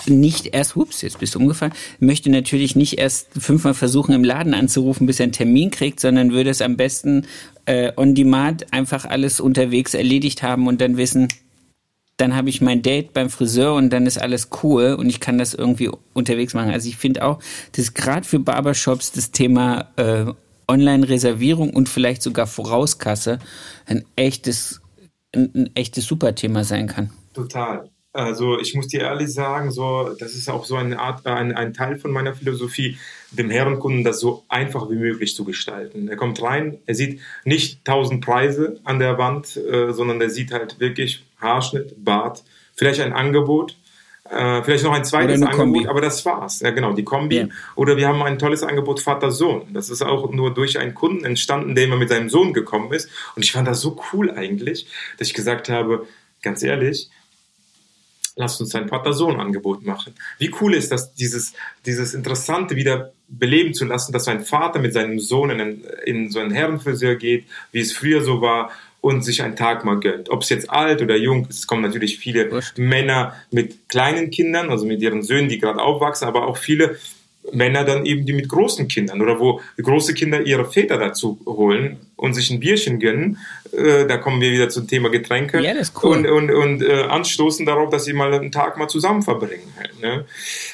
nicht 0.07 0.53
erst, 0.53 0.75
ups, 0.75 1.01
jetzt 1.01 1.19
bist 1.19 1.35
du 1.35 1.39
umgefallen, 1.39 1.73
möchte 1.99 2.29
natürlich 2.29 2.75
nicht 2.75 2.99
erst 2.99 3.29
fünfmal 3.37 3.73
versuchen, 3.73 4.13
im 4.13 4.23
Laden 4.23 4.53
anzurufen, 4.53 5.07
bis 5.07 5.19
er 5.19 5.25
einen 5.25 5.33
Termin 5.33 5.71
kriegt, 5.71 5.99
sondern 5.99 6.31
würde 6.31 6.49
es 6.49 6.61
am 6.61 6.77
besten 6.77 7.25
äh, 7.65 7.91
on 7.97 8.15
demand 8.15 8.71
einfach 8.71 9.05
alles 9.05 9.39
unterwegs 9.39 9.93
erledigt 9.93 10.41
haben 10.43 10.67
und 10.67 10.79
dann 10.79 10.97
wissen, 10.97 11.27
dann 12.17 12.35
habe 12.35 12.49
ich 12.49 12.61
mein 12.61 12.81
Date 12.81 13.13
beim 13.13 13.29
Friseur 13.29 13.75
und 13.75 13.91
dann 13.91 14.05
ist 14.05 14.21
alles 14.21 14.49
cool 14.63 14.93
und 14.93 15.09
ich 15.09 15.19
kann 15.19 15.37
das 15.37 15.53
irgendwie 15.53 15.89
unterwegs 16.13 16.53
machen. 16.53 16.71
Also 16.71 16.89
ich 16.89 16.97
finde 16.97 17.23
auch, 17.23 17.39
dass 17.73 17.93
gerade 17.93 18.25
für 18.25 18.39
Barbershops 18.39 19.11
das 19.11 19.31
Thema 19.31 19.91
äh, 19.95 20.25
Online-Reservierung 20.69 21.71
und 21.71 21.89
vielleicht 21.89 22.21
sogar 22.21 22.47
Vorauskasse 22.47 23.39
ein 23.85 24.05
echtes, 24.15 24.81
ein, 25.35 25.51
ein 25.53 25.69
echtes 25.75 26.05
Superthema 26.05 26.63
sein 26.63 26.87
kann. 26.87 27.09
Total. 27.33 27.89
Also 28.11 28.59
ich 28.59 28.73
muss 28.73 28.87
dir 28.87 29.01
ehrlich 29.01 29.31
sagen, 29.31 29.71
so 29.71 30.15
das 30.17 30.33
ist 30.33 30.49
auch 30.49 30.65
so 30.65 30.75
eine 30.75 30.99
Art, 30.99 31.27
ein, 31.27 31.55
ein 31.55 31.73
Teil 31.73 31.99
von 31.99 32.11
meiner 32.11 32.33
Philosophie, 32.33 32.97
dem 33.31 33.51
Herrenkunden 33.51 34.03
das 34.03 34.19
so 34.19 34.43
einfach 34.49 34.89
wie 34.89 34.95
möglich 34.95 35.35
zu 35.35 35.45
gestalten. 35.45 36.07
Er 36.07 36.15
kommt 36.15 36.41
rein, 36.41 36.79
er 36.87 36.95
sieht 36.95 37.19
nicht 37.45 37.85
tausend 37.85 38.25
Preise 38.25 38.79
an 38.83 38.97
der 38.97 39.19
Wand, 39.19 39.57
äh, 39.57 39.93
sondern 39.93 40.19
er 40.21 40.31
sieht 40.31 40.51
halt 40.51 40.79
wirklich 40.79 41.23
Haarschnitt, 41.39 42.03
Bart, 42.03 42.43
vielleicht 42.75 42.99
ein 43.01 43.13
Angebot 43.13 43.77
äh, 44.29 44.63
vielleicht 44.63 44.83
noch 44.83 44.93
ein 44.93 45.05
zweites 45.05 45.41
Angebot, 45.41 45.57
Kombi. 45.57 45.87
aber 45.87 46.01
das 46.01 46.25
war's. 46.25 46.59
Ja, 46.59 46.71
genau, 46.71 46.93
die 46.93 47.03
Kombi. 47.03 47.37
Ja. 47.37 47.47
Oder 47.75 47.97
wir 47.97 48.07
haben 48.07 48.21
ein 48.21 48.37
tolles 48.37 48.63
Angebot 48.63 48.99
Vater-Sohn. 48.99 49.73
Das 49.73 49.89
ist 49.89 50.01
auch 50.01 50.31
nur 50.31 50.53
durch 50.53 50.77
einen 50.79 50.93
Kunden 50.93 51.25
entstanden, 51.25 51.75
der 51.75 51.85
immer 51.85 51.97
mit 51.97 52.09
seinem 52.09 52.29
Sohn 52.29 52.53
gekommen 52.53 52.93
ist. 52.93 53.09
Und 53.35 53.43
ich 53.43 53.51
fand 53.51 53.67
das 53.67 53.81
so 53.81 53.99
cool 54.13 54.31
eigentlich, 54.31 54.87
dass 55.17 55.27
ich 55.29 55.33
gesagt 55.33 55.69
habe, 55.69 56.07
ganz 56.41 56.61
ehrlich, 56.61 57.09
lasst 58.35 58.61
uns 58.61 58.73
ein 58.75 58.87
Vater-Sohn-Angebot 58.87 59.85
machen. 59.85 60.13
Wie 60.37 60.51
cool 60.61 60.73
ist 60.73 60.91
das, 60.91 61.13
dieses, 61.13 61.53
dieses 61.85 62.13
Interessante 62.13 62.75
wieder 62.75 63.11
beleben 63.27 63.73
zu 63.73 63.85
lassen, 63.85 64.13
dass 64.13 64.27
ein 64.27 64.45
Vater 64.45 64.79
mit 64.79 64.93
seinem 64.93 65.19
Sohn 65.19 65.49
in, 65.49 65.83
in 66.05 66.31
so 66.31 66.39
einen 66.39 66.51
Herrenfriseur 66.51 67.15
geht, 67.15 67.45
wie 67.71 67.81
es 67.81 67.91
früher 67.91 68.21
so 68.21 68.41
war 68.41 68.71
und 69.01 69.23
sich 69.23 69.41
einen 69.41 69.55
Tag 69.55 69.85
mal 69.85 69.99
gönnt. 69.99 70.29
Ob 70.29 70.43
es 70.43 70.49
jetzt 70.49 70.69
alt 70.69 71.01
oder 71.01 71.15
jung 71.15 71.47
ist, 71.49 71.59
es 71.59 71.67
kommen 71.67 71.81
natürlich 71.81 72.19
viele 72.19 72.49
Echt? 72.51 72.77
Männer 72.77 73.33
mit 73.51 73.87
kleinen 73.89 74.29
Kindern, 74.29 74.69
also 74.69 74.85
mit 74.85 75.01
ihren 75.01 75.23
Söhnen, 75.23 75.49
die 75.49 75.59
gerade 75.59 75.81
aufwachsen, 75.81 76.27
aber 76.27 76.47
auch 76.47 76.57
viele 76.57 76.97
Männer 77.53 77.83
dann 77.83 78.05
eben, 78.05 78.25
die 78.25 78.33
mit 78.33 78.49
großen 78.49 78.87
Kindern 78.87 79.21
oder 79.21 79.39
wo 79.39 79.61
große 79.81 80.13
Kinder 80.13 80.41
ihre 80.41 80.65
Väter 80.65 80.97
dazu 80.97 81.39
holen 81.45 81.97
und 82.15 82.33
sich 82.33 82.49
ein 82.49 82.59
Bierchen 82.59 82.99
gönnen. 82.99 83.37
Äh, 83.71 84.05
da 84.05 84.17
kommen 84.17 84.41
wir 84.41 84.51
wieder 84.51 84.69
zum 84.69 84.87
Thema 84.87 85.09
Getränke. 85.09 85.61
Ja, 85.61 85.73
cool. 86.03 86.17
Und, 86.17 86.27
und, 86.27 86.51
und 86.51 86.83
äh, 86.83 87.03
anstoßen 87.03 87.65
darauf, 87.65 87.89
dass 87.89 88.05
sie 88.05 88.13
mal 88.13 88.33
einen 88.33 88.51
Tag 88.51 88.77
mal 88.77 88.87
zusammen 88.87 89.21
verbringen. 89.21 89.73
Ne? 90.01 90.25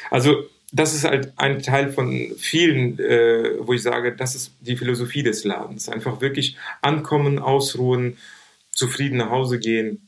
Also 0.10 0.46
das 0.72 0.94
ist 0.94 1.06
halt 1.06 1.34
ein 1.38 1.62
Teil 1.62 1.92
von 1.92 2.32
vielen, 2.38 3.00
äh, 3.00 3.52
wo 3.60 3.74
ich 3.74 3.82
sage, 3.82 4.16
das 4.16 4.36
ist 4.36 4.52
die 4.62 4.76
Philosophie 4.76 5.24
des 5.24 5.44
Ladens. 5.44 5.90
Einfach 5.90 6.22
wirklich 6.22 6.58
ankommen, 6.82 7.40
ausruhen, 7.40 8.18
zufrieden 8.72 9.18
nach 9.18 9.30
Hause 9.30 9.60
gehen, 9.60 10.02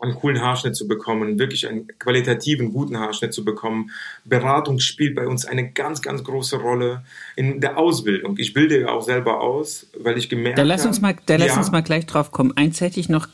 einen 0.00 0.14
coolen 0.14 0.40
Haarschnitt 0.40 0.76
zu 0.76 0.86
bekommen, 0.86 1.38
wirklich 1.38 1.68
einen 1.68 1.88
qualitativen, 1.98 2.72
guten 2.72 2.98
Haarschnitt 2.98 3.34
zu 3.34 3.44
bekommen. 3.44 3.90
Beratung 4.24 4.78
spielt 4.78 5.16
bei 5.16 5.26
uns 5.26 5.44
eine 5.44 5.72
ganz, 5.72 6.02
ganz 6.02 6.22
große 6.22 6.56
Rolle 6.56 7.04
in 7.34 7.60
der 7.60 7.78
Ausbildung. 7.78 8.36
Ich 8.38 8.54
bilde 8.54 8.80
ja 8.80 8.88
auch 8.88 9.02
selber 9.02 9.40
aus, 9.40 9.88
weil 9.98 10.16
ich 10.16 10.28
gemerkt 10.28 10.58
habe. 10.58 10.68
Da 10.68 10.74
lass 10.74 10.86
uns 10.86 11.00
mal, 11.00 11.16
da 11.26 11.36
lass 11.36 11.56
uns 11.56 11.72
mal 11.72 11.82
gleich 11.82 12.06
drauf 12.06 12.30
kommen. 12.30 12.56
Eins 12.56 12.80
hätte 12.80 13.00
ich 13.00 13.08
noch 13.08 13.28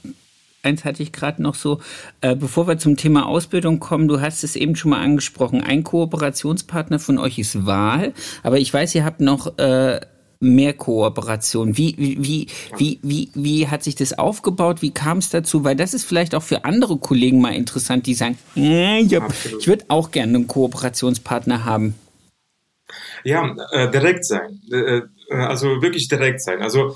eins 0.65 0.85
hatte 0.85 1.03
ich 1.03 1.13
gerade 1.13 1.43
noch 1.43 1.55
so, 1.55 1.81
äh, 2.21 2.35
bevor 2.35 2.67
wir 2.67 2.79
zum 2.79 2.97
Thema 2.97 3.27
Ausbildung 3.27 3.81
kommen, 3.81 4.09
du 4.09 4.21
hast 4.21 4.45
es 4.45 4.57
eben 4.57 4.77
schon 4.77 4.91
mal 4.91 5.01
angesprochen, 5.01 5.63
ein 5.63 5.85
Kooperationspartner 5.85 6.99
von 6.99 7.19
euch 7.19 7.39
ist 7.39 7.67
Wahl, 7.67 8.13
aber 8.43 8.59
ich 8.59 8.73
weiß, 8.73 8.95
ihr 8.95 9.05
habt 9.05 9.21
noch 9.21 9.59
äh, 9.59 10.01
mehr 10.41 10.75
Kooperation. 10.75 11.77
Wie, 11.77 11.95
wie, 11.99 12.47
wie, 12.77 12.99
wie, 13.03 13.31
wie 13.35 13.69
hat 13.69 13.83
sich 13.83 13.95
das 13.95 14.19
aufgebaut? 14.19 14.83
Wie 14.83 14.93
kam 14.93 15.19
es 15.19 15.31
dazu? 15.31 15.65
Weil 15.65 15.77
das 15.77 15.95
ist 15.95 16.05
vielleicht 16.05 16.35
auch 16.35 16.43
für 16.43 16.65
andere 16.65 16.99
Kollegen 16.99 17.41
mal 17.41 17.55
interessant, 17.55 18.07
die 18.07 18.15
sagen, 18.15 18.39
äh, 18.57 19.01
ich, 19.01 19.13
ich 19.59 19.67
würde 19.67 19.87
auch 19.89 20.11
gerne 20.11 20.35
einen 20.35 20.47
Kooperationspartner 20.47 21.65
haben. 21.65 21.95
Ja, 23.25 23.57
äh, 23.73 23.91
direkt 23.91 24.27
sein. 24.27 24.61
Äh, 24.71 24.77
äh 24.77 25.03
also 25.31 25.81
wirklich 25.81 26.09
direkt 26.09 26.43
sein. 26.43 26.63
Also 26.63 26.95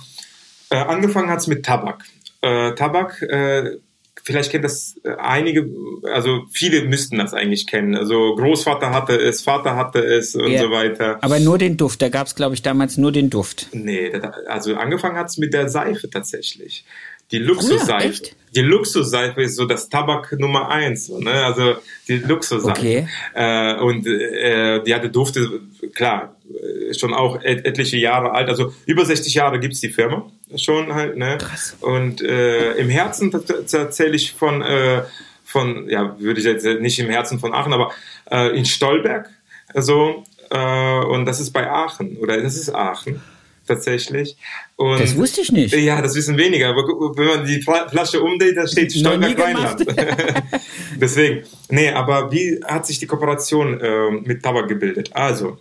äh, 0.71 0.77
angefangen 0.77 1.31
hat 1.31 1.41
es 1.41 1.47
mit 1.47 1.65
Tabak 1.65 2.05
äh, 2.41 2.75
Tabak. 2.75 3.23
Äh, 3.23 3.79
vielleicht 4.23 4.51
kennt 4.51 4.65
das 4.65 4.97
äh, 5.05 5.15
einige, 5.19 5.69
also 6.13 6.45
viele 6.53 6.83
müssten 6.85 7.19
das 7.19 7.35
eigentlich 7.35 7.67
kennen. 7.67 7.97
Also 7.97 8.35
Großvater 8.37 8.93
hatte 8.93 9.17
es, 9.17 9.43
Vater 9.43 9.77
hatte 9.77 10.01
es 10.01 10.35
und 10.35 10.51
ja, 10.51 10.61
so 10.61 10.71
weiter. 10.71 11.19
Aber 11.23 11.39
nur 11.41 11.59
den 11.59 11.77
Duft, 11.77 12.03
da 12.03 12.09
gab 12.09 12.27
es, 12.27 12.35
glaube 12.35 12.55
ich, 12.55 12.63
damals 12.63 12.97
nur 12.97 13.13
den 13.13 13.31
Duft. 13.31 13.69
Nee, 13.73 14.13
also 14.47 14.75
angefangen 14.77 15.17
hat 15.17 15.29
es 15.29 15.39
mit 15.39 15.55
der 15.55 15.69
Seife 15.69 16.11
tatsächlich. 16.11 16.85
Die 17.31 17.39
Luxusseife. 17.39 18.25
Ja, 18.25 18.31
die 18.55 18.61
Luxusseife 18.63 19.43
ist 19.43 19.57
so 19.57 19.67
das 19.67 19.89
Tabak 19.91 20.33
Nummer 20.39 20.71
eins, 20.71 21.11
ne? 21.11 21.31
also 21.31 21.75
die 22.09 22.17
Luxusseife. 22.17 22.79
Okay. 22.79 23.09
Äh, 23.35 23.77
und 23.77 24.07
äh, 24.07 24.83
die 24.83 24.95
hatte 24.95 25.11
Dufte, 25.11 25.61
klar, 25.95 26.37
äh, 26.49 26.95
schon 26.95 27.13
auch 27.13 27.43
et 27.43 27.67
etliche 27.67 27.99
Jahre 27.99 28.33
alt, 28.33 28.49
also 28.49 28.73
über 28.87 29.05
60 29.05 29.35
Jahre 29.35 29.61
gibt's 29.61 29.81
die 29.81 29.91
Firma 29.91 30.31
schon 30.57 30.95
halt. 30.95 31.17
Ne? 31.17 31.39
Krass. 31.39 31.77
Und 31.81 32.23
äh, 32.23 32.73
im 32.75 32.89
Herzen 32.89 33.31
tatsächlich 33.31 34.33
von, 34.33 34.63
äh, 34.63 35.03
von, 35.45 35.89
ja, 35.89 36.19
würde 36.19 36.41
ich 36.41 36.47
jetzt 36.47 36.65
nicht 36.65 36.99
im 36.99 37.11
Herzen 37.11 37.39
von 37.39 37.53
Aachen, 37.53 37.73
aber 37.73 37.93
äh, 38.31 38.57
in 38.57 38.65
Stolberg, 38.65 39.31
also, 39.75 40.25
äh, 40.51 41.05
und 41.05 41.27
das 41.27 41.41
ist 41.41 41.51
bei 41.51 41.71
Aachen, 41.71 42.17
oder 42.17 42.41
das 42.41 42.57
ist 42.57 42.75
Aachen 42.75 43.21
tatsächlich. 43.69 44.37
Und, 44.77 44.99
das 45.01 45.17
wusste 45.17 45.43
ich 45.43 45.53
nicht. 45.53 45.75
Ja, 45.75 46.01
das 46.01 46.15
wissen 46.15 46.37
weniger. 46.37 46.71
Aber 46.71 46.83
wenn 47.17 47.27
man 47.27 47.47
die 47.47 47.61
Flasche 47.61 48.21
umdreht, 48.23 48.57
da 48.57 48.67
steht 48.67 48.93
Stolberg 48.93 49.39
Rheinland. 49.39 49.85
Deswegen. 50.97 51.45
Nee, 51.69 51.91
aber 51.91 52.33
wie 52.33 52.61
hat 52.65 52.87
sich 52.87 52.99
die 52.99 53.07
Kooperation 53.07 53.81
äh, 53.81 54.11
mit 54.11 54.43
Tabak 54.43 54.69
gebildet? 54.69 55.11
Also, 55.13 55.59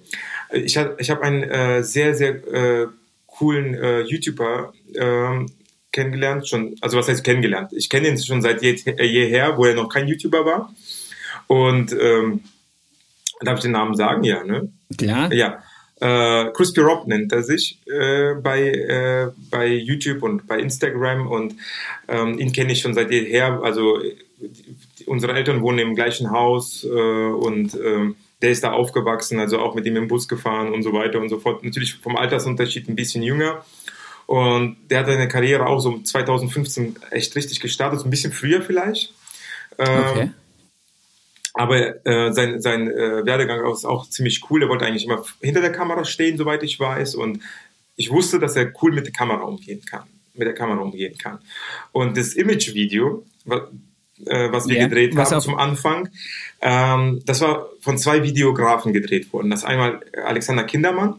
ich, 0.52 0.80
ich 0.98 1.10
habe 1.10 1.22
einen 1.22 1.44
äh, 1.44 1.84
sehr, 1.84 2.16
sehr 2.16 2.36
äh, 2.48 2.88
coolen 3.38 3.74
äh, 3.76 4.02
YouTuber 4.02 4.74
äh, 4.94 5.46
kennengelernt. 5.92 6.48
Schon, 6.48 6.76
also 6.82 6.98
was 6.98 7.08
heißt 7.08 7.24
kennengelernt? 7.24 7.72
Ich 7.74 7.90
kenne 7.90 8.08
ihn 8.08 8.18
schon 8.18 8.42
seit 8.42 8.62
je, 8.62 8.76
jeher, 9.02 9.58
wo 9.58 9.66
er 9.66 9.76
noch 9.76 9.90
kein 9.90 10.08
YouTuber 10.08 10.46
war. 10.46 10.74
Und 11.48 11.96
ähm, 12.00 12.44
darf 13.42 13.58
ich 13.58 13.64
den 13.64 13.72
Namen 13.72 13.96
sagen? 13.96 14.24
Ja, 14.24 14.44
ne? 14.44 14.72
Klar. 14.98 15.34
Ja. 15.34 15.64
Äh, 16.00 16.52
Crispy 16.52 16.82
Rob 16.82 17.08
nennt 17.08 17.32
er 17.32 17.42
sich 17.42 17.80
äh, 17.88 18.36
bei, 18.36 18.70
äh, 18.70 19.32
bei 19.50 19.68
YouTube 19.68 20.22
und 20.22 20.46
bei 20.46 20.60
Instagram 20.60 21.28
und 21.28 21.56
ähm, 22.08 22.38
ihn 22.38 22.52
kenne 22.52 22.74
ich 22.74 22.82
schon 22.82 22.94
seit 22.94 23.10
jeher. 23.10 23.62
Also 23.64 24.00
die, 24.40 25.06
unsere 25.06 25.34
Eltern 25.34 25.62
wohnen 25.62 25.80
im 25.80 25.96
gleichen 25.96 26.30
Haus 26.30 26.84
äh, 26.84 26.88
und 26.88 27.74
äh, 27.74 28.14
der 28.42 28.52
ist 28.52 28.64
da 28.64 28.72
aufgewachsen, 28.72 29.40
also 29.40 29.60
auch 29.60 29.76
mit 29.76 29.86
ihm 29.86 29.96
im 29.96 30.08
Bus 30.08 30.28
gefahren 30.28 30.74
und 30.74 30.84
so 30.84 30.94
weiter 30.94 31.20
und 31.20 31.30
so 31.30 31.40
fort. 31.40 31.64
Natürlich 31.64 31.96
vom 31.96 32.16
Altersunterschied 32.16 32.88
ein 32.88 32.96
bisschen 32.96 33.24
jünger. 33.24 33.66
Und 34.28 34.78
der 34.90 35.00
hat 35.00 35.08
seine 35.08 35.28
Karriere 35.28 35.68
auch 35.68 35.80
so 35.80 36.00
2015 36.00 36.98
echt 37.12 37.36
richtig 37.36 37.60
gestartet, 37.62 38.00
so 38.00 38.06
ein 38.06 38.12
bisschen 38.12 38.34
früher 38.34 38.62
vielleicht. 38.62 39.14
Ähm, 39.78 40.04
okay. 40.12 40.30
Aber 41.54 42.06
äh, 42.06 42.32
sein, 42.34 42.62
sein 42.62 42.88
äh, 42.88 43.26
Werdegang 43.26 43.66
ist 43.72 43.86
auch 43.86 44.08
ziemlich 44.08 44.44
cool. 44.50 44.62
Er 44.62 44.70
wollte 44.70 44.86
eigentlich 44.86 45.06
immer 45.06 45.24
hinter 45.42 45.62
der 45.62 45.72
Kamera 45.72 46.06
stehen, 46.06 46.38
soweit 46.38 46.62
ich 46.62 46.80
weiß. 46.80 47.16
Und 47.16 47.42
ich 47.96 48.12
wusste, 48.12 48.38
dass 48.38 48.56
er 48.56 48.72
cool 48.82 48.92
mit 48.92 49.08
der 49.08 49.14
Kamera 49.14 49.42
umgehen 49.42 49.82
kann. 49.84 50.04
Mit 50.36 50.48
der 50.48 50.54
Kamera 50.54 50.82
umgehen 50.82 51.18
kann. 51.18 51.40
Und 51.92 52.16
das 52.16 52.34
Image-Video, 52.34 53.26
was, 53.46 53.62
äh, 54.26 54.52
was 54.52 54.68
wir 54.68 54.76
yeah. 54.76 54.88
gedreht 54.88 55.16
was 55.16 55.32
haben 55.32 55.42
zum 55.42 55.56
Anfang, 55.58 56.10
ähm, 56.62 57.22
das 57.26 57.42
war 57.42 57.68
von 57.82 57.98
zwei 57.98 58.24
Videografen 58.24 58.94
gedreht 58.94 59.32
worden. 59.34 59.50
Das 59.50 59.64
einmal 59.64 60.02
Alexander 60.26 60.64
Kindermann, 60.64 61.16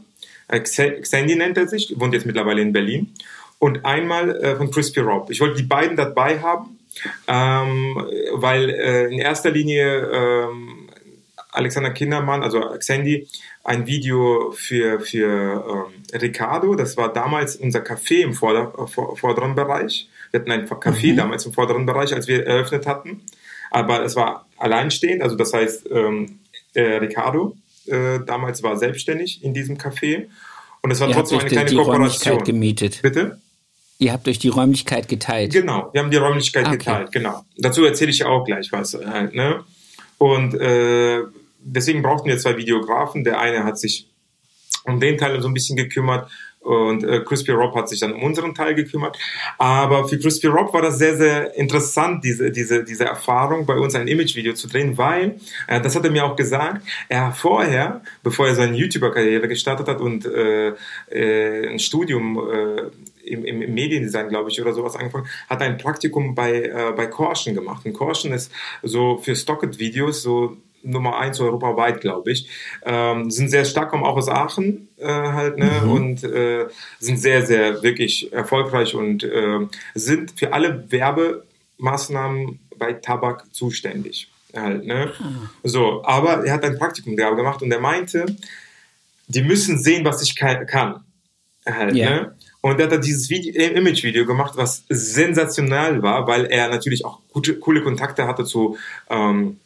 äh, 0.49 0.61
Xandy 0.61 1.36
nennt 1.36 1.57
er 1.57 1.68
sich, 1.68 1.95
wohnt 1.97 2.14
jetzt 2.14 2.26
mittlerweile 2.26 2.62
in 2.62 2.72
Berlin. 2.72 3.14
Und 3.59 3.84
einmal 3.84 4.36
äh, 4.36 4.57
von 4.57 4.70
Crispy 4.70 5.01
Rob. 5.01 5.30
Ich 5.30 5.41
wollte 5.41 5.57
die 5.57 5.66
beiden 5.66 5.97
dabei 5.97 6.41
haben 6.41 6.78
ähm, 7.26 7.97
weil 8.34 8.70
äh, 8.70 9.07
in 9.07 9.18
erster 9.18 9.51
Linie 9.51 10.09
ähm, 10.12 10.89
Alexander 11.51 11.91
Kindermann, 11.91 12.43
also 12.43 12.61
Xandy, 12.78 13.26
ein 13.64 13.86
Video 13.86 14.53
für, 14.53 15.01
für 15.01 15.89
ähm, 15.89 16.20
Ricardo, 16.20 16.74
das 16.74 16.97
war 16.97 17.12
damals 17.12 17.57
unser 17.57 17.80
Café 17.80 18.22
im 18.22 18.34
vorder, 18.34 18.72
vor, 18.86 19.16
vorderen 19.16 19.55
Bereich. 19.55 20.09
Wir 20.30 20.41
hatten 20.41 20.51
ein 20.51 20.68
Café 20.68 21.12
mhm. 21.12 21.16
damals 21.16 21.47
im 21.47 21.53
vorderen 21.53 21.86
Bereich, 21.86 22.14
als 22.14 22.28
wir 22.28 22.47
eröffnet 22.47 22.86
hatten. 22.86 23.22
Aber 23.70 24.03
es 24.03 24.16
war 24.16 24.47
alleinstehend, 24.59 25.22
also 25.22 25.36
das 25.36 25.52
heißt, 25.52 25.88
ähm, 25.90 26.40
äh, 26.74 26.96
Ricardo 26.96 27.56
äh, 27.88 28.20
damals 28.24 28.62
war 28.62 28.76
selbstständig 28.76 29.42
in 29.42 29.54
diesem 29.54 29.78
Café. 29.78 30.26
Und 30.82 30.90
es 30.90 31.00
war 31.00 31.09
Ihr 31.09 31.14
trotzdem 31.14 31.40
eine 31.40 31.48
kleine 31.48 31.70
die 31.70 31.76
Kooperation. 31.76 32.44
gemietet. 32.44 33.00
Bitte? 33.02 33.40
Ihr 33.98 34.12
habt 34.12 34.28
euch 34.28 34.38
die 34.38 34.48
Räumlichkeit 34.48 35.09
geteilt. 35.09 35.52
Genau, 35.52 35.90
wir 35.92 36.02
haben 36.02 36.11
die 36.11 36.18
Räumlichkeit 36.18 36.66
okay. 36.66 36.76
geteilt, 36.76 37.11
genau. 37.11 37.44
Dazu 37.56 37.84
erzähle 37.84 38.12
ich 38.12 38.24
auch 38.24 38.44
gleich 38.44 38.70
was. 38.70 38.94
Halt, 38.94 39.34
ne? 39.34 39.64
Und 40.18 40.54
äh, 40.54 41.22
deswegen 41.61 42.02
brauchten 42.02 42.28
wir 42.28 42.38
zwei 42.38 42.56
Videografen. 42.56 43.24
Der 43.24 43.40
eine 43.40 43.64
hat 43.64 43.78
sich 43.78 44.09
um 44.84 45.00
den 45.00 45.18
Teil 45.18 45.40
so 45.42 45.48
ein 45.48 45.54
bisschen 45.54 45.76
gekümmert 45.76 46.30
und 46.61 47.04
äh, 47.04 47.20
Crispy 47.20 47.52
Rob 47.52 47.74
hat 47.74 47.88
sich 47.88 48.00
dann 48.00 48.12
um 48.12 48.22
unseren 48.22 48.54
Teil 48.54 48.74
gekümmert. 48.74 49.16
Aber 49.56 50.09
für 50.09 50.18
Crispy 50.18 50.48
Rob 50.48 50.72
war 50.74 50.82
das 50.82 50.98
sehr, 50.98 51.16
sehr 51.16 51.56
interessant, 51.56 52.24
diese, 52.24 52.50
diese, 52.50 52.84
diese 52.84 53.04
Erfahrung, 53.04 53.64
bei 53.64 53.78
uns 53.78 53.94
ein 53.94 54.09
Imagevideo 54.09 54.54
zu 54.54 54.68
drehen, 54.68 54.98
weil, 54.98 55.36
äh, 55.66 55.80
das 55.80 55.96
hat 55.96 56.04
er 56.04 56.11
mir 56.11 56.24
auch 56.24 56.36
gesagt, 56.36 56.82
er 57.09 57.32
vorher, 57.32 58.02
bevor 58.22 58.48
er 58.48 58.54
seine 58.54 58.76
YouTuber-Karriere 58.76 59.48
gestartet 59.48 59.88
hat 59.88 60.00
und 60.00 60.26
äh, 60.26 60.74
äh, 61.11 61.68
ein 61.68 61.78
Studium 61.78 62.38
äh, 62.38 62.82
im, 63.28 63.44
im 63.44 63.74
Mediendesign, 63.74 64.28
glaube 64.28 64.50
ich, 64.50 64.61
oder 64.61 64.72
sowas 64.72 64.96
angefangen, 64.96 65.26
hat 65.48 65.62
ein 65.62 65.78
Praktikum 65.78 66.34
bei, 66.34 66.64
äh, 66.64 66.92
bei 66.96 67.06
Caution 67.06 67.54
gemacht. 67.54 67.86
Und 67.86 67.92
Caution 67.92 68.32
ist 68.32 68.50
so 68.82 69.18
für 69.18 69.36
Stocket-Videos 69.36 70.22
so 70.22 70.56
Nummer 70.89 71.18
eins 71.18 71.41
europaweit, 71.41 72.01
glaube 72.01 72.32
ich. 72.32 72.49
Ähm, 72.84 73.30
sind 73.30 73.49
sehr 73.49 73.64
stark, 73.64 73.91
kommen 73.91 74.05
auch 74.05 74.16
aus 74.16 74.28
Aachen 74.28 74.89
äh, 74.97 75.07
halt, 75.07 75.59
ne? 75.59 75.70
Mhm. 75.84 75.91
Und 75.91 76.24
äh, 76.24 76.66
sind 76.99 77.18
sehr, 77.18 77.47
sehr 77.47 77.82
wirklich 77.82 78.32
erfolgreich 78.32 78.95
und 78.95 79.22
äh, 79.22 79.66
sind 79.95 80.39
für 80.39 80.53
alle 80.53 80.91
Werbemaßnahmen 80.91 82.59
bei 82.76 82.95
Tabak 82.95 83.45
zuständig. 83.53 84.28
Halt, 84.55 84.86
ne? 84.86 85.12
Mhm. 85.18 85.49
So, 85.62 86.03
aber 86.05 86.45
er 86.45 86.55
hat 86.55 86.64
ein 86.64 86.78
Praktikum 86.78 87.16
gemacht 87.16 87.62
und 87.62 87.70
er 87.70 87.80
meinte, 87.80 88.26
die 89.28 89.43
müssen 89.43 89.78
sehen, 89.78 90.05
was 90.05 90.22
ich 90.22 90.34
kann. 90.34 91.05
Halt, 91.66 91.95
yeah. 91.95 92.11
ne? 92.11 92.34
Und 92.61 92.80
er 92.80 92.91
hat 92.91 93.05
dieses 93.05 93.30
Video, 93.30 93.53
Image-Video 93.55 94.26
gemacht, 94.26 94.55
was 94.57 94.84
sensationell 94.89 96.03
war, 96.03 96.26
weil 96.26 96.47
er 96.47 96.68
natürlich 96.68 97.05
auch 97.05 97.20
gute, 97.32 97.59
coole 97.59 97.82
Kontakte 97.82 98.26
hatte 98.26 98.45
zu 98.45 98.76
ähm, 99.09 99.61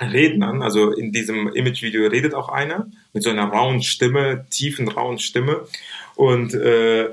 Rednern. 0.00 0.62
Also 0.62 0.90
in 0.90 1.12
diesem 1.12 1.48
Image-Video 1.48 2.06
redet 2.08 2.34
auch 2.34 2.48
einer 2.48 2.88
mit 3.12 3.22
so 3.22 3.30
einer 3.30 3.46
rauen 3.46 3.82
Stimme, 3.82 4.46
tiefen 4.50 4.88
rauen 4.88 5.18
Stimme. 5.18 5.66
Und 6.16 6.54
äh, 6.54 7.10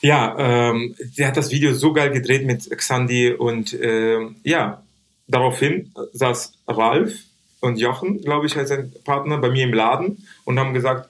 ja, 0.00 0.36
ähm, 0.38 0.94
der 1.16 1.28
hat 1.28 1.36
das 1.36 1.50
Video 1.50 1.72
so 1.72 1.92
geil 1.92 2.10
gedreht 2.10 2.44
mit 2.44 2.70
Xandi 2.70 3.32
und 3.32 3.72
äh, 3.72 4.18
ja, 4.42 4.82
daraufhin 5.28 5.92
saß 6.12 6.52
Ralf 6.68 7.14
und 7.60 7.78
Jochen, 7.78 8.20
glaube 8.20 8.46
ich, 8.46 8.56
als 8.56 8.68
sein 8.68 8.92
Partner 9.04 9.38
bei 9.38 9.48
mir 9.50 9.64
im 9.64 9.72
Laden 9.72 10.26
und 10.44 10.58
haben 10.58 10.74
gesagt, 10.74 11.08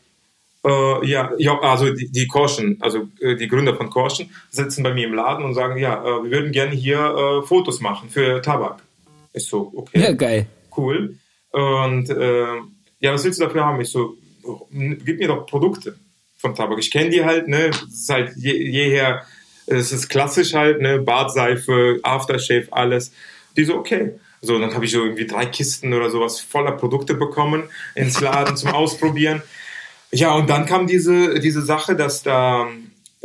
äh, 0.65 1.07
ja, 1.07 1.33
ja, 1.39 1.59
also 1.61 1.93
die, 1.93 2.09
die 2.11 2.29
Caution, 2.29 2.79
also 2.81 3.09
äh, 3.21 3.35
die 3.35 3.49
Gründer 3.49 3.75
von 3.75 3.91
Caution 3.91 4.31
sitzen 4.51 4.83
bei 4.83 4.95
mir 4.95 5.07
im 5.09 5.15
Laden 5.15 5.45
und 5.45 5.55
sagen, 5.55 5.77
ja, 5.79 6.01
äh, 6.01 6.23
wir 6.23 6.31
würden 6.31 6.53
gerne 6.53 6.73
hier 6.73 6.99
äh, 6.99 7.47
Fotos 7.47 7.81
machen 7.81 8.09
für 8.09 8.41
Tabak. 8.41 8.83
Ist 9.33 9.49
so, 9.49 9.73
okay. 9.75 10.01
Ja, 10.01 10.13
geil. 10.13 10.47
Cool. 10.77 11.17
Und 11.51 12.11
äh, 12.11 12.57
ja, 13.01 13.13
was 13.13 13.25
willst 13.25 13.41
du 13.41 13.45
dafür 13.45 13.65
haben? 13.65 13.81
Ich 13.81 13.91
so, 13.91 14.17
gib 14.71 15.19
mir 15.19 15.29
doch 15.29 15.47
Produkte 15.47 15.97
von 16.39 16.55
Tabak. 16.55 16.79
Ich 16.79 16.91
kenne 16.91 17.11
die 17.11 17.25
halt, 17.25 17.49
ne? 17.49 17.71
Das 17.71 17.83
ist 17.83 18.09
halt 18.11 18.33
je, 18.37 18.53
jeher, 18.53 19.23
es 19.67 19.93
ist 19.93 20.09
klassisch 20.09 20.55
halt, 20.55 20.81
ne? 20.81 20.99
Bartseife, 20.99 22.01
Aftershave, 22.03 22.69
alles. 22.71 23.13
Die 23.57 23.65
so, 23.65 23.77
okay. 23.77 24.15
So, 24.43 24.59
dann 24.59 24.75
habe 24.75 24.85
ich 24.85 24.91
so 24.91 25.03
irgendwie 25.03 25.27
drei 25.27 25.47
Kisten 25.47 25.95
oder 25.95 26.11
sowas 26.11 26.41
voller 26.41 26.73
Produkte 26.73 27.15
bekommen 27.15 27.65
ins 27.95 28.21
Laden 28.21 28.57
zum 28.57 28.71
Ausprobieren. 28.75 29.43
Ja, 30.13 30.35
und 30.35 30.51
dann 30.51 30.67
kam 30.67 30.87
diese, 30.87 31.41
diese 31.41 31.63
Sache, 31.63 31.97
dass 31.97 32.23
da 32.23 32.69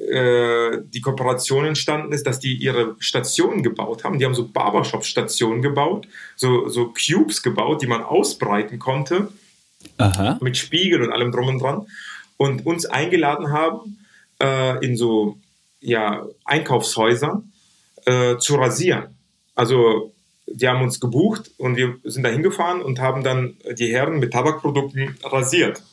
äh, 0.07 0.81
die 0.83 1.01
Kooperation 1.01 1.65
entstanden 1.65 2.13
ist, 2.13 2.25
dass 2.25 2.39
die 2.39 2.55
ihre 2.55 2.95
Stationen 2.99 3.63
gebaut 3.63 4.03
haben. 4.03 4.19
Die 4.19 4.25
haben 4.25 4.35
so 4.35 4.47
Barbershop-Stationen 4.47 5.61
gebaut, 5.61 6.07
so, 6.35 6.67
so 6.69 6.93
Cubes 6.93 7.41
gebaut, 7.41 7.81
die 7.81 7.87
man 7.87 8.03
ausbreiten 8.03 8.79
konnte. 8.79 9.29
Aha. 9.97 10.37
Mit 10.41 10.57
Spiegel 10.57 11.01
und 11.03 11.11
allem 11.11 11.31
drum 11.31 11.47
und 11.47 11.59
dran. 11.59 11.87
Und 12.37 12.65
uns 12.65 12.85
eingeladen 12.85 13.51
haben, 13.51 13.99
äh, 14.41 14.83
in 14.85 14.95
so 14.95 15.37
ja, 15.81 16.25
Einkaufshäusern 16.45 17.51
äh, 18.05 18.37
zu 18.37 18.55
rasieren. 18.55 19.15
Also 19.55 20.13
die 20.47 20.67
haben 20.67 20.81
uns 20.81 20.99
gebucht 20.99 21.51
und 21.57 21.75
wir 21.75 21.97
sind 22.03 22.23
da 22.23 22.29
hingefahren 22.29 22.81
und 22.81 22.99
haben 22.99 23.23
dann 23.23 23.57
die 23.77 23.91
Herren 23.91 24.19
mit 24.19 24.33
Tabakprodukten 24.33 25.17
rasiert 25.23 25.83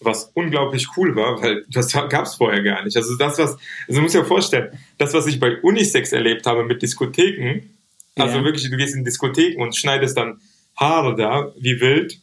was 0.00 0.30
unglaublich 0.34 0.88
cool 0.96 1.14
war, 1.14 1.40
weil 1.42 1.64
das 1.68 1.92
gab 2.08 2.24
es 2.24 2.34
vorher 2.34 2.62
gar 2.62 2.84
nicht. 2.84 2.96
Also 2.96 3.16
das, 3.16 3.38
was, 3.38 3.58
also 3.88 4.00
musst 4.00 4.14
dir 4.14 4.24
vorstellen, 4.24 4.78
das, 4.98 5.14
was 5.14 5.26
ich 5.26 5.38
bei 5.38 5.60
Unisex 5.60 6.12
erlebt 6.12 6.46
habe 6.46 6.64
mit 6.64 6.82
Diskotheken, 6.82 7.70
also 8.16 8.38
ja. 8.38 8.44
wirklich, 8.44 8.68
du 8.68 8.76
gehst 8.76 8.94
in 8.94 9.04
Diskotheken 9.04 9.62
und 9.62 9.76
schneidest 9.76 10.16
dann 10.16 10.40
Haare 10.76 11.14
da, 11.14 11.52
wie 11.58 11.80
wild, 11.80 12.18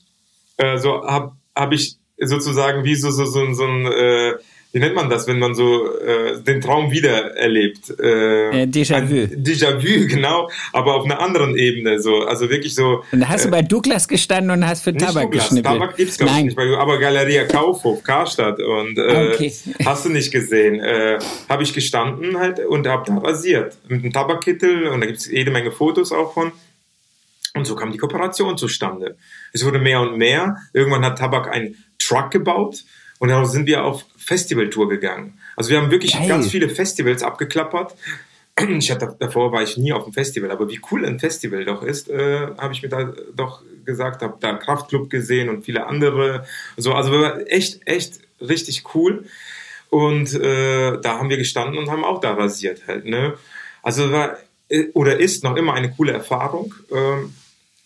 äh, 0.57 0.78
so 0.78 1.03
habe 1.05 1.36
hab 1.55 1.71
ich 1.71 1.97
sozusagen 2.17 2.84
wie 2.84 2.95
so, 2.95 3.11
so, 3.11 3.25
so, 3.25 3.53
so 3.53 3.65
ein 3.65 3.86
äh, 3.86 4.34
wie 4.78 4.80
nennt 4.80 4.93
man 4.93 5.09
das, 5.09 5.25
wenn 5.25 5.39
man 5.39 5.55
so 5.55 5.97
äh, 5.97 6.39
den 6.39 6.61
Traum 6.61 6.91
wieder 6.91 7.36
erlebt? 7.36 7.99
Äh, 7.99 8.61
äh, 8.61 8.65
Déjà-vu. 8.67 9.36
Déjà-vu, 9.36 10.07
genau, 10.07 10.51
aber 10.71 10.93
auf 10.93 11.05
einer 11.05 11.19
anderen 11.19 11.57
Ebene. 11.57 11.99
So. 11.99 12.19
Also 12.19 12.51
wirklich 12.51 12.75
so. 12.75 13.03
Und 13.11 13.21
da 13.21 13.30
hast 13.30 13.41
äh, 13.41 13.45
du 13.45 13.51
bei 13.51 13.63
Douglas 13.63 14.07
gestanden 14.07 14.51
und 14.51 14.67
hast 14.67 14.84
für 14.84 14.95
Tabak 14.95 15.23
Douglas, 15.23 15.45
geschnippelt? 15.45 15.80
Tabak 15.80 15.97
gibt's 15.97 16.19
glaube 16.19 16.34
ich 16.38 16.43
nicht, 16.43 16.59
aber 16.59 16.99
Galeria 16.99 17.45
Kaufhof, 17.45 18.03
Karstadt 18.03 18.59
und 18.59 18.99
äh, 18.99 19.34
okay. 19.34 19.51
hast 19.86 20.05
du 20.05 20.09
nicht 20.09 20.32
gesehen. 20.32 20.80
Äh, 20.80 21.17
habe 21.49 21.63
ich 21.63 21.73
gestanden 21.73 22.38
halt 22.38 22.59
und 22.59 22.86
habe 22.86 23.03
da 23.07 23.17
rasiert. 23.17 23.75
Mit 23.88 24.03
einem 24.03 24.13
Tabakkittel 24.13 24.89
und 24.89 25.01
da 25.01 25.07
gibt 25.07 25.17
es 25.17 25.25
jede 25.25 25.49
Menge 25.49 25.71
Fotos 25.71 26.11
auch 26.11 26.36
von. 26.36 26.51
Und 27.55 27.65
so 27.65 27.75
kam 27.75 27.91
die 27.91 27.97
Kooperation 27.97 28.59
zustande. 28.59 29.17
Es 29.53 29.65
wurde 29.65 29.80
mehr 29.80 30.01
und 30.01 30.19
mehr. 30.19 30.57
Irgendwann 30.71 31.03
hat 31.03 31.17
Tabak 31.17 31.51
einen 31.51 31.84
Truck 31.97 32.30
gebaut 32.30 32.84
und 33.20 33.30
daraus 33.30 33.51
sind 33.51 33.65
wir 33.68 33.84
auf 33.84 34.05
Festivaltour 34.18 34.89
gegangen. 34.89 35.39
Also 35.55 35.72
wir 35.72 35.82
haben 35.82 35.91
wirklich 35.91 36.13
Geil. 36.13 36.28
ganz 36.28 36.49
viele 36.49 36.70
Festivals 36.70 37.24
abgeklappert. 37.24 37.95
Ich 38.80 38.89
hatte, 38.89 39.15
davor 39.20 39.51
war 39.51 39.61
ich 39.61 39.78
nie 39.78 39.93
auf 39.93 40.05
dem 40.05 40.13
Festival, 40.13 40.49
aber 40.49 40.68
wie 40.68 40.82
cool 40.89 41.05
ein 41.05 41.20
Festival 41.20 41.63
doch 41.63 41.84
ist, 41.84 42.09
äh, 42.09 42.47
habe 42.57 42.74
ich 42.74 42.82
mir 42.82 42.89
da 42.89 43.13
doch 43.36 43.61
gesagt, 43.86 44.24
habe 44.24 44.38
da 44.39 44.53
Kraftclub 44.53 45.11
gesehen 45.11 45.49
und 45.49 45.63
viele 45.63 45.86
andere. 45.86 46.43
So, 46.76 46.93
also 46.93 47.11
war 47.11 47.39
echt, 47.51 47.82
echt 47.86 48.20
richtig 48.41 48.95
cool. 48.95 49.26
Und 49.89 50.34
äh, 50.34 50.99
da 50.99 51.20
haben 51.20 51.30
wir 51.30 51.38
gestanden 51.38 51.78
und 51.78 51.91
haben 51.91 52.03
auch 52.03 52.20
da 52.20 52.34
rasiert 52.34 52.88
halt. 52.88 53.05
Ne? 53.05 53.36
Also 53.84 54.11
war 54.11 54.38
äh, 54.70 54.88
oder 54.93 55.20
ist 55.20 55.43
noch 55.43 55.55
immer 55.55 55.74
eine 55.74 55.91
coole 55.91 56.13
Erfahrung, 56.13 56.74
äh, 56.91 57.28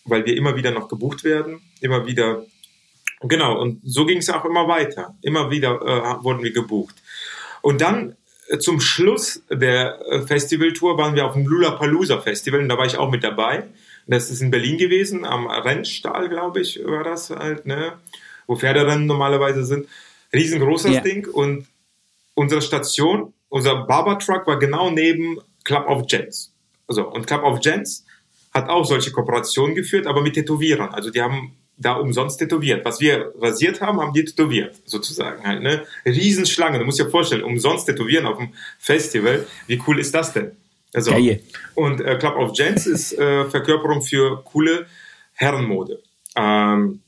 weil 0.06 0.26
wir 0.26 0.36
immer 0.36 0.56
wieder 0.56 0.72
noch 0.72 0.88
gebucht 0.88 1.24
werden, 1.24 1.62
immer 1.80 2.06
wieder 2.06 2.46
Genau, 3.24 3.60
und 3.60 3.82
so 3.84 4.06
ging 4.06 4.18
es 4.18 4.30
auch 4.30 4.46
immer 4.46 4.68
weiter. 4.68 5.16
Immer 5.22 5.52
wieder 5.52 5.82
äh, 5.82 6.24
wurden 6.24 6.44
wir 6.44 6.52
gebucht. 6.52 6.96
Und 7.62 7.82
dann 7.82 8.16
äh, 8.50 8.58
zum 8.58 8.82
Schluss 8.82 9.44
der 9.50 10.00
äh, 10.10 10.22
Festivaltour 10.22 10.98
waren 10.98 11.16
wir 11.16 11.26
auf 11.26 11.34
dem 11.34 11.46
Lula-Palooza 11.46 12.20
Festival 12.22 12.62
und 12.62 12.70
da 12.70 12.78
war 12.78 12.86
ich 12.86 12.98
auch 12.98 13.12
mit 13.12 13.24
dabei. 13.24 13.64
Das 14.08 14.32
ist 14.32 14.42
in 14.42 14.52
Berlin 14.52 14.78
gewesen, 14.78 15.24
am 15.24 15.48
Rennstall, 15.48 16.28
glaube 16.28 16.62
ich, 16.62 16.84
war 16.84 17.04
das 17.04 17.30
halt, 17.30 17.66
ne? 17.66 17.94
wo 18.48 18.56
Pferderennen 18.56 19.06
normalerweise 19.06 19.64
sind. 19.64 19.88
Riesengroßes 20.34 20.96
ja. 20.96 21.02
Ding 21.02 21.28
und 21.28 21.68
unsere 22.34 22.62
Station, 22.62 23.34
unser 23.50 23.86
Barber-Truck 23.86 24.48
war 24.48 24.60
genau 24.60 24.90
neben 24.90 25.40
Club 25.64 25.88
of 25.88 26.08
Gents. 26.08 26.54
Also, 26.88 27.08
und 27.08 27.28
Club 27.28 27.44
of 27.44 27.62
Gents 27.62 28.06
hat 28.54 28.68
auch 28.68 28.84
solche 28.84 29.12
Kooperationen 29.12 29.76
geführt, 29.76 30.08
aber 30.08 30.22
mit 30.22 30.34
Tätowierern. 30.34 30.90
Also 30.90 31.10
die 31.10 31.22
haben 31.22 31.56
da 31.78 31.94
umsonst 31.94 32.40
tätowiert. 32.40 32.86
Was 32.86 33.00
wir 33.00 33.34
rasiert 33.40 33.82
haben, 33.82 34.00
haben 34.00 34.14
die 34.14 34.26
tätowiert, 34.26 34.76
sozusagen 34.86 35.44
halt, 35.44 35.62
ne? 35.62 35.84
Riesenschlange, 36.06 36.80
du 36.80 36.86
musst 36.86 37.00
dir 37.00 37.10
vorstellen, 37.10 37.44
umsonst 37.44 37.88
tätowieren 37.88 38.26
auf 38.28 38.38
dem 38.38 38.54
Festival. 38.78 39.48
Wie 39.68 39.82
cool 39.88 40.00
ist 40.00 40.14
das 40.14 40.34
denn? 40.34 40.52
Also, 40.94 41.12
Geil. 41.12 41.42
Und 41.76 42.02
äh, 42.02 42.18
Club 42.18 42.36
of 42.36 42.54
Gents 42.54 42.86
ist 42.86 43.18
äh, 43.18 43.46
Verkörperung 43.46 44.02
für 44.02 44.44
coole 44.44 44.86
Herrenmode. 45.34 46.02
Ähm, 46.36 47.02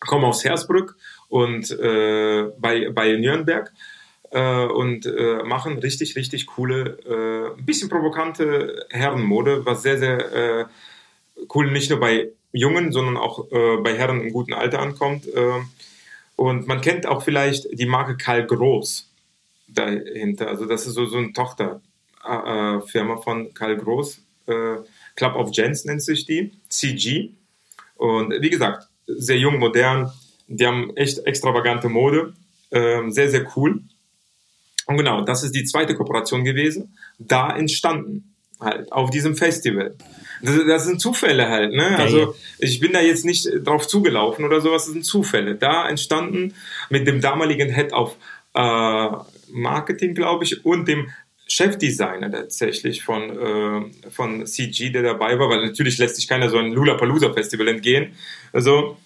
komme 0.00 0.26
aus 0.26 0.44
Hersbrück 0.44 0.96
und 1.28 1.70
äh, 1.70 2.44
bei, 2.58 2.90
bei 2.90 3.12
Nürnberg 3.12 3.72
äh, 4.30 4.64
und 4.66 5.06
äh, 5.06 5.42
machen 5.44 5.78
richtig, 5.78 6.16
richtig 6.16 6.46
coole, 6.46 6.98
äh, 7.06 7.58
ein 7.58 7.64
bisschen 7.64 7.88
provokante 7.88 8.86
Herrenmode, 8.90 9.64
was 9.64 9.82
sehr, 9.82 9.98
sehr 9.98 10.32
äh, 10.32 10.64
cool 11.54 11.70
nicht 11.70 11.90
nur 11.90 12.00
bei 12.00 12.30
Jungen, 12.52 12.92
sondern 12.92 13.16
auch 13.16 13.50
äh, 13.50 13.76
bei 13.78 13.96
Herren 13.96 14.20
im 14.20 14.32
guten 14.32 14.52
Alter 14.52 14.80
ankommt. 14.80 15.26
Äh, 15.26 15.60
und 16.36 16.66
man 16.66 16.80
kennt 16.80 17.06
auch 17.06 17.22
vielleicht 17.22 17.66
die 17.72 17.86
Marke 17.86 18.16
Karl 18.16 18.46
Groß 18.46 19.10
dahinter. 19.68 20.48
Also 20.48 20.66
das 20.66 20.86
ist 20.86 20.94
so, 20.94 21.06
so 21.06 21.18
eine 21.18 21.32
Tochterfirma 21.32 23.14
äh, 23.14 23.22
von 23.22 23.54
Karl 23.54 23.76
Groß. 23.76 24.20
Äh, 24.46 24.76
Club 25.16 25.34
of 25.34 25.50
Gents 25.50 25.84
nennt 25.84 26.02
sich 26.02 26.26
die, 26.26 26.52
CG. 26.68 27.30
Und 27.96 28.32
wie 28.40 28.50
gesagt, 28.50 28.88
sehr 29.06 29.36
jung, 29.36 29.58
modern. 29.58 30.12
Die 30.46 30.66
haben 30.66 30.96
echt 30.96 31.18
extravagante 31.26 31.88
Mode. 31.88 32.34
Ähm, 32.70 33.10
sehr, 33.10 33.30
sehr 33.30 33.46
cool. 33.56 33.82
Und 34.86 34.96
genau, 34.96 35.22
das 35.22 35.42
ist 35.42 35.54
die 35.54 35.64
zweite 35.64 35.94
Kooperation 35.94 36.44
gewesen. 36.44 36.96
Da 37.18 37.54
entstanden 37.54 38.34
halt 38.60 38.90
auf 38.92 39.10
diesem 39.10 39.36
Festival. 39.36 39.94
Das, 40.42 40.56
das 40.66 40.84
sind 40.84 41.00
Zufälle 41.00 41.48
halt, 41.48 41.72
ne? 41.72 41.96
Also 41.96 42.34
ich 42.58 42.80
bin 42.80 42.92
da 42.92 43.00
jetzt 43.00 43.24
nicht 43.24 43.48
drauf 43.64 43.86
zugelaufen 43.86 44.44
oder 44.44 44.60
sowas, 44.60 44.84
das 44.84 44.92
sind 44.92 45.04
Zufälle. 45.04 45.54
Da 45.54 45.88
entstanden 45.88 46.54
mit 46.90 47.06
dem 47.06 47.20
damaligen 47.20 47.72
Head 47.72 47.92
of 47.92 48.16
äh, 48.54 49.08
Marketing, 49.50 50.14
glaube 50.14 50.44
ich, 50.44 50.64
und 50.64 50.86
dem 50.86 51.10
Chefdesigner 51.46 52.30
tatsächlich 52.30 53.02
von, 53.02 53.30
äh, 53.30 54.10
von 54.10 54.46
CG, 54.46 54.90
der 54.90 55.02
dabei 55.02 55.38
war, 55.38 55.48
weil 55.48 55.64
natürlich 55.64 55.98
lässt 55.98 56.16
sich 56.16 56.28
keiner 56.28 56.50
so 56.50 56.58
ein 56.58 56.72
Lula 56.72 56.98
Festival 57.34 57.68
entgehen. 57.68 58.12
Also 58.52 58.96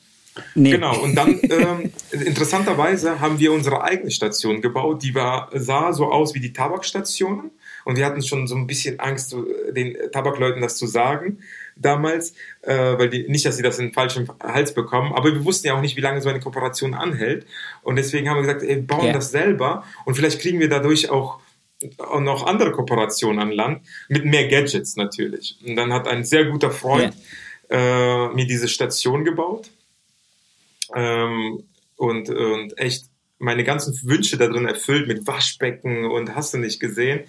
Nee. 0.55 0.71
Genau, 0.71 0.99
und 0.99 1.15
dann 1.15 1.41
ähm, 1.43 1.93
interessanterweise 2.11 3.21
haben 3.21 3.39
wir 3.39 3.53
unsere 3.53 3.83
eigene 3.83 4.11
Station 4.11 4.63
gebaut, 4.63 5.03
die 5.03 5.15
war, 5.15 5.51
sah 5.53 5.93
so 5.93 6.07
aus 6.11 6.35
wie 6.35 6.41
die 6.41 6.53
Tabakstationen. 6.53 7.51
Und 7.85 7.97
wir 7.97 8.07
hatten 8.07 8.23
schon 8.23 8.47
so 8.47 8.55
ein 8.55 8.67
bisschen 8.67 9.01
Angst, 9.01 9.31
so, 9.31 9.47
den 9.71 9.97
Tabakleuten 10.13 10.63
das 10.63 10.77
zu 10.77 10.87
sagen 10.87 11.39
damals, 11.77 12.35
äh, 12.63 12.75
weil 12.75 13.09
die 13.09 13.29
nicht, 13.29 13.45
dass 13.47 13.57
sie 13.57 13.63
das 13.63 13.79
in 13.79 13.87
den 13.87 13.95
falschen 13.95 14.29
Hals 14.43 14.75
bekommen, 14.75 15.13
aber 15.13 15.33
wir 15.33 15.45
wussten 15.45 15.67
ja 15.69 15.75
auch 15.75 15.81
nicht, 15.81 15.97
wie 15.97 16.01
lange 16.01 16.21
so 16.21 16.29
eine 16.29 16.41
Kooperation 16.41 16.95
anhält. 16.95 17.47
Und 17.83 17.97
deswegen 17.97 18.29
haben 18.29 18.37
wir 18.37 18.43
gesagt, 18.43 18.63
ey, 18.63 18.77
bauen 18.81 19.07
ja. 19.07 19.13
das 19.13 19.31
selber 19.31 19.85
und 20.05 20.15
vielleicht 20.15 20.41
kriegen 20.41 20.61
wir 20.61 20.69
dadurch 20.69 21.11
auch 21.11 21.41
noch 22.21 22.47
andere 22.47 22.71
Kooperationen 22.71 23.41
an 23.41 23.51
Land 23.51 23.87
mit 24.09 24.25
mehr 24.25 24.47
Gadgets 24.49 24.97
natürlich. 24.97 25.59
Und 25.67 25.77
dann 25.77 25.93
hat 25.93 26.07
ein 26.07 26.25
sehr 26.25 26.45
guter 26.45 26.71
Freund 26.71 27.15
ja. 27.71 28.29
äh, 28.29 28.35
mir 28.35 28.47
diese 28.47 28.69
Station 28.69 29.25
gebaut 29.25 29.71
ähm, 30.95 31.65
und, 31.97 32.31
und 32.31 32.79
echt 32.79 33.07
meine 33.39 33.65
ganzen 33.65 33.99
Wünsche 34.05 34.37
da 34.37 34.47
drin 34.47 34.67
erfüllt 34.67 35.09
mit 35.09 35.27
Waschbecken 35.27 36.05
und 36.05 36.35
hast 36.37 36.55
du 36.55 36.59
nicht 36.59 36.79
gesehen. 36.79 37.25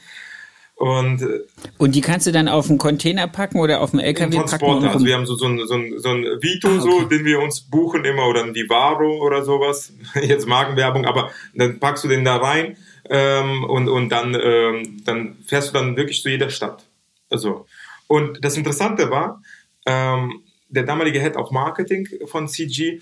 Und, 0.75 1.21
äh, 1.21 1.41
und 1.77 1.93
die 1.95 2.01
kannst 2.01 2.27
du 2.27 2.31
dann 2.31 2.47
auf 2.47 2.69
einen 2.69 2.77
Container 2.77 3.27
packen 3.27 3.59
oder 3.59 3.81
auf 3.81 3.93
einen 3.93 4.01
LKW 4.01 4.35
Transporter. 4.35 4.81
packen? 4.81 4.85
Also 4.93 5.05
wir 5.05 5.15
haben 5.15 5.25
so, 5.25 5.35
so, 5.35 5.45
ein, 5.45 5.65
so, 5.65 5.75
ein, 5.75 5.99
so 5.99 6.09
ein 6.09 6.23
Vito, 6.41 6.67
ah, 6.67 6.71
okay. 6.71 6.81
so, 6.81 7.03
den 7.03 7.25
wir 7.25 7.39
uns 7.39 7.61
buchen 7.61 8.03
immer 8.05 8.27
oder 8.27 8.43
ein 8.43 8.55
Vivaro 8.55 9.23
oder 9.23 9.45
sowas. 9.45 9.93
Jetzt 10.21 10.47
Markenwerbung, 10.47 11.05
aber 11.05 11.31
dann 11.53 11.79
packst 11.79 12.03
du 12.03 12.07
den 12.07 12.25
da 12.25 12.37
rein 12.37 12.77
ähm, 13.09 13.63
und, 13.63 13.87
und 13.87 14.09
dann, 14.09 14.35
ähm, 14.41 15.01
dann 15.05 15.37
fährst 15.45 15.69
du 15.69 15.73
dann 15.73 15.95
wirklich 15.95 16.21
zu 16.21 16.29
jeder 16.29 16.49
Stadt. 16.49 16.83
Also. 17.29 17.65
Und 18.07 18.43
das 18.43 18.57
Interessante 18.57 19.09
war, 19.09 19.41
ähm, 19.85 20.41
der 20.69 20.83
damalige 20.83 21.19
Head 21.19 21.37
of 21.37 21.51
Marketing 21.51 22.07
von 22.25 22.47
CG 22.47 22.99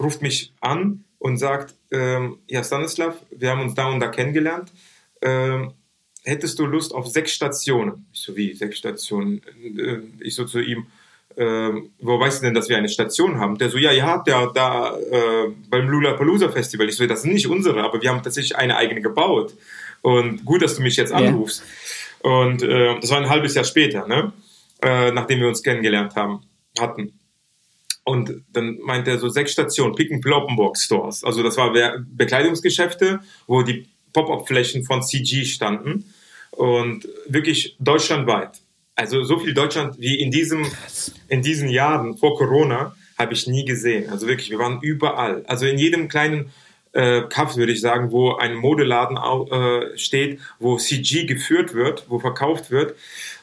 ruft 0.00 0.22
mich 0.22 0.52
an 0.60 1.04
und 1.18 1.38
sagt, 1.38 1.74
ähm, 1.90 2.38
ja 2.48 2.62
Stanislav, 2.62 3.16
wir 3.30 3.50
haben 3.50 3.62
uns 3.62 3.74
da 3.74 3.86
und 3.86 4.00
da 4.00 4.08
kennengelernt. 4.08 4.70
Ähm, 6.24 6.32
hättest 6.32 6.58
du 6.58 6.66
Lust 6.66 6.94
auf 6.94 7.06
sechs 7.08 7.32
Stationen? 7.32 8.06
Ich 8.12 8.20
so, 8.20 8.36
wie, 8.36 8.54
sechs 8.54 8.78
Stationen? 8.78 9.42
Äh, 9.78 9.98
ich 10.20 10.34
so 10.34 10.44
zu 10.44 10.60
ihm, 10.60 10.86
äh, 11.36 11.70
wo 12.00 12.20
weißt 12.20 12.40
du 12.40 12.46
denn, 12.46 12.54
dass 12.54 12.68
wir 12.68 12.76
eine 12.76 12.88
Station 12.88 13.38
haben? 13.38 13.58
Der 13.58 13.70
so, 13.70 13.78
ja, 13.78 13.92
ihr 13.92 14.04
habt 14.04 14.28
ja 14.28 14.46
da 14.46 14.96
äh, 14.96 15.50
beim 15.68 15.88
Lula 15.88 16.14
Palooza 16.14 16.48
Festival. 16.48 16.88
Ich 16.88 16.96
so, 16.96 17.06
das 17.06 17.22
sind 17.22 17.34
nicht 17.34 17.48
unsere, 17.48 17.82
aber 17.82 18.00
wir 18.00 18.10
haben 18.10 18.22
tatsächlich 18.22 18.56
eine 18.56 18.76
eigene 18.76 19.00
gebaut. 19.00 19.54
Und 20.02 20.44
gut, 20.44 20.62
dass 20.62 20.76
du 20.76 20.82
mich 20.82 20.96
jetzt 20.96 21.12
anrufst. 21.12 21.62
Ja. 22.22 22.30
Und 22.30 22.62
äh, 22.62 22.98
das 23.00 23.10
war 23.10 23.18
ein 23.18 23.28
halbes 23.28 23.54
Jahr 23.54 23.64
später, 23.64 24.06
ne? 24.06 24.32
Äh, 24.82 25.12
nachdem 25.12 25.40
wir 25.40 25.48
uns 25.48 25.62
kennengelernt 25.62 26.14
haben, 26.14 26.42
hatten. 26.78 27.18
Und 28.04 28.42
dann 28.52 28.78
meint 28.82 29.08
er 29.08 29.18
so 29.18 29.30
sechs 29.30 29.52
Stationen, 29.52 29.94
Pick 29.94 30.12
and 30.12 30.22
Ploppenbox 30.22 30.84
Stores. 30.84 31.24
Also 31.24 31.42
das 31.42 31.56
war 31.56 31.72
Bekleidungsgeschäfte, 32.06 33.20
wo 33.46 33.62
die 33.62 33.88
Pop-up-Flächen 34.12 34.84
von 34.84 35.02
CG 35.02 35.46
standen 35.46 36.13
und 36.56 37.08
wirklich 37.26 37.76
deutschlandweit. 37.78 38.60
Also 38.94 39.24
so 39.24 39.38
viel 39.38 39.54
Deutschland 39.54 39.98
wie 39.98 40.20
in 40.20 40.30
diesem 40.30 40.66
in 41.28 41.42
diesen 41.42 41.68
Jahren 41.68 42.16
vor 42.16 42.36
Corona 42.36 42.94
habe 43.18 43.34
ich 43.34 43.46
nie 43.46 43.64
gesehen. 43.64 44.10
Also 44.10 44.26
wirklich, 44.26 44.50
wir 44.50 44.58
waren 44.58 44.80
überall. 44.80 45.44
Also 45.46 45.66
in 45.66 45.78
jedem 45.78 46.08
kleinen 46.08 46.50
äh, 46.92 47.22
Kaff 47.28 47.56
würde 47.56 47.72
ich 47.72 47.80
sagen, 47.80 48.12
wo 48.12 48.34
ein 48.34 48.54
Modeladen 48.54 49.16
äh, 49.16 49.96
steht, 49.98 50.40
wo 50.58 50.76
CG 50.76 51.24
geführt 51.24 51.74
wird, 51.74 52.06
wo 52.08 52.18
verkauft 52.18 52.70
wird, 52.70 52.96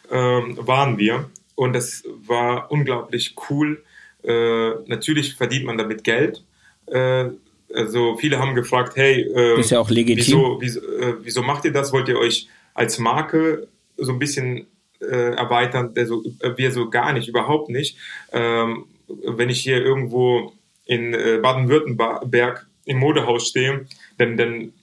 äh, 0.09 0.15
waren 0.15 0.97
wir. 0.97 1.29
Und 1.55 1.73
das 1.73 2.03
war 2.25 2.71
unglaublich 2.71 3.35
cool 3.49 3.83
äh, 4.23 4.71
natürlich 4.85 5.35
verdient 5.35 5.65
man 5.65 5.77
damit 5.77 6.03
Geld. 6.03 6.43
Äh, 6.87 7.25
also 7.73 8.17
viele 8.17 8.39
haben 8.39 8.53
gefragt, 8.53 8.95
hey, 8.95 9.21
äh, 9.21 9.59
ist 9.59 9.71
ja 9.71 9.79
auch 9.79 9.89
legitim. 9.89 10.17
Wieso, 10.17 10.57
wieso, 10.59 10.79
äh, 10.79 11.15
wieso, 11.21 11.41
macht 11.41 11.65
ihr 11.65 11.71
das? 11.71 11.93
Wollt 11.93 12.07
ihr 12.09 12.17
euch 12.17 12.47
als 12.73 12.99
Marke 12.99 13.67
so 13.97 14.11
ein 14.11 14.19
bisschen 14.19 14.67
äh, 14.99 15.35
erweitern? 15.35 15.93
Also, 15.97 16.23
wir 16.55 16.71
so 16.71 16.89
gar 16.89 17.13
nicht, 17.13 17.27
überhaupt 17.27 17.69
nicht. 17.69 17.97
Ähm, 18.31 18.85
wenn 19.07 19.49
ich 19.49 19.61
hier 19.61 19.83
irgendwo 19.83 20.53
in 20.85 21.11
Baden-Württemberg 21.11 22.67
im 22.85 22.97
Modehaus 22.97 23.47
stehe, 23.47 23.85
dann, 24.17 24.37
dann 24.37 24.73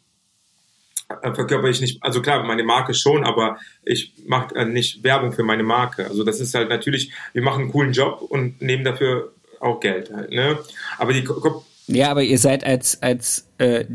verkörper 1.35 1.69
ich 1.69 1.81
nicht, 1.81 2.03
also 2.03 2.21
klar, 2.21 2.43
meine 2.45 2.65
Marke 2.65 2.95
schon, 2.95 3.25
aber 3.25 3.59
ich 3.83 4.13
mache 4.27 4.55
äh, 4.55 4.65
nicht 4.65 5.03
Werbung 5.03 5.33
für 5.33 5.43
meine 5.43 5.63
Marke. 5.63 6.07
Also 6.07 6.25
das 6.25 6.41
ist 6.41 6.55
halt 6.55 6.69
natürlich, 6.69 7.13
wir 7.33 7.43
machen 7.43 7.63
einen 7.63 7.73
coolen 7.73 7.93
Job 7.93 8.21
und 8.21 8.61
nehmen 8.61 8.85
dafür 8.85 9.33
auch 9.61 9.81
Geld 9.81 10.13
halt, 10.13 10.31
ne? 10.31 10.59
Aber 10.99 11.13
die 11.13 11.27
ja, 11.87 12.11
aber 12.11 12.23
ihr 12.23 12.39
seid 12.39 12.65
als 12.65 13.03
als 13.03 13.49
äh, 13.57 13.87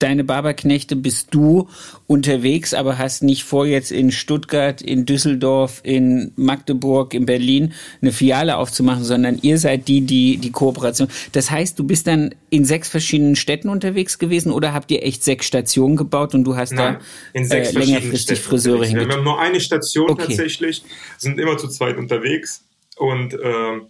deine 0.00 0.24
Barberknechte 0.24 0.96
bist 0.96 1.28
du 1.32 1.68
unterwegs, 2.06 2.74
aber 2.74 2.98
hast 2.98 3.22
nicht 3.22 3.44
vor, 3.44 3.66
jetzt 3.66 3.92
in 3.92 4.10
Stuttgart, 4.10 4.82
in 4.82 5.06
Düsseldorf, 5.06 5.80
in 5.84 6.32
Magdeburg, 6.36 7.14
in 7.14 7.26
Berlin 7.26 7.72
eine 8.02 8.10
Filiale 8.10 8.56
aufzumachen, 8.56 9.04
sondern 9.04 9.38
ihr 9.42 9.58
seid 9.58 9.86
die, 9.86 10.00
die 10.00 10.38
die 10.38 10.50
Kooperation. 10.50 11.08
Das 11.32 11.50
heißt, 11.50 11.78
du 11.78 11.84
bist 11.84 12.06
dann 12.06 12.34
in 12.48 12.64
sechs 12.64 12.88
verschiedenen 12.88 13.36
Städten 13.36 13.68
unterwegs 13.68 14.18
gewesen 14.18 14.52
oder 14.52 14.72
habt 14.72 14.90
ihr 14.90 15.04
echt 15.04 15.22
sechs 15.22 15.46
Stationen 15.46 15.96
gebaut 15.96 16.34
und 16.34 16.44
du 16.44 16.56
hast 16.56 16.72
Nein, 16.72 16.94
da 16.94 17.00
in 17.32 17.44
sechs 17.44 17.74
äh, 17.74 17.78
längerfristig 17.78 18.40
Friseure 18.40 18.84
hingezogen? 18.84 19.08
Wir 19.08 19.16
haben 19.16 19.24
nur 19.24 19.38
eine 19.38 19.60
Station 19.60 20.10
okay. 20.10 20.24
tatsächlich, 20.26 20.82
sind 21.18 21.38
immer 21.38 21.58
zu 21.58 21.68
zweit 21.68 21.98
unterwegs 21.98 22.64
und 22.96 23.34
äh, 23.34 23.80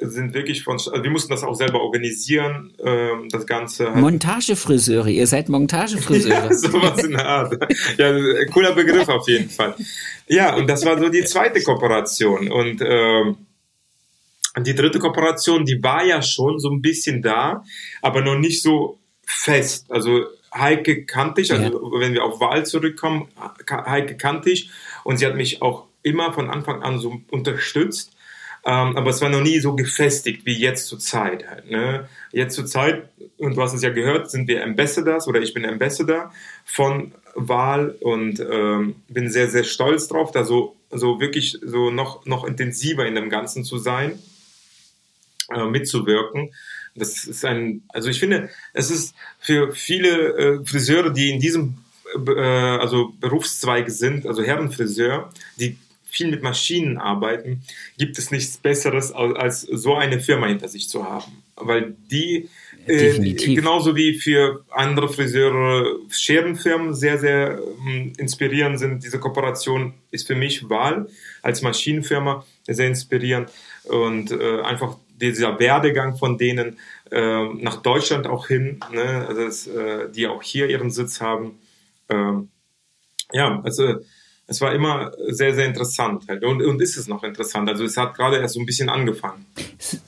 sind 0.00 0.34
wirklich 0.34 0.62
von, 0.62 0.74
also 0.74 1.02
wir 1.02 1.10
mussten 1.10 1.30
das 1.30 1.42
auch 1.42 1.54
selber 1.54 1.80
organisieren, 1.80 2.72
ähm, 2.84 3.28
das 3.30 3.46
Ganze. 3.46 3.90
Halt. 3.90 4.00
Montagefriseure, 4.00 5.10
ihr 5.10 5.26
seid 5.26 5.48
Montagefriseure. 5.48 6.34
ja, 6.48 6.54
sowas 6.54 7.02
in 7.02 7.12
der 7.12 7.26
Art. 7.26 7.72
Ja, 7.96 8.44
cooler 8.46 8.74
Begriff 8.74 9.08
auf 9.08 9.28
jeden 9.28 9.50
Fall. 9.50 9.74
Ja, 10.28 10.54
und 10.56 10.68
das 10.68 10.84
war 10.84 10.98
so 10.98 11.08
die 11.08 11.24
zweite 11.24 11.62
Kooperation 11.62 12.50
und 12.50 12.80
ähm, 12.84 13.36
die 14.60 14.74
dritte 14.74 14.98
Kooperation, 14.98 15.64
die 15.64 15.82
war 15.82 16.04
ja 16.04 16.22
schon 16.22 16.58
so 16.58 16.70
ein 16.70 16.82
bisschen 16.82 17.22
da, 17.22 17.64
aber 18.02 18.22
noch 18.22 18.36
nicht 18.36 18.62
so 18.62 18.98
fest. 19.24 19.86
Also 19.90 20.24
Heike 20.54 21.04
kannte 21.04 21.40
ich, 21.40 21.52
also 21.52 21.64
ja. 21.64 22.00
wenn 22.00 22.14
wir 22.14 22.24
auf 22.24 22.40
Wahl 22.40 22.64
zurückkommen, 22.66 23.28
Heike 23.68 24.16
kannte 24.16 24.50
ich 24.50 24.70
und 25.04 25.18
sie 25.18 25.26
hat 25.26 25.36
mich 25.36 25.62
auch 25.62 25.86
immer 26.02 26.32
von 26.32 26.50
Anfang 26.50 26.82
an 26.82 26.98
so 26.98 27.20
unterstützt. 27.30 28.12
Ähm, 28.68 28.98
aber 28.98 29.08
es 29.08 29.22
war 29.22 29.30
noch 29.30 29.40
nie 29.40 29.60
so 29.60 29.74
gefestigt 29.74 30.44
wie 30.44 30.52
jetzt 30.52 30.88
zur 30.88 30.98
Zeit 30.98 31.48
halt. 31.48 31.70
Ne? 31.70 32.06
Jetzt 32.32 32.54
zur 32.54 32.66
Zeit, 32.66 33.08
und 33.38 33.56
du 33.56 33.62
hast 33.62 33.72
es 33.72 33.80
ja 33.80 33.88
gehört, 33.88 34.30
sind 34.30 34.46
wir 34.46 34.62
Ambassadors 34.62 35.26
oder 35.26 35.40
ich 35.40 35.54
bin 35.54 35.64
Ambassador 35.64 36.30
von 36.66 37.12
Wahl 37.34 37.96
und 38.00 38.40
ähm, 38.40 38.96
bin 39.08 39.30
sehr, 39.30 39.48
sehr 39.48 39.64
stolz 39.64 40.08
drauf, 40.08 40.32
da 40.32 40.44
so, 40.44 40.76
so 40.90 41.18
wirklich 41.18 41.58
so 41.62 41.90
noch, 41.90 42.26
noch 42.26 42.44
intensiver 42.44 43.06
in 43.06 43.14
dem 43.14 43.30
Ganzen 43.30 43.64
zu 43.64 43.78
sein, 43.78 44.18
äh, 45.50 45.64
mitzuwirken. 45.64 46.52
Das 46.94 47.24
ist 47.24 47.46
ein, 47.46 47.84
also 47.88 48.10
ich 48.10 48.20
finde, 48.20 48.50
es 48.74 48.90
ist 48.90 49.14
für 49.40 49.72
viele 49.72 50.36
äh, 50.36 50.64
Friseure, 50.66 51.08
die 51.08 51.30
in 51.30 51.40
diesem 51.40 51.78
äh, 52.14 52.40
also 52.40 53.14
Berufszweig 53.18 53.88
sind, 53.88 54.26
also 54.26 54.42
Herrenfriseur, 54.42 55.32
die 55.56 55.78
viel 56.18 56.30
mit 56.30 56.42
Maschinen 56.42 56.98
arbeiten, 56.98 57.62
gibt 57.96 58.18
es 58.18 58.30
nichts 58.30 58.56
Besseres, 58.56 59.12
als 59.12 59.62
so 59.62 59.94
eine 59.94 60.20
Firma 60.20 60.46
hinter 60.46 60.68
sich 60.68 60.88
zu 60.88 61.04
haben. 61.04 61.44
Weil 61.54 61.94
die, 62.10 62.48
äh, 62.86 63.34
genauso 63.34 63.94
wie 63.94 64.18
für 64.18 64.64
andere 64.70 65.08
Friseure, 65.08 65.96
Scherenfirmen 66.10 66.92
sehr, 66.94 67.18
sehr 67.18 67.58
äh, 67.86 68.12
inspirierend 68.18 68.78
sind, 68.80 69.04
diese 69.04 69.20
Kooperation 69.20 69.94
ist 70.10 70.26
für 70.26 70.34
mich 70.34 70.68
Wahl 70.68 71.08
als 71.42 71.62
Maschinenfirma 71.62 72.44
sehr 72.66 72.88
inspirierend 72.88 73.50
und 73.84 74.32
äh, 74.32 74.60
einfach 74.62 74.96
dieser 75.20 75.58
Werdegang 75.58 76.16
von 76.16 76.36
denen 76.36 76.78
äh, 77.10 77.44
nach 77.54 77.80
Deutschland 77.82 78.26
auch 78.26 78.48
hin, 78.48 78.80
ne, 78.92 79.26
also 79.28 79.44
das, 79.44 79.66
äh, 79.66 80.10
die 80.10 80.26
auch 80.26 80.42
hier 80.42 80.68
ihren 80.68 80.90
Sitz 80.90 81.20
haben. 81.20 81.58
Ähm, 82.08 82.48
ja, 83.32 83.60
also 83.62 84.00
es 84.48 84.60
war 84.60 84.74
immer 84.74 85.12
sehr, 85.28 85.54
sehr 85.54 85.66
interessant 85.66 86.24
halt. 86.28 86.42
und, 86.42 86.62
und 86.62 86.82
ist 86.82 86.96
es 86.96 87.06
noch 87.06 87.22
interessant. 87.22 87.68
Also 87.68 87.84
es 87.84 87.96
hat 87.96 88.16
gerade 88.16 88.38
erst 88.38 88.54
so 88.54 88.60
ein 88.60 88.66
bisschen 88.66 88.88
angefangen. 88.88 89.44
Es 89.76 90.00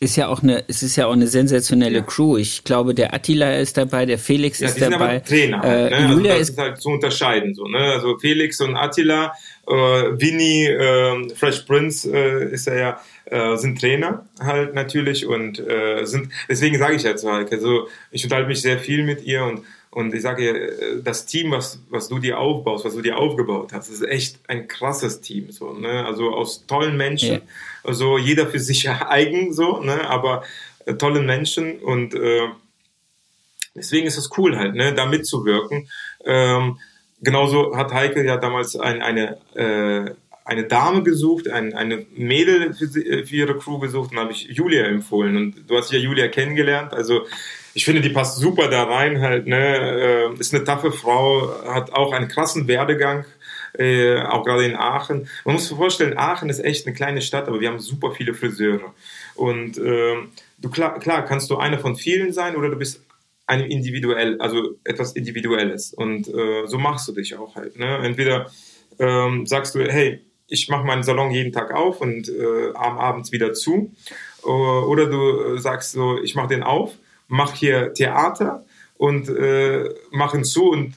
ist 0.00 0.16
ja 0.16 0.28
auch 0.28 0.44
eine, 0.44 0.62
es 0.68 0.84
ist 0.84 0.94
ja 0.94 1.08
auch 1.08 1.12
eine 1.12 1.26
sensationelle 1.26 1.98
ja. 1.98 2.04
Crew. 2.04 2.36
Ich 2.36 2.62
glaube, 2.62 2.94
der 2.94 3.12
Attila 3.12 3.56
ist 3.56 3.76
dabei, 3.76 4.06
der 4.06 4.18
Felix 4.18 4.60
ja, 4.60 4.68
ist 4.68 4.80
dabei. 4.80 5.16
Aber 5.16 5.24
Trainer, 5.24 5.60
halt, 5.60 5.92
äh, 5.92 6.02
ne? 6.02 6.12
Julia 6.12 6.32
also 6.34 6.38
das 6.38 6.40
ist, 6.40 6.50
ist 6.50 6.58
halt 6.58 6.80
zu 6.80 6.88
unterscheiden 6.90 7.54
so. 7.54 7.64
Ne? 7.64 7.78
Also 7.78 8.16
Felix 8.18 8.60
und 8.60 8.76
Attila, 8.76 9.32
äh, 9.66 9.72
Vinny, 9.72 10.66
äh, 10.66 11.34
Fresh 11.34 11.62
Prince 11.62 12.08
äh, 12.08 12.52
ist 12.52 12.68
er 12.68 12.78
ja 12.78 13.00
äh, 13.24 13.56
sind 13.56 13.80
Trainer 13.80 14.24
halt 14.40 14.74
natürlich 14.74 15.26
und 15.26 15.58
äh, 15.58 16.04
sind 16.04 16.28
deswegen 16.48 16.78
sage 16.78 16.94
ich 16.94 17.02
ja 17.02 17.16
zu 17.16 17.30
Heike, 17.30 17.56
also 17.56 17.88
ich 18.10 18.22
unterhalte 18.24 18.48
mich 18.48 18.62
sehr 18.62 18.78
viel 18.78 19.02
mit 19.02 19.24
ihr 19.24 19.44
und 19.44 19.64
und 19.90 20.14
ich 20.14 20.22
sage, 20.22 20.48
äh, 20.48 21.02
das 21.02 21.26
Team, 21.26 21.50
was, 21.50 21.80
was 21.88 22.08
du 22.08 22.18
dir 22.18 22.38
aufbaust, 22.38 22.84
was 22.84 22.94
du 22.94 23.02
dir 23.02 23.18
aufgebaut 23.18 23.72
hast, 23.72 23.88
ist 23.88 24.02
echt 24.02 24.38
ein 24.48 24.68
krasses 24.68 25.20
Team. 25.20 25.50
So, 25.50 25.72
ne? 25.72 26.04
Also 26.04 26.30
aus 26.34 26.66
tollen 26.66 26.96
Menschen, 26.96 27.34
ja. 27.34 27.40
also 27.84 28.18
jeder 28.18 28.46
für 28.46 28.60
sich 28.60 28.88
eigen, 29.08 29.52
so, 29.52 29.80
ne? 29.80 30.08
aber 30.08 30.44
äh, 30.84 30.94
tollen 30.94 31.26
Menschen 31.26 31.78
und 31.80 32.14
äh, 32.14 32.48
deswegen 33.74 34.06
ist 34.06 34.18
es 34.18 34.30
cool 34.36 34.56
halt, 34.58 34.74
ne? 34.74 34.92
da 34.94 35.06
mitzuwirken. 35.06 35.88
Ähm, 36.24 36.78
genauso 37.22 37.76
hat 37.76 37.92
Heike 37.92 38.24
ja 38.24 38.36
damals 38.36 38.76
ein, 38.76 39.00
eine, 39.00 39.38
äh, 39.54 40.14
eine 40.44 40.64
Dame 40.64 41.02
gesucht, 41.02 41.48
ein, 41.48 41.74
eine 41.74 42.04
Mädel 42.14 42.74
für, 42.74 42.88
für 42.88 43.36
ihre 43.36 43.56
Crew 43.56 43.78
gesucht 43.78 44.12
und 44.12 44.18
habe 44.18 44.32
ich 44.32 44.48
Julia 44.48 44.84
empfohlen. 44.84 45.36
Und 45.36 45.70
du 45.70 45.76
hast 45.76 45.92
ja 45.92 45.98
Julia 45.98 46.28
kennengelernt, 46.28 46.92
also 46.92 47.26
ich 47.74 47.84
finde, 47.84 48.00
die 48.00 48.10
passt 48.10 48.38
super 48.38 48.68
da 48.68 48.84
rein 48.84 49.20
halt, 49.20 49.46
ne, 49.46 50.30
äh, 50.34 50.40
ist 50.40 50.54
eine 50.54 50.64
taffe 50.64 50.92
Frau, 50.92 51.52
hat 51.66 51.92
auch 51.92 52.12
einen 52.12 52.28
krassen 52.28 52.66
Werdegang, 52.66 53.24
äh, 53.78 54.20
auch 54.22 54.44
gerade 54.44 54.64
in 54.64 54.76
Aachen. 54.76 55.28
Man 55.44 55.54
muss 55.54 55.68
sich 55.68 55.76
vorstellen, 55.76 56.16
Aachen 56.16 56.48
ist 56.48 56.60
echt 56.60 56.86
eine 56.86 56.94
kleine 56.94 57.22
Stadt, 57.22 57.48
aber 57.48 57.60
wir 57.60 57.68
haben 57.68 57.78
super 57.78 58.12
viele 58.12 58.34
Friseure. 58.34 58.94
Und 59.34 59.78
äh, 59.78 60.16
du 60.58 60.70
klar, 60.70 60.98
klar 60.98 61.24
kannst 61.24 61.50
du 61.50 61.56
einer 61.56 61.78
von 61.78 61.96
vielen 61.96 62.32
sein 62.32 62.56
oder 62.56 62.70
du 62.70 62.76
bist 62.76 63.04
ein 63.46 63.60
individuell, 63.60 64.40
also 64.40 64.76
etwas 64.84 65.12
Individuelles. 65.12 65.92
Und 65.94 66.28
äh, 66.28 66.66
so 66.66 66.78
machst 66.78 67.08
du 67.08 67.12
dich 67.12 67.36
auch 67.36 67.56
halt. 67.56 67.78
Ne? 67.78 67.98
Entweder 67.98 68.50
ähm, 68.98 69.46
sagst 69.46 69.74
du, 69.74 69.80
hey, 69.80 70.20
ich 70.48 70.68
mache 70.68 70.84
meinen 70.84 71.02
Salon 71.02 71.30
jeden 71.30 71.52
Tag 71.52 71.72
auf 71.72 72.00
und 72.00 72.28
äh, 72.28 72.72
abends 72.74 73.32
wieder 73.32 73.52
zu. 73.52 73.92
Oder 74.42 75.06
du 75.06 75.54
äh, 75.54 75.58
sagst 75.58 75.92
so, 75.92 76.18
ich 76.22 76.34
mache 76.34 76.48
den 76.48 76.62
auf 76.62 76.94
mach 77.28 77.54
hier 77.54 77.92
Theater 77.94 78.64
und 78.96 79.28
äh, 79.28 79.88
machen 80.10 80.44
zu 80.44 80.70
und 80.70 80.94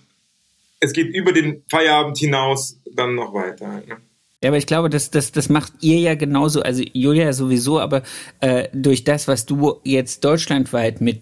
es 0.79 0.93
geht 0.93 1.13
über 1.13 1.32
den 1.32 1.63
Feierabend 1.69 2.17
hinaus 2.17 2.79
dann 2.95 3.15
noch 3.15 3.34
weiter. 3.34 3.67
Ne? 3.88 3.97
Ja, 4.43 4.49
aber 4.49 4.57
ich 4.57 4.65
glaube, 4.65 4.89
das, 4.89 5.11
das, 5.11 5.32
das 5.32 5.49
macht 5.49 5.71
ihr 5.82 5.99
ja 5.99 6.15
genauso, 6.15 6.63
also 6.63 6.84
Julia 6.93 7.32
sowieso, 7.32 7.79
aber 7.79 8.01
äh, 8.39 8.67
durch 8.73 9.03
das, 9.03 9.27
was 9.27 9.45
du 9.45 9.79
jetzt 9.84 10.23
deutschlandweit 10.23 10.99
mit 10.99 11.21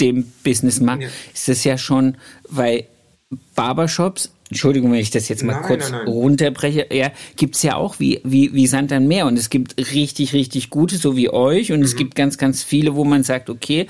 dem 0.00 0.32
Business 0.42 0.80
machst, 0.80 1.02
ja. 1.02 1.08
ist 1.34 1.48
es 1.50 1.64
ja 1.64 1.76
schon, 1.76 2.16
weil 2.48 2.86
Barbershops, 3.54 4.32
Entschuldigung, 4.48 4.92
wenn 4.92 5.00
ich 5.00 5.10
das 5.10 5.28
jetzt 5.28 5.42
mal 5.42 5.54
nein, 5.54 5.62
kurz 5.64 5.90
nein, 5.90 6.04
nein. 6.04 6.08
runterbreche, 6.08 6.86
ja, 6.90 7.10
gibt's 7.36 7.62
ja 7.62 7.76
auch 7.76 8.00
wie, 8.00 8.20
wie, 8.24 8.54
wie 8.54 8.66
Sand 8.66 8.92
am 8.92 9.06
Meer. 9.06 9.26
Und 9.26 9.38
es 9.38 9.50
gibt 9.50 9.76
richtig, 9.92 10.32
richtig 10.32 10.70
gute, 10.70 10.96
so 10.96 11.16
wie 11.16 11.28
euch. 11.28 11.70
Und 11.70 11.80
mhm. 11.80 11.84
es 11.84 11.96
gibt 11.96 12.14
ganz, 12.14 12.38
ganz 12.38 12.62
viele, 12.62 12.94
wo 12.94 13.04
man 13.04 13.24
sagt, 13.24 13.50
okay, 13.50 13.88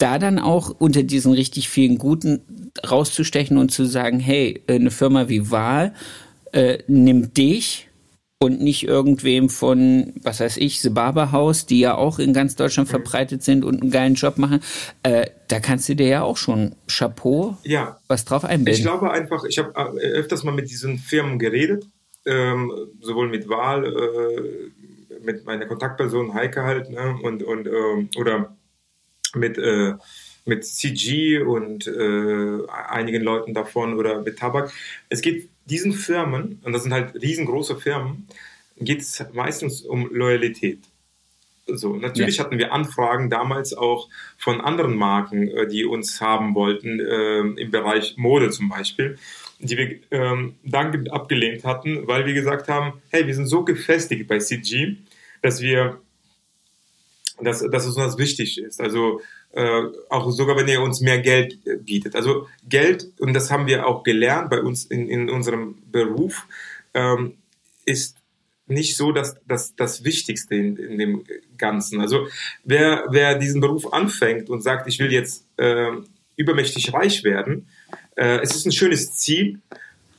da 0.00 0.18
dann 0.18 0.38
auch 0.38 0.74
unter 0.78 1.02
diesen 1.02 1.32
richtig 1.32 1.68
vielen 1.68 1.98
Guten 1.98 2.72
rauszustechen 2.88 3.58
und 3.58 3.70
zu 3.70 3.84
sagen, 3.84 4.18
hey, 4.18 4.62
eine 4.66 4.90
Firma 4.90 5.28
wie 5.28 5.50
Wahl 5.50 5.94
äh, 6.52 6.78
nimmt 6.86 7.36
dich 7.36 7.88
und 8.38 8.62
nicht 8.62 8.88
irgendwem 8.88 9.50
von, 9.50 10.14
was 10.22 10.40
weiß 10.40 10.56
ich, 10.56 10.80
The 10.80 10.88
Barber 10.88 11.30
House, 11.32 11.66
die 11.66 11.80
ja 11.80 11.94
auch 11.94 12.18
in 12.18 12.32
ganz 12.32 12.56
Deutschland 12.56 12.88
mhm. 12.88 12.92
verbreitet 12.92 13.42
sind 13.42 13.64
und 13.64 13.82
einen 13.82 13.90
geilen 13.90 14.14
Job 14.14 14.38
machen, 14.38 14.60
äh, 15.02 15.26
da 15.48 15.60
kannst 15.60 15.88
du 15.90 15.94
dir 15.94 16.06
ja 16.06 16.22
auch 16.22 16.38
schon 16.38 16.74
Chapeau 16.86 17.58
ja. 17.64 17.98
was 18.08 18.24
drauf 18.24 18.44
einbilden. 18.44 18.80
Ich 18.80 18.82
glaube 18.82 19.10
einfach, 19.10 19.44
ich 19.44 19.58
habe 19.58 19.74
äh, 20.00 20.06
öfters 20.06 20.44
mal 20.44 20.54
mit 20.54 20.70
diesen 20.70 20.96
Firmen 20.96 21.38
geredet, 21.38 21.84
ähm, 22.24 22.72
sowohl 23.00 23.28
mit 23.28 23.50
Wahl, 23.50 23.84
äh, 23.84 25.22
mit 25.22 25.44
meiner 25.44 25.66
Kontaktperson 25.66 26.32
Heike 26.32 26.62
halt, 26.62 26.88
ne, 26.88 27.18
und, 27.22 27.42
und 27.42 27.66
ähm, 27.66 28.08
oder 28.16 28.56
mit, 29.34 29.58
äh, 29.58 29.94
mit 30.44 30.64
CG 30.64 31.38
und 31.40 31.86
äh, 31.86 32.66
einigen 32.88 33.22
Leuten 33.22 33.54
davon 33.54 33.98
oder 33.98 34.22
mit 34.22 34.38
Tabak. 34.38 34.72
Es 35.08 35.20
geht 35.22 35.48
diesen 35.66 35.92
Firmen, 35.92 36.60
und 36.64 36.72
das 36.72 36.82
sind 36.82 36.92
halt 36.92 37.14
riesengroße 37.14 37.76
Firmen, 37.76 38.26
geht 38.76 39.00
es 39.00 39.24
meistens 39.32 39.82
um 39.82 40.12
Loyalität. 40.12 40.80
So, 41.66 41.94
natürlich 41.96 42.38
ja. 42.38 42.44
hatten 42.44 42.58
wir 42.58 42.72
Anfragen 42.72 43.30
damals 43.30 43.74
auch 43.74 44.08
von 44.36 44.60
anderen 44.60 44.96
Marken, 44.96 45.48
äh, 45.48 45.68
die 45.68 45.84
uns 45.84 46.20
haben 46.20 46.54
wollten, 46.54 47.00
äh, 47.00 47.40
im 47.40 47.70
Bereich 47.70 48.16
Mode 48.16 48.50
zum 48.50 48.68
Beispiel, 48.68 49.18
die 49.60 49.76
wir 49.76 50.00
ähm, 50.10 50.56
dann 50.64 51.08
abgelehnt 51.08 51.64
hatten, 51.64 52.06
weil 52.06 52.26
wir 52.26 52.34
gesagt 52.34 52.68
haben, 52.68 53.00
hey, 53.10 53.26
wir 53.26 53.34
sind 53.34 53.46
so 53.46 53.64
gefestigt 53.64 54.26
bei 54.26 54.38
CG, 54.38 54.96
dass 55.42 55.60
wir 55.60 56.00
dass, 57.42 57.60
dass 57.70 57.86
es 57.86 57.96
uns 57.96 58.18
wichtig 58.18 58.58
ist. 58.58 58.80
Also 58.80 59.20
äh, 59.52 59.82
auch 60.08 60.30
sogar 60.30 60.56
wenn 60.56 60.68
ihr 60.68 60.80
uns 60.80 61.00
mehr 61.00 61.20
Geld 61.20 61.58
bietet. 61.84 62.14
Also 62.14 62.46
Geld, 62.68 63.08
und 63.18 63.34
das 63.34 63.50
haben 63.50 63.66
wir 63.66 63.86
auch 63.86 64.02
gelernt 64.02 64.50
bei 64.50 64.60
uns 64.60 64.84
in, 64.84 65.08
in 65.08 65.28
unserem 65.28 65.76
Beruf, 65.90 66.46
ähm, 66.94 67.34
ist 67.84 68.16
nicht 68.66 68.96
so 68.96 69.12
das, 69.12 69.36
das, 69.46 69.74
das 69.74 70.04
Wichtigste 70.04 70.54
in, 70.54 70.76
in 70.76 70.98
dem 70.98 71.24
Ganzen. 71.58 72.00
Also 72.00 72.28
wer, 72.64 73.06
wer 73.10 73.36
diesen 73.36 73.60
Beruf 73.60 73.92
anfängt 73.92 74.48
und 74.48 74.62
sagt, 74.62 74.86
ich 74.88 74.98
will 74.98 75.12
jetzt 75.12 75.44
äh, 75.56 75.90
übermächtig 76.36 76.92
reich 76.92 77.24
werden, 77.24 77.66
äh, 78.16 78.38
es 78.40 78.54
ist 78.54 78.66
ein 78.66 78.72
schönes 78.72 79.16
Ziel, 79.16 79.60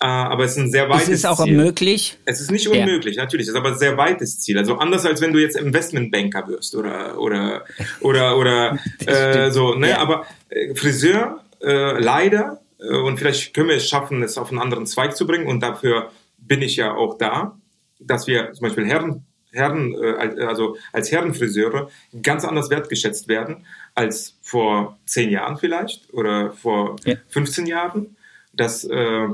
aber 0.08 0.46
es 0.46 0.52
ist 0.52 0.58
ein 0.58 0.72
sehr 0.72 0.90
weites 0.90 1.06
Ziel. 1.06 1.14
Ist 1.14 1.20
es 1.20 1.26
auch 1.26 1.44
Ziel. 1.44 1.56
möglich? 1.56 2.18
Es 2.26 2.42
ist 2.42 2.52
nicht 2.52 2.68
unmöglich, 2.68 3.18
ja. 3.18 3.24
natürlich. 3.24 3.48
Es 3.48 3.54
ist 3.54 3.60
aber 3.60 3.70
ein 3.70 3.78
sehr 3.78 3.98
weites 3.98 4.40
Ziel. 4.40 4.58
Also 4.58 4.78
anders 4.78 5.06
als 5.06 5.22
wenn 5.22 5.32
du 5.32 5.40
jetzt 5.40 5.56
Investmentbanker 5.56 6.48
wirst 6.48 6.76
oder 6.76 7.20
oder 7.20 7.66
oder 8.00 8.38
oder 8.38 8.80
äh, 9.06 9.52
so. 9.52 9.76
Ne? 9.76 9.90
Ja. 9.90 9.98
Aber 10.00 10.26
äh, 10.50 10.74
Friseur 10.74 11.44
äh, 11.62 12.00
leider 12.00 12.60
äh, 12.80 12.98
und 12.98 13.18
vielleicht 13.20 13.54
können 13.54 13.70
wir 13.70 13.76
es 13.76 13.88
schaffen, 13.88 14.24
es 14.24 14.38
auf 14.38 14.50
einen 14.50 14.60
anderen 14.60 14.88
Zweig 14.88 15.16
zu 15.16 15.28
bringen. 15.28 15.48
Und 15.48 15.62
dafür 15.62 16.12
bin 16.38 16.62
ich 16.62 16.78
ja 16.78 16.94
auch 16.94 17.18
da, 17.18 17.58
dass 18.00 18.28
wir 18.28 18.54
zum 18.54 18.64
Beispiel 18.64 18.86
Herren 18.88 19.26
Herren, 19.54 19.94
äh, 20.02 20.46
also 20.46 20.78
als 20.94 21.12
Herrenfriseure 21.12 21.90
ganz 22.24 22.46
anders 22.46 22.70
wertgeschätzt 22.70 23.28
werden 23.28 23.66
als 23.94 24.38
vor 24.42 24.98
zehn 25.06 25.30
Jahren 25.30 25.58
vielleicht 25.58 26.14
oder 26.14 26.54
vor 26.54 26.96
ja. 27.06 27.16
15 27.30 27.68
Jahren. 27.68 28.16
Dass 28.54 28.84
äh, 28.84 29.28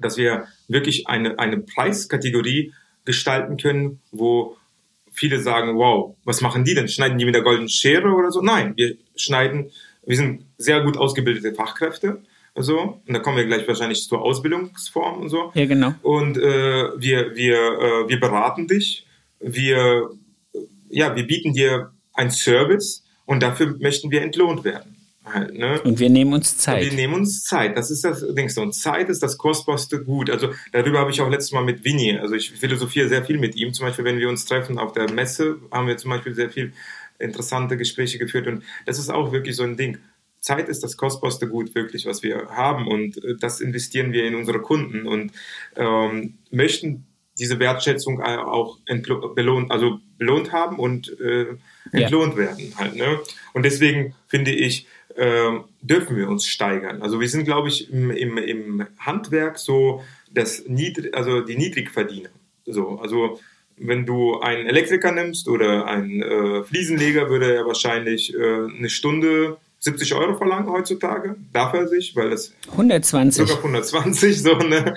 dass 0.00 0.16
wir 0.16 0.46
wirklich 0.68 1.08
eine, 1.08 1.38
eine 1.38 1.58
Preiskategorie 1.58 2.72
gestalten 3.04 3.56
können, 3.56 4.00
wo 4.10 4.56
viele 5.12 5.40
sagen, 5.40 5.76
wow, 5.76 6.14
was 6.24 6.40
machen 6.40 6.64
die 6.64 6.74
denn? 6.74 6.88
Schneiden 6.88 7.18
die 7.18 7.24
mit 7.24 7.34
der 7.34 7.42
goldenen 7.42 7.68
Schere 7.68 8.08
oder 8.08 8.30
so? 8.30 8.42
Nein, 8.42 8.74
wir 8.76 8.96
schneiden, 9.16 9.70
wir 10.04 10.16
sind 10.16 10.44
sehr 10.58 10.82
gut 10.82 10.96
ausgebildete 10.96 11.54
Fachkräfte. 11.54 12.22
So, 12.58 13.02
und 13.06 13.12
da 13.12 13.18
kommen 13.18 13.36
wir 13.36 13.44
gleich 13.44 13.68
wahrscheinlich 13.68 14.02
zur 14.08 14.22
Ausbildungsform 14.22 15.20
und 15.20 15.28
so. 15.28 15.52
Ja, 15.54 15.66
genau. 15.66 15.94
Und 16.02 16.38
äh, 16.38 16.88
wir, 16.96 17.36
wir, 17.36 17.56
äh, 17.56 18.08
wir 18.08 18.18
beraten 18.18 18.66
dich, 18.66 19.06
wir, 19.40 20.08
ja, 20.88 21.14
wir 21.14 21.26
bieten 21.26 21.52
dir 21.52 21.92
einen 22.14 22.30
Service 22.30 23.04
und 23.26 23.42
dafür 23.42 23.76
möchten 23.78 24.10
wir 24.10 24.22
entlohnt 24.22 24.64
werden. 24.64 24.95
Halt, 25.26 25.58
ne? 25.58 25.80
Und 25.82 25.98
wir 25.98 26.08
nehmen 26.08 26.32
uns 26.32 26.56
Zeit. 26.56 26.84
Und 26.84 26.90
wir 26.90 26.96
nehmen 26.96 27.14
uns 27.14 27.42
Zeit. 27.42 27.76
Das 27.76 27.90
ist 27.90 28.04
das 28.04 28.24
Ding. 28.34 28.48
Und 28.58 28.72
Zeit 28.74 29.08
ist 29.08 29.22
das 29.22 29.38
kostbarste 29.38 30.04
Gut. 30.04 30.30
Also 30.30 30.52
darüber 30.72 31.00
habe 31.00 31.10
ich 31.10 31.20
auch 31.20 31.28
letztes 31.28 31.50
Mal 31.52 31.64
mit 31.64 31.84
Winnie. 31.84 32.18
Also 32.18 32.34
ich 32.34 32.52
philosophiere 32.52 33.08
sehr 33.08 33.24
viel 33.24 33.38
mit 33.38 33.56
ihm. 33.56 33.72
Zum 33.72 33.86
Beispiel, 33.86 34.04
wenn 34.04 34.18
wir 34.18 34.28
uns 34.28 34.44
treffen 34.44 34.78
auf 34.78 34.92
der 34.92 35.10
Messe, 35.10 35.58
haben 35.72 35.88
wir 35.88 35.96
zum 35.96 36.10
Beispiel 36.10 36.34
sehr 36.34 36.50
viel 36.50 36.72
interessante 37.18 37.76
Gespräche 37.76 38.18
geführt. 38.18 38.46
Und 38.46 38.62
das 38.84 39.00
ist 39.00 39.10
auch 39.10 39.32
wirklich 39.32 39.56
so 39.56 39.64
ein 39.64 39.76
Ding. 39.76 39.98
Zeit 40.38 40.68
ist 40.68 40.84
das 40.84 40.96
kostbarste 40.96 41.48
Gut 41.48 41.74
wirklich, 41.74 42.06
was 42.06 42.22
wir 42.22 42.46
haben. 42.50 42.86
Und 42.86 43.22
äh, 43.24 43.34
das 43.40 43.60
investieren 43.60 44.12
wir 44.12 44.24
in 44.24 44.36
unsere 44.36 44.60
Kunden 44.60 45.08
und 45.08 45.32
ähm, 45.74 46.34
möchten 46.52 47.04
diese 47.38 47.58
Wertschätzung 47.58 48.22
auch 48.22 48.78
belohnt, 49.34 49.70
also 49.70 49.98
belohnt 50.16 50.52
haben 50.52 50.78
und 50.78 51.20
äh, 51.20 51.46
entlohnt 51.92 52.32
ja. 52.32 52.38
werden 52.38 52.72
halt. 52.76 52.96
Ne? 52.96 53.20
Und 53.52 53.64
deswegen 53.64 54.14
finde 54.26 54.52
ich, 54.52 54.86
äh, 55.16 55.60
dürfen 55.82 56.16
wir 56.16 56.28
uns 56.28 56.46
steigern. 56.46 57.02
Also 57.02 57.20
wir 57.20 57.28
sind, 57.28 57.44
glaube 57.44 57.68
ich, 57.68 57.90
im, 57.92 58.10
im, 58.10 58.38
im 58.38 58.86
Handwerk 58.98 59.58
so 59.58 60.02
das 60.30 60.66
Niedrig, 60.66 61.14
also 61.16 61.40
die 61.40 61.56
Niedrigverdiener. 61.56 62.30
So, 62.66 62.98
also 63.00 63.38
wenn 63.78 64.06
du 64.06 64.40
einen 64.40 64.66
Elektriker 64.66 65.12
nimmst 65.12 65.48
oder 65.48 65.86
einen 65.86 66.22
äh, 66.22 66.64
Fliesenleger, 66.64 67.28
würde 67.28 67.54
er 67.54 67.66
wahrscheinlich 67.66 68.34
äh, 68.34 68.38
eine 68.38 68.88
Stunde 68.88 69.58
70 69.78 70.14
Euro 70.14 70.36
verlangen 70.36 70.70
heutzutage. 70.70 71.36
Darf 71.52 71.74
er 71.74 71.86
sich, 71.86 72.16
weil 72.16 72.30
das 72.30 72.52
120. 72.72 73.46
Sogar 73.46 73.58
120, 73.58 74.42
so, 74.42 74.54
ne? 74.56 74.94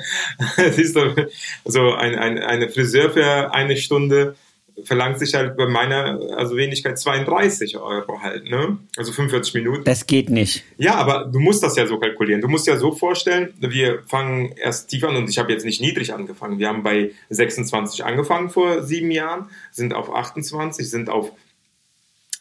Siehst 0.72 0.96
du, 0.96 1.30
also 1.66 1.94
ein, 1.94 2.16
ein, 2.16 2.40
eine 2.40 2.70
Friseur 2.70 3.12
für 3.12 3.54
eine 3.54 3.78
Stunde 3.78 4.36
verlangt 4.84 5.20
sich 5.20 5.34
halt 5.34 5.58
bei 5.58 5.68
meiner 5.68 6.20
also 6.36 6.56
Wenigkeit 6.56 7.00
32 7.00 7.78
Euro 7.78 8.22
halt, 8.22 8.50
ne? 8.50 8.78
Also 8.96 9.12
45 9.12 9.54
Minuten. 9.54 9.84
Das 9.84 10.08
geht 10.08 10.30
nicht. 10.30 10.64
Ja, 10.78 10.96
aber 10.96 11.26
du 11.26 11.40
musst 11.40 11.64
das 11.64 11.76
ja 11.76 11.86
so 11.88 11.98
kalkulieren. 12.00 12.42
Du 12.42 12.48
musst 12.48 12.68
ja 12.68 12.78
so 12.78 12.92
vorstellen, 12.92 13.54
wir 13.60 14.04
fangen 14.08 14.54
erst 14.58 14.90
tief 14.90 15.04
an 15.04 15.16
und 15.16 15.30
ich 15.30 15.38
habe 15.38 15.52
jetzt 15.52 15.66
nicht 15.66 15.82
niedrig 15.82 16.14
angefangen. 16.14 16.60
Wir 16.60 16.68
haben 16.68 16.84
bei 16.84 17.12
26 17.30 18.04
angefangen 18.04 18.50
vor 18.50 18.84
sieben 18.84 19.12
Jahren, 19.12 19.50
sind 19.72 19.94
auf 19.94 20.14
28, 20.14 20.90
sind 20.90 21.10
auf 21.10 21.32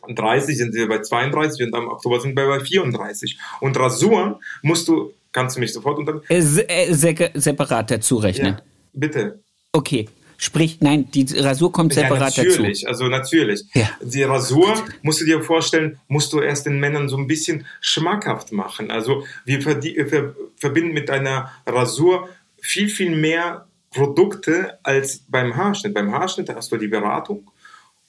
30, 0.09 0.57
sind 0.57 0.74
wir 0.74 0.89
bei 0.89 1.01
32 1.01 1.66
und 1.66 1.74
am 1.74 1.89
Oktober 1.89 2.20
sind 2.20 2.36
wir 2.36 2.47
bei 2.47 2.61
34. 2.61 3.39
Und 3.61 3.78
Rasuren 3.78 4.36
musst 4.62 4.89
du, 4.89 5.12
kannst 5.32 5.57
du 5.57 5.61
mich 5.61 5.72
sofort 5.72 5.99
unter... 5.99 6.22
Äh, 6.28 6.39
äh, 6.39 7.30
separat 7.34 7.91
dazu 7.91 8.16
rechnen. 8.16 8.55
Ja, 8.55 8.62
bitte. 8.93 9.41
Okay. 9.72 10.09
Sprich, 10.41 10.78
nein, 10.80 11.11
die 11.11 11.26
Rasur 11.36 11.72
kommt 11.72 11.93
separat 11.93 12.36
ja, 12.36 12.45
natürlich, 12.45 12.82
dazu. 12.82 12.86
also 12.86 13.09
natürlich. 13.09 13.64
Ja. 13.74 13.91
Die 14.01 14.22
Rasur, 14.22 14.72
musst 15.03 15.20
du 15.20 15.24
dir 15.24 15.43
vorstellen, 15.43 15.99
musst 16.07 16.32
du 16.32 16.41
erst 16.41 16.64
den 16.66 16.78
Männern 16.78 17.09
so 17.09 17.16
ein 17.16 17.26
bisschen 17.26 17.66
schmackhaft 17.80 18.53
machen. 18.53 18.93
Also 18.93 19.26
wir, 19.45 19.64
wir 19.66 20.36
verbinden 20.57 20.93
mit 20.93 21.11
einer 21.11 21.51
Rasur 21.66 22.28
viel, 22.61 22.89
viel 22.89 23.16
mehr 23.16 23.66
Produkte 23.91 24.78
als 24.84 25.24
beim 25.26 25.57
Haarschnitt. 25.57 25.93
Beim 25.93 26.12
Haarschnitt 26.12 26.49
hast 26.55 26.70
du 26.70 26.76
die 26.76 26.86
Beratung 26.86 27.51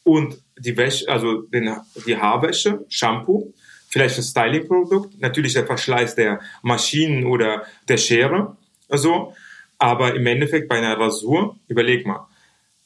und 0.03 0.37
die 0.55 0.77
Wäsche, 0.77 1.09
also 1.09 1.41
den, 1.41 1.75
die 2.05 2.15
Haarwäsche, 2.15 2.85
Shampoo, 2.89 3.53
vielleicht 3.87 4.19
das 4.19 4.29
Stylingprodukt, 4.29 5.19
natürlich 5.19 5.53
der 5.53 5.65
Verschleiß 5.65 6.13
der 6.13 6.41
Maschinen 6.61 7.25
oder 7.25 7.63
der 7.87 7.97
Schere. 7.97 8.55
Also, 8.87 9.33
aber 9.79 10.13
im 10.13 10.27
Endeffekt 10.27 10.67
bei 10.67 10.77
einer 10.77 10.99
Rasur, 10.99 11.57
überleg 11.67 12.05
mal, 12.05 12.27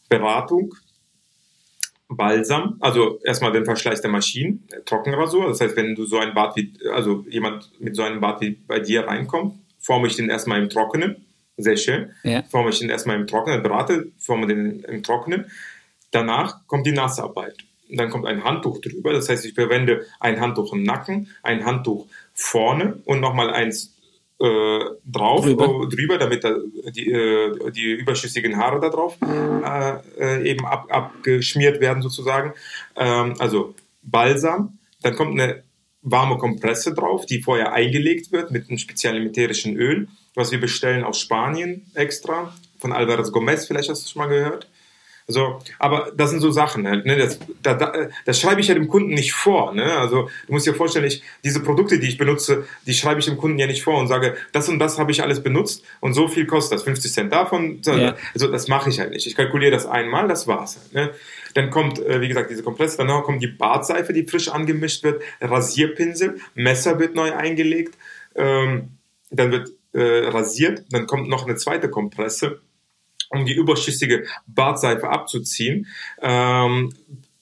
Beratung, 0.07 0.75
Balsam, 2.07 2.77
also 2.79 3.19
erstmal 3.23 3.51
den 3.51 3.65
Verschleiß 3.65 4.01
der 4.01 4.11
Maschinen, 4.11 4.67
Trockenrasur. 4.85 5.47
Das 5.47 5.59
heißt, 5.59 5.75
wenn 5.75 5.95
du 5.95 6.05
so 6.05 6.19
ein 6.19 6.33
Bad 6.33 6.55
wie, 6.55 6.73
also 6.93 7.25
jemand 7.27 7.69
mit 7.81 7.95
so 7.95 8.03
einem 8.03 8.21
Bad 8.21 8.41
wie 8.41 8.51
bei 8.51 8.79
dir 8.79 9.07
reinkommt, 9.07 9.55
forme 9.79 10.07
ich 10.07 10.15
den 10.15 10.29
erstmal 10.29 10.61
im 10.61 10.69
Trockenen. 10.69 11.25
Sehr 11.57 11.77
schön. 11.77 12.11
Ja. 12.23 12.43
Forme 12.43 12.69
ich 12.69 12.79
den 12.79 12.89
erstmal 12.89 13.15
im 13.15 13.27
Trockenen, 13.27 13.63
berate, 13.63 14.11
forme 14.19 14.47
den 14.47 14.81
im 14.83 15.01
Trockenen. 15.03 15.45
Danach 16.11 16.67
kommt 16.67 16.85
die 16.85 16.91
Nassarbeit. 16.91 17.57
Dann 17.89 18.09
kommt 18.09 18.25
ein 18.25 18.43
Handtuch 18.43 18.79
drüber. 18.81 19.13
Das 19.13 19.29
heißt, 19.29 19.45
ich 19.45 19.53
verwende 19.53 20.05
ein 20.19 20.39
Handtuch 20.39 20.73
im 20.73 20.83
Nacken, 20.83 21.29
ein 21.41 21.65
Handtuch 21.65 22.07
vorne 22.33 23.01
und 23.05 23.19
nochmal 23.19 23.51
eins 23.51 23.92
äh, 24.43 24.79
drauf, 25.05 25.45
drüber. 25.45 25.83
Äh, 25.83 25.95
drüber, 25.95 26.17
damit 26.17 26.43
da 26.43 26.55
die, 26.91 27.09
äh, 27.09 27.71
die 27.71 27.93
überschüssigen 27.93 28.57
Haare 28.57 28.81
da 28.81 28.89
drauf 28.89 29.17
äh, 29.21 29.99
äh, 30.19 30.49
eben 30.49 30.65
ab, 30.65 30.87
abgeschmiert 30.89 31.79
werden 31.79 32.03
sozusagen. 32.03 32.53
Ähm, 32.97 33.35
also 33.39 33.73
Balsam, 34.01 34.77
dann 35.01 35.15
kommt 35.15 35.39
eine 35.39 35.63
warme 36.01 36.37
Kompresse 36.37 36.93
drauf, 36.93 37.25
die 37.25 37.41
vorher 37.41 37.71
eingelegt 37.71 38.33
wird 38.33 38.51
mit 38.51 38.67
einem 38.67 38.77
speziellen 38.77 39.27
ätherischen 39.27 39.77
Öl, 39.77 40.09
was 40.35 40.51
wir 40.51 40.59
bestellen 40.59 41.05
aus 41.05 41.19
Spanien 41.19 41.85
extra, 41.93 42.53
von 42.79 42.91
Alvarez 42.91 43.31
Gomez, 43.31 43.65
vielleicht 43.65 43.89
hast 43.89 44.01
du 44.01 44.05
es 44.05 44.11
schon 44.11 44.23
mal 44.23 44.27
gehört. 44.27 44.67
So, 45.27 45.59
aber 45.79 46.11
das 46.15 46.31
sind 46.31 46.41
so 46.41 46.51
Sachen 46.51 46.85
halt, 46.85 47.05
ne? 47.05 47.15
Das, 47.15 47.39
da, 47.61 47.75
da, 47.75 48.09
das 48.25 48.39
schreibe 48.39 48.59
ich 48.59 48.67
ja 48.67 48.73
dem 48.73 48.89
Kunden 48.89 49.13
nicht 49.13 49.31
vor, 49.31 49.73
ne? 49.73 49.97
Also 49.97 50.29
du 50.47 50.53
musst 50.53 50.67
dir 50.67 50.73
vorstellen, 50.73 51.05
ich, 51.05 51.23
diese 51.45 51.61
Produkte, 51.61 51.97
die 51.97 52.07
ich 52.07 52.17
benutze, 52.17 52.65
die 52.85 52.93
schreibe 52.93 53.21
ich 53.21 53.25
dem 53.25 53.37
Kunden 53.37 53.57
ja 53.57 53.65
nicht 53.65 53.83
vor 53.83 53.97
und 53.99 54.07
sage, 54.07 54.35
das 54.51 54.67
und 54.67 54.79
das 54.79 54.99
habe 54.99 55.11
ich 55.11 55.23
alles 55.23 55.41
benutzt 55.41 55.85
und 56.01 56.13
so 56.13 56.27
viel 56.27 56.45
kostet 56.45 56.77
das, 56.77 56.83
50 56.83 57.13
Cent 57.13 57.31
davon. 57.31 57.81
Ja. 57.85 58.15
Also 58.33 58.47
das 58.47 58.67
mache 58.67 58.89
ich 58.89 58.99
halt 58.99 59.11
nicht. 59.11 59.25
Ich 59.25 59.35
kalkuliere 59.35 59.71
das 59.71 59.85
einmal, 59.85 60.27
das 60.27 60.45
war's 60.45 60.77
halt, 60.81 60.93
ne? 60.93 61.11
Dann 61.53 61.69
kommt, 61.69 61.99
äh, 61.99 62.19
wie 62.19 62.27
gesagt, 62.27 62.49
diese 62.49 62.63
Kompresse, 62.63 62.97
danach 62.97 63.23
kommt 63.23 63.41
die 63.41 63.47
Bartseife, 63.47 64.11
die 64.11 64.25
frisch 64.25 64.49
angemischt 64.49 65.03
wird, 65.03 65.21
Rasierpinsel, 65.39 66.39
Messer 66.55 66.99
wird 66.99 67.15
neu 67.15 67.31
eingelegt, 67.33 67.95
ähm, 68.35 68.97
dann 69.31 69.51
wird 69.51 69.69
äh, 69.93 70.27
rasiert, 70.27 70.83
dann 70.89 71.07
kommt 71.07 71.29
noch 71.29 71.45
eine 71.45 71.55
zweite 71.55 71.89
Kompresse 71.89 72.59
um 73.33 73.45
die 73.45 73.53
überschüssige 73.53 74.25
Bartseife 74.47 75.09
abzuziehen. 75.09 75.87
Ähm, 76.21 76.93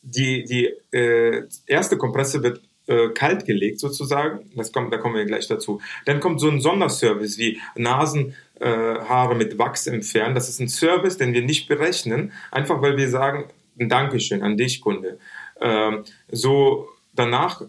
die 0.01 0.43
die 0.45 0.97
äh, 0.97 1.43
erste 1.67 1.97
Kompresse 1.97 2.41
wird 2.43 2.61
äh, 2.87 3.09
kalt 3.09 3.45
gelegt 3.45 3.79
sozusagen. 3.79 4.49
Das 4.55 4.71
kommt, 4.71 4.91
da 4.91 4.97
kommen 4.97 5.15
wir 5.15 5.25
gleich 5.25 5.47
dazu. 5.47 5.79
Dann 6.05 6.19
kommt 6.19 6.39
so 6.39 6.49
ein 6.49 6.59
Sonderservice 6.59 7.37
wie 7.37 7.59
Nasenhaare 7.75 9.33
äh, 9.33 9.37
mit 9.37 9.57
Wachs 9.57 9.87
entfernen. 9.87 10.35
Das 10.35 10.49
ist 10.49 10.59
ein 10.59 10.67
Service, 10.67 11.17
den 11.17 11.33
wir 11.33 11.43
nicht 11.43 11.67
berechnen, 11.67 12.31
einfach 12.51 12.81
weil 12.81 12.97
wir 12.97 13.09
sagen, 13.09 13.45
ein 13.79 13.89
Dankeschön 13.89 14.43
an 14.43 14.57
dich, 14.57 14.81
Kunde. 14.81 15.19
Ähm, 15.59 16.03
so 16.31 16.89
danach 17.13 17.61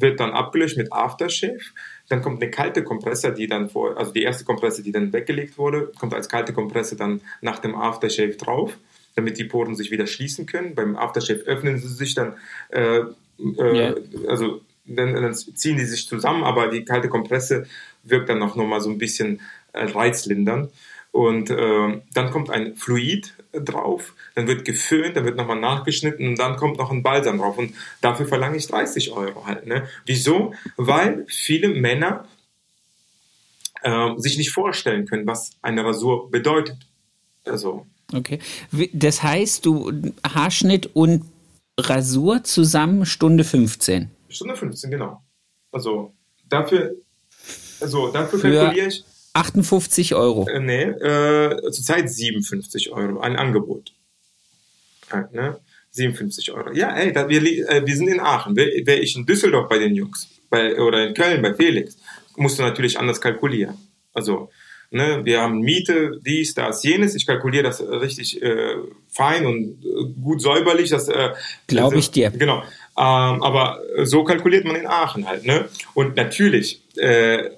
wird 0.00 0.20
dann 0.20 0.30
abgelöscht 0.30 0.76
mit 0.76 0.92
Aftershave. 0.92 1.58
Dann 2.08 2.22
kommt 2.22 2.42
eine 2.42 2.50
kalte 2.50 2.84
Kompresse, 2.84 3.32
die 3.32 3.46
dann 3.46 3.68
vor, 3.68 3.96
also 3.98 4.12
die 4.12 4.22
erste 4.22 4.44
Kompresse, 4.44 4.82
die 4.82 4.92
dann 4.92 5.12
weggelegt 5.12 5.58
wurde, 5.58 5.92
kommt 5.98 6.14
als 6.14 6.28
kalte 6.28 6.52
Kompresse 6.52 6.96
dann 6.96 7.20
nach 7.40 7.58
dem 7.58 7.74
Aftershave 7.74 8.36
drauf, 8.36 8.76
damit 9.14 9.38
die 9.38 9.44
Poren 9.44 9.74
sich 9.74 9.90
wieder 9.90 10.06
schließen 10.06 10.46
können. 10.46 10.74
Beim 10.74 10.96
Aftershave 10.96 11.40
öffnen 11.40 11.78
sie 11.78 11.88
sich 11.88 12.14
dann, 12.14 12.34
äh, 12.70 13.02
äh, 13.58 13.94
also 14.26 14.62
dann, 14.86 15.14
dann, 15.14 15.34
ziehen 15.34 15.76
die 15.76 15.84
sich 15.84 16.08
zusammen, 16.08 16.44
aber 16.44 16.68
die 16.68 16.84
kalte 16.84 17.08
Kompresse 17.08 17.66
wirkt 18.04 18.30
dann 18.30 18.42
auch 18.42 18.56
nochmal 18.56 18.80
so 18.80 18.90
ein 18.90 18.98
bisschen 18.98 19.40
äh, 19.72 19.84
reizlindernd. 19.84 20.72
Und 21.18 21.50
äh, 21.50 22.00
dann 22.14 22.30
kommt 22.30 22.48
ein 22.48 22.76
Fluid 22.76 23.34
drauf, 23.50 24.14
dann 24.36 24.46
wird 24.46 24.64
geföhnt, 24.64 25.16
dann 25.16 25.24
wird 25.24 25.36
nochmal 25.36 25.58
nachgeschnitten 25.58 26.28
und 26.28 26.38
dann 26.38 26.54
kommt 26.54 26.78
noch 26.78 26.92
ein 26.92 27.02
Balsam 27.02 27.38
drauf. 27.38 27.58
Und 27.58 27.74
dafür 28.00 28.28
verlange 28.28 28.56
ich 28.56 28.68
30 28.68 29.10
Euro 29.10 29.44
halt. 29.44 29.66
Ne? 29.66 29.88
Wieso? 30.06 30.54
Weil 30.76 31.26
viele 31.26 31.70
Männer 31.70 32.24
äh, 33.82 34.10
sich 34.18 34.38
nicht 34.38 34.52
vorstellen 34.52 35.06
können, 35.06 35.26
was 35.26 35.50
eine 35.60 35.84
Rasur 35.84 36.30
bedeutet. 36.30 36.76
Also. 37.44 37.84
Okay. 38.14 38.38
Das 38.92 39.20
heißt, 39.20 39.66
du 39.66 40.12
Haarschnitt 40.22 40.94
und 40.94 41.24
Rasur 41.76 42.44
zusammen 42.44 43.06
Stunde 43.06 43.42
15. 43.42 44.08
Stunde 44.28 44.54
15, 44.54 44.88
genau. 44.88 45.20
Also 45.72 46.14
dafür, 46.48 46.94
also 47.80 48.12
dafür 48.12 48.40
kalkuliere 48.40 48.86
ich 48.86 49.04
58 49.32 50.14
Euro. 50.14 50.48
Äh, 50.48 50.60
nee, 50.60 50.82
äh, 50.82 51.70
zurzeit 51.70 52.10
57 52.10 52.92
Euro, 52.92 53.20
ein 53.20 53.36
Angebot. 53.36 53.92
Ja, 55.12 55.28
ne? 55.32 55.60
57 55.90 56.52
Euro. 56.52 56.72
Ja, 56.72 56.94
ey, 56.96 57.12
da, 57.12 57.28
wir, 57.28 57.42
äh, 57.42 57.86
wir 57.86 57.96
sind 57.96 58.08
in 58.08 58.20
Aachen. 58.20 58.56
Wäre 58.56 58.70
wär 58.84 59.02
ich 59.02 59.16
in 59.16 59.26
Düsseldorf 59.26 59.68
bei 59.68 59.78
den 59.78 59.94
Jungs 59.94 60.28
bei, 60.50 60.78
oder 60.80 61.06
in 61.06 61.14
Köln 61.14 61.42
bei 61.42 61.54
Felix, 61.54 61.96
musst 62.36 62.58
du 62.58 62.62
natürlich 62.62 62.98
anders 62.98 63.20
kalkulieren. 63.20 63.76
Also 64.12 64.50
Ne? 64.90 65.20
Wir 65.24 65.42
haben 65.42 65.60
Miete, 65.60 66.18
dies, 66.24 66.54
das, 66.54 66.82
jenes. 66.82 67.14
Ich 67.14 67.26
kalkuliere 67.26 67.64
das 67.64 67.82
richtig 67.82 68.40
äh, 68.42 68.76
fein 69.10 69.44
und 69.44 69.84
äh, 69.84 70.22
gut 70.22 70.40
säuberlich. 70.40 70.90
Das 70.90 71.08
äh, 71.08 71.30
glaube 71.66 71.98
ich 71.98 72.10
dir. 72.10 72.30
Genau. 72.30 72.62
Ähm, 72.96 73.42
aber 73.42 73.82
so 74.04 74.24
kalkuliert 74.24 74.64
man 74.64 74.76
in 74.76 74.86
Aachen 74.86 75.28
halt. 75.28 75.44
Ne? 75.44 75.68
Und 75.92 76.16
natürlich 76.16 76.82
äh, 76.96 77.50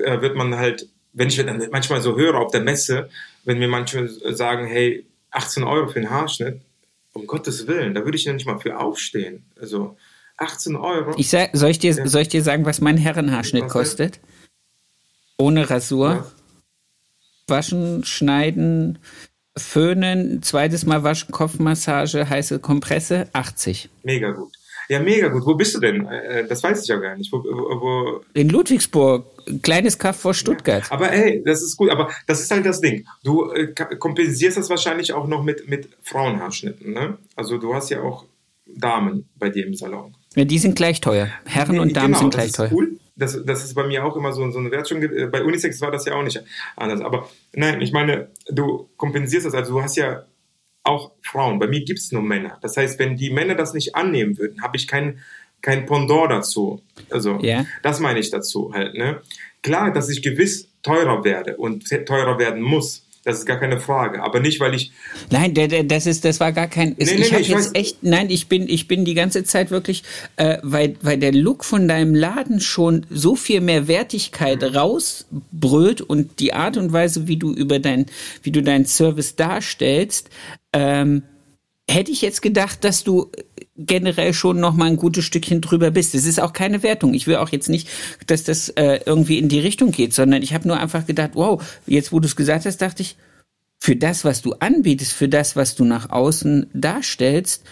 äh 0.00 0.20
wird 0.22 0.36
man 0.36 0.56
halt, 0.56 0.88
wenn 1.12 1.28
ich 1.28 1.36
dann 1.36 1.68
manchmal 1.70 2.00
so 2.00 2.16
höre 2.16 2.36
auf 2.36 2.50
der 2.50 2.60
Messe, 2.60 3.08
wenn 3.44 3.58
mir 3.58 3.68
manche 3.68 4.08
sagen, 4.34 4.66
hey, 4.66 5.06
18 5.30 5.64
Euro 5.64 5.88
für 5.88 5.98
einen 5.98 6.10
Haarschnitt, 6.10 6.60
um 7.12 7.26
Gottes 7.26 7.66
Willen, 7.66 7.94
da 7.94 8.04
würde 8.04 8.16
ich 8.16 8.24
ja 8.24 8.32
nicht 8.32 8.46
mal 8.46 8.58
für 8.58 8.78
aufstehen. 8.78 9.44
Also 9.60 9.96
18 10.36 10.76
Euro. 10.76 11.14
Ich 11.16 11.30
sag, 11.30 11.50
soll, 11.52 11.70
ich 11.70 11.78
dir, 11.78 11.92
ja. 11.92 12.06
soll 12.06 12.22
ich 12.22 12.28
dir 12.28 12.42
sagen, 12.42 12.64
was 12.64 12.80
mein 12.80 12.96
Herrenhaarschnitt 12.96 13.64
was 13.64 13.72
kostet? 13.72 14.20
Ohne 15.36 15.68
Rasur. 15.68 16.20
Was? 16.20 16.34
Waschen, 17.48 18.04
schneiden, 18.04 18.98
föhnen, 19.56 20.42
zweites 20.42 20.84
Mal 20.84 21.02
waschen, 21.02 21.32
Kopfmassage, 21.32 22.28
heiße 22.28 22.58
Kompresse, 22.58 23.28
80. 23.32 23.88
Mega 24.02 24.32
gut. 24.32 24.52
Ja, 24.88 25.00
mega 25.00 25.28
gut. 25.28 25.44
Wo 25.44 25.54
bist 25.54 25.74
du 25.74 25.80
denn? 25.80 26.06
Äh, 26.06 26.46
das 26.46 26.62
weiß 26.62 26.82
ich 26.82 26.88
ja 26.88 26.96
gar 26.96 27.16
nicht. 27.16 27.30
Wo, 27.32 27.42
wo 27.42 28.24
In 28.32 28.48
Ludwigsburg, 28.48 29.26
kleines 29.62 29.98
Kaff 29.98 30.20
vor 30.20 30.34
Stuttgart. 30.34 30.84
Ja, 30.84 30.92
aber 30.92 31.12
ey, 31.12 31.42
das 31.44 31.62
ist 31.62 31.76
gut. 31.76 31.90
Aber 31.90 32.10
das 32.26 32.40
ist 32.40 32.50
halt 32.50 32.66
das 32.66 32.80
Ding. 32.80 33.06
Du 33.22 33.50
äh, 33.52 33.74
kompensierst 33.74 34.56
das 34.56 34.70
wahrscheinlich 34.70 35.12
auch 35.12 35.26
noch 35.26 35.42
mit, 35.42 35.68
mit 35.68 35.88
Frauenhaarschnitten. 36.02 36.92
Ne? 36.92 37.18
Also 37.36 37.58
du 37.58 37.74
hast 37.74 37.90
ja 37.90 38.02
auch 38.02 38.24
Damen 38.66 39.28
bei 39.36 39.48
dir 39.48 39.66
im 39.66 39.74
Salon. 39.74 40.14
Ja, 40.34 40.44
die 40.44 40.58
sind 40.58 40.76
gleich 40.76 41.00
teuer. 41.00 41.28
Herren 41.46 41.76
nee, 41.76 41.80
und 41.80 41.96
Damen 41.96 42.08
genau, 42.08 42.18
sind 42.18 42.34
gleich 42.34 42.52
teuer. 42.52 42.70
Cool. 42.72 42.98
Das, 43.16 43.44
das 43.44 43.64
ist 43.64 43.74
bei 43.74 43.84
mir 43.84 44.04
auch 44.04 44.16
immer 44.16 44.32
so, 44.32 44.48
so 44.50 44.58
eine 44.58 44.70
Wertschöpfung. 44.70 45.10
Äh, 45.16 45.26
bei 45.26 45.42
Unisex 45.42 45.80
war 45.80 45.90
das 45.90 46.04
ja 46.04 46.14
auch 46.14 46.22
nicht 46.22 46.42
anders. 46.76 47.00
Aber 47.00 47.28
nein, 47.52 47.80
ich 47.80 47.92
meine, 47.92 48.28
du 48.48 48.88
kompensierst 48.96 49.46
das. 49.46 49.54
Also 49.54 49.74
du 49.74 49.82
hast 49.82 49.96
ja 49.96 50.24
auch 50.84 51.12
Frauen. 51.22 51.58
Bei 51.58 51.66
mir 51.66 51.84
gibt 51.84 51.98
es 51.98 52.12
nur 52.12 52.22
Männer. 52.22 52.58
Das 52.62 52.76
heißt, 52.76 52.98
wenn 52.98 53.16
die 53.16 53.30
Männer 53.30 53.54
das 53.54 53.74
nicht 53.74 53.94
annehmen 53.94 54.38
würden, 54.38 54.62
habe 54.62 54.76
ich 54.76 54.86
kein, 54.86 55.18
kein 55.62 55.86
Pendant 55.86 56.30
dazu. 56.30 56.82
Also, 57.10 57.38
yeah. 57.42 57.66
das 57.82 58.00
meine 58.00 58.20
ich 58.20 58.30
dazu 58.30 58.72
halt. 58.72 58.94
Ne? 58.94 59.20
Klar, 59.62 59.92
dass 59.92 60.08
ich 60.08 60.22
gewiss 60.22 60.68
teurer 60.82 61.24
werde 61.24 61.56
und 61.56 61.84
teurer 62.06 62.38
werden 62.38 62.62
muss. 62.62 63.04
Das 63.24 63.40
ist 63.40 63.46
gar 63.46 63.58
keine 63.58 63.78
Frage. 63.78 64.22
Aber 64.22 64.40
nicht, 64.40 64.58
weil 64.58 64.74
ich. 64.74 64.92
Nein, 65.30 65.52
das 65.86 66.06
ist, 66.06 66.24
das 66.24 66.40
war 66.40 66.52
gar 66.52 66.68
kein. 66.68 66.94
Nee, 66.96 67.04
ich 67.04 67.18
nee, 67.18 67.24
habe 67.24 67.42
jetzt 67.42 67.50
weiß. 67.50 67.70
echt. 67.74 68.02
Nein, 68.02 68.30
ich 68.30 68.48
bin, 68.48 68.68
ich 68.68 68.88
bin 68.88 69.04
die 69.04 69.12
ganze 69.12 69.44
Zeit 69.44 69.70
wirklich, 69.70 70.02
äh, 70.36 70.58
weil, 70.62 70.96
weil 71.02 71.18
der 71.18 71.32
Look 71.32 71.64
von 71.64 71.88
deinem 71.88 72.14
Laden 72.14 72.60
schon 72.60 73.04
so 73.10 73.36
viel 73.36 73.60
mehr 73.60 73.86
Wertigkeit 73.86 74.62
mhm. 74.62 74.68
rausbrüllt 74.68 76.00
und 76.00 76.40
die 76.40 76.54
Art 76.54 76.78
und 76.78 76.92
Weise, 76.92 77.28
wie 77.28 77.36
du 77.36 77.52
über 77.52 77.80
dein, 77.80 78.06
wie 78.42 78.50
du 78.50 78.62
deinen 78.62 78.86
Service 78.86 79.36
darstellst, 79.36 80.30
ähm, 80.72 81.22
hätte 81.90 82.12
ich 82.12 82.22
jetzt 82.22 82.40
gedacht, 82.40 82.84
dass 82.84 83.02
du 83.02 83.30
generell 83.78 84.34
schon 84.34 84.60
noch 84.60 84.74
mal 84.74 84.86
ein 84.86 84.96
gutes 84.96 85.24
Stückchen 85.24 85.60
drüber 85.60 85.90
bist. 85.90 86.12
Das 86.14 86.26
ist 86.26 86.40
auch 86.40 86.52
keine 86.52 86.82
Wertung. 86.82 87.14
Ich 87.14 87.26
will 87.26 87.36
auch 87.36 87.50
jetzt 87.50 87.68
nicht, 87.68 87.88
dass 88.26 88.44
das 88.44 88.68
äh, 88.70 89.00
irgendwie 89.06 89.38
in 89.38 89.48
die 89.48 89.60
Richtung 89.60 89.92
geht, 89.92 90.12
sondern 90.12 90.42
ich 90.42 90.52
habe 90.52 90.66
nur 90.66 90.78
einfach 90.78 91.06
gedacht, 91.06 91.30
wow, 91.34 91.62
jetzt 91.86 92.12
wo 92.12 92.20
du 92.20 92.26
es 92.26 92.36
gesagt 92.36 92.66
hast, 92.66 92.78
dachte 92.78 93.02
ich, 93.02 93.16
für 93.80 93.94
das, 93.94 94.24
was 94.24 94.42
du 94.42 94.54
anbietest, 94.54 95.12
für 95.12 95.28
das, 95.28 95.54
was 95.54 95.76
du 95.76 95.84
nach 95.84 96.10
außen 96.10 96.66
darstellst, 96.74 97.64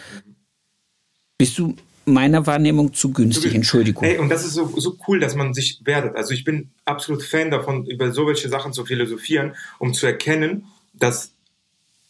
bist 1.37 1.59
du 1.59 1.75
meiner 2.05 2.47
Wahrnehmung 2.47 2.95
zu 2.95 3.13
günstig. 3.13 3.55
Entschuldigung. 3.55 4.05
Hey, 4.05 4.19
und 4.19 4.29
das 4.29 4.45
ist 4.45 4.55
so, 4.55 4.73
so 4.77 4.97
cool, 5.09 5.19
dass 5.19 5.35
man 5.35 5.53
sich 5.53 5.81
wertet. 5.85 6.15
Also 6.15 6.33
ich 6.33 6.45
bin 6.45 6.71
absolut 6.85 7.25
Fan 7.25 7.51
davon, 7.51 7.85
über 7.87 8.13
so 8.13 8.29
welche 8.29 8.49
Sachen 8.49 8.73
zu 8.73 8.85
philosophieren, 8.87 9.57
um 9.81 9.93
zu 9.93 10.07
erkennen, 10.07 10.67
dass 10.95 11.33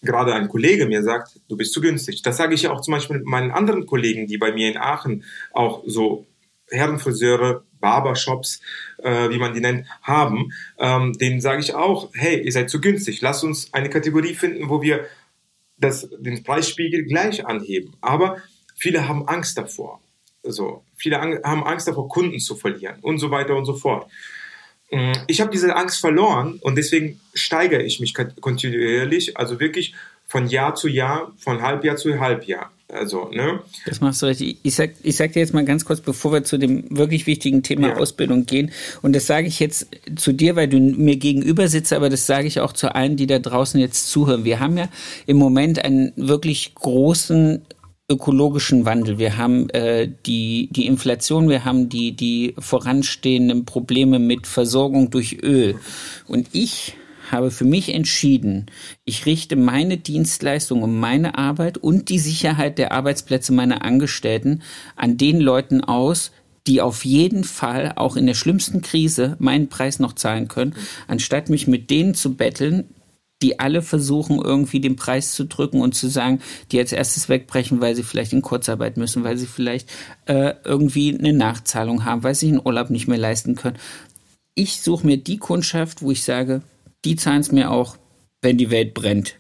gerade 0.06 0.34
ein 0.34 0.48
Kollege 0.48 0.86
mir 0.86 1.02
sagt, 1.02 1.40
du 1.48 1.56
bist 1.56 1.72
zu 1.72 1.80
günstig. 1.80 2.22
Das 2.22 2.38
sage 2.38 2.54
ich 2.54 2.62
ja 2.62 2.72
auch 2.72 2.80
zum 2.80 2.92
Beispiel 2.92 3.20
meinen 3.24 3.50
anderen 3.50 3.84
Kollegen, 3.84 4.26
die 4.26 4.38
bei 4.38 4.52
mir 4.52 4.70
in 4.70 4.78
Aachen 4.78 5.24
auch 5.52 5.82
so 5.86 6.26
Herrenfriseure, 6.70 7.64
Barbershops, 7.80 8.60
äh, 8.98 9.30
wie 9.30 9.38
man 9.38 9.54
die 9.54 9.60
nennt, 9.60 9.86
haben, 10.02 10.52
ähm, 10.78 11.12
denen 11.12 11.40
sage 11.40 11.60
ich 11.60 11.74
auch, 11.74 12.10
hey, 12.14 12.42
ihr 12.42 12.52
seid 12.52 12.70
zu 12.70 12.80
günstig. 12.80 13.20
Lasst 13.20 13.44
uns 13.44 13.72
eine 13.72 13.90
Kategorie 13.90 14.34
finden, 14.34 14.68
wo 14.68 14.82
wir 14.82 15.06
das, 15.78 16.08
den 16.18 16.42
Preisspiegel 16.42 17.04
gleich 17.04 17.46
anheben. 17.46 17.94
Aber 18.00 18.38
viele 18.74 19.06
haben 19.08 19.28
Angst 19.28 19.58
davor. 19.58 20.00
So, 20.42 20.84
viele 20.96 21.20
haben 21.20 21.64
Angst 21.64 21.88
davor, 21.88 22.08
Kunden 22.08 22.38
zu 22.38 22.54
verlieren 22.54 22.96
und 23.02 23.18
so 23.18 23.30
weiter 23.30 23.56
und 23.56 23.66
so 23.66 23.74
fort. 23.74 24.10
Mm, 24.90 25.12
ich 25.26 25.40
habe 25.40 25.50
diese 25.50 25.74
Angst 25.74 26.00
verloren 26.00 26.58
und 26.62 26.76
deswegen 26.76 27.20
steigere 27.34 27.82
ich 27.82 28.00
mich 28.00 28.14
kontinuierlich, 28.14 29.36
also 29.36 29.60
wirklich 29.60 29.94
von 30.26 30.46
Jahr 30.48 30.74
zu 30.74 30.88
Jahr, 30.88 31.32
von 31.38 31.62
Halbjahr 31.62 31.96
zu 31.96 32.18
Halbjahr. 32.18 32.70
Also, 32.88 33.28
ne? 33.30 33.60
Das 33.84 34.00
machst 34.00 34.22
du 34.22 34.26
richtig. 34.26 34.58
Ich 34.62 34.76
sag, 34.76 34.92
ich 35.02 35.16
sag 35.16 35.32
dir 35.32 35.40
jetzt 35.40 35.52
mal 35.52 35.64
ganz 35.64 35.84
kurz, 35.84 36.00
bevor 36.00 36.32
wir 36.32 36.44
zu 36.44 36.56
dem 36.56 36.84
wirklich 36.96 37.26
wichtigen 37.26 37.64
Thema 37.64 37.88
ja. 37.88 37.96
Ausbildung 37.96 38.46
gehen. 38.46 38.70
Und 39.02 39.14
das 39.16 39.26
sage 39.26 39.48
ich 39.48 39.58
jetzt 39.58 39.88
zu 40.14 40.32
dir, 40.32 40.54
weil 40.54 40.68
du 40.68 40.78
mir 40.78 41.16
gegenüber 41.16 41.66
sitzt, 41.66 41.92
aber 41.92 42.10
das 42.10 42.26
sage 42.26 42.46
ich 42.46 42.60
auch 42.60 42.72
zu 42.72 42.94
allen, 42.94 43.16
die 43.16 43.26
da 43.26 43.40
draußen 43.40 43.80
jetzt 43.80 44.08
zuhören. 44.08 44.44
Wir 44.44 44.60
haben 44.60 44.78
ja 44.78 44.88
im 45.26 45.36
Moment 45.36 45.84
einen 45.84 46.12
wirklich 46.14 46.76
großen 46.76 47.62
ökologischen 48.08 48.84
Wandel. 48.84 49.18
Wir 49.18 49.36
haben 49.36 49.68
äh, 49.70 50.08
die, 50.26 50.68
die 50.70 50.86
Inflation, 50.86 51.48
wir 51.48 51.64
haben 51.64 51.88
die, 51.88 52.12
die 52.12 52.54
voranstehenden 52.58 53.64
Probleme 53.64 54.18
mit 54.18 54.46
Versorgung 54.46 55.10
durch 55.10 55.42
Öl. 55.42 55.76
Und 56.28 56.48
ich 56.52 56.94
habe 57.32 57.50
für 57.50 57.64
mich 57.64 57.92
entschieden, 57.92 58.66
ich 59.04 59.26
richte 59.26 59.56
meine 59.56 59.96
Dienstleistung 59.96 60.84
und 60.84 60.98
meine 60.98 61.36
Arbeit 61.36 61.78
und 61.78 62.08
die 62.08 62.20
Sicherheit 62.20 62.78
der 62.78 62.92
Arbeitsplätze 62.92 63.52
meiner 63.52 63.84
Angestellten 63.84 64.62
an 64.94 65.16
den 65.16 65.40
Leuten 65.40 65.82
aus, 65.82 66.30
die 66.68 66.80
auf 66.80 67.04
jeden 67.04 67.42
Fall 67.42 67.92
auch 67.96 68.16
in 68.16 68.26
der 68.26 68.34
schlimmsten 68.34 68.82
Krise 68.82 69.36
meinen 69.40 69.68
Preis 69.68 69.98
noch 69.98 70.12
zahlen 70.12 70.46
können, 70.46 70.74
anstatt 71.08 71.48
mich 71.48 71.66
mit 71.66 71.90
denen 71.90 72.14
zu 72.14 72.34
betteln, 72.34 72.84
die 73.42 73.58
alle 73.60 73.82
versuchen, 73.82 74.40
irgendwie 74.42 74.80
den 74.80 74.96
Preis 74.96 75.32
zu 75.32 75.44
drücken 75.44 75.80
und 75.80 75.94
zu 75.94 76.08
sagen, 76.08 76.40
die 76.72 76.78
als 76.78 76.92
erstes 76.92 77.28
wegbrechen, 77.28 77.80
weil 77.80 77.94
sie 77.94 78.02
vielleicht 78.02 78.32
in 78.32 78.42
Kurzarbeit 78.42 78.96
müssen, 78.96 79.24
weil 79.24 79.36
sie 79.36 79.46
vielleicht 79.46 79.90
äh, 80.24 80.54
irgendwie 80.64 81.16
eine 81.16 81.32
Nachzahlung 81.32 82.04
haben, 82.04 82.22
weil 82.22 82.34
sie 82.34 82.48
einen 82.48 82.62
Urlaub 82.64 82.90
nicht 82.90 83.08
mehr 83.08 83.18
leisten 83.18 83.54
können. 83.54 83.76
Ich 84.54 84.80
suche 84.80 85.06
mir 85.06 85.18
die 85.18 85.36
Kundschaft, 85.36 86.00
wo 86.00 86.10
ich 86.10 86.24
sage, 86.24 86.62
die 87.04 87.16
zahlen 87.16 87.40
es 87.40 87.52
mir 87.52 87.70
auch, 87.70 87.96
wenn 88.40 88.56
die 88.56 88.70
Welt 88.70 88.94
brennt. 88.94 89.36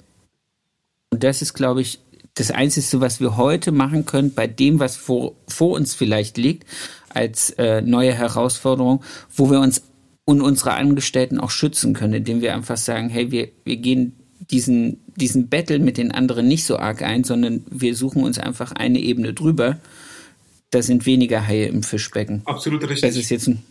Und 1.10 1.24
das 1.24 1.40
ist, 1.40 1.54
glaube 1.54 1.80
ich, 1.80 2.00
das 2.34 2.50
Einzige, 2.50 3.00
was 3.00 3.18
wir 3.18 3.38
heute 3.38 3.72
machen 3.72 4.04
können, 4.04 4.34
bei 4.34 4.46
dem, 4.46 4.78
was 4.78 4.96
vor, 4.96 5.32
vor 5.48 5.74
uns 5.74 5.94
vielleicht 5.94 6.36
liegt, 6.36 6.66
als 7.08 7.50
äh, 7.52 7.80
neue 7.80 8.12
Herausforderung, 8.12 9.02
wo 9.34 9.50
wir 9.50 9.60
uns 9.60 9.82
und 10.26 10.42
unsere 10.42 10.74
Angestellten 10.74 11.40
auch 11.40 11.50
schützen 11.50 11.94
können, 11.94 12.12
indem 12.12 12.42
wir 12.42 12.54
einfach 12.54 12.76
sagen, 12.76 13.08
hey, 13.08 13.30
wir, 13.30 13.48
wir 13.64 13.76
gehen 13.76 14.16
diesen, 14.50 15.00
diesen 15.16 15.48
Battle 15.48 15.78
mit 15.78 15.96
den 15.96 16.12
anderen 16.12 16.46
nicht 16.46 16.64
so 16.64 16.78
arg 16.78 17.02
ein, 17.02 17.24
sondern 17.24 17.64
wir 17.70 17.94
suchen 17.94 18.22
uns 18.22 18.38
einfach 18.38 18.72
eine 18.72 18.98
Ebene 18.98 19.32
drüber. 19.32 19.78
Da 20.70 20.82
sind 20.82 21.06
weniger 21.06 21.46
Haie 21.46 21.66
im 21.66 21.84
Fischbecken. 21.84 22.42
Absolut 22.44 22.82
richtig. 22.82 23.02
Das 23.02 23.16
ist 23.16 23.30
jetzt 23.30 23.46
ein 23.46 23.62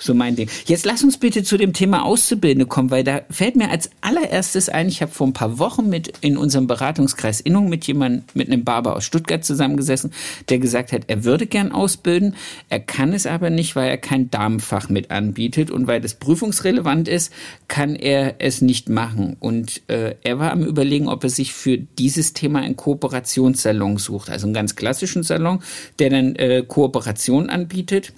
so 0.00 0.14
mein 0.14 0.34
Ding. 0.34 0.48
Jetzt 0.66 0.86
lass 0.86 1.04
uns 1.04 1.18
bitte 1.18 1.42
zu 1.42 1.56
dem 1.56 1.72
Thema 1.72 2.04
Auszubildende 2.04 2.66
kommen, 2.66 2.90
weil 2.90 3.04
da 3.04 3.22
fällt 3.30 3.56
mir 3.56 3.70
als 3.70 3.90
allererstes 4.00 4.68
ein, 4.68 4.88
ich 4.88 5.02
habe 5.02 5.12
vor 5.12 5.26
ein 5.26 5.32
paar 5.32 5.58
Wochen 5.58 5.88
mit 5.88 6.12
in 6.20 6.36
unserem 6.36 6.66
Beratungskreis 6.66 7.40
Innung 7.40 7.68
mit 7.68 7.86
jemandem, 7.86 8.24
mit 8.34 8.48
einem 8.48 8.64
Barber 8.64 8.96
aus 8.96 9.04
Stuttgart 9.04 9.44
zusammengesessen, 9.44 10.12
der 10.48 10.58
gesagt 10.58 10.92
hat, 10.92 11.02
er 11.08 11.24
würde 11.24 11.46
gern 11.46 11.72
ausbilden, 11.72 12.34
er 12.68 12.80
kann 12.80 13.12
es 13.12 13.26
aber 13.26 13.50
nicht, 13.50 13.76
weil 13.76 13.90
er 13.90 13.98
kein 13.98 14.30
Damenfach 14.30 14.88
mit 14.88 15.10
anbietet 15.10 15.70
und 15.70 15.86
weil 15.86 16.00
das 16.00 16.14
prüfungsrelevant 16.14 17.08
ist, 17.08 17.32
kann 17.68 17.94
er 17.94 18.36
es 18.38 18.62
nicht 18.62 18.88
machen. 18.88 19.36
Und 19.38 19.82
äh, 19.88 20.14
er 20.22 20.38
war 20.38 20.52
am 20.52 20.64
überlegen, 20.64 21.08
ob 21.08 21.24
er 21.24 21.30
sich 21.30 21.52
für 21.52 21.76
dieses 21.76 22.32
Thema 22.32 22.60
einen 22.60 22.76
Kooperationssalon 22.76 23.98
sucht, 23.98 24.30
also 24.30 24.46
einen 24.46 24.54
ganz 24.54 24.76
klassischen 24.76 25.22
Salon, 25.22 25.60
der 25.98 26.10
dann 26.10 26.36
äh, 26.36 26.64
Kooperation 26.66 27.50
anbietet 27.50 28.12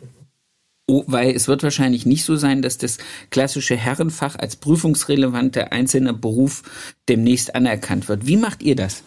Oh, 0.89 1.05
weil 1.07 1.31
es 1.31 1.47
wird 1.47 1.63
wahrscheinlich 1.63 2.07
nicht 2.07 2.25
so 2.25 2.37
sein, 2.37 2.61
dass 2.61 2.77
das 2.77 2.99
klassische 3.31 3.77
Herrenfach 3.77 4.37
als 4.37 4.57
prüfungsrelevanter 4.57 5.73
einzelner 5.73 6.13
Beruf 6.13 6.63
demnächst 7.09 7.55
anerkannt 7.55 8.09
wird. 8.09 8.27
Wie 8.27 8.37
macht 8.37 8.63
ihr 8.63 8.75
das? 8.75 9.05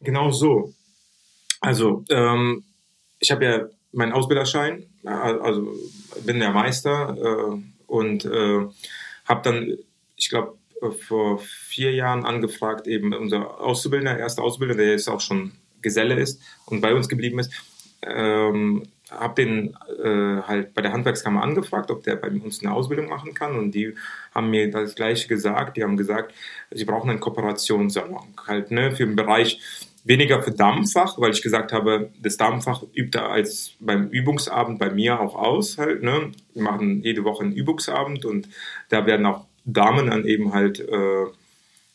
Genau 0.00 0.30
so. 0.30 0.72
Also, 1.60 2.04
ähm, 2.10 2.64
ich 3.20 3.30
habe 3.30 3.44
ja 3.44 3.68
meinen 3.92 4.12
Ausbilderschein, 4.12 4.86
also 5.04 5.68
bin 6.24 6.40
der 6.40 6.50
Meister 6.50 7.16
äh, 7.16 7.62
und 7.86 8.24
äh, 8.24 8.66
habe 9.26 9.42
dann, 9.42 9.76
ich 10.16 10.30
glaube, 10.30 10.56
vor 11.06 11.38
vier 11.38 11.92
Jahren 11.92 12.24
angefragt, 12.24 12.86
eben 12.86 13.12
unser 13.12 13.60
Auszubildender, 13.60 14.18
erster 14.18 14.42
Ausbilder, 14.42 14.74
der 14.74 14.90
jetzt 14.92 15.08
auch 15.08 15.20
schon 15.20 15.52
Geselle 15.82 16.18
ist 16.18 16.40
und 16.66 16.80
bei 16.80 16.94
uns 16.94 17.08
geblieben 17.08 17.38
ist, 17.38 17.52
ähm, 18.02 18.84
habe 19.10 19.34
den 19.42 19.76
äh, 20.02 20.42
halt 20.42 20.74
bei 20.74 20.82
der 20.82 20.92
Handwerkskammer 20.92 21.42
angefragt, 21.42 21.90
ob 21.90 22.02
der 22.02 22.16
bei 22.16 22.28
uns 22.28 22.62
eine 22.62 22.72
Ausbildung 22.72 23.08
machen 23.08 23.34
kann. 23.34 23.56
Und 23.56 23.72
die 23.72 23.94
haben 24.34 24.50
mir 24.50 24.70
das 24.70 24.94
Gleiche 24.94 25.28
gesagt. 25.28 25.76
Die 25.76 25.82
haben 25.82 25.96
gesagt, 25.96 26.34
sie 26.70 26.84
brauchen 26.84 27.10
einen 27.10 27.20
Kooperationssalon 27.20 28.34
halt 28.46 28.70
ne, 28.70 28.92
für 28.92 29.06
den 29.06 29.16
Bereich 29.16 29.60
weniger 30.04 30.42
für 30.42 30.52
Damenfach, 30.52 31.18
weil 31.18 31.32
ich 31.32 31.42
gesagt 31.42 31.72
habe, 31.72 32.10
das 32.22 32.36
Damenfach 32.36 32.82
übt 32.94 33.18
er 33.18 33.30
als 33.30 33.72
beim 33.80 34.08
Übungsabend 34.08 34.78
bei 34.78 34.90
mir 34.90 35.20
auch 35.20 35.34
aus 35.34 35.78
halt. 35.78 36.02
Ne? 36.02 36.32
Wir 36.54 36.62
machen 36.62 37.02
jede 37.02 37.24
Woche 37.24 37.44
einen 37.44 37.52
Übungsabend 37.52 38.24
und 38.24 38.48
da 38.88 39.06
werden 39.06 39.26
auch 39.26 39.46
Damen 39.64 40.08
dann 40.08 40.24
eben 40.24 40.54
halt 40.54 40.80
äh, 40.80 41.24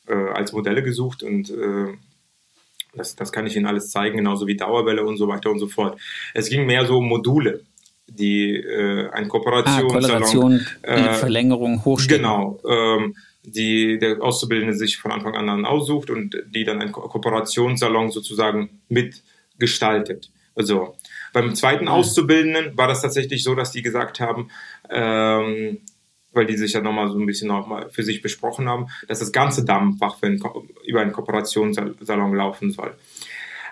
äh, 0.07 0.29
als 0.33 0.53
Modelle 0.53 0.83
gesucht 0.83 1.23
und 1.23 1.49
äh, 1.49 1.93
das, 2.95 3.15
das 3.15 3.31
kann 3.31 3.47
ich 3.47 3.55
Ihnen 3.55 3.65
alles 3.65 3.89
zeigen, 3.89 4.17
genauso 4.17 4.47
wie 4.47 4.55
Dauerwelle 4.55 5.05
und 5.05 5.17
so 5.17 5.27
weiter 5.27 5.51
und 5.51 5.59
so 5.59 5.67
fort. 5.67 5.99
Es 6.33 6.49
ging 6.49 6.65
mehr 6.65 6.85
so 6.85 6.97
um 6.97 7.07
Module, 7.07 7.61
die 8.07 8.55
äh, 8.55 9.09
ein 9.09 9.27
Kooperationssalon, 9.27 10.65
ah, 10.83 10.87
äh, 10.87 11.13
Verlängerung, 11.13 11.83
Hochstellen. 11.85 12.21
Genau, 12.21 12.59
ähm, 12.67 13.15
die 13.43 13.99
der 13.99 14.21
Auszubildende 14.21 14.75
sich 14.75 14.97
von 14.97 15.11
Anfang 15.11 15.35
an 15.35 15.47
dann 15.47 15.65
aussucht 15.65 16.09
und 16.09 16.35
die 16.47 16.63
dann 16.63 16.81
ein 16.81 16.91
Ko 16.91 17.01
Kooperationssalon 17.01 18.11
sozusagen 18.11 18.81
mitgestaltet. 18.89 20.31
Also 20.55 20.95
beim 21.33 21.53
zweiten 21.53 21.87
Auszubildenden 21.87 22.77
war 22.77 22.87
das 22.87 23.01
tatsächlich 23.01 23.43
so, 23.43 23.55
dass 23.55 23.71
die 23.71 23.81
gesagt 23.81 24.19
haben, 24.19 24.49
ähm, 24.89 25.79
weil 26.35 26.45
die 26.45 26.57
sich 26.57 26.73
ja 26.73 26.81
nochmal 26.81 27.09
so 27.09 27.17
ein 27.17 27.25
bisschen 27.25 27.47
nochmal 27.47 27.89
für 27.89 28.03
sich 28.03 28.21
besprochen 28.21 28.69
haben, 28.69 28.87
dass 29.07 29.19
das 29.19 29.31
ganze 29.31 29.65
Damenfach 29.65 30.21
ein, 30.21 30.41
über 30.85 31.01
einen 31.01 31.13
Kooperationssalon 31.13 32.35
laufen 32.35 32.71
soll. 32.71 32.93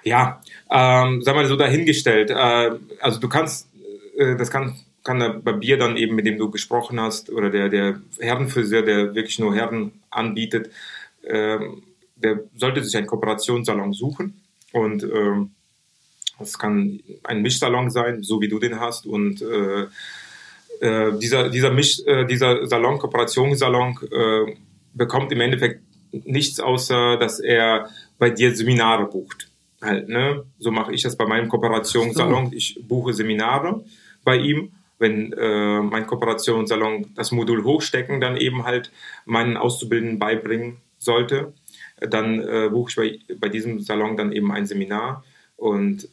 Ja, 0.04 0.42
ähm, 0.70 1.22
sag 1.22 1.36
mal 1.36 1.46
so 1.46 1.56
dahingestellt. 1.56 2.30
Äh, 2.30 2.72
also 3.00 3.20
du 3.20 3.30
kannst, 3.30 3.70
äh, 4.18 4.36
das 4.36 4.50
kann, 4.50 4.76
kann 5.04 5.20
der 5.20 5.30
Barbier 5.30 5.78
dann 5.78 5.98
eben, 5.98 6.16
mit 6.16 6.26
dem 6.26 6.38
du 6.38 6.50
gesprochen 6.50 7.00
hast, 7.00 7.30
oder 7.30 7.50
der, 7.50 7.70
der 7.70 8.02
Herrenfriseur, 8.20 8.82
der 8.82 9.16
wirklich 9.16 9.40
nur 9.40 9.56
Herren 9.56 9.92
anbietet, 10.10 10.72
äh, 11.24 11.60
der 12.16 12.40
sollte 12.56 12.84
sich 12.84 12.96
einen 12.96 13.08
Kooperationssalon 13.08 13.94
suchen 13.94 14.42
und 14.72 15.04
ähm, 15.04 15.52
das 16.40 16.58
kann 16.58 17.00
ein 17.24 17.42
Mischsalon 17.42 17.90
sein, 17.92 18.24
so 18.24 18.42
wie 18.42 18.48
du 18.48 18.60
den 18.60 18.80
hast 18.80 19.06
und 19.06 19.42
äh, 19.42 19.88
äh, 20.84 21.18
dieser, 21.18 21.50
dieser, 21.50 21.72
Misch, 21.72 22.02
äh, 22.06 22.26
dieser 22.26 22.68
Salon, 22.68 23.00
Kooperationssalon, 23.00 23.98
äh, 24.12 24.56
bekommt 24.94 25.32
im 25.32 25.40
Endeffekt 25.40 25.82
nichts 26.12 26.60
außer, 26.60 27.18
dass 27.18 27.40
er 27.40 27.90
bei 28.20 28.30
dir 28.30 28.54
Seminare 28.54 29.06
bucht. 29.06 29.50
Halt, 29.82 30.10
ne? 30.10 30.44
So 30.60 30.72
mache 30.72 30.94
ich 30.94 31.02
das 31.02 31.16
bei 31.16 31.26
meinem 31.26 31.48
Kooperationssalon. 31.48 32.52
Ich 32.54 32.80
buche 32.86 33.14
Seminare 33.14 33.84
bei 34.26 34.36
ihm. 34.38 34.74
Wenn 35.00 35.34
äh, 35.34 35.80
mein 35.82 36.06
Kooperationssalon 36.06 37.14
das 37.16 37.32
Modul 37.32 37.64
hochstecken, 37.64 38.22
dann 38.22 38.38
eben 38.38 38.64
halt 38.66 38.92
meinen 39.26 39.58
Auszubildenden 39.58 40.20
beibringen 40.20 40.78
sollte, 40.98 41.54
dann 42.00 42.40
äh, 42.42 42.70
buche 42.70 42.90
ich 42.90 42.96
bei, 43.28 43.36
bei 43.40 43.50
diesem 43.50 43.80
Salon 43.80 44.18
dann 44.18 44.32
eben 44.32 44.52
ein 44.52 44.66
Seminar 44.66 45.24
und 45.58 46.08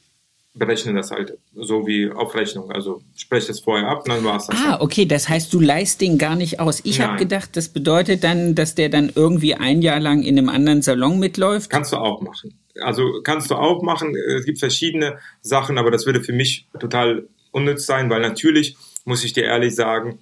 berechne 0.54 0.94
das 0.94 1.10
halt 1.10 1.38
so 1.54 1.86
wie 1.86 2.10
auf 2.10 2.34
Rechnung. 2.34 2.70
Also 2.72 3.02
spreche 3.14 3.48
das 3.48 3.60
vorher 3.60 3.88
ab 3.88 4.02
und 4.04 4.08
dann 4.08 4.24
war 4.24 4.36
es 4.36 4.46
das. 4.46 4.56
Ah, 4.58 4.78
okay, 4.80 5.06
das 5.06 5.28
heißt, 5.28 5.52
du 5.52 5.60
leist 5.60 6.00
den 6.00 6.18
gar 6.18 6.36
nicht 6.36 6.60
aus. 6.60 6.80
Ich 6.84 7.00
habe 7.00 7.18
gedacht, 7.18 7.56
das 7.56 7.68
bedeutet 7.68 8.24
dann, 8.24 8.54
dass 8.54 8.74
der 8.74 8.88
dann 8.88 9.12
irgendwie 9.14 9.54
ein 9.54 9.80
Jahr 9.82 10.00
lang 10.00 10.22
in 10.22 10.36
einem 10.36 10.48
anderen 10.48 10.82
Salon 10.82 11.18
mitläuft. 11.18 11.70
Kannst 11.70 11.92
du 11.92 11.96
auch 11.96 12.20
machen. 12.20 12.58
Also 12.82 13.20
kannst 13.22 13.50
du 13.50 13.54
auch 13.54 13.82
machen. 13.82 14.14
Es 14.16 14.44
gibt 14.44 14.58
verschiedene 14.58 15.18
Sachen, 15.40 15.78
aber 15.78 15.90
das 15.90 16.06
würde 16.06 16.22
für 16.22 16.32
mich 16.32 16.66
total 16.78 17.28
unnütz 17.52 17.86
sein, 17.86 18.10
weil 18.10 18.20
natürlich 18.20 18.76
muss 19.04 19.24
ich 19.24 19.32
dir 19.32 19.44
ehrlich 19.44 19.74
sagen, 19.74 20.18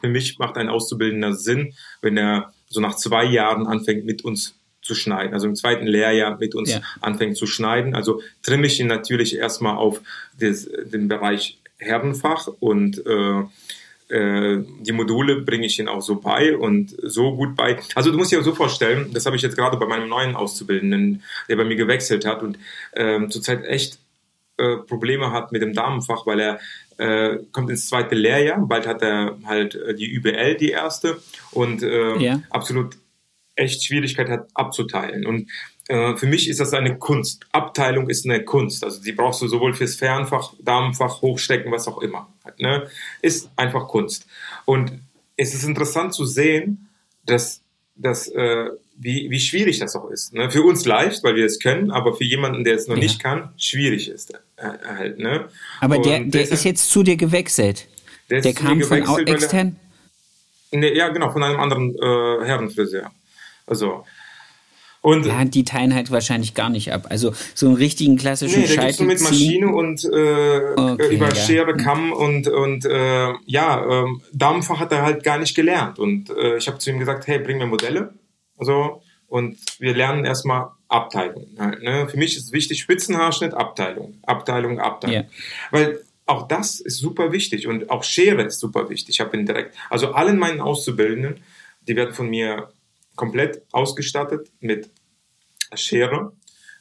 für 0.00 0.08
mich 0.08 0.38
macht 0.38 0.56
ein 0.56 0.68
Auszubildender 0.68 1.34
Sinn, 1.34 1.74
wenn 2.00 2.16
er 2.16 2.52
so 2.68 2.80
nach 2.80 2.96
zwei 2.96 3.24
Jahren 3.24 3.66
anfängt 3.66 4.04
mit 4.04 4.24
uns 4.24 4.54
zu 4.82 4.94
schneiden, 4.94 5.32
also 5.32 5.46
im 5.46 5.54
zweiten 5.54 5.86
Lehrjahr 5.86 6.38
mit 6.38 6.54
uns 6.54 6.72
ja. 6.72 6.80
anfängt 7.00 7.36
zu 7.36 7.46
schneiden. 7.46 7.94
Also 7.94 8.20
trimme 8.42 8.66
ich 8.66 8.80
ihn 8.80 8.88
natürlich 8.88 9.36
erstmal 9.36 9.76
auf 9.76 10.00
des, 10.38 10.68
den 10.84 11.08
Bereich 11.08 11.58
Herrenfach 11.78 12.48
und 12.60 13.04
äh, 13.06 13.42
äh, 14.12 14.64
die 14.80 14.92
Module 14.92 15.40
bringe 15.42 15.66
ich 15.66 15.78
ihn 15.78 15.88
auch 15.88 16.02
so 16.02 16.16
bei 16.16 16.56
und 16.56 16.94
so 17.02 17.34
gut 17.34 17.56
bei. 17.56 17.78
Also 17.94 18.10
du 18.10 18.18
musst 18.18 18.32
dir 18.32 18.42
so 18.42 18.54
vorstellen, 18.54 19.10
das 19.12 19.24
habe 19.26 19.36
ich 19.36 19.42
jetzt 19.42 19.56
gerade 19.56 19.76
bei 19.76 19.86
meinem 19.86 20.08
neuen 20.08 20.36
Auszubildenden, 20.36 21.22
der 21.48 21.56
bei 21.56 21.64
mir 21.64 21.76
gewechselt 21.76 22.26
hat 22.26 22.42
und 22.42 22.58
äh, 22.92 23.26
zurzeit 23.28 23.64
echt 23.64 23.98
äh, 24.58 24.76
Probleme 24.76 25.32
hat 25.32 25.50
mit 25.52 25.62
dem 25.62 25.72
Damenfach, 25.72 26.26
weil 26.26 26.40
er 26.40 26.60
äh, 26.98 27.38
kommt 27.52 27.70
ins 27.70 27.88
zweite 27.88 28.14
Lehrjahr, 28.14 28.60
bald 28.66 28.86
hat 28.86 29.02
er 29.02 29.38
halt 29.46 29.74
äh, 29.74 29.94
die 29.94 30.18
UBL, 30.18 30.56
die 30.56 30.70
erste 30.70 31.18
und 31.52 31.82
äh, 31.82 32.16
ja. 32.18 32.42
absolut 32.50 32.96
echt 33.62 33.84
Schwierigkeit 33.84 34.28
hat 34.28 34.48
abzuteilen. 34.54 35.26
Und 35.26 35.48
äh, 35.88 36.16
für 36.16 36.26
mich 36.26 36.48
ist 36.48 36.60
das 36.60 36.72
eine 36.72 36.98
Kunst. 36.98 37.46
Abteilung 37.52 38.08
ist 38.08 38.24
eine 38.24 38.44
Kunst. 38.44 38.84
Also 38.84 39.02
die 39.02 39.12
brauchst 39.12 39.42
du 39.42 39.48
sowohl 39.48 39.74
fürs 39.74 39.96
Fernfach, 39.96 40.54
Damenfach, 40.60 41.22
Hochstecken, 41.22 41.72
was 41.72 41.88
auch 41.88 42.00
immer. 42.02 42.28
Ne? 42.58 42.88
Ist 43.20 43.50
einfach 43.56 43.88
Kunst. 43.88 44.26
Und 44.64 44.92
es 45.36 45.54
ist 45.54 45.64
interessant 45.64 46.14
zu 46.14 46.24
sehen, 46.24 46.88
dass, 47.26 47.62
dass 47.96 48.28
äh, 48.28 48.66
wie, 48.96 49.30
wie 49.30 49.40
schwierig 49.40 49.78
das 49.78 49.96
auch 49.96 50.10
ist. 50.10 50.34
Ne? 50.34 50.50
Für 50.50 50.62
uns 50.62 50.84
leicht, 50.84 51.24
weil 51.24 51.34
wir 51.34 51.46
es 51.46 51.58
können, 51.58 51.90
aber 51.90 52.14
für 52.14 52.24
jemanden, 52.24 52.64
der 52.64 52.76
es 52.76 52.86
noch 52.86 52.96
ja. 52.96 53.02
nicht 53.02 53.22
kann, 53.22 53.50
schwierig 53.56 54.08
ist 54.08 54.34
äh, 54.34 54.38
halt. 54.86 55.18
Ne? 55.18 55.48
Aber 55.80 55.98
der, 55.98 56.20
der 56.20 56.42
ist 56.42 56.64
jetzt 56.64 56.90
zu 56.90 57.02
dir 57.02 57.16
gewechselt. 57.16 57.88
Der, 58.30 58.40
der 58.40 58.54
kam 58.54 58.80
von 58.82 59.26
extern? 59.26 59.76
Er, 60.70 60.78
ne, 60.78 60.96
ja, 60.96 61.08
genau, 61.08 61.30
von 61.30 61.42
einem 61.42 61.60
anderen 61.60 61.94
äh, 61.94 62.46
Herrenfriseur. 62.46 63.10
Also. 63.66 64.04
Und 65.00 65.26
ja, 65.26 65.44
die 65.44 65.64
teilen 65.64 65.92
halt 65.94 66.12
wahrscheinlich 66.12 66.54
gar 66.54 66.70
nicht 66.70 66.92
ab. 66.92 67.06
Also 67.08 67.34
so 67.54 67.66
einen 67.66 67.74
richtigen 67.74 68.16
klassischen 68.16 68.60
nee, 68.60 68.92
so 68.92 69.02
mit 69.02 69.20
Maschine 69.20 69.66
und 69.66 70.04
äh, 70.04 70.74
okay, 70.76 71.16
über 71.16 71.28
ja. 71.28 71.34
Schere, 71.34 71.76
Kamm 71.76 72.12
und 72.12 72.46
und 72.46 72.84
äh, 72.84 73.32
ja, 73.46 73.84
ähm, 74.04 74.22
Damenfach 74.32 74.78
hat 74.78 74.92
er 74.92 75.02
halt 75.02 75.24
gar 75.24 75.38
nicht 75.38 75.56
gelernt. 75.56 75.98
Und 75.98 76.30
äh, 76.30 76.56
ich 76.56 76.68
habe 76.68 76.78
zu 76.78 76.90
ihm 76.90 77.00
gesagt, 77.00 77.26
hey, 77.26 77.40
bring 77.40 77.58
mir 77.58 77.66
Modelle. 77.66 78.14
Also 78.56 79.02
und 79.26 79.58
wir 79.80 79.96
lernen 79.96 80.24
erstmal 80.24 80.68
Abteilung. 80.88 81.46
Halt, 81.58 81.82
ne? 81.82 82.06
Für 82.06 82.18
mich 82.18 82.36
ist 82.36 82.52
wichtig 82.52 82.80
Spitzenhaarschnitt, 82.80 83.54
Abteilung, 83.54 84.18
Abteilung, 84.24 84.78
Abteilung. 84.78 85.16
Yeah. 85.16 85.26
Weil 85.70 86.00
auch 86.26 86.46
das 86.46 86.80
ist 86.80 86.98
super 86.98 87.32
wichtig 87.32 87.66
und 87.66 87.90
auch 87.90 88.04
Schere 88.04 88.42
ist 88.42 88.60
super 88.60 88.90
wichtig. 88.90 89.16
Ich 89.16 89.20
habe 89.20 89.36
ihn 89.36 89.46
direkt, 89.46 89.74
also 89.90 90.12
allen 90.12 90.38
meinen 90.38 90.60
Auszubildenden, 90.60 91.40
die 91.88 91.96
werden 91.96 92.12
von 92.14 92.28
mir 92.28 92.71
komplett 93.16 93.62
ausgestattet 93.72 94.50
mit 94.60 94.90
Schere, 95.74 96.32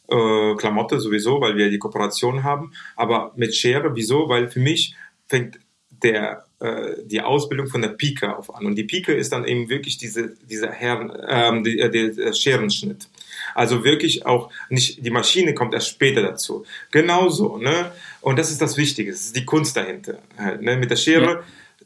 äh, 0.08 0.56
Klamotte 0.56 1.00
sowieso, 1.00 1.42
weil 1.42 1.56
wir 1.56 1.70
die 1.70 1.80
Kooperation 1.80 2.44
haben, 2.44 2.74
aber 2.96 3.34
mit 3.36 3.56
Schere, 3.56 3.96
wieso? 3.96 4.28
Weil 4.30 4.50
für 4.50 4.60
mich 4.60 4.96
fängt 5.28 5.60
der, 6.04 6.46
äh, 6.60 6.96
die 7.06 7.22
Ausbildung 7.22 7.68
von 7.68 7.82
der 7.82 7.90
Pike 7.90 8.36
auf 8.36 8.54
an. 8.54 8.66
Und 8.66 8.76
die 8.76 8.84
Pike 8.84 9.14
ist 9.14 9.32
dann 9.32 9.46
eben 9.46 9.70
wirklich 9.70 9.98
diese, 9.98 10.36
dieser 10.50 10.72
Herren, 10.72 11.12
ähm, 11.28 11.64
die, 11.64 11.80
äh, 11.80 11.90
der 11.90 12.34
Scherenschnitt. 12.34 13.08
Also 13.54 13.84
wirklich 13.84 14.26
auch 14.26 14.52
nicht, 14.70 15.06
die 15.06 15.10
Maschine 15.10 15.54
kommt 15.54 15.74
erst 15.74 15.90
später 15.90 16.22
dazu. 16.22 16.66
Genauso, 16.92 17.58
ne? 17.58 17.92
Und 18.22 18.38
das 18.40 18.52
ist 18.52 18.62
das 18.62 18.78
Wichtige, 18.78 19.12
das 19.12 19.22
ist 19.22 19.36
die 19.36 19.46
Kunst 19.46 19.78
dahinter. 19.78 20.20
Halt, 20.38 20.62
ne? 20.62 20.78
Mit 20.78 20.92
der 20.92 20.96
Schere 20.96 21.32
ja. 21.32 21.44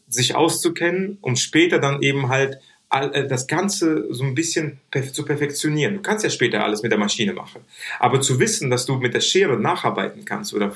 sich 0.07 0.35
auszukennen, 0.35 1.17
um 1.21 1.35
später 1.35 1.79
dann 1.79 2.01
eben 2.01 2.29
halt 2.29 2.59
das 3.01 3.47
Ganze 3.47 4.13
so 4.13 4.23
ein 4.23 4.35
bisschen 4.35 4.79
zu 5.11 5.25
perfektionieren. 5.25 5.95
Du 5.95 6.01
kannst 6.01 6.23
ja 6.23 6.29
später 6.29 6.63
alles 6.63 6.83
mit 6.83 6.91
der 6.91 6.99
Maschine 6.99 7.33
machen. 7.33 7.61
Aber 7.99 8.21
zu 8.21 8.39
wissen, 8.39 8.69
dass 8.69 8.85
du 8.85 8.95
mit 8.95 9.13
der 9.13 9.21
Schere 9.21 9.59
nacharbeiten 9.59 10.25
kannst 10.25 10.53
oder, 10.53 10.75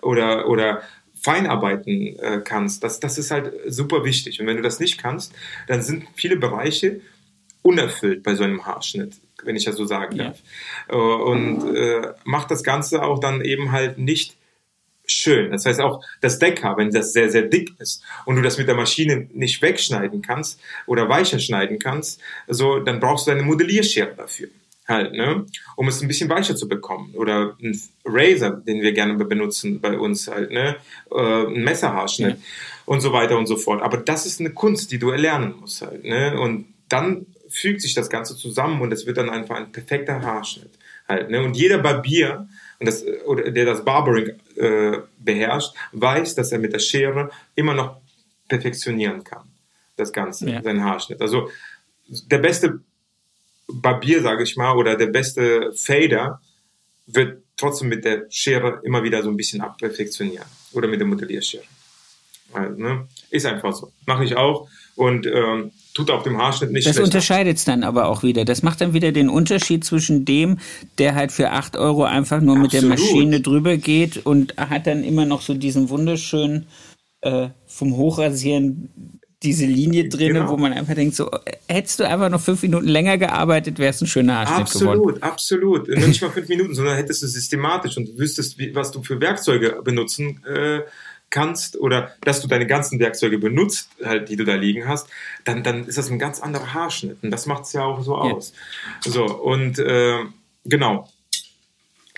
oder, 0.00 0.48
oder 0.48 0.82
feinarbeiten 1.20 2.18
äh, 2.18 2.40
kannst, 2.44 2.84
das, 2.84 3.00
das 3.00 3.18
ist 3.18 3.30
halt 3.30 3.52
super 3.66 4.04
wichtig. 4.04 4.40
Und 4.40 4.46
wenn 4.46 4.56
du 4.56 4.62
das 4.62 4.80
nicht 4.80 4.98
kannst, 4.98 5.34
dann 5.66 5.82
sind 5.82 6.06
viele 6.14 6.36
Bereiche 6.36 7.00
unerfüllt 7.62 8.22
bei 8.22 8.34
so 8.34 8.44
einem 8.44 8.64
Haarschnitt, 8.64 9.16
wenn 9.42 9.56
ich 9.56 9.64
das 9.64 9.76
so 9.76 9.84
sagen 9.84 10.16
darf. 10.16 10.38
Ja. 10.88 10.94
Äh, 10.94 10.96
und 10.96 11.76
äh, 11.76 12.12
macht 12.24 12.50
das 12.50 12.62
Ganze 12.62 13.02
auch 13.02 13.18
dann 13.18 13.42
eben 13.42 13.72
halt 13.72 13.98
nicht 13.98 14.37
schön. 15.10 15.50
Das 15.50 15.66
heißt 15.66 15.80
auch 15.80 16.04
das 16.20 16.38
Deckhaar, 16.38 16.76
wenn 16.76 16.90
das 16.90 17.12
sehr, 17.12 17.30
sehr 17.30 17.42
dick 17.42 17.72
ist 17.78 18.02
und 18.24 18.36
du 18.36 18.42
das 18.42 18.58
mit 18.58 18.68
der 18.68 18.74
Maschine 18.74 19.28
nicht 19.32 19.60
wegschneiden 19.62 20.22
kannst 20.22 20.60
oder 20.86 21.08
weicher 21.08 21.38
schneiden 21.38 21.78
kannst, 21.78 22.20
so, 22.46 22.78
dann 22.78 23.00
brauchst 23.00 23.26
du 23.26 23.30
eine 23.30 23.42
Modellierschere 23.42 24.14
dafür. 24.16 24.48
Halt, 24.86 25.12
ne? 25.12 25.44
Um 25.76 25.86
es 25.88 26.00
ein 26.00 26.08
bisschen 26.08 26.30
weicher 26.30 26.56
zu 26.56 26.66
bekommen. 26.66 27.14
Oder 27.14 27.58
ein 27.62 27.78
Razor, 28.06 28.52
den 28.52 28.80
wir 28.80 28.92
gerne 28.92 29.22
benutzen 29.22 29.82
bei 29.82 29.98
uns 29.98 30.28
halt, 30.28 30.50
ne? 30.50 30.76
Äh, 31.10 31.46
ein 31.46 31.62
Messerhaarschnitt 31.62 32.38
ja. 32.38 32.42
und 32.86 33.02
so 33.02 33.12
weiter 33.12 33.36
und 33.36 33.46
so 33.46 33.56
fort. 33.56 33.82
Aber 33.82 33.98
das 33.98 34.24
ist 34.24 34.40
eine 34.40 34.50
Kunst, 34.50 34.90
die 34.90 34.98
du 34.98 35.10
erlernen 35.10 35.56
musst 35.60 35.82
halt, 35.82 36.04
ne? 36.04 36.40
Und 36.40 36.72
dann 36.88 37.26
fügt 37.50 37.82
sich 37.82 37.92
das 37.92 38.08
Ganze 38.08 38.34
zusammen 38.34 38.80
und 38.80 38.90
es 38.90 39.04
wird 39.04 39.18
dann 39.18 39.28
einfach 39.28 39.56
ein 39.56 39.72
perfekter 39.72 40.22
Haarschnitt 40.22 40.70
halt, 41.06 41.30
ne? 41.30 41.42
Und 41.42 41.54
jeder 41.54 41.78
Barbier 41.78 42.48
und 42.78 42.86
das, 42.86 43.04
oder 43.26 43.50
der 43.50 43.64
das 43.64 43.84
Barbering 43.84 44.38
äh, 44.58 44.98
beherrscht, 45.18 45.74
weiß, 45.92 46.34
dass 46.34 46.52
er 46.52 46.58
mit 46.58 46.72
der 46.72 46.78
Schere 46.78 47.30
immer 47.54 47.74
noch 47.74 48.00
perfektionieren 48.48 49.24
kann. 49.24 49.44
Das 49.96 50.12
Ganze, 50.12 50.50
ja. 50.50 50.62
seinen 50.62 50.84
Haarschnitt. 50.84 51.20
Also 51.20 51.50
der 52.06 52.38
beste 52.38 52.80
Barbier, 53.68 54.22
sage 54.22 54.42
ich 54.44 54.56
mal, 54.56 54.72
oder 54.76 54.96
der 54.96 55.08
beste 55.08 55.72
Fader 55.74 56.40
wird 57.06 57.42
trotzdem 57.56 57.88
mit 57.88 58.04
der 58.04 58.26
Schere 58.30 58.80
immer 58.84 59.02
wieder 59.02 59.22
so 59.22 59.28
ein 59.28 59.36
bisschen 59.36 59.60
abperfektionieren. 59.60 60.46
Oder 60.72 60.88
mit 60.88 61.00
der 61.00 61.06
Modellierschere. 61.06 61.64
Also, 62.52 62.80
ne? 62.80 63.08
Ist 63.30 63.46
einfach 63.46 63.74
so. 63.74 63.92
Mache 64.06 64.24
ich 64.24 64.36
auch. 64.36 64.68
Und 64.94 65.26
ähm, 65.26 65.72
tut 65.98 66.12
auf 66.12 66.22
dem 66.22 66.38
Haarschnitt 66.38 66.70
nicht 66.70 66.86
Das 66.86 67.00
unterscheidet 67.00 67.56
es 67.56 67.64
dann 67.64 67.82
aber 67.82 68.06
auch 68.06 68.22
wieder. 68.22 68.44
Das 68.44 68.62
macht 68.62 68.80
dann 68.80 68.94
wieder 68.94 69.10
den 69.10 69.28
Unterschied 69.28 69.84
zwischen 69.84 70.24
dem, 70.24 70.58
der 70.98 71.16
halt 71.16 71.32
für 71.32 71.50
8 71.50 71.76
Euro 71.76 72.04
einfach 72.04 72.40
nur 72.40 72.56
Absolut. 72.56 72.72
mit 72.72 72.72
der 72.72 72.88
Maschine 72.88 73.40
drüber 73.40 73.76
geht 73.76 74.24
und 74.24 74.56
hat 74.56 74.86
dann 74.86 75.02
immer 75.02 75.24
noch 75.24 75.42
so 75.42 75.54
diesen 75.54 75.88
wunderschönen 75.88 76.66
äh, 77.22 77.48
vom 77.66 77.96
Hochrasieren 77.96 78.90
diese 79.42 79.66
Linie 79.66 80.08
drin, 80.08 80.34
genau. 80.34 80.48
wo 80.50 80.56
man 80.56 80.72
einfach 80.72 80.94
denkt, 80.94 81.16
so 81.16 81.30
hättest 81.68 82.00
du 82.00 82.08
einfach 82.08 82.28
noch 82.28 82.40
fünf 82.40 82.62
Minuten 82.62 82.86
länger 82.86 83.18
gearbeitet, 83.18 83.78
wäre 83.78 83.90
es 83.90 84.00
ein 84.00 84.06
schöner 84.06 84.38
Haarschnitt 84.38 84.60
absolut, 84.60 84.94
geworden. 84.94 85.22
Absolut, 85.22 85.80
absolut. 85.80 86.08
Nicht 86.08 86.22
mal 86.22 86.30
fünf 86.30 86.48
Minuten, 86.48 86.74
sondern 86.74 86.96
hättest 86.96 87.22
du 87.22 87.26
systematisch 87.26 87.96
und 87.96 88.18
wüsstest, 88.18 88.56
was 88.74 88.92
du 88.92 89.02
für 89.02 89.20
Werkzeuge 89.20 89.80
benutzen 89.82 90.44
äh, 90.44 90.80
kannst 91.30 91.78
oder 91.78 92.14
dass 92.22 92.40
du 92.40 92.48
deine 92.48 92.66
ganzen 92.66 92.98
Werkzeuge 92.98 93.38
benutzt, 93.38 93.90
halt, 94.02 94.28
die 94.28 94.36
du 94.36 94.44
da 94.44 94.54
liegen 94.54 94.88
hast, 94.88 95.08
dann, 95.44 95.62
dann 95.62 95.86
ist 95.86 95.98
das 95.98 96.10
ein 96.10 96.18
ganz 96.18 96.40
anderer 96.40 96.72
Haarschnitt. 96.72 97.22
Und 97.22 97.30
das 97.30 97.46
macht 97.46 97.64
es 97.64 97.72
ja 97.72 97.84
auch 97.84 98.02
so 98.02 98.16
aus. 98.16 98.52
Ja. 99.04 99.12
So, 99.12 99.24
und 99.24 99.78
äh, 99.78 100.18
genau. 100.64 101.08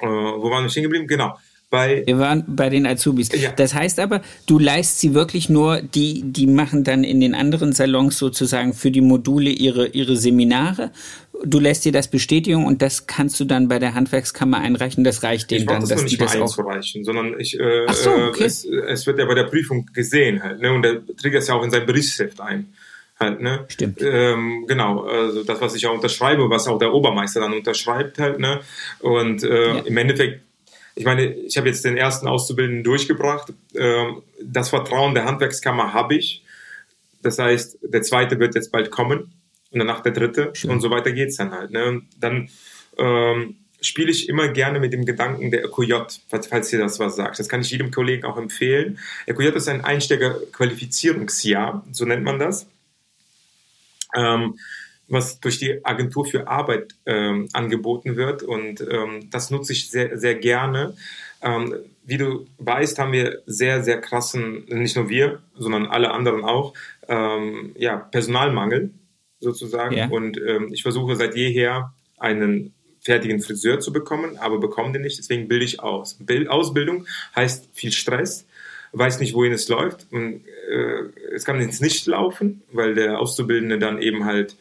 Äh, 0.01 0.07
wo 0.07 0.51
waren 0.51 0.65
wir 0.65 0.71
stehen 0.71 0.85
geblieben? 0.85 1.07
Genau. 1.07 1.39
Bei 1.71 2.03
wir 2.05 2.19
waren 2.19 2.45
bei 2.49 2.69
den 2.69 2.85
Azubis. 2.85 3.31
Ja. 3.33 3.53
Das 3.53 3.75
heißt 3.75 4.01
aber, 4.01 4.23
du 4.47 4.59
leist 4.59 4.99
sie 4.99 5.15
wirklich 5.15 5.49
nur, 5.49 5.81
die, 5.81 6.23
die 6.25 6.49
machen 6.49 6.83
dann 6.83 7.05
in 7.05 7.21
den 7.21 7.33
anderen 7.33 7.73
Salons 7.73 8.19
sozusagen 8.19 8.75
für 8.75 8.91
die 8.91 9.01
Module 9.01 9.51
ihre, 9.51 9.87
ihre 9.87 10.17
Seminare. 10.17 10.91
Du 11.45 11.61
lässt 11.61 11.85
dir 11.85 11.93
das 11.93 12.09
Bestätigen 12.09 12.67
und 12.67 12.83
das 12.83 13.07
kannst 13.07 13.39
du 13.39 13.45
dann 13.45 13.69
bei 13.69 13.79
der 13.79 13.95
Handwerkskammer 13.95 14.59
einreichen. 14.59 15.05
Das 15.05 15.23
reicht 15.23 15.53
denen 15.53 15.67
dann, 15.67 15.81
das 15.81 15.91
dass 15.91 16.05
die 16.07 16.17
das 16.17 16.35
auch 16.35 16.41
einzureichen, 16.43 17.05
sondern 17.05 17.39
ich, 17.39 17.59
äh, 17.59 17.87
so, 17.93 18.11
okay. 18.11 18.45
es, 18.45 18.65
es, 18.65 19.07
wird 19.07 19.21
ja 19.21 19.25
bei 19.27 19.35
der 19.35 19.45
Prüfung 19.45 19.87
gesehen 19.95 20.43
halt, 20.43 20.61
ne? 20.61 20.73
und 20.73 20.83
der 20.83 21.07
trägt 21.17 21.37
das 21.37 21.47
ja 21.47 21.55
auch 21.55 21.63
in 21.63 21.71
sein 21.71 21.87
Berichtsheft 21.87 22.41
ein. 22.41 22.73
Halt, 23.19 23.43
ne? 23.43 23.67
Stimmt. 23.69 24.01
Ähm, 24.01 24.65
genau, 24.67 25.05
also 25.05 25.45
das, 25.45 25.61
was 25.61 25.75
ich 25.75 25.87
auch 25.87 25.93
unterschreibe, 25.93 26.49
was 26.49 26.67
auch 26.67 26.79
der 26.79 26.93
Obermeister 26.95 27.41
dann 27.41 27.53
unterschreibt 27.53 28.19
halt, 28.19 28.39
ne? 28.39 28.61
Und 29.01 29.45
äh, 29.45 29.69
ja. 29.69 29.79
im 29.81 29.97
Endeffekt 29.99 30.41
ich 31.01 31.07
meine, 31.07 31.33
ich 31.33 31.57
habe 31.57 31.67
jetzt 31.67 31.87
den 31.87 31.97
ersten 31.97 32.29
Auszubildenden 32.29 32.85
durchgebracht. 32.85 33.55
Ähm, 33.75 34.23
das 34.43 34.69
Vertrauen 34.69 35.15
der 35.15 35.25
Handwerkskammer 35.25 35.95
habe 35.95 36.15
ich. 36.15 36.45
Das 37.23 37.39
heißt, 37.39 37.79
der 37.83 38.03
zweite 38.03 38.39
wird 38.39 38.55
jetzt 38.55 38.71
bald 38.71 38.91
kommen 38.91 39.33
und 39.71 39.79
danach 39.79 40.03
der 40.03 40.13
dritte 40.13 40.51
Schön. 40.53 40.69
und 40.69 40.83
so 40.83 40.91
weiter 40.91 41.13
geht 41.13 41.31
es 41.31 41.37
dann 41.37 41.53
halt. 41.53 41.71
Ne? 41.71 41.87
Und 41.87 42.07
dann 42.19 42.51
ähm, 42.99 43.57
spiele 43.81 44.11
ich 44.11 44.29
immer 44.29 44.49
gerne 44.49 44.79
mit 44.79 44.93
dem 44.93 45.07
Gedanken 45.07 45.51
der 45.51 45.65
EQJ, 45.65 45.95
falls 46.29 46.71
ihr 46.71 46.79
das 46.79 46.99
was 46.99 47.17
sagt. 47.17 47.39
Das 47.39 47.49
kann 47.49 47.63
ich 47.63 47.71
jedem 47.71 47.91
Kollegen 47.91 48.27
auch 48.27 48.37
empfehlen. 48.37 48.99
EQJ 49.25 49.57
ist 49.57 49.69
ein 49.69 49.83
Einsteigerqualifizierungsjahr, 49.83 51.83
so 51.93 52.05
nennt 52.05 52.25
man 52.25 52.39
das. 52.39 52.67
Ähm, 54.15 54.59
was 55.11 55.41
durch 55.41 55.59
die 55.59 55.85
Agentur 55.85 56.25
für 56.25 56.49
Arbeit 56.49 56.95
ähm, 57.05 57.49
angeboten 57.53 58.17
wird. 58.17 58.43
Und 58.43 58.81
ähm, 58.81 59.29
das 59.31 59.51
nutze 59.51 59.73
ich 59.73 59.91
sehr, 59.91 60.17
sehr 60.17 60.37
gerne. 60.37 60.95
Ähm, 61.43 61.75
wie 62.05 62.17
du 62.17 62.47
weißt, 62.59 62.99
haben 62.99 63.13
wir 63.13 63.43
sehr, 63.45 63.83
sehr 63.83 64.01
krassen, 64.01 64.65
nicht 64.69 64.97
nur 64.97 65.09
wir, 65.09 65.41
sondern 65.57 65.87
alle 65.87 66.13
anderen 66.13 66.45
auch, 66.45 66.75
ähm, 67.09 67.73
ja, 67.77 67.97
Personalmangel 67.97 68.91
sozusagen. 69.41 69.97
Ja. 69.97 70.09
Und 70.09 70.41
ähm, 70.41 70.73
ich 70.73 70.83
versuche 70.83 71.17
seit 71.17 71.35
jeher 71.35 71.93
einen 72.19 72.73
fertigen 73.01 73.41
Friseur 73.41 73.81
zu 73.81 73.93
bekommen, 73.93 74.37
aber 74.39 74.61
bekomme 74.61 74.93
den 74.93 75.03
nicht, 75.03 75.19
deswegen 75.19 75.49
bilde 75.49 75.65
ich 75.65 75.81
aus. 75.81 76.15
Bild, 76.21 76.49
Ausbildung 76.49 77.07
heißt 77.35 77.69
viel 77.73 77.93
Stress, 77.93 78.47
weiß 78.93 79.19
nicht, 79.21 79.35
wohin 79.35 79.53
es 79.53 79.69
läuft. 79.69 80.07
Und, 80.13 80.43
äh, 80.71 81.35
es 81.35 81.45
kann 81.45 81.61
jetzt 81.61 81.83
nicht 81.83 82.07
laufen, 82.07 82.63
weil 82.71 82.95
der 82.95 83.19
Auszubildende 83.19 83.79
dann 83.79 84.01
eben 84.01 84.25
halt 84.25 84.57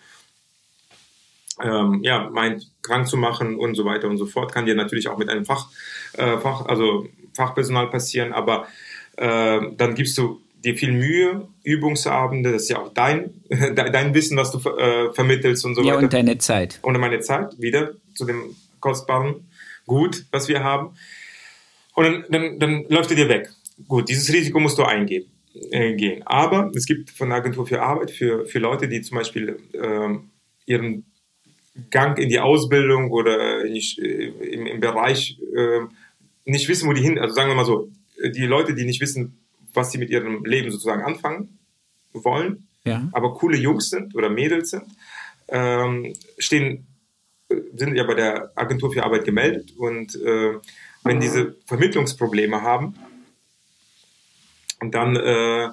ähm, 1.63 1.99
ja, 2.03 2.29
meint, 2.29 2.71
krank 2.81 3.07
zu 3.07 3.17
machen 3.17 3.57
und 3.57 3.75
so 3.75 3.85
weiter 3.85 4.07
und 4.07 4.17
so 4.17 4.25
fort. 4.25 4.53
Kann 4.53 4.65
dir 4.65 4.75
natürlich 4.75 5.07
auch 5.07 5.17
mit 5.17 5.29
einem 5.29 5.45
Fach, 5.45 5.69
äh, 6.13 6.37
Fach 6.37 6.65
also 6.65 7.07
Fachpersonal 7.33 7.89
passieren, 7.89 8.33
aber 8.33 8.67
äh, 9.17 9.59
dann 9.75 9.95
gibst 9.95 10.17
du 10.17 10.41
dir 10.63 10.75
viel 10.75 10.91
Mühe, 10.91 11.47
Übungsabende, 11.63 12.51
das 12.51 12.63
ist 12.63 12.69
ja 12.69 12.79
auch 12.79 12.93
dein, 12.93 13.33
dein 13.49 14.13
Wissen, 14.13 14.37
was 14.37 14.51
du 14.51 14.57
äh, 14.69 15.13
vermittelst 15.13 15.65
und 15.65 15.75
so 15.75 15.81
ja, 15.81 15.87
weiter. 15.87 15.99
Ja, 15.99 16.03
und 16.03 16.13
deine 16.13 16.37
Zeit. 16.37 16.79
Und 16.81 16.99
meine 16.99 17.19
Zeit, 17.19 17.59
wieder 17.59 17.91
zu 18.13 18.25
dem 18.25 18.55
kostbaren 18.79 19.47
Gut, 19.85 20.25
was 20.31 20.47
wir 20.47 20.63
haben. 20.63 20.91
Und 21.95 22.03
dann, 22.03 22.25
dann, 22.29 22.59
dann 22.59 22.85
läuft 22.89 23.09
er 23.09 23.15
dir 23.15 23.29
weg. 23.29 23.49
Gut, 23.87 24.09
dieses 24.09 24.31
Risiko 24.31 24.59
musst 24.59 24.77
du 24.77 24.83
eingehen. 24.83 25.25
Äh, 25.71 25.95
gehen. 25.95 26.21
Aber 26.27 26.71
es 26.75 26.85
gibt 26.85 27.09
von 27.09 27.29
der 27.29 27.39
Agentur 27.39 27.65
für 27.65 27.81
Arbeit 27.81 28.11
für, 28.11 28.45
für 28.45 28.59
Leute, 28.59 28.87
die 28.87 29.01
zum 29.01 29.17
Beispiel 29.17 29.59
äh, 29.73 30.15
ihren 30.67 31.05
Gang 31.89 32.17
in 32.17 32.29
die 32.29 32.39
Ausbildung 32.39 33.11
oder 33.11 33.63
nicht, 33.63 33.99
äh, 33.99 34.27
im, 34.27 34.65
im 34.65 34.79
Bereich 34.79 35.39
äh, 35.55 35.81
nicht 36.45 36.67
wissen, 36.67 36.87
wo 36.89 36.93
die 36.93 37.01
hin, 37.01 37.19
also 37.19 37.33
sagen 37.33 37.49
wir 37.49 37.55
mal 37.55 37.65
so, 37.65 37.89
die 38.23 38.45
Leute, 38.45 38.73
die 38.73 38.85
nicht 38.85 39.01
wissen, 39.01 39.37
was 39.73 39.91
sie 39.91 39.97
mit 39.97 40.09
ihrem 40.09 40.43
Leben 40.45 40.71
sozusagen 40.71 41.03
anfangen 41.03 41.59
wollen, 42.13 42.67
ja. 42.85 43.07
aber 43.11 43.33
coole 43.33 43.57
Jungs 43.57 43.89
sind 43.89 44.15
oder 44.15 44.29
Mädels 44.29 44.71
sind, 44.71 44.85
ähm, 45.47 46.13
stehen, 46.37 46.87
sind 47.75 47.95
ja 47.95 48.03
bei 48.03 48.15
der 48.15 48.51
Agentur 48.55 48.91
für 48.91 49.03
Arbeit 49.03 49.25
gemeldet 49.25 49.73
und 49.77 50.15
äh, 50.15 50.53
wenn 51.03 51.19
diese 51.19 51.55
Vermittlungsprobleme 51.65 52.61
haben, 52.61 52.95
und 54.81 54.95
dann 54.95 55.15
äh, 55.17 55.69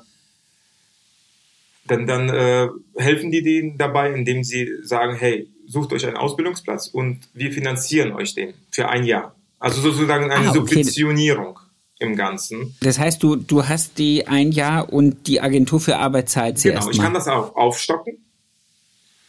dann, 1.87 2.07
dann 2.07 2.29
äh, 2.29 2.69
helfen 2.97 3.31
die 3.31 3.43
denen 3.43 3.79
dabei, 3.79 4.13
indem 4.13 4.43
sie 4.43 4.69
sagen, 4.83 5.17
hey, 5.17 5.49
sucht 5.67 5.93
euch 5.93 6.07
einen 6.07 6.17
Ausbildungsplatz 6.17 6.89
und 6.89 7.21
wir 7.35 7.53
finanzieren 7.53 8.13
euch 8.13 8.35
den 8.35 8.55
für 8.71 8.89
ein 8.89 9.05
Jahr. 9.05 9.35
Also 9.59 9.81
sozusagen 9.81 10.31
eine 10.31 10.49
ah, 10.49 10.51
okay. 10.51 10.59
Subventionierung 10.59 11.59
im 11.99 12.17
Ganzen. 12.17 12.77
Das 12.81 12.99
heißt, 12.99 13.23
du, 13.23 13.37
du 13.37 13.67
hast 13.67 13.99
die 13.99 14.27
ein 14.27 14.53
Jahr 14.53 14.93
und 14.93 15.27
die 15.27 15.41
Agentur 15.41 15.81
für 15.81 15.97
Arbeit 15.97 16.29
zahlt 16.29 16.59
sie 16.59 16.71
Genau, 16.71 16.91
ich 16.91 16.99
kann 16.99 17.15
das 17.15 17.27
auch 17.27 17.57
aufstocken. 17.57 18.19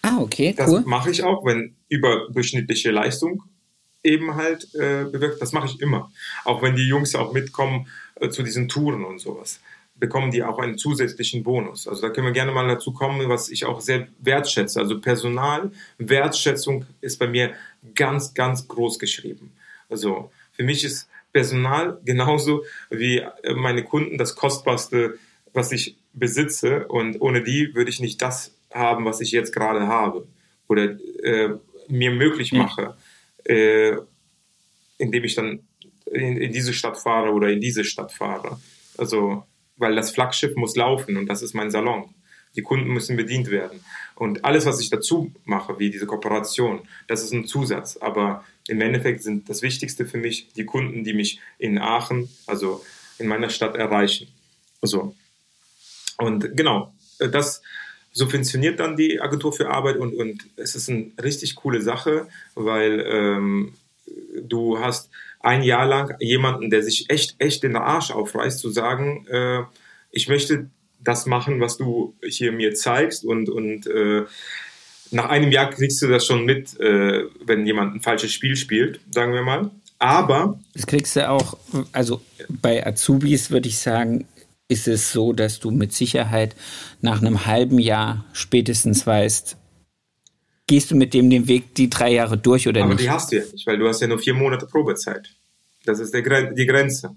Ah, 0.02 0.18
okay, 0.20 0.54
das 0.56 0.70
cool. 0.70 0.78
Das 0.80 0.86
mache 0.86 1.12
ich 1.12 1.24
auch, 1.24 1.46
wenn 1.46 1.76
überdurchschnittliche 1.90 2.92
Leistung 2.92 3.44
eben 4.04 4.36
halt 4.36 4.74
äh, 4.76 5.06
bewirkt. 5.06 5.42
Das 5.42 5.54
mache 5.54 5.68
ich 5.68 5.82
immer. 5.82 6.12
Auch 6.46 6.62
wenn 6.62 6.76
die 6.76 6.88
Jungs 6.88 7.16
auch 7.16 7.34
mitkommen 7.34 7.88
äh, 8.16 8.30
zu 8.30 8.44
diesen 8.44 8.70
Touren 8.70 9.04
und 9.04 9.20
sowas 9.20 9.60
bekommen 10.00 10.32
die 10.32 10.44
auch 10.44 10.60
einen 10.60 10.78
zusätzlichen 10.78 11.44
Bonus. 11.44 11.88
Also 11.88 12.04
da 12.04 12.10
können 12.10 12.28
wir 12.28 12.34
gerne 12.34 12.52
mal 12.52 12.68
dazu 12.68 12.92
kommen, 12.94 13.30
was 13.30 13.50
ich 13.50 13.66
auch 13.66 13.82
sehr 13.82 14.08
wertschätze. 14.20 14.80
Also 14.80 15.00
Personal, 15.02 15.72
Wertschätzung 15.98 16.86
ist 17.02 17.18
bei 17.18 17.28
mir 17.28 17.54
ganz, 17.96 18.34
ganz 18.34 18.68
groß 18.68 19.00
geschrieben. 19.00 19.54
Also 19.90 20.32
für 20.54 20.64
mich 20.64 20.84
ist 20.84 21.10
Personal 21.34 22.00
genauso 22.06 22.64
wie 22.90 23.24
meine 23.56 23.84
Kunden 23.84 24.18
das 24.18 24.36
kostbarste, 24.36 25.18
was 25.54 25.72
ich 25.72 25.98
besitze. 26.14 26.88
Und 26.88 27.20
ohne 27.22 27.44
die 27.44 27.74
würde 27.74 27.90
ich 27.90 28.00
nicht 28.00 28.22
das 28.22 28.54
haben, 28.74 29.06
was 29.06 29.22
ich 29.22 29.32
jetzt 29.32 29.54
gerade 29.54 29.88
habe 29.88 30.28
oder 30.68 30.98
äh, 31.24 31.56
mir 31.88 32.12
möglich 32.12 32.52
mache, 32.52 32.96
äh, 33.46 33.96
indem 34.98 35.24
ich 35.24 35.36
dann 35.36 35.62
in, 36.06 36.38
in 36.38 36.52
diese 36.52 36.74
Stadt 36.74 36.98
fahre 36.98 37.32
oder 37.32 37.50
in 37.50 37.62
diese 37.62 37.84
Stadt 37.84 38.12
fahre. 38.12 38.60
Also 38.98 39.44
weil 39.78 39.96
das 39.96 40.12
Flaggschiff 40.12 40.56
muss 40.56 40.76
laufen 40.76 41.18
und 41.18 41.28
das 41.28 41.42
ist 41.42 41.54
mein 41.54 41.72
Salon. 41.72 42.14
Die 42.56 42.62
Kunden 42.62 42.90
müssen 42.90 43.16
bedient 43.16 43.52
werden. 43.52 43.82
Und 44.16 44.44
alles, 44.44 44.66
was 44.66 44.82
ich 44.82 44.90
dazu 44.90 45.32
mache, 45.46 45.78
wie 45.78 45.92
diese 45.92 46.08
Kooperation, 46.08 46.82
das 47.08 47.24
ist 47.24 47.32
ein 47.32 47.46
Zusatz. 47.46 47.98
Aber 47.98 48.44
im 48.68 48.82
Endeffekt 48.82 49.22
sind 49.22 49.48
das 49.48 49.62
Wichtigste 49.62 50.06
für 50.06 50.18
mich 50.18 50.50
die 50.56 50.66
Kunden, 50.66 51.04
die 51.04 51.14
mich 51.14 51.40
in 51.60 51.78
Aachen, 51.78 52.30
also 52.48 52.84
in 53.20 53.28
meiner 53.28 53.50
Stadt 53.50 53.76
erreichen. 53.76 54.28
So. 54.82 55.16
Und 56.18 56.58
genau, 56.58 56.94
das 57.20 57.62
subventioniert 58.12 58.80
dann 58.80 58.98
die 58.98 59.22
Agentur 59.22 59.54
für 59.54 59.70
Arbeit 59.70 59.98
und, 59.98 60.16
und 60.16 60.48
es 60.56 60.76
ist 60.76 60.90
eine 60.90 61.12
richtig 61.22 61.56
coole 61.56 61.82
Sache, 61.82 62.28
weil 62.56 63.06
ähm, 63.08 63.74
du 64.44 64.80
hast 64.80 65.10
ein 65.40 65.64
Jahr 65.64 65.86
lang 65.86 66.16
jemanden, 66.20 66.70
der 66.70 66.84
sich 66.84 67.10
echt, 67.10 67.36
echt 67.40 67.64
den 67.64 67.76
Arsch 67.76 68.12
aufreißt, 68.12 68.60
zu 68.60 68.70
sagen, 68.70 69.26
äh, 69.28 69.64
ich 70.12 70.28
möchte 70.28 70.70
das 71.00 71.26
machen, 71.26 71.62
was 71.62 71.78
du 71.78 72.16
hier 72.24 72.52
mir 72.52 72.74
zeigst 72.74 73.24
und, 73.24 73.50
und 73.50 73.88
äh, 73.88 74.24
nach 75.12 75.30
einem 75.30 75.52
Jahr 75.52 75.70
kriegst 75.70 76.02
du 76.02 76.08
das 76.08 76.26
schon 76.26 76.46
mit, 76.46 76.80
äh, 76.80 77.24
wenn 77.46 77.66
jemand 77.66 77.96
ein 77.96 78.02
falsches 78.02 78.34
Spiel 78.34 78.56
spielt, 78.56 79.00
sagen 79.12 79.34
wir 79.34 79.44
mal. 79.44 79.72
Aber. 80.00 80.60
Das 80.74 80.86
kriegst 80.86 81.16
du 81.16 81.30
auch, 81.30 81.58
also 81.92 82.22
bei 82.50 82.86
Azubis 82.86 83.50
würde 83.52 83.70
ich 83.70 83.80
sagen, 83.80 84.28
ist 84.68 84.88
es 84.88 85.12
so, 85.12 85.34
dass 85.34 85.60
du 85.60 85.72
mit 85.72 85.94
Sicherheit 85.94 86.56
nach 87.02 87.22
einem 87.22 87.46
halben 87.46 87.80
Jahr 87.80 88.26
spätestens 88.34 89.08
weißt, 89.08 89.58
gehst 90.68 90.92
du 90.92 90.96
mit 90.96 91.14
dem 91.14 91.30
den 91.30 91.48
Weg 91.48 91.74
die 91.76 91.90
drei 91.90 92.14
Jahre 92.14 92.38
durch 92.38 92.68
oder 92.68 92.84
aber 92.84 92.94
nicht? 92.94 93.00
Aber 93.00 93.04
die 93.04 93.10
hast 93.10 93.32
du 93.32 93.38
ja 93.38 93.44
nicht, 93.52 93.66
weil 93.66 93.78
du 93.78 93.88
hast 93.88 94.02
ja 94.02 94.08
nur 94.08 94.20
vier 94.20 94.34
Monate 94.34 94.68
Probezeit. 94.68 95.30
Das 95.86 96.00
ist 96.00 96.14
der, 96.14 96.52
die 96.52 96.66
Grenze. 96.66 97.16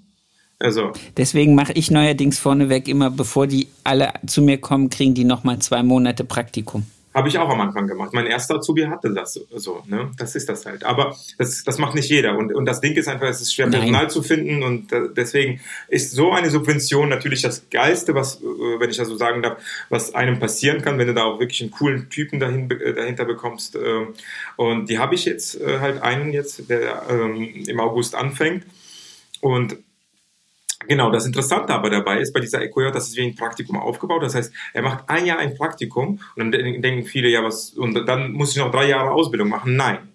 Also. 0.58 0.92
Deswegen 1.16 1.54
mache 1.54 1.72
ich 1.72 1.90
neuerdings 1.90 2.38
vorneweg 2.38 2.86
immer, 2.86 3.10
bevor 3.10 3.46
die 3.46 3.68
alle 3.82 4.12
zu 4.26 4.42
mir 4.42 4.58
kommen, 4.58 4.90
kriegen 4.90 5.14
die 5.14 5.24
nochmal 5.24 5.58
zwei 5.58 5.82
Monate 5.82 6.24
Praktikum. 6.24 6.84
Habe 7.12 7.28
ich 7.28 7.38
auch 7.38 7.48
am 7.48 7.60
Anfang 7.60 7.88
gemacht. 7.88 8.12
Mein 8.12 8.26
erster 8.26 8.56
Azubi 8.56 8.84
hatte 8.84 9.12
das 9.12 9.34
so, 9.34 9.82
ne? 9.86 10.12
Das 10.16 10.36
ist 10.36 10.48
das 10.48 10.64
halt. 10.64 10.84
Aber 10.84 11.16
das, 11.38 11.64
das 11.64 11.78
macht 11.78 11.96
nicht 11.96 12.08
jeder. 12.08 12.38
Und, 12.38 12.54
und 12.54 12.66
das 12.66 12.80
Ding 12.80 12.94
ist 12.94 13.08
einfach, 13.08 13.26
es 13.26 13.40
ist 13.40 13.52
schwer, 13.52 13.66
Nein. 13.66 13.80
Personal 13.80 14.10
zu 14.10 14.22
finden. 14.22 14.62
Und 14.62 14.92
deswegen 15.16 15.60
ist 15.88 16.12
so 16.12 16.30
eine 16.30 16.50
Subvention 16.50 17.08
natürlich 17.08 17.42
das 17.42 17.68
Geilste, 17.68 18.14
was, 18.14 18.40
äh, 18.40 18.44
wenn 18.44 18.90
ich 18.90 18.96
das 18.96 19.08
so 19.08 19.16
sagen 19.16 19.42
darf, 19.42 19.58
was 19.88 20.14
einem 20.14 20.38
passieren 20.38 20.82
kann, 20.82 20.98
wenn 20.98 21.08
du 21.08 21.14
da 21.14 21.24
auch 21.24 21.40
wirklich 21.40 21.60
einen 21.62 21.72
coolen 21.72 22.10
Typen 22.10 22.38
dahin, 22.38 22.70
äh, 22.70 22.94
dahinter 22.94 23.24
bekommst. 23.24 23.76
Und 24.56 24.88
die 24.88 24.98
habe 24.98 25.14
ich 25.16 25.24
jetzt 25.24 25.60
äh, 25.60 25.80
halt 25.80 26.02
einen 26.02 26.32
jetzt, 26.32 26.70
der 26.70 27.02
ähm, 27.10 27.64
im 27.66 27.80
August 27.80 28.14
anfängt. 28.14 28.64
Und 29.40 29.78
Genau, 30.88 31.10
das 31.10 31.26
Interessante 31.26 31.74
aber 31.74 31.90
dabei 31.90 32.20
ist 32.20 32.32
bei 32.32 32.40
dieser 32.40 32.62
EcoJ, 32.62 32.90
dass 32.90 33.08
es 33.08 33.16
wie 33.16 33.22
ein 33.22 33.34
Praktikum 33.34 33.76
aufgebaut. 33.76 34.22
Das 34.22 34.34
heißt, 34.34 34.52
er 34.72 34.82
macht 34.82 35.08
ein 35.08 35.26
Jahr 35.26 35.38
ein 35.38 35.54
Praktikum 35.54 36.20
und 36.36 36.52
dann 36.52 36.52
denken 36.52 37.04
viele, 37.04 37.28
ja, 37.28 37.44
was, 37.44 37.70
und 37.70 37.94
dann 38.08 38.32
muss 38.32 38.52
ich 38.52 38.56
noch 38.56 38.70
drei 38.70 38.88
Jahre 38.88 39.10
Ausbildung 39.10 39.48
machen. 39.48 39.76
Nein. 39.76 40.08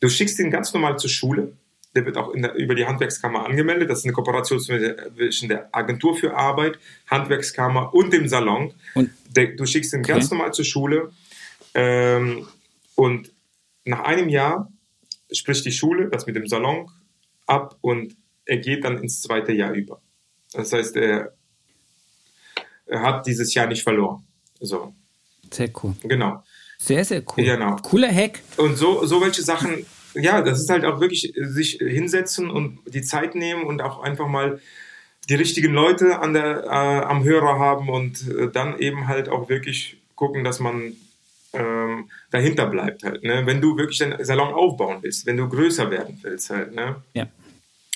Du 0.00 0.08
schickst 0.08 0.38
ihn 0.38 0.50
ganz 0.50 0.72
normal 0.74 0.98
zur 0.98 1.10
Schule. 1.10 1.56
Der 1.94 2.06
wird 2.06 2.16
auch 2.16 2.32
der, 2.34 2.54
über 2.54 2.74
die 2.74 2.86
Handwerkskammer 2.86 3.44
angemeldet. 3.46 3.90
Das 3.90 4.00
ist 4.00 4.04
eine 4.04 4.12
Kooperation 4.12 4.60
zwischen 4.60 5.48
der 5.48 5.68
Agentur 5.72 6.14
für 6.14 6.34
Arbeit, 6.34 6.78
Handwerkskammer 7.06 7.94
und 7.94 8.12
dem 8.12 8.28
Salon. 8.28 8.74
Und 8.94 9.10
der, 9.28 9.56
du 9.56 9.64
schickst 9.64 9.92
ihn 9.92 10.00
okay. 10.00 10.12
ganz 10.12 10.30
normal 10.30 10.52
zur 10.52 10.64
Schule. 10.64 11.12
Ähm, 11.74 12.46
und 12.94 13.30
nach 13.84 14.00
einem 14.00 14.28
Jahr 14.28 14.70
spricht 15.30 15.64
die 15.64 15.72
Schule 15.72 16.08
das 16.08 16.26
mit 16.26 16.36
dem 16.36 16.46
Salon 16.46 16.90
ab 17.46 17.76
und 17.80 18.16
er 18.44 18.58
geht 18.58 18.84
dann 18.84 18.98
ins 18.98 19.20
zweite 19.20 19.52
Jahr 19.52 19.72
über. 19.72 20.00
Das 20.52 20.72
heißt, 20.72 20.96
er, 20.96 21.32
er 22.86 23.02
hat 23.02 23.26
dieses 23.26 23.54
Jahr 23.54 23.66
nicht 23.66 23.82
verloren. 23.82 24.24
So. 24.60 24.94
Sehr 25.50 25.70
cool. 25.82 25.94
Genau. 26.02 26.42
Sehr, 26.78 27.04
sehr 27.04 27.22
cool. 27.36 27.44
Genau. 27.44 27.76
Cooler 27.76 28.12
Hack. 28.12 28.40
Und 28.56 28.76
so, 28.76 29.06
so 29.06 29.20
welche 29.20 29.42
Sachen, 29.42 29.86
ja, 30.14 30.42
das 30.42 30.60
ist 30.60 30.70
halt 30.70 30.84
auch 30.84 31.00
wirklich 31.00 31.32
sich 31.36 31.78
hinsetzen 31.80 32.50
und 32.50 32.80
die 32.86 33.02
Zeit 33.02 33.34
nehmen 33.34 33.64
und 33.64 33.82
auch 33.82 34.02
einfach 34.02 34.26
mal 34.26 34.60
die 35.28 35.34
richtigen 35.34 35.72
Leute 35.72 36.18
an 36.18 36.32
der, 36.32 36.64
äh, 36.64 37.04
am 37.04 37.22
Hörer 37.22 37.58
haben 37.58 37.88
und 37.88 38.28
äh, 38.28 38.50
dann 38.50 38.78
eben 38.78 39.06
halt 39.06 39.28
auch 39.28 39.48
wirklich 39.48 39.98
gucken, 40.16 40.42
dass 40.42 40.58
man 40.58 40.96
ähm, 41.52 42.10
dahinter 42.30 42.66
bleibt 42.66 43.04
halt. 43.04 43.22
Ne? 43.22 43.42
Wenn 43.44 43.60
du 43.60 43.76
wirklich 43.76 43.98
deinen 43.98 44.24
Salon 44.24 44.52
aufbauen 44.52 44.98
willst, 45.02 45.26
wenn 45.26 45.36
du 45.36 45.48
größer 45.48 45.90
werden 45.90 46.18
willst 46.22 46.50
halt. 46.50 46.74
Ne? 46.74 46.96
Ja. 47.14 47.28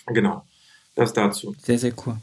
Genau, 0.07 0.43
das 0.95 1.12
dazu. 1.12 1.55
Sehr, 1.62 1.78
sehr 1.78 1.93
cool. 2.07 2.16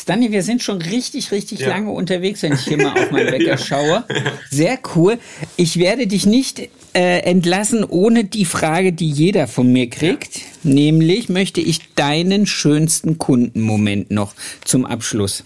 Stanley, 0.00 0.30
wir 0.30 0.42
sind 0.42 0.62
schon 0.62 0.80
richtig, 0.80 1.32
richtig 1.32 1.60
ja. 1.60 1.68
lange 1.68 1.90
unterwegs, 1.90 2.42
wenn 2.42 2.54
ich 2.54 2.60
hier 2.60 2.78
mal 2.78 2.92
auf 2.92 3.10
meinen 3.10 3.26
Wecker 3.32 3.44
ja. 3.44 3.58
schaue. 3.58 4.04
Sehr 4.48 4.78
cool. 4.94 5.18
Ich 5.56 5.78
werde 5.78 6.06
dich 6.06 6.24
nicht 6.24 6.60
äh, 6.94 7.20
entlassen 7.20 7.84
ohne 7.84 8.24
die 8.24 8.44
Frage, 8.44 8.92
die 8.92 9.10
jeder 9.10 9.46
von 9.48 9.70
mir 9.70 9.90
kriegt. 9.90 10.40
Nämlich 10.62 11.28
möchte 11.28 11.60
ich 11.60 11.94
deinen 11.94 12.46
schönsten 12.46 13.18
Kundenmoment 13.18 14.10
noch 14.10 14.34
zum 14.64 14.86
Abschluss. 14.86 15.44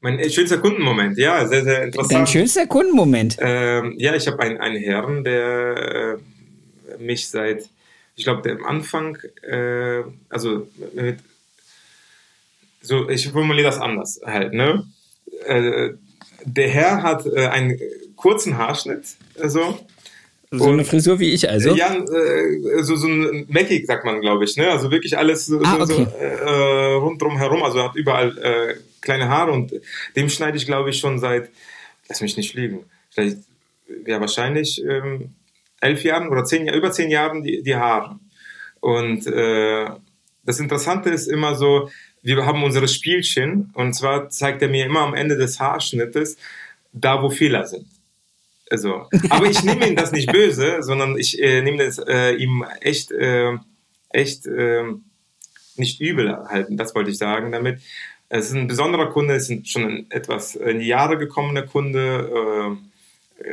Mein 0.00 0.18
schönster 0.30 0.58
Kundenmoment, 0.58 1.18
ja, 1.18 1.46
sehr, 1.48 1.64
sehr 1.64 1.84
interessant. 1.84 2.12
Dein 2.12 2.26
schönster 2.26 2.66
Kundenmoment? 2.66 3.36
Ähm, 3.40 3.94
ja, 3.96 4.14
ich 4.14 4.26
habe 4.28 4.38
einen, 4.40 4.58
einen 4.58 4.76
Herrn, 4.76 5.24
der 5.24 6.18
äh, 6.98 7.02
mich 7.02 7.28
seit 7.28 7.68
ich 8.18 8.24
glaube, 8.24 8.50
am 8.50 8.64
Anfang, 8.64 9.16
äh, 9.42 10.02
also 10.28 10.68
mit, 10.92 11.20
so, 12.82 13.08
ich 13.08 13.28
formuliere 13.28 13.68
das 13.68 13.78
anders 13.78 14.20
halt, 14.24 14.52
ne? 14.52 14.84
Äh, 15.46 15.90
der 16.44 16.68
Herr 16.68 17.02
hat 17.04 17.26
äh, 17.26 17.46
einen 17.46 17.80
kurzen 18.16 18.58
Haarschnitt, 18.58 19.04
also. 19.40 19.78
So 20.50 20.64
und, 20.64 20.72
eine 20.72 20.84
Frisur 20.84 21.20
wie 21.20 21.32
ich 21.32 21.48
also? 21.48 21.76
Ja, 21.76 21.94
äh, 21.94 22.82
so, 22.82 22.96
so 22.96 23.06
ein 23.06 23.46
Mackie, 23.48 23.84
sagt 23.84 24.04
man, 24.04 24.20
glaube 24.20 24.44
ich, 24.44 24.56
ne? 24.56 24.68
Also 24.68 24.90
wirklich 24.90 25.16
alles 25.16 25.46
so, 25.46 25.60
ah, 25.62 25.76
okay. 25.80 25.86
so 25.86 26.02
äh, 26.02 26.94
rundrum 26.94 27.36
herum, 27.36 27.62
also 27.62 27.84
hat 27.84 27.94
überall 27.94 28.36
äh, 28.38 28.74
kleine 29.00 29.28
Haare 29.28 29.52
und 29.52 29.72
dem 30.16 30.28
schneide 30.28 30.56
ich, 30.56 30.66
glaube 30.66 30.90
ich, 30.90 30.98
schon 30.98 31.20
seit, 31.20 31.50
lass 32.08 32.20
mich 32.20 32.36
nicht 32.36 32.54
lügen, 32.54 32.84
vielleicht, 33.10 33.38
ja, 34.06 34.20
wahrscheinlich 34.20 34.82
ähm, 34.84 35.34
elf 35.80 36.04
Jahren 36.04 36.28
oder 36.28 36.44
zehn, 36.44 36.68
über 36.68 36.90
zehn 36.92 37.10
Jahren 37.10 37.42
die, 37.42 37.62
die 37.62 37.76
Haare. 37.76 38.18
Und 38.80 39.26
äh, 39.26 39.86
das 40.44 40.60
Interessante 40.60 41.10
ist 41.10 41.26
immer 41.26 41.54
so, 41.54 41.90
wir 42.22 42.44
haben 42.46 42.62
unsere 42.62 42.88
Spielchen 42.88 43.70
und 43.74 43.94
zwar 43.94 44.28
zeigt 44.28 44.62
er 44.62 44.68
mir 44.68 44.86
immer 44.86 45.00
am 45.00 45.14
Ende 45.14 45.36
des 45.36 45.60
Haarschnittes, 45.60 46.36
da 46.92 47.22
wo 47.22 47.30
Fehler 47.30 47.66
sind. 47.66 47.86
Also, 48.70 49.06
aber 49.30 49.46
ich 49.46 49.62
nehme 49.62 49.88
ihm 49.88 49.96
das 49.96 50.12
nicht 50.12 50.30
böse, 50.30 50.82
sondern 50.82 51.16
ich 51.16 51.40
äh, 51.40 51.62
nehme 51.62 51.84
das 51.84 51.98
äh, 51.98 52.32
ihm 52.32 52.64
echt, 52.80 53.10
äh, 53.12 53.56
echt 54.10 54.46
äh, 54.46 54.84
nicht 55.76 56.00
übel 56.00 56.36
halten. 56.48 56.76
Das 56.76 56.94
wollte 56.94 57.10
ich 57.10 57.18
sagen 57.18 57.52
damit. 57.52 57.80
Es 58.28 58.48
ist 58.48 58.54
ein 58.54 58.66
besonderer 58.66 59.06
Kunde, 59.10 59.34
es 59.34 59.48
ist 59.48 59.70
schon 59.70 59.84
ein 59.84 60.06
etwas 60.10 60.54
in 60.54 60.80
die 60.80 60.86
Jahre 60.86 61.16
gekommener 61.16 61.62
Kunde. 61.62 62.30
Äh, 62.30 62.87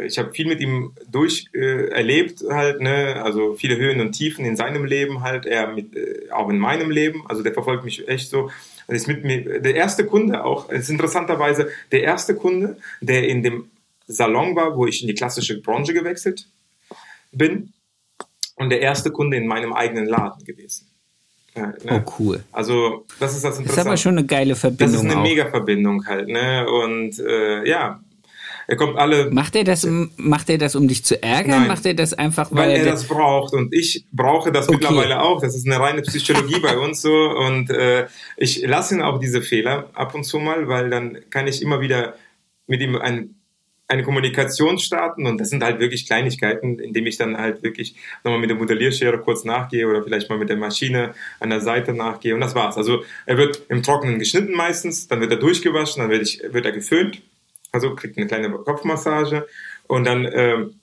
ich 0.06 0.18
habe 0.18 0.34
viel 0.34 0.48
mit 0.48 0.60
ihm 0.60 0.94
durch 1.10 1.48
äh, 1.54 1.90
erlebt 1.90 2.44
halt, 2.50 2.82
ne, 2.82 3.22
also 3.24 3.54
viele 3.54 3.78
Höhen 3.78 4.02
und 4.02 4.14
Tiefen 4.14 4.46
in 4.46 4.56
seinem 4.56 4.86
Leben 4.86 5.22
halt, 5.22 5.46
er 5.46 5.68
mit, 5.68 5.96
äh, 5.96 6.32
auch 6.32 6.50
in 6.50 6.58
meinem 6.58 6.90
Leben, 6.90 7.24
also 7.28 7.44
der 7.44 7.54
verfolgt 7.54 7.84
mich 7.84 8.08
echt 8.08 8.30
so. 8.30 8.50
Und 8.88 8.96
ist 8.96 9.08
mit 9.08 9.24
mir 9.24 9.60
der 9.62 9.76
erste 9.76 10.06
Kunde 10.06 10.44
auch, 10.44 10.70
ist 10.70 10.90
interessanterweise 10.90 11.70
der 11.92 12.04
erste 12.04 12.36
Kunde, 12.36 12.78
der 13.02 13.28
in 13.28 13.42
dem 13.42 13.70
Salon 14.08 14.56
war, 14.56 14.76
wo 14.76 14.86
ich 14.86 15.02
in 15.02 15.08
die 15.08 15.16
klassische 15.16 15.60
Branche 15.62 15.94
gewechselt 15.94 16.48
bin 17.32 17.74
und 18.56 18.70
der 18.70 18.82
erste 18.82 19.12
Kunde 19.12 19.38
in 19.38 19.48
meinem 19.48 19.74
eigenen 19.74 20.06
Laden 20.06 20.44
gewesen. 20.46 20.88
Ja, 21.56 21.68
ne? 21.84 22.04
Oh, 22.06 22.14
cool. 22.20 22.44
Also, 22.52 23.06
das 23.20 23.36
ist 23.36 23.44
das 23.44 23.58
Interessante. 23.58 23.68
Das 23.68 23.78
ist 23.78 23.88
aber 23.88 23.98
schon 23.98 24.18
eine 24.18 24.28
geile 24.28 24.56
Verbindung. 24.56 24.94
Das 24.94 25.04
ist 25.04 25.10
eine 25.10 25.22
mega 25.22 25.50
Verbindung 25.50 26.06
halt, 26.06 26.28
ne? 26.28 26.68
Und 26.70 27.18
äh, 27.20 27.68
ja, 27.68 28.04
er 28.68 28.78
kommt 28.78 28.98
alle. 28.98 29.30
Macht 29.32 29.56
er 29.56 29.64
das, 29.64 29.88
macht 30.18 30.50
er 30.50 30.58
das, 30.58 30.76
um 30.76 30.88
dich 30.88 31.06
zu 31.06 31.22
ärgern? 31.22 31.60
Nein, 31.62 31.68
macht 31.68 31.86
er 31.86 31.94
das 31.94 32.14
einfach, 32.14 32.52
weil, 32.52 32.70
weil 32.70 32.78
er 32.78 32.86
das 32.86 33.08
braucht 33.08 33.54
und 33.54 33.74
ich 33.74 34.06
brauche 34.12 34.52
das 34.52 34.68
okay. 34.68 34.78
mittlerweile 34.78 35.22
auch. 35.22 35.42
Das 35.42 35.56
ist 35.56 35.68
eine 35.68 35.80
reine 35.80 36.02
Psychologie 36.02 36.60
bei 36.60 36.78
uns 36.78 37.02
so 37.02 37.14
und 37.14 37.70
äh, 37.70 38.08
ich 38.38 38.66
lasse 38.66 38.96
ihn 38.96 39.02
auch 39.02 39.20
diese 39.20 39.42
Fehler 39.42 39.90
ab 39.94 40.16
und 40.16 40.24
zu 40.24 40.40
mal, 40.40 40.68
weil 40.68 40.90
dann 40.90 41.20
kann 41.30 41.48
ich 41.48 41.62
immer 41.62 41.80
wieder 41.82 42.16
mit 42.68 42.82
ihm 42.82 42.96
ein, 42.96 43.36
eine 43.88 44.02
Kommunikation 44.02 44.80
starten 44.80 45.28
und 45.28 45.40
das 45.40 45.50
sind 45.50 45.64
halt 45.64 45.80
wirklich 45.80 46.08
Kleinigkeiten, 46.08 46.80
indem 46.80 47.06
ich 47.06 47.18
dann 47.18 47.38
halt 47.38 47.62
wirklich 47.62 47.96
nochmal 48.24 48.40
mit 48.40 48.50
der 48.50 48.58
Modellierschere 48.58 49.20
kurz 49.20 49.44
nachgehe 49.44 49.88
oder 49.88 50.04
vielleicht 50.04 50.28
mal 50.30 50.40
mit 50.40 50.50
der 50.50 50.58
Maschine 50.58 51.14
an 51.40 51.52
der 51.52 51.62
Seite 51.62 51.94
nachgehe 51.94 52.34
und 52.34 52.42
das 52.42 52.56
war's. 52.56 52.78
Also 52.78 53.04
er 53.28 53.38
wird 53.38 53.62
im 53.70 53.84
Trockenen 53.84 54.18
geschnitten 54.18 54.54
meistens, 54.54 55.08
dann 55.08 55.22
wird 55.22 55.32
er 55.32 55.38
durchgewaschen, 55.38 56.02
dann 56.02 56.10
wird, 56.10 56.24
ich, 56.24 56.42
wird 56.52 56.66
er 56.66 56.72
geföhnt 56.72 57.22
also 57.76 57.94
kriegt 57.94 58.18
eine 58.18 58.28
kleine 58.28 58.50
Kopfmassage 58.50 59.46
und 59.88 60.06
dann 60.06 60.28
ähm, 60.32 60.80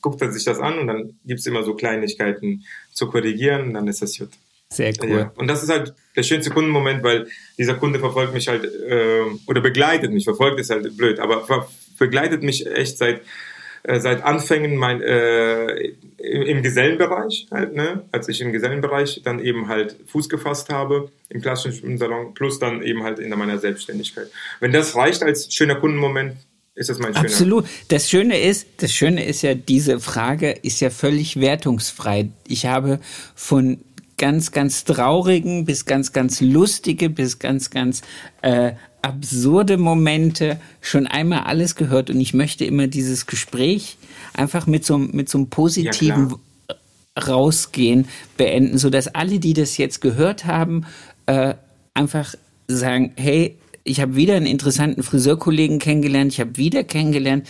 guckt 0.00 0.20
er 0.22 0.32
sich 0.32 0.44
das 0.44 0.58
an 0.58 0.78
und 0.78 0.86
dann 0.86 1.18
gibt 1.24 1.40
es 1.40 1.46
immer 1.46 1.62
so 1.62 1.74
Kleinigkeiten 1.74 2.64
zu 2.92 3.08
korrigieren 3.08 3.68
und 3.68 3.74
dann 3.74 3.86
ist 3.86 4.02
das 4.02 4.18
gut. 4.18 4.30
Sehr 4.70 4.92
cool. 5.02 5.10
Ja. 5.10 5.32
Und 5.36 5.48
das 5.48 5.62
ist 5.62 5.70
halt 5.70 5.94
der 6.14 6.22
schönste 6.22 6.50
Kundenmoment, 6.50 7.02
weil 7.02 7.28
dieser 7.56 7.74
Kunde 7.74 7.98
verfolgt 7.98 8.34
mich 8.34 8.48
halt 8.48 8.64
äh, 8.64 9.22
oder 9.46 9.60
begleitet 9.60 10.12
mich. 10.12 10.24
Verfolgt 10.24 10.60
ist 10.60 10.70
halt 10.70 10.96
blöd, 10.96 11.20
aber 11.20 11.68
begleitet 11.98 12.42
mich 12.42 12.66
echt 12.66 12.98
seit 12.98 13.22
äh, 13.88 14.00
seit 14.00 14.22
Anfängen 14.22 14.76
mein, 14.76 15.00
äh, 15.00 15.94
im 16.18 16.62
Gesellenbereich 16.62 17.46
halt, 17.50 17.74
ne? 17.74 18.04
als 18.12 18.28
ich 18.28 18.42
im 18.42 18.52
Gesellenbereich 18.52 19.22
dann 19.24 19.38
eben 19.42 19.68
halt 19.68 19.96
Fuß 20.08 20.28
gefasst 20.28 20.68
habe 20.68 21.10
im 21.30 21.40
klassischen 21.40 21.96
Salon, 21.96 22.34
plus 22.34 22.58
dann 22.58 22.82
eben 22.82 23.02
halt 23.02 23.18
in 23.18 23.30
meiner 23.30 23.56
Selbstständigkeit. 23.56 24.30
Wenn 24.60 24.72
das 24.72 24.94
reicht 24.94 25.22
als 25.22 25.54
schöner 25.54 25.76
Kundenmoment, 25.76 26.36
ist 26.74 26.90
das 26.90 26.98
mein 26.98 27.14
schöner. 27.14 27.28
Absolut. 27.28 27.64
Das 27.88 28.10
Schöne 28.10 28.38
ist, 28.38 28.66
das 28.76 28.92
Schöne 28.92 29.24
ist 29.24 29.40
ja, 29.40 29.54
diese 29.54 30.00
Frage 30.00 30.50
ist 30.50 30.80
ja 30.80 30.90
völlig 30.90 31.40
wertungsfrei. 31.40 32.28
Ich 32.46 32.66
habe 32.66 33.00
von 33.34 33.78
ganz, 34.18 34.52
ganz 34.52 34.84
traurigen 34.84 35.64
bis 35.64 35.86
ganz, 35.86 36.12
ganz 36.12 36.42
lustige 36.42 37.08
bis 37.08 37.38
ganz, 37.38 37.70
ganz 37.70 38.02
äh, 38.42 38.72
absurde 39.02 39.76
Momente 39.76 40.60
schon 40.80 41.06
einmal 41.06 41.40
alles 41.40 41.76
gehört 41.76 42.10
und 42.10 42.20
ich 42.20 42.34
möchte 42.34 42.64
immer 42.64 42.86
dieses 42.86 43.26
Gespräch 43.26 43.96
einfach 44.34 44.66
mit 44.66 44.84
so, 44.84 44.98
mit 44.98 45.28
so 45.28 45.38
einem 45.38 45.48
positiven 45.48 46.34
ja, 46.68 46.76
Rausgehen 47.26 48.06
beenden, 48.36 48.78
sodass 48.78 49.08
alle, 49.08 49.38
die 49.38 49.54
das 49.54 49.76
jetzt 49.76 50.00
gehört 50.00 50.46
haben, 50.46 50.84
äh, 51.26 51.54
einfach 51.94 52.34
sagen, 52.68 53.12
hey, 53.16 53.56
ich 53.84 54.00
habe 54.00 54.16
wieder 54.16 54.36
einen 54.36 54.46
interessanten 54.46 55.02
Friseurkollegen 55.02 55.78
kennengelernt, 55.78 56.32
ich 56.32 56.40
habe 56.40 56.56
wieder 56.56 56.84
kennengelernt, 56.84 57.48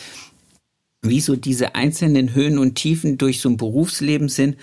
wie 1.03 1.21
so 1.21 1.37
diese 1.37 1.75
einzelnen 1.75 2.35
Höhen 2.35 2.59
und 2.59 2.75
Tiefen 2.75 3.19
durch 3.19 3.41
so 3.41 3.49
ein 3.49 3.57
Berufsleben 3.57 4.29
sind. 4.29 4.57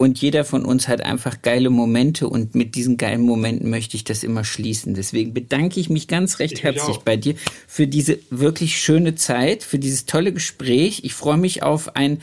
Und 0.00 0.18
jeder 0.22 0.46
von 0.46 0.64
uns 0.64 0.88
hat 0.88 1.02
einfach 1.02 1.42
geile 1.42 1.68
Momente 1.68 2.26
und 2.26 2.54
mit 2.54 2.74
diesen 2.74 2.96
geilen 2.96 3.20
Momenten 3.20 3.68
möchte 3.68 3.98
ich 3.98 4.04
das 4.04 4.24
immer 4.24 4.44
schließen. 4.44 4.94
Deswegen 4.94 5.34
bedanke 5.34 5.78
ich 5.78 5.90
mich 5.90 6.08
ganz 6.08 6.38
recht 6.38 6.54
ich 6.54 6.62
herzlich 6.62 7.00
bei 7.00 7.18
dir 7.18 7.34
für 7.68 7.86
diese 7.86 8.18
wirklich 8.30 8.80
schöne 8.80 9.14
Zeit, 9.14 9.62
für 9.62 9.78
dieses 9.78 10.06
tolle 10.06 10.32
Gespräch. 10.32 11.02
Ich 11.04 11.12
freue 11.12 11.36
mich 11.36 11.62
auf 11.62 11.96
ein 11.96 12.22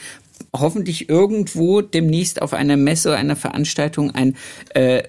hoffentlich 0.55 1.07
irgendwo 1.07 1.81
demnächst 1.81 2.41
auf 2.41 2.55
einer 2.55 2.77
Messe 2.77 3.09
oder 3.09 3.19
einer 3.19 3.35
Veranstaltung 3.35 4.09
ein 4.09 4.35
äh, 4.73 5.03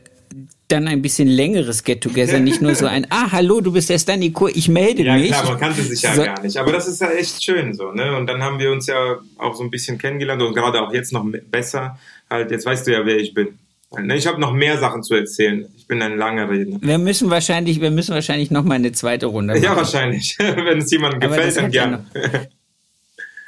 dann 0.69 0.86
ein 0.86 1.03
bisschen 1.03 1.28
längeres 1.28 1.82
Get-Together, 1.82 2.39
nicht 2.39 2.61
nur 2.61 2.74
so 2.74 2.86
ein, 2.86 3.07
ah, 3.11 3.32
hallo, 3.32 3.61
du 3.61 3.73
bist 3.73 3.90
der 3.90 3.99
Kur, 4.32 4.51
ich 4.55 4.69
melde 4.69 5.03
ja, 5.03 5.15
mich. 5.15 5.31
Ja, 5.31 5.40
klar, 5.40 5.53
man 5.53 5.61
kannte 5.61 5.82
sich 5.82 6.03
ja 6.03 6.15
so, 6.15 6.23
gar 6.23 6.40
nicht. 6.43 6.57
Aber 6.57 6.73
das 6.73 6.86
ist 6.86 7.01
ja 7.01 7.11
echt 7.11 7.43
schön 7.43 7.74
so, 7.74 7.93
ne? 7.93 8.16
Und 8.16 8.27
dann 8.27 8.43
haben 8.43 8.59
wir 8.59 8.70
uns 8.70 8.86
ja 8.86 9.19
auch 9.39 9.55
so 9.55 9.65
ein 9.65 9.70
bisschen 9.70 9.99
kennengelernt 9.99 10.43
und 10.43 10.55
gerade 10.55 10.81
auch 10.81 10.93
jetzt 10.93 11.12
noch 11.12 11.27
besser. 11.51 11.99
Halt, 12.31 12.51
jetzt 12.51 12.66
weißt 12.66 12.86
du 12.86 12.93
ja, 12.93 13.05
wer 13.05 13.16
ich 13.16 13.35
bin. 13.35 13.59
Ne, 13.90 14.16
ich 14.16 14.27
habe 14.27 14.39
noch 14.39 14.53
mehr 14.53 14.77
Sachen 14.77 15.03
zu 15.03 15.15
erzählen. 15.15 15.66
Ich 15.77 15.86
bin 15.86 16.03
ein 16.03 16.19
langer 16.19 16.51
Redner. 16.51 16.78
Wir 16.82 16.99
müssen 16.99 17.31
wahrscheinlich, 17.31 17.81
wir 17.81 17.90
müssen 17.90 18.15
wahrscheinlich 18.15 18.51
noch 18.51 18.62
mal 18.62 18.74
eine 18.74 18.93
zweite 18.93 19.27
Runde 19.27 19.55
machen. 19.55 19.65
Ja, 19.65 19.74
wahrscheinlich. 19.74 20.36
Wenn 20.39 20.78
es 20.78 20.90
jemandem 20.90 21.20
gefällt, 21.20 21.57
dann 21.57 21.70
gerne. 21.70 22.05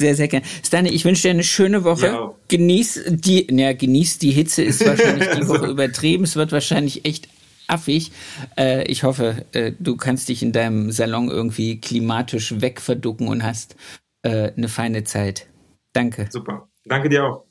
Sehr, 0.00 0.14
sehr 0.14 0.28
gerne. 0.28 0.46
Stani, 0.64 0.88
ich 0.88 1.04
wünsche 1.04 1.20
dir 1.20 1.30
eine 1.30 1.44
schöne 1.44 1.84
Woche. 1.84 2.06
Ja. 2.06 2.34
Genieß 2.48 3.04
die, 3.08 3.46
naja, 3.50 3.74
genieß 3.74 4.18
die 4.18 4.30
Hitze 4.30 4.62
ist 4.62 4.86
wahrscheinlich 4.86 5.28
die 5.28 5.46
Woche 5.48 5.66
übertrieben. 5.66 6.24
Es 6.24 6.36
wird 6.36 6.52
wahrscheinlich 6.52 7.04
echt 7.04 7.28
affig. 7.66 8.12
Äh, 8.56 8.84
ich 8.84 9.02
hoffe, 9.02 9.44
äh, 9.52 9.72
du 9.78 9.98
kannst 9.98 10.30
dich 10.30 10.42
in 10.42 10.52
deinem 10.52 10.90
Salon 10.90 11.28
irgendwie 11.28 11.82
klimatisch 11.82 12.62
wegverducken 12.62 13.28
und 13.28 13.42
hast 13.42 13.76
äh, 14.22 14.52
eine 14.56 14.68
feine 14.68 15.04
Zeit. 15.04 15.48
Danke. 15.92 16.28
Super. 16.30 16.66
Danke 16.86 17.10
dir 17.10 17.26
auch. 17.26 17.44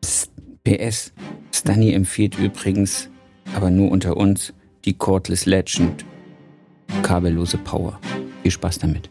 Psst, 0.00 0.30
PS. 0.62 1.12
Stani 1.52 1.92
empfiehlt 1.92 2.38
übrigens, 2.38 3.08
aber 3.56 3.70
nur 3.70 3.90
unter 3.90 4.16
uns, 4.16 4.54
die 4.84 4.94
Cordless 4.94 5.44
Legend. 5.44 6.04
Kabellose 7.02 7.58
Power. 7.58 7.98
Viel 8.42 8.52
Spaß 8.52 8.78
damit. 8.78 9.10